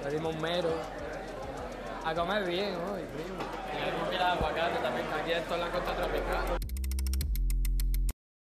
Pedimos 0.04 0.36
un 0.36 0.42
mero. 0.42 0.70
A 2.06 2.14
comer 2.14 2.46
bien, 2.46 2.76
hoy, 2.76 3.02
primo. 3.14 3.40
Y 3.74 4.12
mira 4.12 4.34
aguacate 4.34 4.80
también, 4.82 5.08
que 5.08 5.22
aquí 5.22 5.32
esto 5.32 5.56
es 5.56 5.60
la 5.60 5.70
costa 5.70 5.96
tropical. 5.96 6.59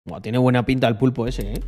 Buah, 0.06 0.20
tiene 0.22 0.38
buena 0.38 0.64
pinta 0.64 0.88
el 0.88 0.96
pulpo 0.96 1.26
ese, 1.26 1.52
¿eh? 1.52 1.60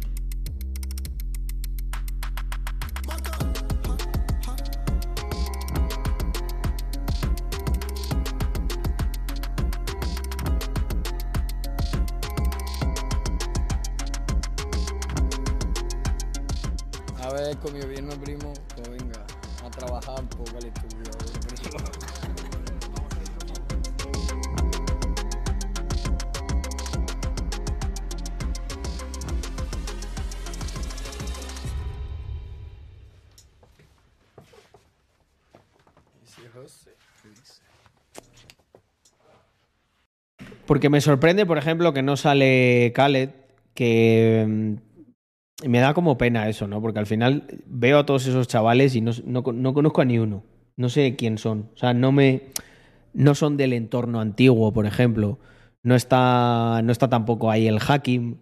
Porque 40.66 40.88
me 40.88 41.00
sorprende, 41.00 41.44
por 41.46 41.58
ejemplo, 41.58 41.92
que 41.92 42.02
no 42.02 42.16
sale 42.16 42.92
Khaled, 42.94 43.30
que 43.74 44.44
mm, 44.48 45.68
me 45.68 45.80
da 45.80 45.94
como 45.94 46.18
pena 46.18 46.48
eso, 46.48 46.66
¿no? 46.66 46.80
Porque 46.80 46.98
al 46.98 47.06
final 47.06 47.46
veo 47.66 47.98
a 47.98 48.06
todos 48.06 48.26
esos 48.26 48.48
chavales 48.48 48.94
y 48.94 49.00
no, 49.00 49.12
no, 49.24 49.42
no 49.52 49.74
conozco 49.74 50.00
a 50.00 50.04
ni 50.04 50.18
uno. 50.18 50.44
No 50.76 50.88
sé 50.88 51.16
quién 51.16 51.38
son. 51.38 51.70
O 51.74 51.76
sea, 51.76 51.94
no 51.94 52.12
me. 52.12 52.42
No 53.12 53.34
son 53.34 53.56
del 53.56 53.72
entorno 53.74 54.20
antiguo, 54.20 54.72
por 54.72 54.86
ejemplo. 54.86 55.38
No 55.82 55.94
está, 55.94 56.80
no 56.82 56.92
está 56.92 57.08
tampoco 57.08 57.50
ahí 57.50 57.66
el 57.66 57.78
Hakim. 57.86 58.36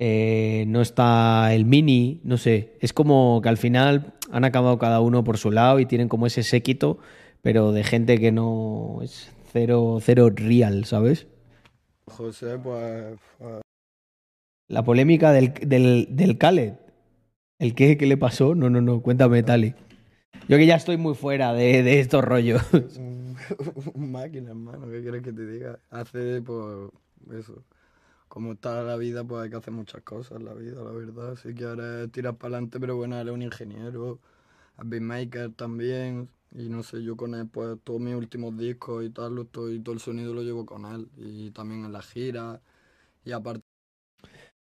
eh, 0.00 0.64
no 0.68 0.80
está 0.80 1.54
el 1.54 1.64
Mini. 1.64 2.20
No 2.24 2.36
sé. 2.38 2.76
Es 2.80 2.92
como 2.92 3.40
que 3.42 3.48
al 3.48 3.56
final 3.58 4.14
han 4.32 4.44
acabado 4.44 4.78
cada 4.78 5.00
uno 5.00 5.22
por 5.24 5.38
su 5.38 5.50
lado 5.50 5.78
y 5.80 5.86
tienen 5.86 6.08
como 6.08 6.26
ese 6.26 6.42
séquito, 6.42 6.98
pero 7.42 7.72
de 7.72 7.84
gente 7.84 8.18
que 8.18 8.32
no 8.32 9.00
es 9.02 9.32
cero, 9.52 9.98
cero 10.00 10.30
real, 10.34 10.84
¿sabes? 10.84 11.26
José, 12.06 12.58
pues, 12.58 13.18
pues, 13.38 13.60
La 14.68 14.84
polémica 14.84 15.32
del, 15.32 15.54
del, 15.54 16.08
del 16.10 16.38
Khaled. 16.38 16.74
¿El 17.58 17.74
qué? 17.74 17.96
¿Qué 17.96 18.06
le 18.06 18.16
pasó? 18.16 18.54
No, 18.54 18.70
no, 18.70 18.80
no. 18.80 19.02
Cuéntame, 19.02 19.42
Tali. 19.42 19.74
Yo 20.48 20.56
que 20.56 20.66
ya 20.66 20.76
estoy 20.76 20.96
muy 20.96 21.14
fuera 21.14 21.52
de, 21.52 21.82
de 21.82 22.00
estos 22.00 22.24
rollos. 22.24 22.62
máquina, 23.94 24.50
hermano, 24.50 24.88
¿qué 24.90 25.02
quieres 25.02 25.22
que 25.22 25.32
te 25.32 25.46
diga? 25.46 25.80
Hace, 25.90 26.42
pues, 26.42 26.90
eso. 27.32 27.64
Como 28.28 28.52
está 28.52 28.82
la 28.82 28.96
vida, 28.96 29.24
pues 29.24 29.44
hay 29.44 29.50
que 29.50 29.56
hacer 29.56 29.72
muchas 29.74 30.02
cosas 30.02 30.38
en 30.38 30.46
la 30.46 30.54
vida, 30.54 30.82
la 30.82 30.92
verdad. 30.92 31.36
Si 31.36 31.54
quieres 31.54 32.10
tirar 32.12 32.36
para 32.36 32.56
adelante, 32.56 32.80
pero 32.80 32.96
bueno, 32.96 33.18
él 33.20 33.28
es 33.28 33.34
un 33.34 33.42
ingeniero, 33.42 34.20
es 34.78 34.88
beatmaker 34.88 35.52
también. 35.54 36.28
Y 36.52 36.68
no 36.68 36.82
sé, 36.82 37.02
yo 37.02 37.16
con 37.16 37.34
él, 37.34 37.48
pues 37.48 37.78
todos 37.84 38.00
mis 38.00 38.14
últimos 38.14 38.56
discos 38.56 39.04
y 39.04 39.10
tal, 39.10 39.34
lo 39.34 39.42
estoy, 39.42 39.80
todo 39.80 39.94
el 39.94 40.00
sonido 40.00 40.34
lo 40.34 40.42
llevo 40.42 40.66
con 40.66 40.86
él. 40.86 41.08
Y 41.16 41.50
también 41.52 41.84
en 41.84 41.92
la 41.92 42.02
gira. 42.02 42.62
Y 43.24 43.32
aparte, 43.32 43.64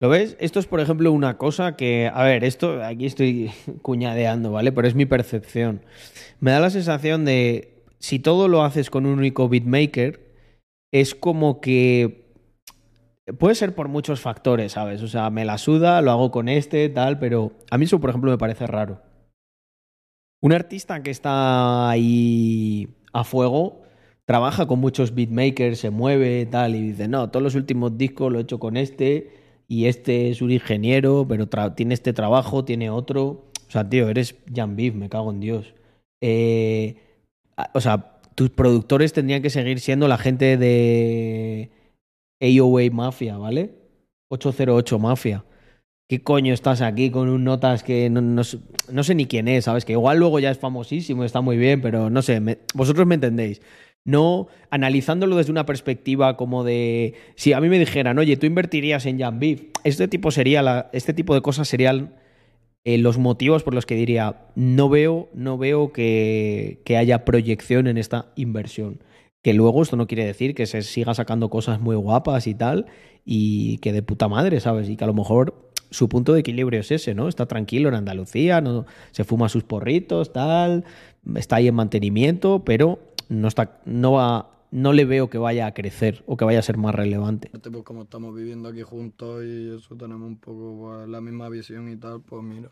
¿Lo 0.02 0.10
ves? 0.10 0.36
Esto 0.40 0.60
es, 0.60 0.66
por 0.66 0.80
ejemplo, 0.80 1.12
una 1.12 1.38
cosa 1.38 1.76
que, 1.76 2.10
a 2.12 2.24
ver, 2.24 2.44
esto 2.44 2.84
aquí 2.84 3.06
estoy 3.06 3.52
cuñadeando, 3.84 4.52
¿vale? 4.52 4.72
Pero 4.72 4.88
es 4.88 4.96
mi 4.96 5.06
percepción. 5.06 5.84
Me 6.40 6.50
da 6.52 6.60
la 6.60 6.72
sensación 6.72 7.24
de, 7.24 7.84
si 8.00 8.18
todo 8.18 8.48
lo 8.48 8.64
haces 8.64 8.90
con 8.90 9.06
un 9.06 9.20
único 9.20 9.48
beatmaker, 9.48 10.20
es 10.92 11.14
como 11.14 11.62
que 11.62 12.26
puede 13.38 13.54
ser 13.54 13.76
por 13.76 13.90
muchos 13.90 14.22
factores, 14.22 14.72
¿sabes? 14.72 15.04
O 15.04 15.08
sea, 15.08 15.30
me 15.30 15.46
la 15.46 15.60
suda, 15.60 16.02
lo 16.02 16.10
hago 16.10 16.32
con 16.32 16.50
este, 16.50 16.90
tal, 16.90 17.20
pero 17.20 17.52
a 17.70 17.78
mí 17.78 17.86
eso, 17.86 18.00
por 18.00 18.10
ejemplo, 18.10 18.32
me 18.32 18.40
parece 18.40 18.66
raro. 18.66 19.02
Un 20.42 20.54
artista 20.54 21.04
que 21.04 21.12
está 21.12 21.90
ahí 21.90 22.90
a 23.14 23.24
fuego 23.24 23.82
trabaja 24.26 24.66
con 24.66 24.80
muchos 24.80 25.14
beatmakers, 25.14 25.80
se 25.80 25.90
mueve, 25.90 26.46
tal, 26.46 26.76
y 26.76 26.82
dice, 26.82 27.08
no, 27.08 27.30
todos 27.30 27.44
los 27.44 27.56
últimos 27.56 27.98
discos 27.98 28.32
lo 28.32 28.40
he 28.40 28.44
hecho 28.44 28.60
con 28.60 28.78
este, 28.78 29.32
y 29.68 29.86
este 29.86 30.30
es 30.30 30.42
un 30.42 30.52
ingeniero, 30.52 31.26
pero 31.28 31.48
tiene 31.74 31.94
este 31.94 32.14
trabajo, 32.14 32.66
tiene 32.66 32.90
otro. 32.90 33.26
O 33.68 33.72
sea, 33.72 33.88
tío, 33.88 34.10
eres 34.10 34.36
Jan 34.54 34.76
Beef, 34.76 34.96
me 34.96 35.10
cago 35.10 35.32
en 35.32 35.40
Dios. 35.40 35.74
Eh, 36.22 36.96
o 37.74 37.82
sea, 37.82 38.20
tus 38.36 38.50
productores 38.50 39.14
tendrían 39.14 39.42
que 39.42 39.50
seguir 39.50 39.80
siendo 39.80 40.08
la 40.08 40.18
gente 40.18 40.58
de 40.58 41.70
AOA 42.42 42.90
Mafia, 42.92 43.38
¿vale? 43.38 43.76
808 44.30 45.00
Mafia. 45.00 45.46
¿Qué 46.12 46.22
coño 46.22 46.54
estás 46.54 46.82
aquí 46.82 47.10
con 47.10 47.30
un 47.30 47.46
notas 47.46 47.84
que 47.84 48.10
no, 48.10 48.20
no 48.20 48.44
sé- 48.44 49.16
ni 49.16 49.28
quién 49.28 49.48
es, 49.48 49.64
¿sabes? 49.64 49.86
Que 49.86 49.94
igual 49.94 50.18
luego 50.18 50.40
ya 50.40 50.52
es 50.52 50.60
famosísimo, 50.60 51.24
está 51.24 51.40
muy 51.40 51.56
bien, 51.56 51.80
pero 51.80 52.10
no 52.10 52.22
sé, 52.22 52.42
vosotros 52.74 53.08
me 53.08 53.16
entendéis. 53.16 53.62
No 54.04 54.50
analizándolo 54.72 55.38
desde 55.38 55.54
una 55.54 55.66
perspectiva 55.66 56.36
como 56.36 56.66
de. 56.66 57.14
Si 57.36 57.54
a 57.54 57.62
mí 57.62 57.70
me 57.70 57.80
dijeran, 57.80 58.20
oye, 58.20 58.36
tú 58.36 58.46
invertirías 58.46 59.06
en 59.06 59.20
Jan 59.20 59.40
Beef, 59.40 59.62
este 59.86 60.10
tipo 60.10 60.32
sería 60.32 60.90
este 60.92 61.14
tipo 61.14 61.34
de 61.34 61.40
cosas 61.42 61.70
serían 61.70 62.14
eh, 62.84 62.98
los 62.98 63.18
motivos 63.18 63.64
por 63.64 63.74
los 63.74 63.86
que 63.86 63.96
diría, 63.96 64.48
no 64.56 64.90
veo, 64.90 65.30
no 65.34 65.58
veo 65.58 65.94
que, 65.94 66.82
que 66.84 66.98
haya 66.98 67.24
proyección 67.24 67.88
en 67.88 67.98
esta 67.98 68.34
inversión. 68.36 69.02
Que 69.44 69.54
luego 69.54 69.82
esto 69.82 69.96
no 69.96 70.08
quiere 70.08 70.26
decir 70.26 70.56
que 70.56 70.66
se 70.66 70.82
siga 70.82 71.14
sacando 71.14 71.50
cosas 71.50 71.80
muy 71.80 71.96
guapas 71.96 72.48
y 72.48 72.54
tal, 72.54 72.88
y 73.24 73.78
que 73.78 73.94
de 73.94 74.04
puta 74.04 74.28
madre, 74.28 74.60
¿sabes? 74.60 74.90
Y 74.90 74.98
que 74.98 75.06
a 75.06 75.08
lo 75.08 75.14
mejor 75.14 75.71
su 75.92 76.10
punto 76.10 76.34
de 76.34 76.40
equilibrio 76.40 76.80
es 76.80 76.90
ese, 76.90 77.14
¿no? 77.14 77.28
Está 77.28 77.46
tranquilo 77.46 77.90
en 77.90 77.96
Andalucía, 77.96 78.62
no, 78.62 78.86
se 79.12 79.24
fuma 79.24 79.50
sus 79.50 79.64
porritos, 79.64 80.34
tal, 80.34 80.86
está 81.36 81.58
ahí 81.58 81.68
en 81.68 81.76
mantenimiento, 81.76 82.64
pero 82.64 83.00
no 83.30 83.48
está, 83.48 83.82
no 83.86 84.14
va, 84.14 84.50
no 84.72 84.94
le 84.94 85.06
veo 85.06 85.30
que 85.30 85.38
vaya 85.38 85.68
a 85.68 85.74
crecer 85.74 86.24
o 86.26 86.38
que 86.38 86.46
vaya 86.46 86.60
a 86.60 86.62
ser 86.62 86.78
más 86.78 86.96
relevante. 86.96 87.50
pues 87.50 87.84
como 87.84 88.04
estamos 88.04 88.34
viviendo 88.34 88.70
aquí 88.70 88.82
juntos 88.82 89.44
y 89.44 89.76
eso 89.76 89.96
tenemos 89.96 90.28
un 90.28 90.38
poco 90.38 90.78
pues, 90.80 91.10
la 91.10 91.22
misma 91.22 91.50
visión 91.50 91.92
y 91.92 91.98
tal, 91.98 92.22
pues 92.22 92.42
mira, 92.42 92.72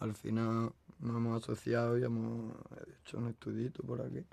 al 0.00 0.14
final 0.14 0.72
nos 1.00 1.16
hemos 1.16 1.42
asociado 1.42 1.98
y 1.98 2.04
hemos 2.04 2.54
hecho 3.04 3.18
un 3.18 3.28
estudito 3.28 3.82
por 3.82 4.00
aquí. 4.00 4.24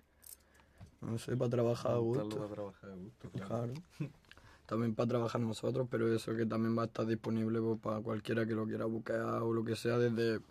No 1.01 1.17
sé, 1.17 1.35
para 1.37 1.49
trabajar 1.49 1.93
a 1.93 1.97
gusto. 1.97 2.29
Para 2.29 2.49
trabajar 2.49 2.89
a 2.91 2.95
gusto, 2.95 3.29
Claro. 3.31 3.73
También 4.69 4.93
para 4.93 5.07
trabajar 5.09 5.41
nosotros, 5.41 5.87
pero 5.89 6.13
eso 6.13 6.35
que 6.35 6.45
también 6.45 6.77
va 6.77 6.83
a 6.83 6.85
estar 6.85 7.03
disponible 7.07 7.59
pues, 7.59 7.79
para 7.79 7.99
cualquiera 8.01 8.45
que 8.45 8.53
lo 8.53 8.67
quiera 8.67 8.85
buscar 8.85 9.19
o 9.41 9.51
lo 9.51 9.63
que 9.63 9.75
sea, 9.75 9.97
desde 9.97 10.41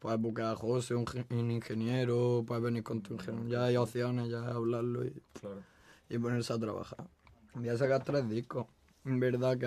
puedes 0.00 0.20
buscar 0.20 0.52
a 0.52 0.54
José, 0.56 0.94
un, 0.94 1.06
ge- 1.06 1.24
un 1.30 1.50
ingeniero, 1.50 2.44
puedes 2.46 2.62
venir 2.62 2.82
con 2.82 3.00
tu 3.00 3.14
ingeniero, 3.14 3.48
ya 3.48 3.64
hay 3.64 3.76
opciones, 3.78 4.28
ya 4.28 4.46
hablarlo 4.48 5.06
y, 5.06 5.14
Claro. 5.40 5.62
y 6.10 6.18
ponerse 6.18 6.52
a 6.52 6.58
trabajar. 6.58 7.06
Voy 7.54 7.70
a 7.70 7.78
sacar 7.78 8.04
tres 8.04 8.28
discos, 8.28 8.66
en 9.06 9.18
verdad 9.18 9.56
que 9.56 9.64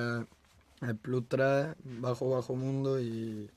es 0.86 0.88
el 0.90 0.96
Plus 0.96 1.24
3, 1.28 1.70
Bajo 2.00 2.30
Bajo 2.30 2.56
Mundo 2.56 3.00
y 3.02 3.50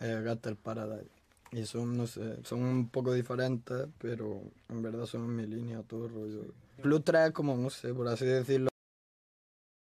eh, 0.00 0.20
Gaster 0.22 0.54
Paradise. 0.56 1.08
Y 1.52 1.64
son, 1.64 1.96
no 1.96 2.06
sé, 2.06 2.44
son 2.44 2.60
un 2.62 2.88
poco 2.90 3.14
diferentes, 3.14 3.86
pero 3.96 4.42
en 4.68 4.82
verdad 4.82 5.06
son 5.06 5.22
en 5.24 5.34
mi 5.36 5.46
línea, 5.46 5.82
todo 5.82 6.08
el 6.08 6.12
rollo. 6.12 6.40
Plus 6.82 7.02
3 7.04 7.28
es 7.28 7.32
como, 7.32 7.56
no 7.56 7.70
sé, 7.70 7.94
por 7.94 8.06
así 8.08 8.26
decirlo, 8.26 8.68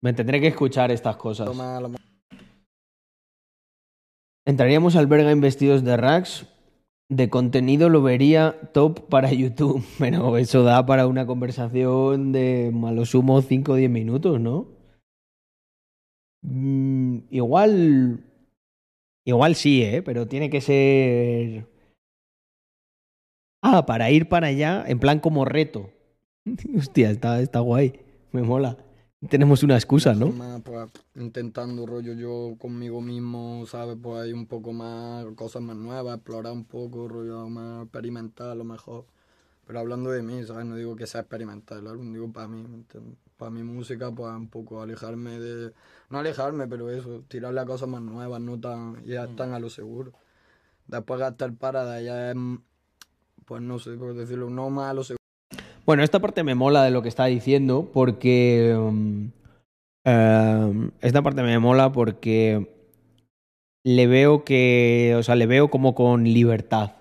Me 0.04 0.12
tendré 0.12 0.38
que 0.38 0.48
escuchar 0.48 0.90
estas 0.90 1.16
cosas. 1.16 1.48
Entraríamos 4.44 4.96
al 4.96 5.06
Berga 5.06 5.32
investidos 5.32 5.82
de 5.82 5.96
racks. 5.96 6.46
De 7.08 7.30
contenido 7.30 7.88
lo 7.88 8.02
vería 8.02 8.54
top 8.74 9.08
para 9.08 9.32
YouTube. 9.32 9.82
Pero 9.98 10.36
eso 10.36 10.62
da 10.62 10.84
para 10.84 11.06
una 11.06 11.24
conversación 11.24 12.32
de 12.32 12.70
a 12.84 12.92
lo 12.92 13.06
sumo 13.06 13.40
5 13.40 13.72
o 13.72 13.76
10 13.76 13.90
minutos, 13.90 14.38
¿no? 14.38 14.68
Mm, 16.42 17.20
igual. 17.30 18.24
Igual 19.24 19.54
sí, 19.54 19.84
¿eh? 19.84 20.02
Pero 20.02 20.28
tiene 20.28 20.50
que 20.50 20.60
ser. 20.60 21.66
Ah, 23.62 23.86
para 23.86 24.10
ir 24.10 24.28
para 24.28 24.48
allá, 24.48 24.84
en 24.86 24.98
plan 24.98 25.18
como 25.18 25.46
reto. 25.46 25.88
Hostia, 26.76 27.10
está, 27.10 27.40
está 27.40 27.60
guay. 27.60 28.00
Me 28.32 28.42
mola. 28.42 28.83
Tenemos 29.28 29.62
una 29.62 29.74
excusa, 29.74 30.14
¿no? 30.14 30.28
Más, 30.28 30.60
pues, 30.62 30.90
intentando 31.14 31.86
rollo 31.86 32.12
yo 32.12 32.56
conmigo 32.58 33.00
mismo, 33.00 33.64
¿sabes? 33.66 33.96
Pues 34.00 34.22
hay 34.22 34.32
un 34.32 34.46
poco 34.46 34.72
más, 34.72 35.24
cosas 35.34 35.62
más 35.62 35.76
nuevas, 35.76 36.16
explorar 36.16 36.52
un 36.52 36.64
poco, 36.64 37.08
rollo 37.08 37.48
más 37.48 37.84
experimental 37.84 38.50
a 38.50 38.54
lo 38.54 38.64
mejor. 38.64 39.06
Pero 39.66 39.78
hablando 39.78 40.10
de 40.10 40.22
mí, 40.22 40.44
¿sabes? 40.44 40.66
No 40.66 40.76
digo 40.76 40.94
que 40.94 41.06
sea 41.06 41.22
experimental 41.22 41.78
el 41.78 41.86
álbum, 41.86 42.12
digo 42.12 42.30
para 42.32 42.48
mí. 42.48 42.84
Para 43.38 43.50
mi 43.50 43.62
música, 43.62 44.12
pues 44.12 44.30
un 44.34 44.48
poco 44.48 44.82
alejarme 44.82 45.38
de... 45.38 45.72
No 46.10 46.18
alejarme, 46.18 46.68
pero 46.68 46.90
eso, 46.90 47.24
tirarle 47.26 47.60
a 47.60 47.64
cosas 47.64 47.88
más 47.88 48.02
nuevas, 48.02 48.40
no 48.40 48.60
tan... 48.60 49.02
ya 49.04 49.24
están 49.24 49.54
a 49.54 49.58
lo 49.58 49.70
seguro. 49.70 50.12
Después 50.86 51.18
gastar 51.18 51.54
para 51.54 52.00
ya 52.02 52.30
es... 52.30 52.36
Pues 53.46 53.62
no 53.62 53.78
sé, 53.78 53.92
por 53.92 54.14
decirlo, 54.14 54.50
no 54.50 54.68
más 54.70 54.90
a 54.90 54.94
lo 54.94 55.02
seguro. 55.02 55.23
Bueno, 55.86 56.02
esta 56.02 56.20
parte 56.20 56.42
me 56.44 56.54
mola 56.54 56.82
de 56.82 56.90
lo 56.90 57.02
que 57.02 57.08
está 57.08 57.26
diciendo 57.26 57.90
porque... 57.92 58.74
um, 58.76 59.30
um, 60.06 60.90
esta 61.00 61.22
parte 61.22 61.42
me 61.42 61.58
mola 61.58 61.92
porque 61.92 62.68
le 63.84 64.06
veo 64.06 64.44
que... 64.44 65.14
O 65.18 65.22
sea, 65.22 65.34
le 65.36 65.46
veo 65.46 65.68
como 65.68 65.94
con 65.94 66.24
libertad. 66.24 66.92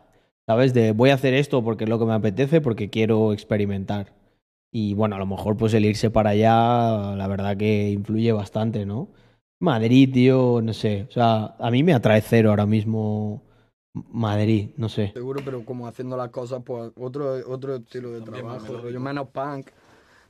¿Sabes? 0.45 0.73
De 0.73 0.91
voy 0.91 1.11
a 1.11 1.13
hacer 1.13 1.33
esto 1.33 1.63
porque 1.63 1.85
es 1.85 1.89
lo 1.89 1.99
que 1.99 2.05
me 2.05 2.13
apetece, 2.13 2.59
porque 2.59 2.89
quiero 2.89 3.31
experimentar. 3.31 4.13
Y 4.71 4.93
bueno, 4.95 5.15
a 5.15 5.19
lo 5.19 5.25
mejor 5.25 5.55
pues 5.55 5.73
el 5.73 5.85
irse 5.85 6.09
para 6.09 6.31
allá, 6.31 7.15
la 7.15 7.27
verdad 7.27 7.55
que 7.55 7.91
influye 7.91 8.31
bastante, 8.33 8.85
¿no? 8.85 9.07
Madrid, 9.59 10.11
tío, 10.11 10.61
no 10.61 10.73
sé. 10.73 11.05
O 11.09 11.11
sea, 11.11 11.55
a 11.59 11.71
mí 11.71 11.83
me 11.83 11.93
atrae 11.93 12.21
cero 12.21 12.49
ahora 12.49 12.65
mismo 12.65 13.43
Madrid, 13.93 14.69
no 14.77 14.89
sé. 14.89 15.13
seguro, 15.13 15.39
pero 15.43 15.63
como 15.63 15.87
haciendo 15.87 16.17
las 16.17 16.29
cosas, 16.29 16.63
pues 16.65 16.91
otro, 16.95 17.35
otro 17.47 17.75
estilo 17.75 18.11
de 18.11 18.21
trabajo, 18.21 18.77
rollo 18.77 18.99
menos 18.99 19.29
punk, 19.29 19.67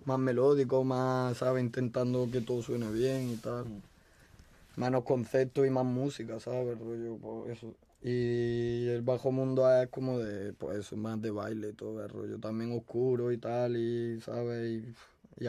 más 0.06 0.20
melódico, 0.20 0.84
más, 0.84 1.38
¿sabes? 1.38 1.64
Intentando 1.64 2.30
que 2.32 2.42
todo 2.42 2.62
suene 2.62 2.92
bien 2.92 3.32
y 3.32 3.38
tal. 3.38 3.66
Menos 4.76 5.04
conceptos 5.04 5.68
y 5.68 5.70
más 5.70 5.86
música, 5.86 6.40
¿sabes? 6.40 6.78
Rollo, 6.80 7.18
pues 7.18 7.58
eso. 7.58 7.76
Y 8.02 8.88
el 8.88 9.02
bajo 9.02 9.32
mundo 9.32 9.72
es 9.72 9.88
como 9.90 10.18
de, 10.20 10.54
pues 10.54 10.80
eso, 10.80 10.98
más 10.98 11.22
de 11.22 11.32
baile 11.32 11.70
y 11.70 11.74
todo 11.74 12.04
el 12.04 12.10
rollo. 12.10 12.40
También 12.40 12.72
oscuro 12.76 13.32
y 13.32 13.38
tal, 13.38 13.78
y, 13.78 14.20
¿sabes? 14.22 14.84
Y, 15.40 15.46
y 15.46 15.48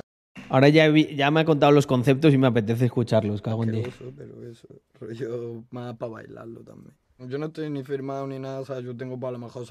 Ahora 0.50 0.68
ya, 0.68 0.88
vi- 0.88 1.16
ya 1.16 1.30
me 1.30 1.40
ha 1.40 1.44
contado 1.44 1.72
los 1.72 1.86
conceptos 1.86 2.32
y 2.34 2.38
me 2.38 2.46
apetece 2.46 2.84
escucharlos, 2.84 3.40
cago 3.42 3.64
en 3.64 3.70
asqueroso, 3.70 4.12
pero 4.16 4.42
eso, 4.46 4.68
rollo 5.00 5.64
más 5.70 5.96
para 5.96 6.12
bailarlo 6.12 6.60
también. 6.60 6.94
Yo 7.18 7.38
no 7.38 7.46
estoy 7.46 7.70
ni 7.70 7.84
firmado 7.84 8.26
ni 8.26 8.38
nada, 8.38 8.60
o 8.60 8.64
sea, 8.64 8.80
yo 8.80 8.96
tengo, 8.96 9.18
pues, 9.18 9.28
a 9.28 9.32
lo 9.32 9.38
mejor 9.38 9.64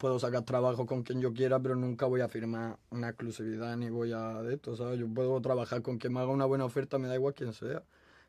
puedo 0.00 0.18
sacar 0.18 0.42
trabajo 0.44 0.86
con 0.86 1.02
quien 1.02 1.20
yo 1.20 1.34
quiera, 1.34 1.60
pero 1.60 1.76
nunca 1.76 2.06
voy 2.06 2.22
a 2.22 2.28
firmar 2.28 2.78
una 2.90 3.10
exclusividad 3.10 3.76
ni 3.76 3.90
voy 3.90 4.12
a 4.12 4.42
de 4.42 4.54
esto, 4.54 4.74
¿sabes? 4.74 4.98
Yo 4.98 5.06
puedo 5.06 5.38
trabajar 5.42 5.82
con 5.82 5.98
quien 5.98 6.14
me 6.14 6.20
haga 6.20 6.30
una 6.30 6.46
buena 6.46 6.64
oferta, 6.64 6.98
me 6.98 7.06
da 7.06 7.16
igual 7.16 7.34
quién 7.34 7.52
sea, 7.52 7.82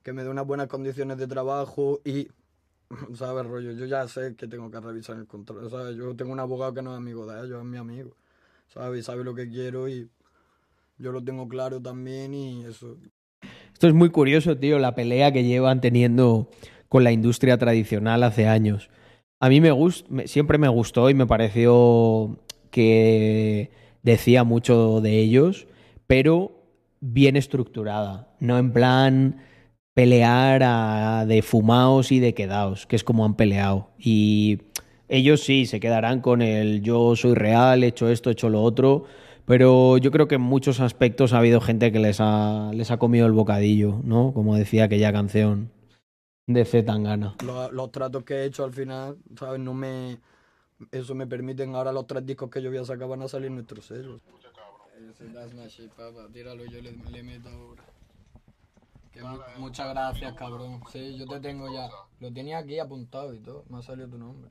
que 0.04 0.12
me 0.12 0.24
dé 0.24 0.30
unas 0.30 0.46
buenas 0.46 0.68
condiciones 0.68 1.18
de 1.18 1.28
trabajo 1.28 2.02
y, 2.04 2.28
¿sabes, 3.16 3.46
rollo? 3.46 3.72
Yo 3.72 3.86
ya 3.86 4.06
sé 4.10 4.36
que 4.36 4.48
tengo 4.48 4.70
que 4.70 4.82
revisar 4.82 5.16
el 5.16 5.28
contrato, 5.28 5.70
¿sabes? 5.70 5.96
Yo 5.96 6.14
tengo 6.16 6.34
un 6.34 6.42
abogado 6.42 6.74
que 6.74 6.82
no 6.82 6.92
es 6.92 6.98
amigo 6.98 7.26
de 7.26 7.46
ellos, 7.46 7.60
es 7.60 7.66
mi 7.66 7.78
amigo, 7.78 8.18
¿sabes? 8.68 9.00
Y 9.00 9.04
sabe 9.04 9.24
lo 9.24 9.34
que 9.34 9.48
quiero 9.48 9.88
y 9.88 10.10
yo 10.98 11.14
lo 11.14 11.24
tengo 11.24 11.48
claro 11.48 11.82
también 11.82 12.34
y 12.34 12.66
eso, 12.66 12.98
Esto 13.72 13.88
es 13.88 13.94
muy 13.94 14.10
curioso, 14.10 14.58
tío, 14.58 14.78
la 14.78 14.94
pelea 14.94 15.32
que 15.32 15.46
llevan 15.46 15.80
teniendo 15.80 16.50
con 16.92 17.06
la 17.06 17.14
industria 17.14 17.58
tradicional 17.58 18.22
hace 18.22 18.48
años. 18.48 18.90
A 19.40 19.48
mí 19.48 19.62
me 19.62 19.72
gust 19.72 20.06
siempre 20.26 20.58
me 20.58 20.68
gustó 20.68 21.10
y 21.10 21.14
me 21.14 21.26
pareció 21.26 22.38
que 22.70 23.72
decía 24.04 24.44
mucho 24.44 25.00
de 25.00 25.20
ellos, 25.20 25.68
pero 26.06 26.52
bien 27.00 27.38
estructurada, 27.38 28.36
no 28.42 28.58
en 28.58 28.74
plan 28.74 29.38
pelear 29.94 30.64
a- 30.64 31.26
de 31.26 31.42
fumaos 31.42 32.12
y 32.12 32.20
de 32.20 32.34
quedaos, 32.34 32.86
que 32.88 32.98
es 32.98 33.06
como 33.06 33.24
han 33.24 33.36
peleado. 33.36 33.92
Y 33.98 34.60
ellos 35.08 35.44
sí 35.44 35.66
se 35.68 35.80
quedarán 35.80 36.20
con 36.20 36.42
el 36.42 36.82
yo 36.82 37.16
soy 37.16 37.36
real, 37.36 37.86
he 37.86 37.88
hecho 37.88 38.10
esto, 38.10 38.30
he 38.30 38.34
hecho 38.34 38.50
lo 38.50 38.62
otro, 38.62 39.06
pero 39.46 39.98
yo 39.98 40.12
creo 40.12 40.28
que 40.28 40.36
en 40.36 40.42
muchos 40.42 40.82
aspectos 40.82 41.32
ha 41.32 41.38
habido 41.38 41.62
gente 41.62 41.94
que 41.94 42.00
les 42.00 42.18
ha, 42.20 42.72
les 42.74 42.92
ha 42.92 42.98
comido 42.98 43.28
el 43.28 43.32
bocadillo, 43.32 44.02
¿no? 44.04 44.34
Como 44.34 44.58
decía 44.58 44.84
aquella 44.84 45.14
canción 45.14 45.72
de 46.54 46.66
Z 46.66 46.86
Tangana. 46.86 47.36
los, 47.44 47.72
los 47.72 47.92
tratos 47.92 48.24
que 48.24 48.36
he 48.36 48.46
hecho 48.46 48.64
al 48.64 48.74
final, 48.74 49.18
¿sabes? 49.38 49.60
No 49.60 49.74
me... 49.74 50.20
Eso 50.92 51.14
me 51.14 51.28
permiten 51.28 51.76
ahora 51.76 51.92
los 51.92 52.08
tres 52.08 52.26
discos 52.26 52.50
que 52.50 52.62
yo 52.62 52.70
voy 52.70 52.80
a 52.80 52.86
sacar 52.86 53.08
van 53.08 53.22
a 53.22 53.28
salir 53.28 53.52
nuestros 53.52 53.86
sellos. 53.86 54.22
Tíralo, 56.34 56.66
yo 56.66 56.82
le, 56.82 56.92
le 56.92 57.24
meto 57.24 57.50
ahora. 57.50 57.84
Que 59.12 59.22
muchas 59.58 59.90
gracias, 59.90 60.34
cabrón. 60.34 60.82
Sí, 60.92 61.18
yo 61.18 61.28
te 61.28 61.40
tengo 61.40 61.72
ya. 61.72 61.90
Lo 62.20 62.32
tenía 62.32 62.60
aquí 62.60 62.80
apuntado 62.80 63.34
y 63.34 63.40
todo. 63.40 63.66
Me 63.70 63.78
ha 63.78 63.82
salido 63.82 64.10
tu 64.10 64.18
nombre. 64.18 64.50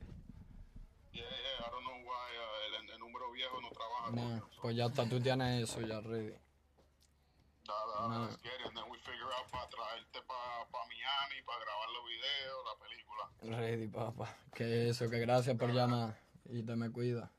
Nah, 4.13 4.39
pues 4.61 4.75
ya 4.75 4.85
está, 4.87 5.07
tú 5.07 5.19
tienes 5.19 5.63
eso 5.63 5.81
ya 5.81 6.01
ready. 6.01 6.33
Ready, 13.41 13.87
papá. 13.87 14.37
Que 14.53 14.89
eso, 14.89 15.09
que 15.09 15.19
gracias 15.19 15.57
por 15.57 15.71
llamar. 15.73 16.19
Y 16.45 16.63
te 16.63 16.75
me 16.75 16.91
cuida. 16.91 17.31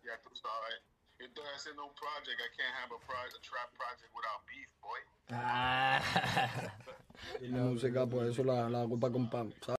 Y 7.41 7.49
la 7.49 7.59
música, 7.63 8.07
pues 8.07 8.31
eso 8.31 8.45
la, 8.45 8.69
la 8.69 8.83
hago 8.83 8.99
para 8.99 9.13
compartir. 9.13 9.57
¿sabes? 9.65 9.79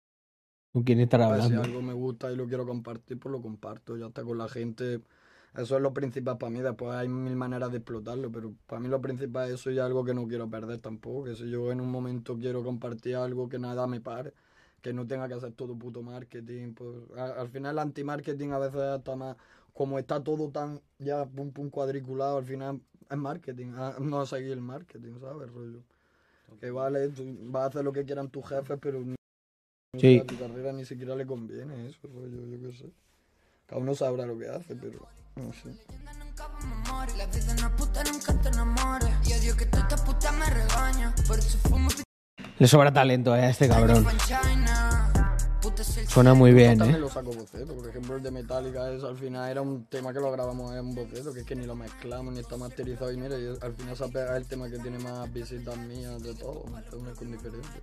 ¿Con 0.73 0.83
quién 0.85 1.01
estará 1.01 1.29
Pues, 1.29 1.41
si 1.41 1.47
hablando? 1.47 1.65
algo 1.69 1.83
me 1.83 1.93
gusta 1.93 2.31
y 2.31 2.37
lo 2.37 2.47
quiero 2.47 2.67
compartir, 2.67 3.19
pues 3.19 3.33
lo 3.33 3.43
comparto. 3.43 3.97
Ya 3.97 4.07
está 4.07 4.23
con 4.23 4.39
la 4.39 4.49
gente. 4.49 5.01
Eso 5.57 5.77
es 5.77 5.83
lo 5.83 5.93
principal 5.93 6.39
para 6.39 6.51
mí. 6.51 6.61
Después 6.61 6.93
hay 6.95 7.09
mil 7.09 7.37
maneras 7.37 7.71
de 7.71 7.79
explotarlo, 7.79 8.31
pero 8.33 8.55
para 8.67 8.81
mí 8.81 8.89
lo 8.89 9.01
principal 9.01 9.49
es 9.49 9.55
eso 9.55 9.71
y 9.71 9.79
algo 9.79 10.05
que 10.05 10.15
no 10.15 10.27
quiero 10.27 10.49
perder 10.49 10.81
tampoco. 10.81 11.25
Que 11.25 11.37
si 11.37 11.51
yo 11.51 11.71
en 11.71 11.81
un 11.81 11.91
momento 11.91 12.37
quiero 12.39 12.65
compartir 12.65 13.17
algo 13.17 13.49
que 13.49 13.59
nada 13.59 13.87
me 13.87 14.01
pare, 14.01 14.33
que 14.81 14.93
no 14.93 15.07
tenga 15.07 15.29
que 15.29 15.35
hacer 15.35 15.53
todo 15.53 15.77
puto 15.77 16.03
marketing. 16.03 16.73
Pues, 16.75 16.97
a- 17.19 17.41
al 17.41 17.49
final 17.49 17.73
el 17.75 17.79
anti-marketing 17.81 18.49
a 18.51 18.59
veces 18.59 18.81
está 18.99 19.15
más, 19.15 19.37
como 19.75 19.99
está 19.99 20.23
todo 20.23 20.49
tan 20.51 20.81
ya 20.99 21.27
pum 21.27 21.51
pum 21.53 21.69
cuadriculado, 21.71 22.39
al 22.39 22.45
final 22.45 22.81
es 23.11 23.17
marketing, 23.19 23.73
a- 23.77 23.97
no 24.01 24.25
seguir 24.27 24.53
el 24.53 24.61
marketing, 24.63 25.19
¿sabes? 25.21 25.51
Rollo. 25.53 25.83
Que 26.61 26.71
vale, 26.71 27.09
tú 27.11 27.25
vas 27.51 27.65
a 27.65 27.67
hacer 27.67 27.85
lo 27.85 27.93
que 27.93 28.05
quieran 28.05 28.29
tus 28.31 28.47
jefes, 28.49 28.79
pero 28.81 29.03
Sí. 29.99 30.19
a 30.19 30.25
tu 30.27 30.39
carrera 30.39 30.73
ni 30.73 30.85
siquiera 30.87 31.15
le 31.15 31.27
conviene 31.27 31.89
eso, 31.89 32.09
rollo, 32.09 32.47
yo 32.47 32.61
qué 32.61 32.73
sé. 32.77 32.91
Cada 33.73 33.81
uno 33.81 33.95
sabrá 33.95 34.27
lo 34.27 34.39
que 34.39 34.47
hace, 34.51 34.77
pero 34.77 34.99
no 35.37 35.51
sé. 35.55 35.75
Le 42.59 42.69
sobra 42.69 42.93
talento 42.93 43.35
eh, 43.35 43.41
a 43.41 43.49
este 43.49 43.69
cabrón. 43.69 44.07
Suena 46.07 46.35
muy 46.35 46.53
bien, 46.53 46.83
¿eh? 46.83 46.99
lo 46.99 47.09
saco 47.09 47.33
boceto, 47.33 47.75
por 47.75 47.89
ejemplo 47.89 48.17
el 48.17 48.23
de 48.23 48.31
Metallica 48.31 48.91
eso 48.91 49.09
al 49.09 49.17
final 49.17 49.51
era 49.51 49.63
un 49.63 49.87
tema 49.87 50.13
que 50.13 50.21
lo 50.21 50.31
grabamos 50.31 50.75
en 50.75 50.95
boceto, 50.95 51.33
que 51.33 51.41
es 51.41 51.47
que 51.47 51.57
ni 51.57 51.65
lo 51.65 51.75
mezclamos 51.75 52.35
ni 52.35 52.41
está 52.41 52.59
masterizado 52.59 53.11
y 53.11 53.17
mira, 53.17 53.39
y 53.39 53.57
al 53.59 53.75
final 53.75 53.97
se 53.97 54.05
ha 54.05 54.09
pegado 54.09 54.37
el 54.37 54.47
tema 54.47 54.69
que 54.69 54.79
tiene 54.81 54.99
más 54.99 55.33
visitas 55.33 55.79
mías 55.79 56.23
de 56.23 56.35
todo, 56.35 56.65
¿me 56.71 56.81
entiendes? 56.81 57.17
con 57.17 57.33
diferente. 57.33 57.83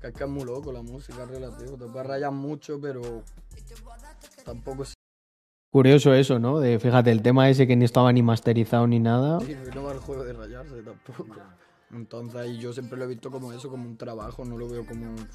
Que 0.00 0.06
es 0.06 0.14
que 0.14 0.24
es 0.24 0.30
muy 0.30 0.44
loco 0.44 0.72
la 0.72 0.80
música 0.80 1.24
es 1.24 1.28
relativo, 1.28 1.76
te 1.76 1.86
puedes 1.86 2.06
rayar 2.06 2.32
mucho 2.32 2.80
pero 2.80 3.24
tampoco 4.44 4.84
es 4.84 4.97
Curioso 5.70 6.14
eso, 6.14 6.38
¿no? 6.38 6.60
De, 6.60 6.78
fíjate, 6.78 7.10
el 7.10 7.20
tema 7.22 7.48
ese 7.50 7.66
que 7.66 7.76
ni 7.76 7.84
estaba 7.84 8.12
ni 8.12 8.22
masterizado 8.22 8.86
ni 8.86 8.98
nada. 8.98 9.38
Sí, 9.40 9.54
no 9.74 9.82
va 9.84 9.92
el 9.92 9.98
juego 9.98 10.24
de 10.24 10.32
rayarse 10.32 10.82
tampoco. 10.82 11.40
Entonces 11.90 12.58
yo 12.58 12.72
siempre 12.72 12.98
lo 12.98 13.04
he 13.04 13.08
visto 13.08 13.30
como 13.30 13.52
eso, 13.52 13.68
como 13.70 13.84
un 13.88 13.96
trabajo, 13.96 14.44
no 14.44 14.56
lo 14.58 14.68
veo 14.68 14.84
como 14.86 15.06
un, 15.06 15.28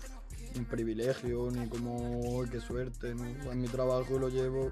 un 0.56 0.66
privilegio, 0.66 1.50
ni 1.52 1.68
como 1.68 2.42
"Ay, 2.42 2.50
qué 2.50 2.60
suerte, 2.60 3.14
¿no? 3.16 3.52
En 3.52 3.62
mi 3.62 3.68
trabajo 3.68 4.20
lo 4.20 4.30
llevo, 4.30 4.72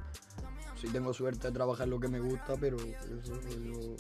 sí 0.80 0.88
tengo 0.90 1.14
suerte 1.14 1.48
de 1.48 1.54
trabajar 1.54 1.88
lo 1.88 2.00
que 2.00 2.08
me 2.08 2.20
gusta, 2.20 2.56
pero 2.60 2.78
eso, 2.78 3.34
yo 3.64 3.96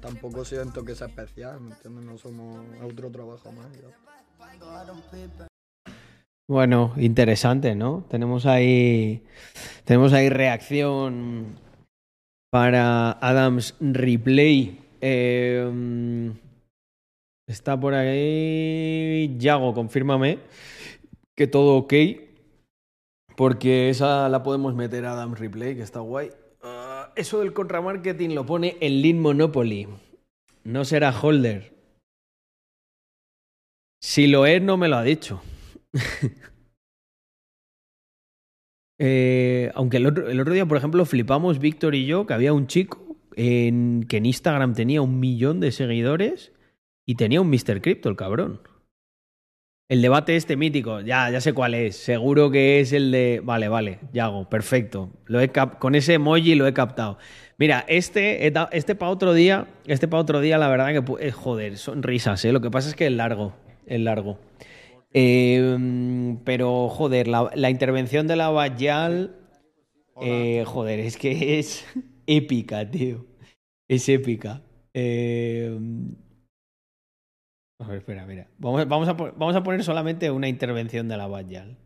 tampoco 0.00 0.44
siento 0.44 0.84
que 0.84 0.94
sea 0.94 1.08
especial, 1.08 1.60
¿me 1.60 1.70
entiendes? 1.72 2.04
No 2.04 2.18
somos 2.18 2.64
otro 2.84 3.10
trabajo 3.10 3.50
más. 3.52 3.66
ya. 3.72 5.47
Bueno, 6.48 6.94
interesante, 6.96 7.74
¿no? 7.74 8.06
Tenemos 8.08 8.46
ahí, 8.46 9.22
tenemos 9.84 10.14
ahí 10.14 10.30
reacción 10.30 11.58
para 12.50 13.12
Adams 13.12 13.74
Replay. 13.80 14.80
Eh, 15.02 16.32
está 17.46 17.78
por 17.78 17.92
ahí 17.92 19.36
Yago, 19.38 19.74
confírmame 19.74 20.38
que 21.36 21.46
todo 21.46 21.76
ok. 21.76 21.94
Porque 23.36 23.90
esa 23.90 24.28
la 24.30 24.42
podemos 24.42 24.74
meter 24.74 25.04
a 25.04 25.12
Adams 25.12 25.38
Replay, 25.38 25.76
que 25.76 25.82
está 25.82 26.00
guay. 26.00 26.30
Ah, 26.62 27.12
eso 27.14 27.40
del 27.40 27.52
contramarketing 27.52 28.34
lo 28.34 28.46
pone 28.46 28.78
en 28.80 29.02
Lean 29.02 29.20
Monopoly. 29.20 29.86
No 30.64 30.84
será 30.86 31.12
holder. 31.12 31.72
Si 34.02 34.26
lo 34.26 34.46
es, 34.46 34.62
no 34.62 34.76
me 34.78 34.88
lo 34.88 34.96
ha 34.96 35.02
dicho. 35.02 35.40
Eh, 39.00 39.70
aunque 39.74 39.98
el 39.98 40.06
otro, 40.06 40.52
día, 40.52 40.66
por 40.66 40.76
ejemplo, 40.76 41.04
flipamos 41.04 41.60
Víctor 41.60 41.94
y 41.94 42.06
yo 42.06 42.26
que 42.26 42.34
había 42.34 42.52
un 42.52 42.66
chico 42.66 43.16
en, 43.36 44.04
que 44.08 44.16
en 44.16 44.26
Instagram 44.26 44.74
tenía 44.74 45.02
un 45.02 45.20
millón 45.20 45.60
de 45.60 45.70
seguidores 45.70 46.52
y 47.06 47.14
tenía 47.14 47.40
un 47.40 47.48
Mr. 47.48 47.80
Crypto, 47.80 48.08
el 48.08 48.16
cabrón. 48.16 48.60
El 49.90 50.02
debate 50.02 50.36
este 50.36 50.56
mítico, 50.56 51.00
ya, 51.00 51.30
ya 51.30 51.40
sé 51.40 51.54
cuál 51.54 51.72
es. 51.72 51.96
Seguro 51.96 52.50
que 52.50 52.80
es 52.80 52.92
el 52.92 53.10
de. 53.10 53.40
Vale, 53.42 53.68
vale, 53.68 54.00
Yago, 54.12 54.46
perfecto. 54.50 55.10
Lo 55.24 55.40
he 55.40 55.50
Con 55.50 55.94
ese 55.94 56.14
emoji 56.14 56.56
lo 56.56 56.66
he 56.66 56.74
captado. 56.74 57.16
Mira, 57.56 57.86
este, 57.88 58.52
este 58.72 58.94
para 58.94 59.10
otro 59.10 59.32
día, 59.32 59.66
este 59.86 60.06
para 60.06 60.20
otro 60.20 60.40
día, 60.40 60.58
la 60.58 60.68
verdad 60.68 60.88
que 60.88 61.26
eh, 61.26 61.30
joder, 61.30 61.78
son 61.78 62.02
risas, 62.02 62.44
¿eh? 62.44 62.52
Lo 62.52 62.60
que 62.60 62.70
pasa 62.70 62.90
es 62.90 62.94
que 62.94 63.06
es 63.06 63.12
largo, 63.12 63.54
es 63.86 64.00
largo. 64.00 64.38
Eh, 65.12 66.36
pero, 66.44 66.88
joder, 66.88 67.28
la, 67.28 67.50
la 67.54 67.70
intervención 67.70 68.26
de 68.26 68.36
la 68.36 68.50
Bayal, 68.50 69.38
eh, 70.20 70.64
joder, 70.66 71.00
es 71.00 71.16
que 71.16 71.58
es 71.58 71.84
épica, 72.26 72.90
tío. 72.90 73.26
Es 73.88 74.08
épica. 74.08 74.62
Eh, 74.92 75.78
a 77.80 77.86
ver, 77.86 77.98
espera, 77.98 78.26
mira. 78.26 78.50
Vamos, 78.58 78.88
vamos, 78.88 79.08
a, 79.08 79.12
vamos 79.12 79.56
a 79.56 79.62
poner 79.62 79.84
solamente 79.84 80.30
una 80.30 80.48
intervención 80.48 81.08
de 81.08 81.16
la 81.16 81.28
Bayal. 81.28 81.78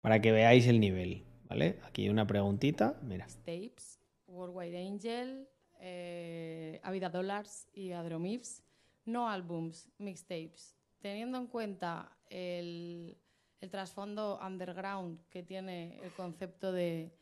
Para 0.00 0.20
que 0.20 0.32
veáis 0.32 0.66
el 0.66 0.80
nivel, 0.80 1.24
¿vale? 1.48 1.80
Aquí 1.84 2.08
una 2.08 2.26
preguntita, 2.26 2.98
mira. 3.02 3.26
Tapes, 3.44 3.98
Worldwide 4.26 4.86
Angel, 4.86 5.48
eh, 5.80 6.80
Avida 6.82 7.08
Dollars 7.08 7.66
y 7.72 7.92
Adromifs, 7.92 8.62
no 9.04 9.28
álbums, 9.28 9.90
mixtapes. 9.98 10.73
Teniendo 11.04 11.36
en 11.36 11.48
cuenta 11.48 12.16
el, 12.30 13.18
el 13.60 13.70
trasfondo 13.70 14.40
underground 14.42 15.20
que 15.28 15.42
tiene 15.42 16.00
el 16.02 16.10
concepto 16.14 16.72
de, 16.72 17.12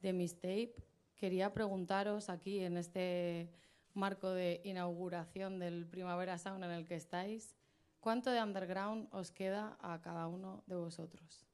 de 0.00 0.12
mixtape, 0.12 0.76
quería 1.16 1.52
preguntaros 1.52 2.28
aquí 2.28 2.60
en 2.60 2.76
este 2.76 3.50
marco 3.94 4.30
de 4.30 4.60
inauguración 4.62 5.58
del 5.58 5.88
Primavera 5.88 6.38
Sound 6.38 6.62
en 6.62 6.70
el 6.70 6.86
que 6.86 6.94
estáis, 6.94 7.56
¿cuánto 7.98 8.30
de 8.30 8.40
underground 8.40 9.08
os 9.10 9.32
queda 9.32 9.76
a 9.80 10.00
cada 10.00 10.28
uno 10.28 10.62
de 10.68 10.76
vosotros? 10.76 11.44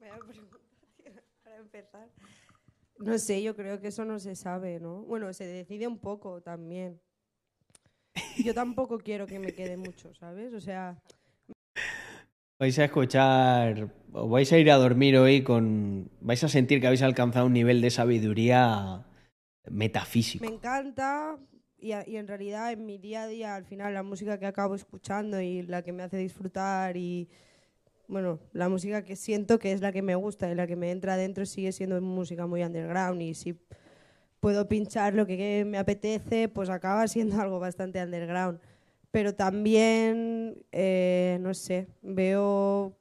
Para 1.42 1.56
empezar. 1.56 2.10
No 2.98 3.16
sé, 3.16 3.42
yo 3.42 3.56
creo 3.56 3.80
que 3.80 3.88
eso 3.88 4.04
no 4.04 4.18
se 4.18 4.36
sabe, 4.36 4.80
¿no? 4.80 5.00
Bueno, 5.04 5.32
se 5.32 5.46
decide 5.46 5.86
un 5.86 5.98
poco 5.98 6.42
también. 6.42 7.00
Yo 8.44 8.54
tampoco 8.54 8.98
quiero 8.98 9.26
que 9.26 9.38
me 9.38 9.52
quede 9.52 9.76
mucho, 9.76 10.12
¿sabes? 10.14 10.52
O 10.54 10.60
sea, 10.60 10.96
Vais 12.60 12.76
a 12.80 12.84
escuchar, 12.86 13.88
o 14.12 14.28
vais 14.28 14.52
a 14.52 14.58
ir 14.58 14.68
a 14.70 14.76
dormir 14.76 15.16
hoy 15.16 15.42
con... 15.42 16.10
Vais 16.20 16.42
a 16.42 16.48
sentir 16.48 16.80
que 16.80 16.88
habéis 16.88 17.02
alcanzado 17.02 17.46
un 17.46 17.52
nivel 17.52 17.80
de 17.80 17.90
sabiduría 17.90 19.06
metafísico. 19.70 20.44
me 20.44 20.52
encanta 20.52 21.38
y, 21.78 21.92
a- 21.92 22.04
y 22.08 22.16
en 22.16 22.26
realidad 22.26 22.72
en 22.72 22.84
mi 22.84 22.98
día 22.98 23.22
a 23.22 23.26
día, 23.28 23.54
al 23.54 23.64
final, 23.64 23.94
la 23.94 24.02
música 24.02 24.38
que 24.40 24.46
acabo 24.46 24.74
escuchando 24.74 25.40
y 25.40 25.62
la 25.62 25.82
que 25.82 25.92
me 25.92 26.02
hace 26.02 26.16
disfrutar 26.16 26.96
y, 26.96 27.28
bueno, 28.08 28.40
la 28.52 28.68
música 28.68 29.04
que 29.04 29.14
siento 29.14 29.60
que 29.60 29.70
es 29.70 29.80
la 29.80 29.92
que 29.92 30.02
me 30.02 30.16
gusta 30.16 30.50
y 30.50 30.56
la 30.56 30.66
que 30.66 30.74
me 30.74 30.90
entra 30.90 31.14
adentro 31.14 31.46
sigue 31.46 31.70
siendo 31.70 32.00
música 32.00 32.48
muy 32.48 32.64
underground 32.64 33.22
y 33.22 33.34
si 33.34 33.54
puedo 34.40 34.68
pinchar 34.68 35.14
lo 35.14 35.26
que 35.26 35.64
me 35.66 35.78
apetece, 35.78 36.48
pues 36.48 36.68
acaba 36.68 37.06
siendo 37.08 37.40
algo 37.40 37.58
bastante 37.58 38.02
underground. 38.02 38.60
Pero 39.10 39.34
también, 39.34 40.62
eh, 40.72 41.38
no 41.40 41.54
sé, 41.54 41.88
veo, 42.02 42.96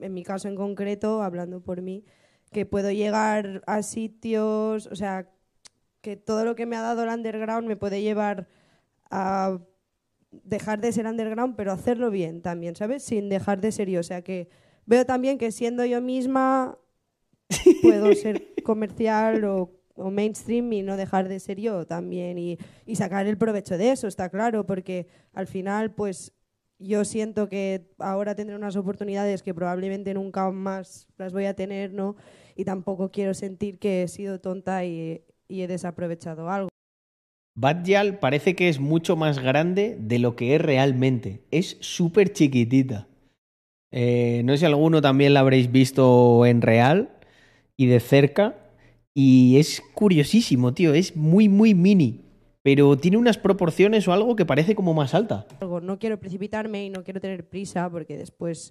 en 0.00 0.12
mi 0.12 0.24
caso 0.24 0.48
en 0.48 0.56
concreto, 0.56 1.22
hablando 1.22 1.60
por 1.60 1.82
mí, 1.82 2.04
que 2.52 2.66
puedo 2.66 2.90
llegar 2.90 3.62
a 3.66 3.82
sitios, 3.82 4.86
o 4.88 4.96
sea, 4.96 5.30
que 6.00 6.16
todo 6.16 6.44
lo 6.44 6.56
que 6.56 6.66
me 6.66 6.76
ha 6.76 6.82
dado 6.82 7.04
el 7.04 7.10
underground 7.10 7.68
me 7.68 7.76
puede 7.76 8.02
llevar 8.02 8.48
a 9.10 9.58
dejar 10.30 10.80
de 10.80 10.92
ser 10.92 11.06
underground, 11.06 11.56
pero 11.56 11.72
hacerlo 11.72 12.10
bien 12.10 12.42
también, 12.42 12.76
¿sabes? 12.76 13.02
Sin 13.02 13.28
dejar 13.28 13.60
de 13.60 13.72
ser 13.72 13.88
yo. 13.88 14.00
O 14.00 14.04
sea 14.04 14.22
que 14.22 14.48
veo 14.84 15.04
también 15.06 15.38
que 15.38 15.52
siendo 15.52 15.84
yo 15.84 16.00
misma 16.00 16.78
puedo 17.82 18.12
ser 18.14 18.54
comercial 18.62 19.44
o, 19.44 19.75
o 19.96 20.10
mainstream 20.10 20.72
y 20.72 20.82
no 20.82 20.96
dejar 20.96 21.28
de 21.28 21.40
ser 21.40 21.60
yo 21.60 21.86
también 21.86 22.38
y, 22.38 22.58
sacar 22.94 23.26
el 23.26 23.36
provecho 23.36 23.76
de 23.76 23.92
eso, 23.92 24.06
está 24.06 24.28
claro, 24.28 24.66
porque 24.66 25.06
al 25.32 25.46
final 25.46 25.92
pues 25.92 26.32
yo 26.78 27.04
siento 27.04 27.48
que 27.48 27.90
ahora 27.98 28.34
tendré 28.34 28.56
unas 28.56 28.76
oportunidades 28.76 29.42
que 29.42 29.54
probablemente 29.54 30.14
nunca 30.14 30.50
más 30.50 31.08
las 31.16 31.32
voy 31.32 31.46
a 31.46 31.54
tener, 31.54 31.92
¿no? 31.92 32.16
Y 32.54 32.64
tampoco 32.64 33.10
quiero 33.10 33.34
sentir 33.34 33.78
que 33.78 34.02
he 34.02 34.08
sido 34.08 34.40
tonta 34.40 34.84
y, 34.84 35.22
he 35.48 35.66
desaprovechado 35.66 36.50
algo. 36.50 36.68
Batjal 37.54 38.18
parece 38.18 38.54
que 38.54 38.68
es 38.68 38.80
mucho 38.80 39.16
más 39.16 39.38
grande 39.38 39.96
de 39.98 40.18
lo 40.18 40.36
que 40.36 40.54
es 40.54 40.60
realmente. 40.60 41.44
Es 41.50 41.78
súper 41.80 42.32
chiquitita. 42.32 43.08
Eh, 43.92 44.42
no 44.44 44.52
sé 44.52 44.58
si 44.58 44.64
alguno 44.66 45.00
también 45.00 45.32
la 45.32 45.40
habréis 45.40 45.72
visto 45.72 46.44
en 46.44 46.60
real 46.60 47.16
y 47.76 47.86
de 47.86 48.00
cerca. 48.00 48.65
Y 49.18 49.56
es 49.58 49.82
curiosísimo, 49.94 50.74
tío. 50.74 50.92
Es 50.92 51.16
muy, 51.16 51.48
muy 51.48 51.74
mini. 51.74 52.20
Pero 52.62 52.98
tiene 52.98 53.16
unas 53.16 53.38
proporciones 53.38 54.06
o 54.06 54.12
algo 54.12 54.36
que 54.36 54.44
parece 54.44 54.74
como 54.74 54.92
más 54.92 55.14
alta. 55.14 55.46
No 55.62 55.98
quiero 55.98 56.20
precipitarme 56.20 56.84
y 56.84 56.90
no 56.90 57.02
quiero 57.02 57.18
tener 57.18 57.48
prisa 57.48 57.88
porque 57.88 58.18
después 58.18 58.68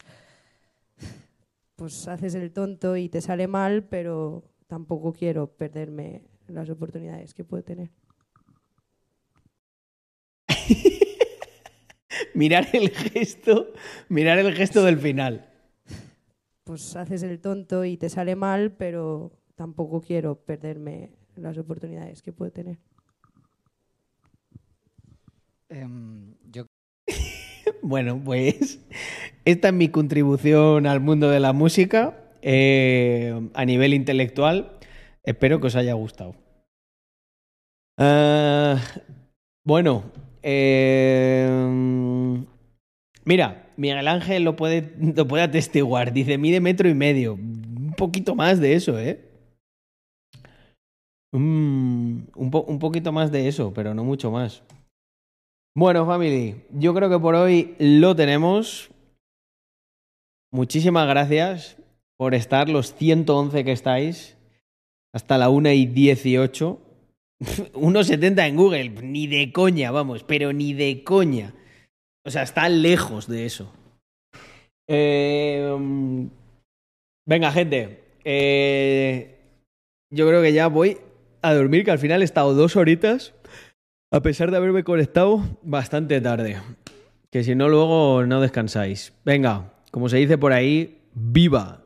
pues 1.75 2.07
haces 2.07 2.35
el 2.35 2.53
tonto 2.53 2.95
y 2.95 3.09
te 3.09 3.21
sale 3.21 3.47
mal, 3.47 3.85
pero 3.85 4.43
tampoco 4.67 5.13
quiero 5.13 5.47
perderme 5.47 6.21
las 6.47 6.69
oportunidades 6.69 7.33
que 7.33 7.43
puedo 7.43 7.63
tener. 7.63 7.89
Mirar 12.35 12.67
el 12.73 12.91
gesto, 12.91 13.73
mirar 14.09 14.37
el 14.37 14.53
gesto 14.53 14.83
del 14.83 14.99
final. 14.99 15.49
Pues 16.63 16.95
haces 16.95 17.23
el 17.23 17.41
tonto 17.41 17.83
y 17.83 17.97
te 17.97 18.09
sale 18.09 18.35
mal, 18.35 18.73
pero 18.73 19.31
tampoco 19.55 20.01
quiero 20.01 20.35
perderme 20.35 21.11
las 21.35 21.57
oportunidades 21.57 22.21
que 22.21 22.31
puedo 22.31 22.51
tener. 22.51 22.77
Em, 25.69 26.35
yo 26.51 26.65
Bueno, 27.81 28.21
pues 28.23 28.79
esta 29.45 29.67
es 29.69 29.73
mi 29.73 29.89
contribución 29.89 30.87
al 30.87 30.99
mundo 30.99 31.29
de 31.29 31.39
la 31.39 31.53
música 31.53 32.17
eh, 32.41 33.49
a 33.53 33.65
nivel 33.65 33.93
intelectual. 33.93 34.77
Espero 35.23 35.59
que 35.59 35.67
os 35.67 35.75
haya 35.75 35.93
gustado. 35.93 36.35
Ah, 37.97 38.79
bueno, 39.63 40.11
eh, 40.43 41.47
mira, 43.23 43.71
Miguel 43.77 44.07
Ángel 44.07 44.43
lo 44.43 44.55
puede, 44.55 44.93
lo 44.99 45.27
puede 45.27 45.43
atestiguar. 45.43 46.13
Dice, 46.13 46.37
mide 46.37 46.59
metro 46.59 46.87
y 46.87 46.93
medio. 46.93 47.33
Un 47.33 47.93
poquito 47.97 48.35
más 48.35 48.59
de 48.59 48.73
eso, 48.73 48.99
¿eh? 48.99 49.24
Un, 51.35 52.29
un 52.35 52.79
poquito 52.79 53.11
más 53.11 53.29
de 53.29 53.49
eso, 53.49 53.73
pero 53.73 53.93
no 53.93 54.05
mucho 54.05 54.31
más. 54.31 54.63
Bueno, 55.77 56.05
family, 56.05 56.55
yo 56.71 56.93
creo 56.93 57.09
que 57.09 57.19
por 57.19 57.35
hoy 57.35 57.75
lo 57.77 58.15
tenemos. 58.15 58.89
Muchísimas 60.53 61.05
gracias 61.09 61.75
por 62.17 62.33
estar, 62.33 62.69
los 62.69 62.95
111 62.95 63.65
que 63.65 63.73
estáis, 63.73 64.37
hasta 65.13 65.37
la 65.37 65.49
1 65.49 65.71
y 65.71 65.85
18. 65.85 66.79
1,70 67.73 68.39
en 68.47 68.55
Google, 68.55 68.89
ni 69.01 69.27
de 69.27 69.51
coña, 69.51 69.91
vamos, 69.91 70.23
pero 70.23 70.53
ni 70.53 70.73
de 70.73 71.03
coña. 71.03 71.53
O 72.25 72.31
sea, 72.31 72.43
está 72.43 72.69
lejos 72.69 73.27
de 73.27 73.45
eso. 73.45 73.73
Eh, 74.87 75.75
mm, 75.77 76.27
venga, 77.27 77.51
gente. 77.51 78.05
eh, 78.23 79.31
yo 80.13 80.27
creo 80.27 80.41
que 80.41 80.53
ya 80.53 80.67
voy 80.67 80.97
a 81.47 81.53
dormir, 81.53 81.83
que 81.83 81.91
al 81.91 81.99
final 81.99 82.21
he 82.21 82.25
estado 82.25 82.53
dos 82.53 82.75
horitas, 82.75 83.33
a 84.11 84.21
pesar 84.21 84.51
de 84.51 84.57
haberme 84.57 84.83
conectado 84.83 85.41
bastante 85.61 86.19
tarde. 86.21 86.57
Que 87.31 87.43
si 87.43 87.53
no, 87.53 87.69
luego 87.69 88.25
no 88.25 88.41
descansáis. 88.41 89.13
Venga, 89.23 89.73
como 89.91 90.09
se 90.09 90.17
dice 90.17 90.37
por 90.37 90.53
ahí, 90.53 91.01
viva 91.13 91.83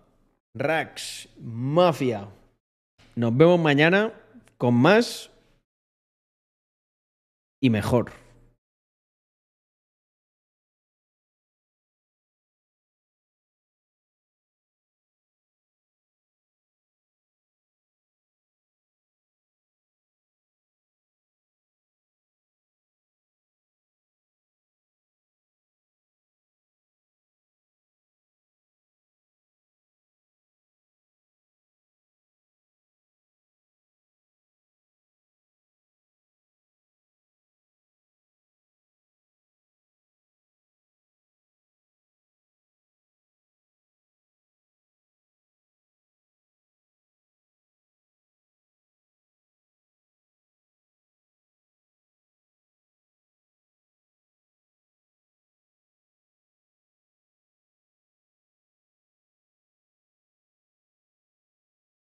Rax 0.56 1.30
Mafia. 1.42 2.28
Nos 3.16 3.36
vemos 3.36 3.60
mañana 3.60 4.14
con 4.58 4.76
más 4.76 5.30
y 7.62 7.70
mejor. 7.70 8.12